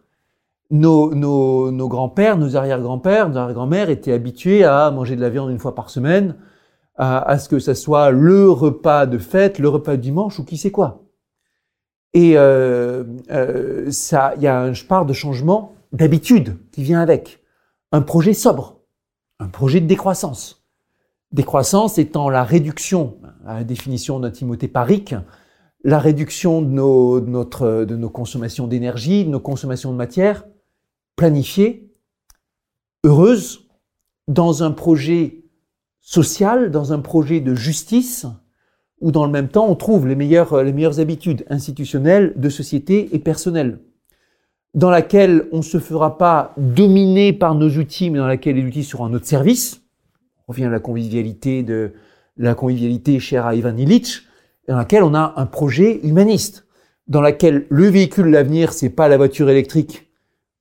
Nos, 0.71 1.13
nos, 1.13 1.71
nos 1.71 1.87
grands-pères, 1.87 2.37
nos 2.37 2.55
arrière-grands-pères, 2.55 3.29
nos 3.29 3.37
arrière-grand-mères 3.37 3.89
étaient 3.91 4.13
habitués 4.13 4.63
à 4.63 4.89
manger 4.89 5.15
de 5.15 5.21
la 5.21 5.29
viande 5.29 5.51
une 5.51 5.59
fois 5.59 5.75
par 5.75 5.91
semaine, 5.91 6.35
à, 6.95 7.37
ce 7.37 7.49
que 7.49 7.59
ça 7.59 7.75
soit 7.75 8.11
le 8.11 8.49
repas 8.49 9.05
de 9.05 9.17
fête, 9.17 9.59
le 9.59 9.69
repas 9.69 9.97
de 9.97 10.01
dimanche 10.01 10.39
ou 10.39 10.45
qui 10.45 10.57
sait 10.57 10.71
quoi. 10.71 11.03
Et 12.13 12.37
euh, 12.37 13.03
euh, 13.31 13.89
ça, 13.91 14.33
il 14.37 14.43
y 14.43 14.47
a 14.47 14.61
un 14.61 14.73
part 14.87 15.05
de 15.05 15.13
changement 15.13 15.75
d'habitude 15.91 16.57
qui 16.71 16.83
vient 16.83 17.01
avec. 17.01 17.41
Un 17.91 18.01
projet 18.01 18.33
sobre, 18.33 18.81
un 19.39 19.47
projet 19.47 19.79
de 19.79 19.87
décroissance. 19.87 20.62
Décroissance 21.33 21.97
étant 21.97 22.29
la 22.29 22.43
réduction, 22.43 23.17
à 23.45 23.55
la 23.55 23.63
définition 23.63 24.19
d'un 24.19 24.31
Timothée 24.31 24.67
Paric, 24.67 25.15
la 25.83 25.99
réduction 25.99 26.61
de 26.61 26.67
nos, 26.67 27.19
de 27.19 27.29
notre, 27.29 27.85
de 27.85 27.95
nos 27.95 28.09
consommations 28.09 28.67
d'énergie, 28.67 29.25
de 29.25 29.29
nos 29.29 29.39
consommations 29.39 29.91
de 29.91 29.97
matière, 29.97 30.45
planifiée, 31.15 31.91
heureuse, 33.03 33.67
dans 34.29 34.63
un 34.63 34.71
projet 34.71 35.43
social, 35.99 36.71
dans 36.71 36.93
un 36.93 36.99
projet 36.99 37.41
de 37.41 37.55
justice, 37.55 38.25
où 39.01 39.11
dans 39.11 39.25
le 39.25 39.31
même 39.31 39.49
temps 39.49 39.67
on 39.67 39.75
trouve 39.75 40.07
les 40.07 40.15
meilleures, 40.15 40.63
les 40.63 40.71
meilleures 40.71 40.99
habitudes 40.99 41.45
institutionnelles, 41.49 42.33
de 42.37 42.49
société 42.49 43.09
et 43.13 43.19
personnelles 43.19 43.79
dans 44.73 44.89
laquelle 44.89 45.47
on 45.51 45.57
ne 45.57 45.63
se 45.63 45.79
fera 45.79 46.17
pas 46.17 46.53
dominer 46.57 47.31
par 47.33 47.55
nos 47.55 47.69
outils, 47.69 48.09
mais 48.09 48.19
dans 48.19 48.27
laquelle 48.27 48.55
les 48.55 48.65
outils 48.65 48.83
seront 48.83 49.05
à 49.05 49.09
notre 49.09 49.27
service. 49.27 49.82
Revient 50.47 50.65
à 50.65 50.69
la 50.69 50.79
convivialité 50.79 51.63
de 51.63 51.93
la 52.37 52.55
convivialité 52.55 53.19
chère 53.19 53.45
à 53.45 53.55
Ivan 53.55 53.77
Illich, 53.77 54.23
dans 54.67 54.77
laquelle 54.77 55.03
on 55.03 55.13
a 55.13 55.33
un 55.37 55.45
projet 55.45 55.99
humaniste, 56.03 56.67
dans 57.07 57.21
laquelle 57.21 57.65
le 57.69 57.87
véhicule 57.87 58.25
de 58.25 58.29
l'avenir, 58.29 58.73
c'est 58.73 58.89
pas 58.89 59.07
la 59.07 59.17
voiture 59.17 59.49
électrique 59.49 60.09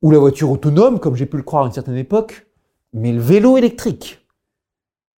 ou 0.02 0.10
la 0.10 0.18
voiture 0.18 0.50
autonome, 0.50 0.98
comme 0.98 1.14
j'ai 1.14 1.26
pu 1.26 1.36
le 1.36 1.42
croire 1.42 1.64
à 1.64 1.66
une 1.66 1.72
certaine 1.72 1.96
époque, 1.96 2.46
mais 2.92 3.12
le 3.12 3.20
vélo 3.20 3.56
électrique, 3.56 4.26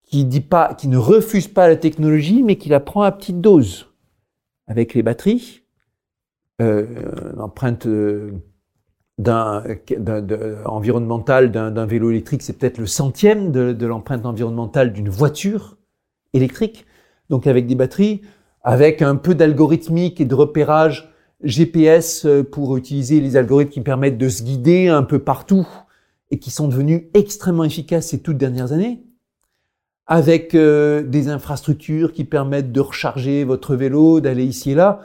qui 0.05 0.24
dit 0.24 0.43
pas, 0.43 0.74
qui 0.74 0.89
ne 0.89 0.99
refuse 0.99 1.49
pas 1.49 1.69
la 1.69 1.77
technologie, 1.77 2.43
mais 2.43 2.57
qui 2.57 2.69
la 2.69 2.81
prend 2.81 3.03
à 3.03 3.11
petite 3.11 3.41
dose, 3.41 3.86
avec 4.66 4.95
les 4.95 5.03
batteries, 5.03 5.62
euh, 6.61 6.86
d'un, 9.19 9.62
environnemental 10.65 11.51
d'un, 11.53 11.86
vélo 11.86 12.11
électrique, 12.11 12.43
c'est 12.43 12.59
peut-être 12.59 12.78
le 12.78 12.86
centième 12.86 13.53
de, 13.53 13.73
de 13.73 13.86
l'empreinte 13.86 14.27
environnementale 14.27 14.93
d'une 14.93 15.09
voiture 15.09 15.77
électrique. 16.32 16.85
Donc 17.31 17.47
avec 17.47 17.66
des 17.66 17.74
batteries, 17.74 18.23
avec 18.62 19.03
un 19.03 19.16
peu 19.16 19.35
d'algorithmique 19.35 20.20
et 20.20 20.24
de 20.24 20.35
repérage 20.35 21.15
GPS 21.43 22.27
euh, 22.27 22.43
pour 22.43 22.77
utiliser 22.77 23.20
les 23.20 23.36
algorithmes 23.36 23.70
qui 23.70 23.81
permettent 23.81 24.19
de 24.19 24.28
se 24.28 24.43
guider 24.43 24.89
un 24.89 25.03
peu 25.03 25.19
partout 25.19 25.66
et 26.31 26.39
qui 26.39 26.51
sont 26.51 26.69
devenus 26.69 27.03
extrêmement 27.15 27.65
efficaces 27.65 28.09
ces 28.09 28.20
toutes 28.20 28.39
dernières 28.39 28.73
années, 28.73 29.05
avec 30.07 30.55
euh, 30.55 31.03
des 31.03 31.28
infrastructures 31.28 32.12
qui 32.12 32.24
permettent 32.24 32.73
de 32.73 32.81
recharger 32.81 33.45
votre 33.45 33.77
vélo, 33.77 34.20
d'aller 34.20 34.45
ici 34.45 34.73
et 34.73 34.74
là 34.74 35.01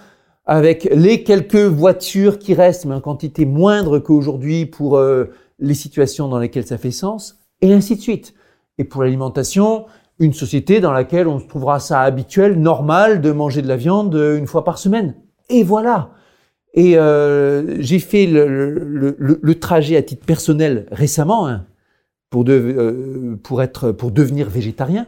avec 0.50 0.90
les 0.92 1.24
quelques 1.24 1.56
voitures 1.58 2.40
qui 2.40 2.56
restent, 2.56 2.86
mais 2.86 2.96
en 2.96 3.02
quantité 3.02 3.46
moindre 3.46 4.00
qu'aujourd'hui 4.00 4.66
pour 4.66 4.98
euh, 4.98 5.26
les 5.60 5.76
situations 5.76 6.28
dans 6.28 6.40
lesquelles 6.40 6.66
ça 6.66 6.80
fait 6.80 6.90
sens, 6.90 7.38
et 7.62 7.72
ainsi 7.72 7.96
de 7.96 8.02
suite. 8.02 8.34
Et 8.80 8.84
pour 8.84 9.04
l'alimentation, 9.04 9.86
une 10.18 10.34
société 10.34 10.80
dans 10.80 10.92
laquelle 10.92 11.28
on 11.28 11.40
trouvera 11.40 11.80
ça 11.80 12.02
habituel, 12.02 12.60
normal, 12.60 13.22
de 13.22 13.32
manger 13.32 13.62
de 13.62 13.68
la 13.68 13.76
viande 13.76 14.16
euh, 14.16 14.40
une 14.40 14.48
fois 14.48 14.64
par 14.64 14.80
semaine. 14.80 15.14
Et 15.50 15.62
voilà. 15.62 16.14
Et 16.74 16.98
euh, 16.98 17.80
j'ai 17.80 18.00
fait 18.00 18.26
le, 18.26 19.54
trajet 19.60 19.98
à 19.98 20.02
titre 20.02 20.26
personnel 20.26 20.88
récemment 20.92 21.48
hein, 21.48 21.68
pour, 22.32 22.44
pour, 23.44 23.62
être, 23.62 23.92
pour 23.92 24.10
devenir 24.10 24.50
végétarien. 24.50 25.06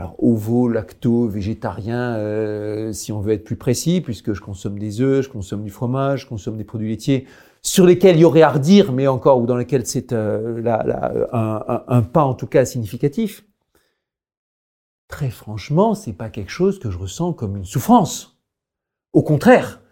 Alors, 0.00 0.16
ovo, 0.18 0.66
lacto, 0.66 1.28
végétarien, 1.28 2.14
euh, 2.14 2.90
si 2.90 3.12
on 3.12 3.20
veut 3.20 3.34
être 3.34 3.44
plus 3.44 3.56
précis, 3.56 4.00
puisque 4.00 4.32
je 4.32 4.40
consomme 4.40 4.78
des 4.78 5.02
œufs, 5.02 5.26
je 5.26 5.28
consomme 5.28 5.62
du 5.62 5.70
fromage, 5.70 6.22
je 6.22 6.26
consomme 6.26 6.56
des 6.56 6.64
produits 6.64 6.88
laitiers, 6.88 7.26
sur 7.60 7.84
lesquels 7.84 8.16
il 8.16 8.20
y 8.20 8.24
aurait 8.24 8.40
à 8.40 8.48
redire, 8.48 8.92
mais 8.92 9.06
encore, 9.06 9.42
ou 9.42 9.44
dans 9.44 9.58
lesquels 9.58 9.84
c'est 9.84 10.14
euh, 10.14 10.62
un, 11.34 12.00
pas 12.00 12.24
en 12.24 12.32
tout 12.32 12.46
cas 12.46 12.64
significatif. 12.64 13.44
Très 15.06 15.28
franchement, 15.28 15.94
c'est 15.94 16.14
pas 16.14 16.30
quelque 16.30 16.50
chose 16.50 16.78
que 16.78 16.90
je 16.90 16.96
ressens 16.96 17.34
comme 17.34 17.58
une 17.58 17.66
souffrance. 17.66 18.40
Au 19.12 19.22
contraire, 19.22 19.82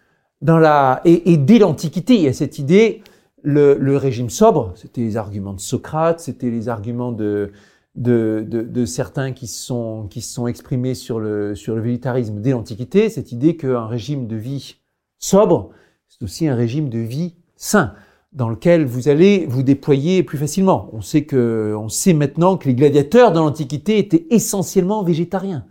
dans 0.41 0.57
la 0.57 1.01
et, 1.05 1.37
dès 1.37 1.59
l'Antiquité, 1.59 2.15
il 2.15 2.21
y 2.21 2.27
a 2.27 2.33
cette 2.33 2.57
idée, 2.57 3.03
le, 3.43 3.75
le 3.75 3.95
régime 3.95 4.31
sobre, 4.31 4.73
c'était 4.75 5.01
les 5.01 5.17
arguments 5.17 5.53
de 5.53 5.59
Socrate, 5.59 6.19
c'était 6.19 6.49
les 6.49 6.67
arguments 6.67 7.11
de 7.11 7.51
de, 7.99 8.45
de, 8.49 8.85
certains 8.85 9.33
qui 9.33 9.45
se 9.45 9.61
sont, 9.61 10.07
qui 10.09 10.21
sont 10.21 10.47
exprimés 10.47 10.95
sur 10.95 11.19
le, 11.19 11.53
sur 11.53 11.75
le 11.75 11.81
végétarisme 11.81 12.39
dès 12.39 12.51
l'Antiquité, 12.51 13.09
cette 13.09 13.31
idée 13.31 13.57
qu'un 13.57 13.87
régime 13.87 14.25
de 14.25 14.37
vie 14.37 14.77
sobre 15.19 15.71
c'est 16.07 16.23
aussi 16.23 16.47
un 16.47 16.55
régime 16.55 16.89
de 16.89 16.99
vie 16.99 17.35
sain 17.55 17.93
dans 18.33 18.49
lequel 18.49 18.85
vous 18.85 19.09
allez 19.09 19.45
vous 19.47 19.63
déployer 19.63 20.23
plus 20.23 20.37
facilement. 20.37 20.89
On 20.93 21.01
sait 21.01 21.23
que, 21.23 21.75
on 21.77 21.89
sait 21.89 22.13
maintenant 22.13 22.57
que 22.57 22.67
les 22.67 22.75
gladiateurs 22.75 23.31
dans 23.31 23.43
l'Antiquité 23.43 23.99
étaient 23.99 24.25
essentiellement 24.29 25.03
végétariens. 25.03 25.65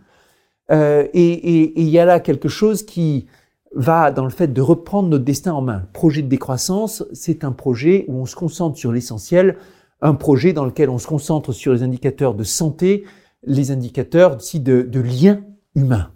Euh, 0.71 1.07
et 1.13 1.81
il 1.81 1.89
y 1.89 1.99
a 1.99 2.05
là 2.05 2.19
quelque 2.19 2.47
chose 2.47 2.83
qui 2.83 3.27
va 3.73 4.11
dans 4.11 4.23
le 4.23 4.29
fait 4.29 4.47
de 4.47 4.61
reprendre 4.61 5.09
notre 5.09 5.23
destin 5.23 5.53
en 5.53 5.61
main. 5.61 5.79
Le 5.79 5.91
projet 5.91 6.21
de 6.21 6.27
décroissance, 6.27 7.03
c'est 7.13 7.43
un 7.43 7.51
projet 7.51 8.05
où 8.07 8.15
on 8.15 8.25
se 8.25 8.35
concentre 8.35 8.77
sur 8.77 8.91
l'essentiel, 8.91 9.57
un 10.01 10.13
projet 10.13 10.53
dans 10.53 10.65
lequel 10.65 10.89
on 10.89 10.97
se 10.97 11.07
concentre 11.07 11.51
sur 11.51 11.73
les 11.73 11.83
indicateurs 11.83 12.33
de 12.33 12.43
santé, 12.43 13.05
les 13.43 13.71
indicateurs 13.71 14.37
aussi 14.37 14.59
de, 14.59 14.81
de 14.81 14.99
lien 14.99 15.41
humain. 15.75 16.11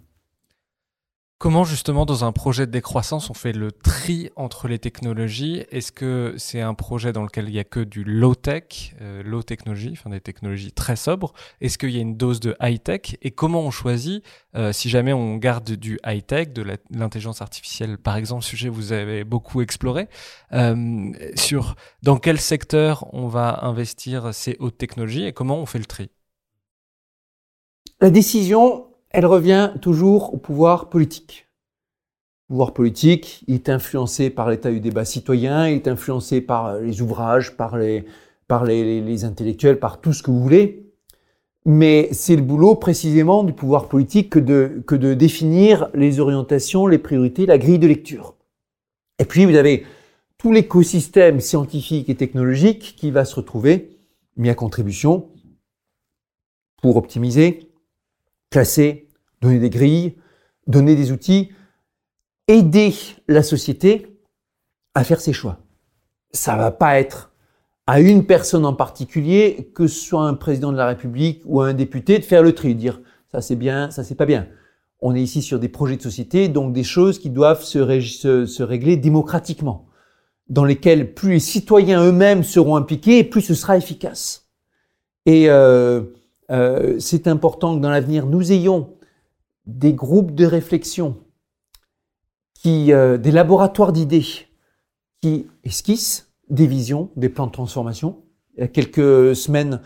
Comment 1.44 1.64
justement 1.64 2.06
dans 2.06 2.24
un 2.24 2.32
projet 2.32 2.64
de 2.64 2.70
décroissance 2.70 3.28
on 3.28 3.34
fait 3.34 3.52
le 3.52 3.70
tri 3.70 4.30
entre 4.34 4.66
les 4.66 4.78
technologies? 4.78 5.62
Est-ce 5.70 5.92
que 5.92 6.34
c'est 6.38 6.62
un 6.62 6.72
projet 6.72 7.12
dans 7.12 7.22
lequel 7.22 7.50
il 7.50 7.52
n'y 7.52 7.58
a 7.58 7.64
que 7.64 7.80
du 7.80 8.02
low-tech, 8.02 8.94
euh, 9.02 9.22
low 9.22 9.42
technologie, 9.42 9.90
enfin 9.92 10.08
des 10.08 10.22
technologies 10.22 10.72
très 10.72 10.96
sobres? 10.96 11.34
Est-ce 11.60 11.76
qu'il 11.76 11.90
y 11.90 11.98
a 11.98 12.00
une 12.00 12.16
dose 12.16 12.40
de 12.40 12.56
high-tech? 12.62 13.18
Et 13.20 13.30
comment 13.30 13.60
on 13.60 13.70
choisit 13.70 14.24
euh, 14.56 14.72
si 14.72 14.88
jamais 14.88 15.12
on 15.12 15.36
garde 15.36 15.70
du 15.72 15.98
high-tech, 16.06 16.54
de 16.54 16.64
l'intelligence 16.90 17.42
artificielle 17.42 17.98
par 17.98 18.16
exemple, 18.16 18.42
sujet 18.42 18.70
que 18.70 18.74
vous 18.74 18.92
avez 18.92 19.22
beaucoup 19.24 19.60
exploré, 19.60 20.08
euh, 20.54 21.12
sur 21.34 21.76
dans 22.02 22.16
quel 22.16 22.40
secteur 22.40 23.06
on 23.12 23.28
va 23.28 23.66
investir 23.66 24.32
ces 24.32 24.56
hautes 24.60 24.78
technologies 24.78 25.26
et 25.26 25.34
comment 25.34 25.58
on 25.58 25.66
fait 25.66 25.78
le 25.78 25.84
tri? 25.84 26.08
La 28.00 28.08
décision 28.08 28.86
elle 29.14 29.26
revient 29.26 29.70
toujours 29.80 30.34
au 30.34 30.38
pouvoir 30.38 30.90
politique. 30.90 31.46
Le 32.48 32.54
pouvoir 32.54 32.74
politique 32.74 33.44
est 33.46 33.68
influencé 33.68 34.28
par 34.28 34.50
l'état 34.50 34.72
du 34.72 34.80
débat 34.80 35.04
citoyen, 35.04 35.68
il 35.68 35.76
est 35.76 35.88
influencé 35.88 36.40
par 36.40 36.80
les 36.80 37.00
ouvrages, 37.00 37.56
par 37.56 37.78
les, 37.78 38.06
par 38.48 38.64
les, 38.64 39.24
intellectuels, 39.24 39.78
par 39.78 40.00
tout 40.00 40.12
ce 40.12 40.24
que 40.24 40.32
vous 40.32 40.42
voulez. 40.42 40.90
Mais 41.64 42.08
c'est 42.10 42.34
le 42.34 42.42
boulot 42.42 42.74
précisément 42.74 43.44
du 43.44 43.52
pouvoir 43.52 43.88
politique 43.88 44.30
que 44.30 44.40
de, 44.40 44.82
que 44.84 44.96
de 44.96 45.14
définir 45.14 45.88
les 45.94 46.18
orientations, 46.18 46.88
les 46.88 46.98
priorités, 46.98 47.46
la 47.46 47.56
grille 47.56 47.78
de 47.78 47.86
lecture. 47.86 48.34
Et 49.20 49.24
puis 49.24 49.46
vous 49.46 49.54
avez 49.54 49.86
tout 50.38 50.50
l'écosystème 50.50 51.38
scientifique 51.38 52.10
et 52.10 52.16
technologique 52.16 52.96
qui 52.96 53.12
va 53.12 53.24
se 53.24 53.36
retrouver 53.36 53.96
mis 54.36 54.50
à 54.50 54.54
contribution 54.54 55.28
pour 56.82 56.96
optimiser, 56.96 57.70
classer, 58.50 59.03
donner 59.44 59.58
des 59.58 59.70
grilles, 59.70 60.16
donner 60.66 60.96
des 60.96 61.12
outils, 61.12 61.50
aider 62.48 62.94
la 63.28 63.42
société 63.42 64.18
à 64.94 65.04
faire 65.04 65.20
ses 65.20 65.32
choix. 65.32 65.58
Ça 66.32 66.56
va 66.56 66.70
pas 66.70 66.98
être 66.98 67.32
à 67.86 68.00
une 68.00 68.24
personne 68.26 68.64
en 68.64 68.72
particulier, 68.72 69.70
que 69.74 69.86
ce 69.86 70.00
soit 70.00 70.22
un 70.22 70.34
président 70.34 70.72
de 70.72 70.76
la 70.78 70.86
République 70.86 71.42
ou 71.44 71.60
un 71.60 71.74
député, 71.74 72.18
de 72.18 72.24
faire 72.24 72.42
le 72.42 72.54
tri, 72.54 72.74
de 72.74 72.80
dire 72.80 73.00
ça 73.30 73.40
c'est 73.40 73.56
bien, 73.56 73.90
ça 73.90 74.02
c'est 74.02 74.14
pas 74.14 74.26
bien. 74.26 74.46
On 75.00 75.14
est 75.14 75.20
ici 75.20 75.42
sur 75.42 75.58
des 75.58 75.68
projets 75.68 75.96
de 75.96 76.02
société, 76.02 76.48
donc 76.48 76.72
des 76.72 76.84
choses 76.84 77.18
qui 77.18 77.28
doivent 77.28 77.62
se, 77.62 78.62
régler 78.62 78.96
démocratiquement, 78.96 79.86
dans 80.48 80.64
lesquelles 80.64 81.12
plus 81.12 81.32
les 81.32 81.40
citoyens 81.40 82.02
eux-mêmes 82.02 82.42
seront 82.42 82.76
impliqués, 82.76 83.22
plus 83.22 83.42
ce 83.42 83.54
sera 83.54 83.76
efficace. 83.76 84.48
Et 85.26 85.50
euh, 85.50 86.02
euh, 86.50 86.96
c'est 87.00 87.26
important 87.26 87.76
que 87.76 87.82
dans 87.82 87.90
l'avenir, 87.90 88.26
nous 88.26 88.52
ayons 88.52 88.93
des 89.66 89.94
groupes 89.94 90.34
de 90.34 90.46
réflexion, 90.46 91.16
qui, 92.54 92.92
euh, 92.92 93.18
des 93.18 93.30
laboratoires 93.30 93.92
d'idées 93.92 94.24
qui 95.20 95.46
esquissent 95.64 96.32
des 96.50 96.66
visions, 96.66 97.10
des 97.16 97.28
plans 97.28 97.46
de 97.46 97.52
transformation. 97.52 98.22
Il 98.56 98.60
y 98.60 98.64
a 98.64 98.68
quelques 98.68 99.34
semaines, 99.34 99.80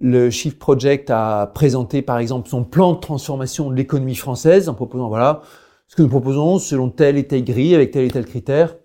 le 0.00 0.30
Shift 0.30 0.58
Project 0.58 1.10
a 1.10 1.46
présenté 1.48 2.02
par 2.02 2.18
exemple 2.18 2.48
son 2.48 2.64
plan 2.64 2.94
de 2.94 3.00
transformation 3.00 3.70
de 3.70 3.74
l'économie 3.74 4.14
française 4.14 4.68
en 4.68 4.74
proposant 4.74 5.08
voilà 5.08 5.42
ce 5.86 5.96
que 5.96 6.02
nous 6.02 6.08
proposons 6.08 6.58
selon 6.58 6.90
tel 6.90 7.16
et 7.16 7.26
tel 7.26 7.44
grille 7.44 7.74
avec 7.74 7.90
tel 7.90 8.04
et 8.04 8.10
tel 8.10 8.26
critère 8.26 8.76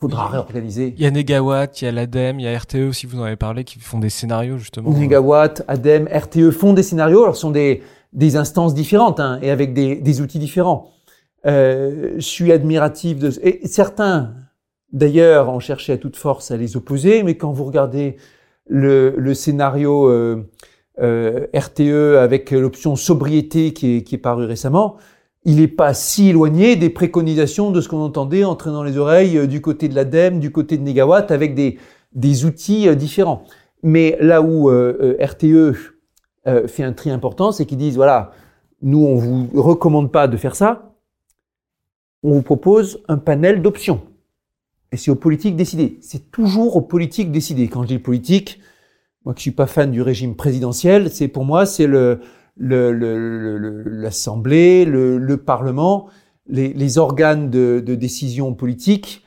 faudra 0.00 0.28
réorganiser. 0.28 0.94
Il 0.96 1.02
y 1.02 1.06
a 1.06 1.10
Negawatt, 1.10 1.80
il 1.80 1.84
y 1.84 1.88
a 1.88 1.92
l'ADEME, 1.92 2.40
il 2.40 2.44
y 2.44 2.48
a 2.48 2.58
RTE 2.58 2.92
si 2.92 3.06
vous 3.06 3.20
en 3.20 3.24
avez 3.24 3.36
parlé, 3.36 3.64
qui 3.64 3.78
font 3.78 3.98
des 3.98 4.08
scénarios 4.08 4.56
justement. 4.56 4.90
Negawatt, 4.90 5.62
ADEME, 5.68 6.08
RTE 6.08 6.50
font 6.50 6.72
des 6.72 6.82
scénarios. 6.82 7.22
Alors, 7.22 7.36
ce 7.36 7.42
sont 7.42 7.50
des, 7.50 7.82
des 8.12 8.36
instances 8.36 8.74
différentes 8.74 9.20
hein, 9.20 9.38
et 9.42 9.50
avec 9.50 9.72
des, 9.72 9.96
des 9.96 10.20
outils 10.20 10.38
différents. 10.38 10.90
Euh, 11.46 12.14
je 12.16 12.20
suis 12.20 12.52
admiratif 12.52 13.18
de... 13.18 13.30
Et 13.42 13.66
certains, 13.66 14.34
d'ailleurs, 14.92 15.48
ont 15.48 15.60
cherché 15.60 15.92
à 15.92 15.96
toute 15.96 16.16
force 16.16 16.50
à 16.50 16.56
les 16.56 16.76
opposer, 16.76 17.22
mais 17.22 17.36
quand 17.36 17.52
vous 17.52 17.64
regardez 17.64 18.16
le, 18.66 19.14
le 19.16 19.34
scénario 19.34 20.08
euh, 20.08 20.48
euh, 21.00 21.46
RTE 21.54 22.18
avec 22.18 22.50
l'option 22.50 22.94
sobriété 22.96 23.72
qui 23.72 23.96
est, 23.96 24.02
qui 24.02 24.16
est 24.16 24.18
paru 24.18 24.44
récemment, 24.44 24.96
il 25.44 25.56
n'est 25.56 25.68
pas 25.68 25.94
si 25.94 26.28
éloigné 26.28 26.76
des 26.76 26.90
préconisations 26.90 27.70
de 27.70 27.80
ce 27.80 27.88
qu'on 27.88 28.00
entendait 28.02 28.44
entrer 28.44 28.70
dans 28.70 28.82
les 28.82 28.98
oreilles 28.98 29.38
euh, 29.38 29.46
du 29.46 29.62
côté 29.62 29.88
de 29.88 29.94
l'ADEME, 29.94 30.40
du 30.40 30.52
côté 30.52 30.76
de 30.76 30.82
Negawatt, 30.82 31.30
avec 31.30 31.54
des, 31.54 31.78
des 32.12 32.44
outils 32.44 32.88
euh, 32.88 32.94
différents. 32.94 33.44
Mais 33.82 34.18
là 34.20 34.42
où 34.42 34.70
euh, 36.46 36.66
fait 36.66 36.82
un 36.82 36.92
tri 36.92 37.10
important, 37.10 37.52
c'est 37.52 37.66
qu'ils 37.66 37.78
disent, 37.78 37.96
voilà, 37.96 38.32
nous, 38.82 39.04
on 39.04 39.16
vous 39.16 39.48
recommande 39.54 40.10
pas 40.10 40.28
de 40.28 40.36
faire 40.36 40.56
ça, 40.56 40.94
on 42.22 42.32
vous 42.32 42.42
propose 42.42 43.02
un 43.08 43.18
panel 43.18 43.62
d'options. 43.62 44.02
Et 44.92 44.96
c'est 44.96 45.10
aux 45.10 45.16
politiques 45.16 45.56
décider. 45.56 45.98
C'est 46.00 46.30
toujours 46.30 46.76
aux 46.76 46.82
politiques 46.82 47.30
décider. 47.30 47.68
Quand 47.68 47.82
je 47.82 47.88
dis 47.88 47.98
politique, 47.98 48.60
moi 49.24 49.34
qui 49.34 49.42
suis 49.42 49.50
pas 49.50 49.66
fan 49.66 49.90
du 49.90 50.02
régime 50.02 50.34
présidentiel, 50.34 51.10
c'est 51.10 51.28
pour 51.28 51.44
moi, 51.44 51.66
c'est 51.66 51.86
le, 51.86 52.20
l'Assemblée, 52.56 54.84
le, 54.84 55.18
le, 55.18 55.36
Parlement, 55.36 56.08
les, 56.48 56.72
les 56.72 56.98
organes 56.98 57.50
de, 57.50 57.82
de, 57.84 57.94
décision 57.94 58.54
politique 58.54 59.24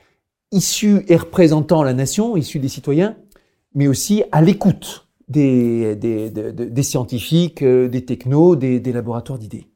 issus 0.51 1.03
et 1.07 1.15
représentant 1.15 1.83
la 1.83 1.93
nation, 1.93 2.37
issus 2.37 2.59
des 2.59 2.67
citoyens, 2.67 3.15
mais 3.73 3.87
aussi 3.87 4.23
à 4.31 4.41
l'écoute 4.41 5.07
des, 5.27 5.95
des, 5.95 6.29
des, 6.29 6.83
scientifiques, 6.83 7.61
euh, 7.61 7.87
des 7.87 8.05
technos, 8.05 8.55
des, 8.55 8.79
laboratoires 8.91 9.39
d'idées. 9.39 9.67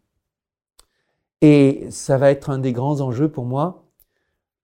Et 1.41 1.87
ça 1.89 2.17
va 2.17 2.31
être 2.31 2.49
un 2.49 2.59
des 2.59 2.73
grands 2.73 3.01
enjeux 3.01 3.29
pour 3.29 3.45
moi, 3.45 3.85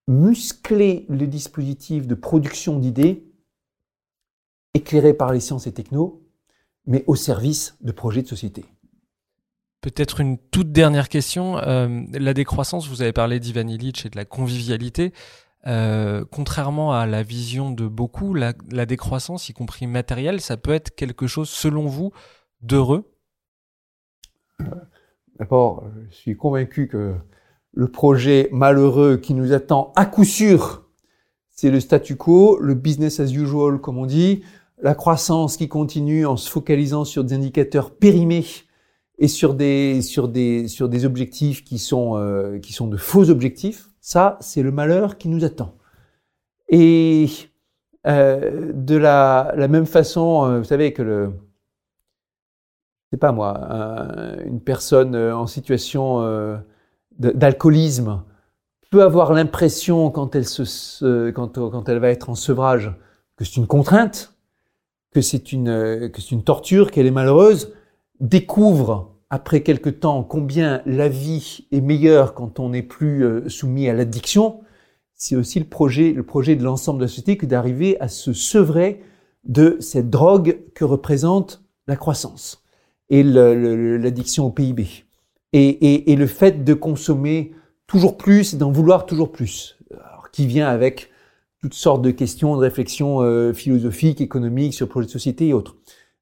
muscler 0.07 1.05
le 1.09 1.27
dispositif 1.27 2.07
de 2.07 2.15
production 2.15 2.79
d'idées 2.79 3.25
éclairé 4.73 5.13
par 5.13 5.31
les 5.31 5.39
sciences 5.39 5.67
et 5.67 5.71
technos, 5.71 6.23
mais 6.87 7.03
au 7.07 7.15
service 7.15 7.77
de 7.81 7.91
projets 7.91 8.23
de 8.23 8.27
société. 8.27 8.65
Peut-être 9.81 10.21
une 10.21 10.37
toute 10.37 10.71
dernière 10.71 11.09
question. 11.09 11.57
Euh, 11.57 12.03
la 12.13 12.33
décroissance, 12.33 12.87
vous 12.87 13.01
avez 13.01 13.11
parlé 13.13 13.39
d'Ivan 13.39 13.67
Illich 13.67 14.05
et 14.05 14.09
de 14.09 14.15
la 14.15 14.25
convivialité. 14.25 15.13
Euh, 15.65 16.25
contrairement 16.29 16.91
à 16.91 17.05
la 17.05 17.23
vision 17.23 17.71
de 17.71 17.87
beaucoup, 17.87 18.33
la, 18.33 18.53
décroissance, 18.85 19.49
y 19.49 19.53
compris 19.53 19.87
matérielle, 19.87 20.41
ça 20.41 20.57
peut 20.57 20.73
être 20.73 20.93
quelque 20.95 21.27
chose, 21.27 21.49
selon 21.49 21.87
vous, 21.87 22.11
d'heureux? 22.61 23.09
D'abord, 25.39 25.85
je 26.09 26.15
suis 26.15 26.35
convaincu 26.35 26.87
que 26.87 27.15
le 27.71 27.87
projet 27.87 28.49
malheureux 28.51 29.17
qui 29.17 29.33
nous 29.33 29.51
attend 29.53 29.91
à 29.95 30.05
coup 30.05 30.25
sûr, 30.25 30.83
c'est 31.49 31.71
le 31.71 31.79
statu 31.79 32.15
quo, 32.15 32.59
le 32.59 32.75
business 32.75 33.19
as 33.19 33.31
usual, 33.31 33.79
comme 33.79 33.97
on 33.97 34.05
dit, 34.05 34.43
la 34.81 34.95
croissance 34.95 35.55
qui 35.55 35.69
continue 35.69 36.25
en 36.25 36.35
se 36.35 36.49
focalisant 36.49 37.05
sur 37.05 37.23
des 37.23 37.35
indicateurs 37.35 37.95
périmés 37.95 38.45
et 39.17 39.27
sur 39.27 39.53
des, 39.53 40.01
sur 40.01 40.27
des, 40.27 40.67
sur 40.67 40.89
des 40.89 41.05
objectifs 41.05 41.63
qui 41.63 41.79
sont, 41.79 42.17
euh, 42.17 42.59
qui 42.59 42.73
sont 42.73 42.87
de 42.87 42.97
faux 42.97 43.29
objectifs, 43.29 43.89
ça, 44.05 44.37
c'est 44.41 44.61
le 44.61 44.71
malheur 44.71 45.17
qui 45.17 45.29
nous 45.29 45.45
attend. 45.45 45.75
Et 46.67 47.29
euh, 48.05 48.73
de 48.73 48.97
la, 48.97 49.53
même 49.69 49.85
façon, 49.85 50.45
euh, 50.45 50.57
vous 50.57 50.65
savez 50.65 50.91
que 50.91 51.01
le, 51.01 51.31
c'est 53.09 53.17
pas 53.17 53.31
moi, 53.31 53.53
une 54.45 54.59
personne 54.59 55.15
en 55.15 55.47
situation 55.47 56.21
d'alcoolisme 57.17 58.23
peut 58.91 59.03
avoir 59.03 59.31
l'impression 59.31 60.09
quand 60.09 60.35
elle 60.35 61.99
va 61.99 62.09
être 62.09 62.29
en 62.29 62.35
sevrage 62.35 62.91
que 63.37 63.45
c'est 63.45 63.55
une 63.57 63.67
contrainte, 63.67 64.33
que 65.13 65.21
c'est 65.21 65.53
une 65.53 66.43
torture, 66.43 66.91
qu'elle 66.91 67.05
est 67.05 67.11
malheureuse 67.11 67.71
découvre 68.19 69.12
après 69.33 69.63
quelque 69.63 69.89
temps 69.89 70.21
combien 70.21 70.83
la 70.85 71.09
vie 71.09 71.65
est 71.71 71.81
meilleure 71.81 72.35
quand 72.35 72.59
on 72.59 72.69
n'est 72.69 72.83
plus 72.83 73.25
euh, 73.25 73.49
soumis 73.49 73.89
à 73.89 73.93
l'addiction, 73.93 74.59
c'est 75.15 75.35
aussi 75.35 75.57
le 75.57 75.65
projet, 75.65 76.11
le 76.11 76.21
projet 76.21 76.55
de 76.55 76.63
l'ensemble 76.63 76.99
de 76.99 77.05
la 77.05 77.07
société 77.07 77.35
que 77.35 77.47
d'arriver 77.47 77.99
à 77.99 78.09
se 78.09 78.31
sevrer 78.31 79.01
de 79.43 79.77
cette 79.79 80.11
drogue 80.11 80.59
que 80.75 80.85
représente 80.85 81.63
la 81.87 81.95
croissance 81.95 82.63
et 83.09 83.23
l'addiction 83.23 84.45
au 84.45 84.51
PIB. 84.51 84.87
Et, 85.51 86.15
le 86.15 86.27
fait 86.27 86.63
de 86.63 86.75
consommer 86.75 87.53
toujours 87.87 88.17
plus 88.17 88.53
et 88.53 88.57
d'en 88.57 88.71
vouloir 88.71 89.07
toujours 89.07 89.31
plus. 89.31 89.79
Qui 90.31 90.45
vient 90.45 90.67
avec 90.67 91.09
toutes 91.59 91.73
sortes 91.73 92.03
de 92.03 92.11
questions, 92.11 92.55
de 92.55 92.61
réflexions 92.61 93.21
euh, 93.21 93.51
philosophiques, 93.53 94.21
économiques 94.21 94.75
sur 94.75 94.85
le 94.85 94.89
projet 94.89 95.07
de 95.07 95.11
société 95.11 95.47
et 95.47 95.53
autres. 95.53 95.75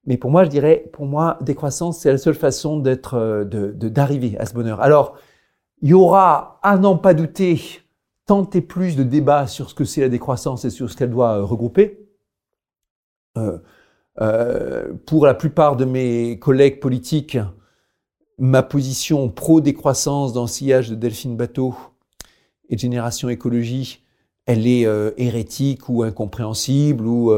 Mais 0.04 0.16
pour 0.16 0.30
moi, 0.30 0.44
je 0.44 0.50
dirais, 0.50 0.84
pour 0.92 1.06
moi, 1.06 1.38
décroissance, 1.42 2.00
c'est 2.00 2.10
la 2.10 2.18
seule 2.18 2.34
façon 2.34 2.78
d'être, 2.78 3.14
euh, 3.14 3.44
de, 3.44 3.88
d'arriver 3.88 4.36
à 4.38 4.46
ce 4.46 4.54
bonheur. 4.54 4.80
Alors, 4.80 5.16
il 5.80 5.90
y 5.90 5.94
aura, 5.94 6.58
à 6.62 6.76
n'en 6.76 6.96
pas 6.96 7.14
douter, 7.14 7.60
tant 8.26 8.48
et 8.50 8.60
plus 8.60 8.96
de 8.96 9.04
débats 9.04 9.46
sur 9.46 9.70
ce 9.70 9.74
que 9.74 9.84
c'est 9.84 10.00
la 10.00 10.08
décroissance 10.08 10.64
et 10.64 10.70
sur 10.70 10.90
ce 10.90 10.96
qu'elle 10.96 11.10
doit 11.10 11.38
euh, 11.38 11.44
regrouper. 11.44 11.98
Euh, 13.38 14.92
pour 15.06 15.24
la 15.24 15.34
plupart 15.34 15.76
de 15.76 15.84
mes 15.84 16.38
collègues 16.38 16.80
politiques, 16.80 17.38
ma 18.38 18.62
position 18.62 19.30
pro-décroissance 19.30 20.32
dans 20.32 20.42
le 20.42 20.48
sillage 20.48 20.90
de 20.90 20.94
Delphine 20.94 21.36
Bateau 21.36 21.74
et 22.68 22.74
de 22.74 22.80
Génération 22.80 23.30
Écologie, 23.30 24.02
elle 24.44 24.66
est 24.66 24.86
hérétique 25.16 25.88
ou 25.88 26.02
incompréhensible 26.02 27.06
ou 27.06 27.32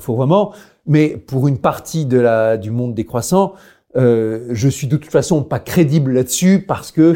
faux 0.00 0.16
vraiment. 0.16 0.54
Mais 0.88 1.10
pour 1.16 1.46
une 1.46 1.58
partie 1.58 2.06
de 2.06 2.18
la, 2.18 2.56
du 2.56 2.70
monde 2.70 2.94
décroissant, 2.94 3.52
euh, 3.96 4.48
je 4.50 4.68
suis 4.68 4.86
de 4.86 4.96
toute 4.96 5.12
façon 5.12 5.44
pas 5.44 5.60
crédible 5.60 6.12
là-dessus 6.12 6.64
parce 6.66 6.90
que 6.90 7.14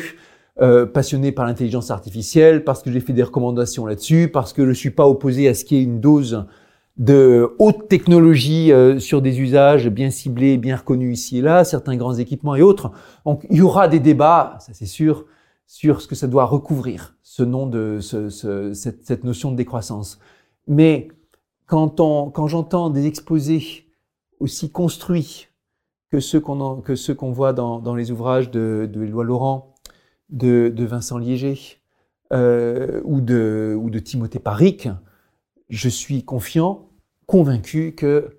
euh, 0.60 0.84
passionné 0.84 1.32
par 1.32 1.46
l'intelligence 1.46 1.90
artificielle, 1.90 2.62
parce 2.64 2.82
que 2.82 2.92
j'ai 2.92 3.00
fait 3.00 3.14
des 3.14 3.22
recommandations 3.22 3.86
là-dessus, 3.86 4.28
parce 4.28 4.52
que 4.52 4.66
je 4.66 4.72
suis 4.72 4.90
pas 4.90 5.08
opposé 5.08 5.48
à 5.48 5.54
ce 5.54 5.64
qu'il 5.64 5.78
y 5.78 5.80
ait 5.80 5.84
une 5.84 6.00
dose 6.00 6.44
de 6.98 7.54
haute 7.58 7.88
technologie 7.88 8.70
euh, 8.70 8.98
sur 8.98 9.22
des 9.22 9.40
usages 9.40 9.88
bien 9.88 10.10
ciblés, 10.10 10.58
bien 10.58 10.76
reconnus 10.76 11.18
ici 11.18 11.38
et 11.38 11.40
là, 11.40 11.64
certains 11.64 11.96
grands 11.96 12.14
équipements 12.14 12.54
et 12.54 12.60
autres. 12.60 12.90
Donc 13.24 13.46
il 13.48 13.56
y 13.56 13.62
aura 13.62 13.88
des 13.88 14.00
débats, 14.00 14.58
ça 14.60 14.72
c'est 14.74 14.86
sûr, 14.86 15.24
sur 15.66 16.02
ce 16.02 16.06
que 16.06 16.14
ça 16.14 16.26
doit 16.26 16.44
recouvrir, 16.44 17.16
ce 17.22 17.42
nom 17.42 17.66
de 17.66 17.98
ce, 18.00 18.28
ce, 18.28 18.74
cette, 18.74 19.06
cette, 19.06 19.24
notion 19.24 19.50
de 19.50 19.56
décroissance. 19.56 20.18
Mais 20.68 21.08
quand, 21.72 22.48
j'entends 22.48 22.90
des 22.90 23.06
exposés 23.06 23.86
aussi 24.40 24.70
construits 24.70 25.48
que 26.10 26.20
ceux 26.20 26.38
qu'on 26.38 27.32
voit 27.32 27.54
dans, 27.54 27.94
les 27.94 28.10
ouvrages 28.10 28.50
de, 28.50 28.86
de 28.92 29.04
Éloi 29.04 29.24
Laurent, 29.24 29.74
de, 30.28 30.70
de 30.74 30.84
Vincent 30.84 31.16
Liéger 31.16 31.80
euh, 32.34 33.00
ou 33.04 33.22
de 33.22 33.74
ou 33.78 33.88
de 33.88 33.98
Timothée 33.98 34.38
Paric, 34.38 34.88
je 35.70 35.88
suis 35.88 36.24
confiant, 36.24 36.90
convaincu 37.26 37.94
que 37.94 38.36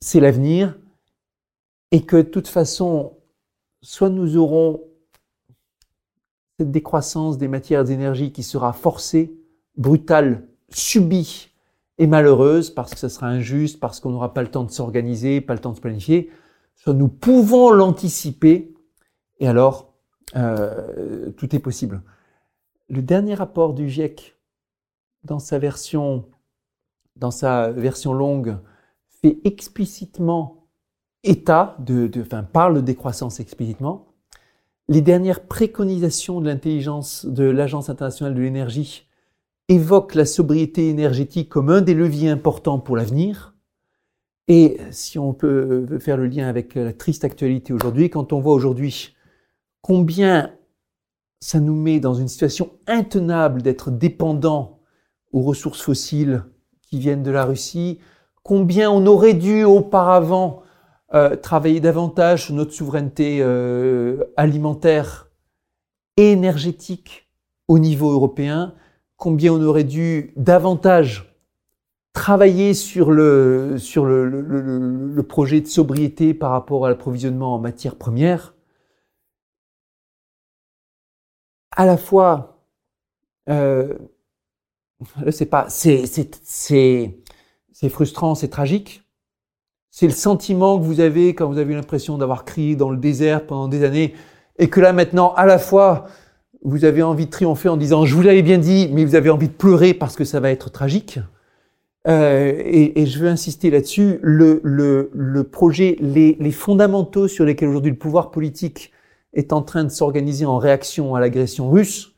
c'est 0.00 0.20
l'avenir 0.20 0.78
et 1.90 2.04
que 2.06 2.16
de 2.16 2.22
toute 2.22 2.46
façon, 2.48 3.16
soit 3.80 4.08
nous 4.08 4.36
aurons 4.36 4.84
cette 6.60 6.70
décroissance 6.70 7.38
des 7.38 7.48
matières 7.48 7.82
d'énergie 7.82 8.30
qui 8.30 8.44
sera 8.44 8.72
forcée, 8.72 9.34
brutale, 9.76 10.46
subie 10.70 11.51
et 11.98 12.06
malheureuse 12.06 12.70
parce 12.70 12.92
que 12.92 12.98
ça 12.98 13.08
sera 13.08 13.28
injuste, 13.28 13.80
parce 13.80 14.00
qu'on 14.00 14.10
n'aura 14.10 14.34
pas 14.34 14.42
le 14.42 14.50
temps 14.50 14.64
de 14.64 14.70
s'organiser, 14.70 15.40
pas 15.40 15.54
le 15.54 15.60
temps 15.60 15.72
de 15.72 15.80
planifier, 15.80 16.30
soit 16.74 16.94
nous 16.94 17.08
pouvons 17.08 17.70
l'anticiper 17.70 18.74
et 19.40 19.48
alors 19.48 19.94
euh, 20.36 21.30
tout 21.32 21.54
est 21.54 21.60
possible. 21.60 22.02
Le 22.88 23.02
dernier 23.02 23.34
rapport 23.34 23.74
du 23.74 23.88
GIEC 23.88 24.36
dans 25.24 25.38
sa 25.38 25.58
version 25.58 26.26
dans 27.16 27.30
sa 27.30 27.70
version 27.70 28.12
longue, 28.12 28.58
fait 29.20 29.38
explicitement 29.44 30.66
état 31.22 31.76
de, 31.78 32.06
de 32.06 32.22
enfin, 32.22 32.42
parle 32.42 32.76
de 32.76 32.80
décroissance 32.80 33.40
explicitement. 33.40 34.08
Les 34.88 35.00
dernières 35.00 35.46
préconisations 35.46 36.40
de 36.40 36.46
l'intelligence 36.46 37.24
de 37.24 37.44
l'Agence 37.44 37.88
internationale 37.88 38.34
de 38.34 38.40
l'énergie 38.40 39.06
évoquent 39.68 40.14
la 40.14 40.26
sobriété 40.26 40.88
énergétique 40.88 41.48
comme 41.48 41.70
un 41.70 41.80
des 41.80 41.94
leviers 41.94 42.28
importants 42.28 42.78
pour 42.78 42.96
l'avenir. 42.96 43.54
Et 44.48 44.78
si 44.90 45.18
on 45.18 45.32
peut 45.32 45.98
faire 45.98 46.16
le 46.16 46.26
lien 46.26 46.48
avec 46.48 46.74
la 46.74 46.92
triste 46.92 47.24
actualité 47.24 47.72
aujourd'hui, 47.72 48.10
quand 48.10 48.32
on 48.32 48.40
voit 48.40 48.54
aujourd'hui 48.54 49.14
combien 49.80 50.52
ça 51.40 51.58
nous 51.60 51.74
met 51.74 52.00
dans 52.00 52.14
une 52.14 52.28
situation 52.28 52.70
intenable 52.86 53.62
d'être 53.62 53.90
dépendant 53.90 54.80
aux 55.32 55.42
ressources 55.42 55.80
fossiles 55.80 56.44
qui 56.82 56.98
viennent 56.98 57.22
de 57.22 57.30
la 57.30 57.44
Russie, 57.44 57.98
combien 58.42 58.90
on 58.90 59.06
aurait 59.06 59.34
dû 59.34 59.64
auparavant 59.64 60.62
euh, 61.14 61.36
travailler 61.36 61.80
davantage 61.80 62.46
sur 62.46 62.54
notre 62.54 62.72
souveraineté 62.72 63.38
euh, 63.40 64.24
alimentaire 64.36 65.30
et 66.16 66.32
énergétique 66.32 67.28
au 67.68 67.78
niveau 67.78 68.12
européen, 68.12 68.74
combien 69.22 69.52
on 69.52 69.62
aurait 69.62 69.84
dû 69.84 70.32
davantage 70.34 71.32
travailler 72.12 72.74
sur 72.74 73.12
le, 73.12 73.76
sur 73.78 74.04
le, 74.04 75.22
projet 75.28 75.60
de 75.60 75.68
sobriété 75.68 76.34
par 76.34 76.50
rapport 76.50 76.86
à 76.86 76.88
l'approvisionnement 76.88 77.54
en 77.54 77.60
matières 77.60 77.94
premières. 77.94 78.56
À 81.70 81.86
la 81.86 81.96
fois, 81.96 82.66
euh, 83.48 83.96
c'est 85.30 85.46
pas, 85.46 85.66
c'est, 85.68 86.04
c'est, 86.42 87.88
frustrant, 87.90 88.34
c'est 88.34 88.48
tragique. 88.48 89.04
C'est 89.92 90.06
le 90.08 90.12
sentiment 90.12 90.80
que 90.80 90.84
vous 90.84 90.98
avez 90.98 91.36
quand 91.36 91.46
vous 91.46 91.58
avez 91.58 91.74
l'impression 91.74 92.18
d'avoir 92.18 92.44
crié 92.44 92.74
dans 92.74 92.90
le 92.90 92.96
désert 92.96 93.46
pendant 93.46 93.68
des 93.68 93.84
années 93.84 94.14
et 94.58 94.68
que 94.68 94.80
là 94.80 94.92
maintenant, 94.92 95.32
à 95.34 95.46
la 95.46 95.60
fois, 95.60 96.08
vous 96.64 96.84
avez 96.84 97.02
envie 97.02 97.26
de 97.26 97.30
triompher 97.30 97.68
en 97.68 97.76
disant 97.76 98.04
je 98.04 98.14
vous 98.14 98.22
l'avais 98.22 98.42
bien 98.42 98.58
dit, 98.58 98.88
mais 98.92 99.04
vous 99.04 99.14
avez 99.14 99.30
envie 99.30 99.48
de 99.48 99.52
pleurer 99.52 99.94
parce 99.94 100.16
que 100.16 100.24
ça 100.24 100.40
va 100.40 100.50
être 100.50 100.70
tragique. 100.70 101.18
Euh, 102.08 102.52
et, 102.64 103.00
et, 103.00 103.06
je 103.06 103.18
veux 103.20 103.28
insister 103.28 103.70
là-dessus. 103.70 104.18
Le, 104.22 104.60
le, 104.64 105.10
le 105.14 105.44
projet, 105.44 105.96
les, 106.00 106.36
les 106.40 106.50
fondamentaux 106.50 107.28
sur 107.28 107.44
lesquels 107.44 107.68
aujourd'hui 107.68 107.92
le 107.92 107.98
pouvoir 107.98 108.32
politique 108.32 108.90
est 109.34 109.52
en 109.52 109.62
train 109.62 109.84
de 109.84 109.88
s'organiser 109.88 110.44
en 110.44 110.58
réaction 110.58 111.14
à 111.14 111.20
l'agression 111.20 111.70
russe, 111.70 112.14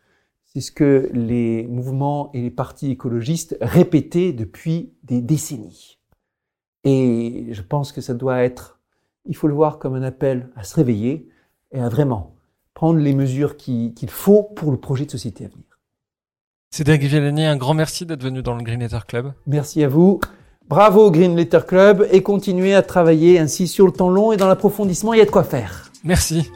c'est 0.47 0.61
ce 0.61 0.73
que 0.73 1.11
les 1.13 1.67
mouvements 1.67 2.31
et 2.33 2.41
les 2.41 2.51
partis 2.51 2.91
écologistes 2.91 3.57
répétaient 3.61 4.33
depuis 4.33 4.93
des 5.03 5.21
décennies. 5.21 5.99
Et 6.85 7.49
je 7.51 7.63
pense 7.63 7.93
que 7.93 8.01
ça 8.01 8.15
doit 8.15 8.43
être, 8.43 8.81
il 9.27 9.37
faut 9.37 9.49
le 9.49 9.55
voir 9.55 9.79
comme 9.79 9.95
un 9.95 10.03
appel 10.03 10.51
à 10.57 10.65
se 10.65 10.77
réveiller 10.77 11.29
et 11.73 11.81
à 11.81 11.89
vraiment 11.89 12.34
prendre 12.75 12.99
les 12.99 13.15
mesures 13.15 13.57
qu'il 13.57 13.93
faut 14.09 14.43
pour 14.43 14.71
le 14.71 14.77
projet 14.77 15.07
de 15.07 15.11
société 15.11 15.45
à 15.45 15.49
venir. 15.49 15.65
Cédric 16.71 17.03
Villani, 17.03 17.47
un 17.47 17.57
grand 17.57 17.75
merci 17.75 18.05
d'être 18.05 18.23
venu 18.23 18.43
dans 18.43 18.55
le 18.57 18.63
Green 18.63 18.81
Letter 18.81 18.99
Club. 19.07 19.33
Merci 19.47 19.85
à 19.85 19.89
vous. 19.89 20.21
Bravo 20.69 21.11
Green 21.11 21.37
Letter 21.37 21.61
Club 21.67 22.09
et 22.11 22.23
continuez 22.23 22.75
à 22.75 22.83
travailler 22.83 23.39
ainsi 23.39 23.69
sur 23.69 23.87
le 23.87 23.93
temps 23.93 24.09
long 24.09 24.33
et 24.33 24.37
dans 24.37 24.49
l'approfondissement, 24.49 25.13
il 25.13 25.19
y 25.19 25.23
a 25.23 25.27
de 25.27 25.31
quoi 25.31 25.45
faire. 25.45 25.93
Merci. 26.03 26.51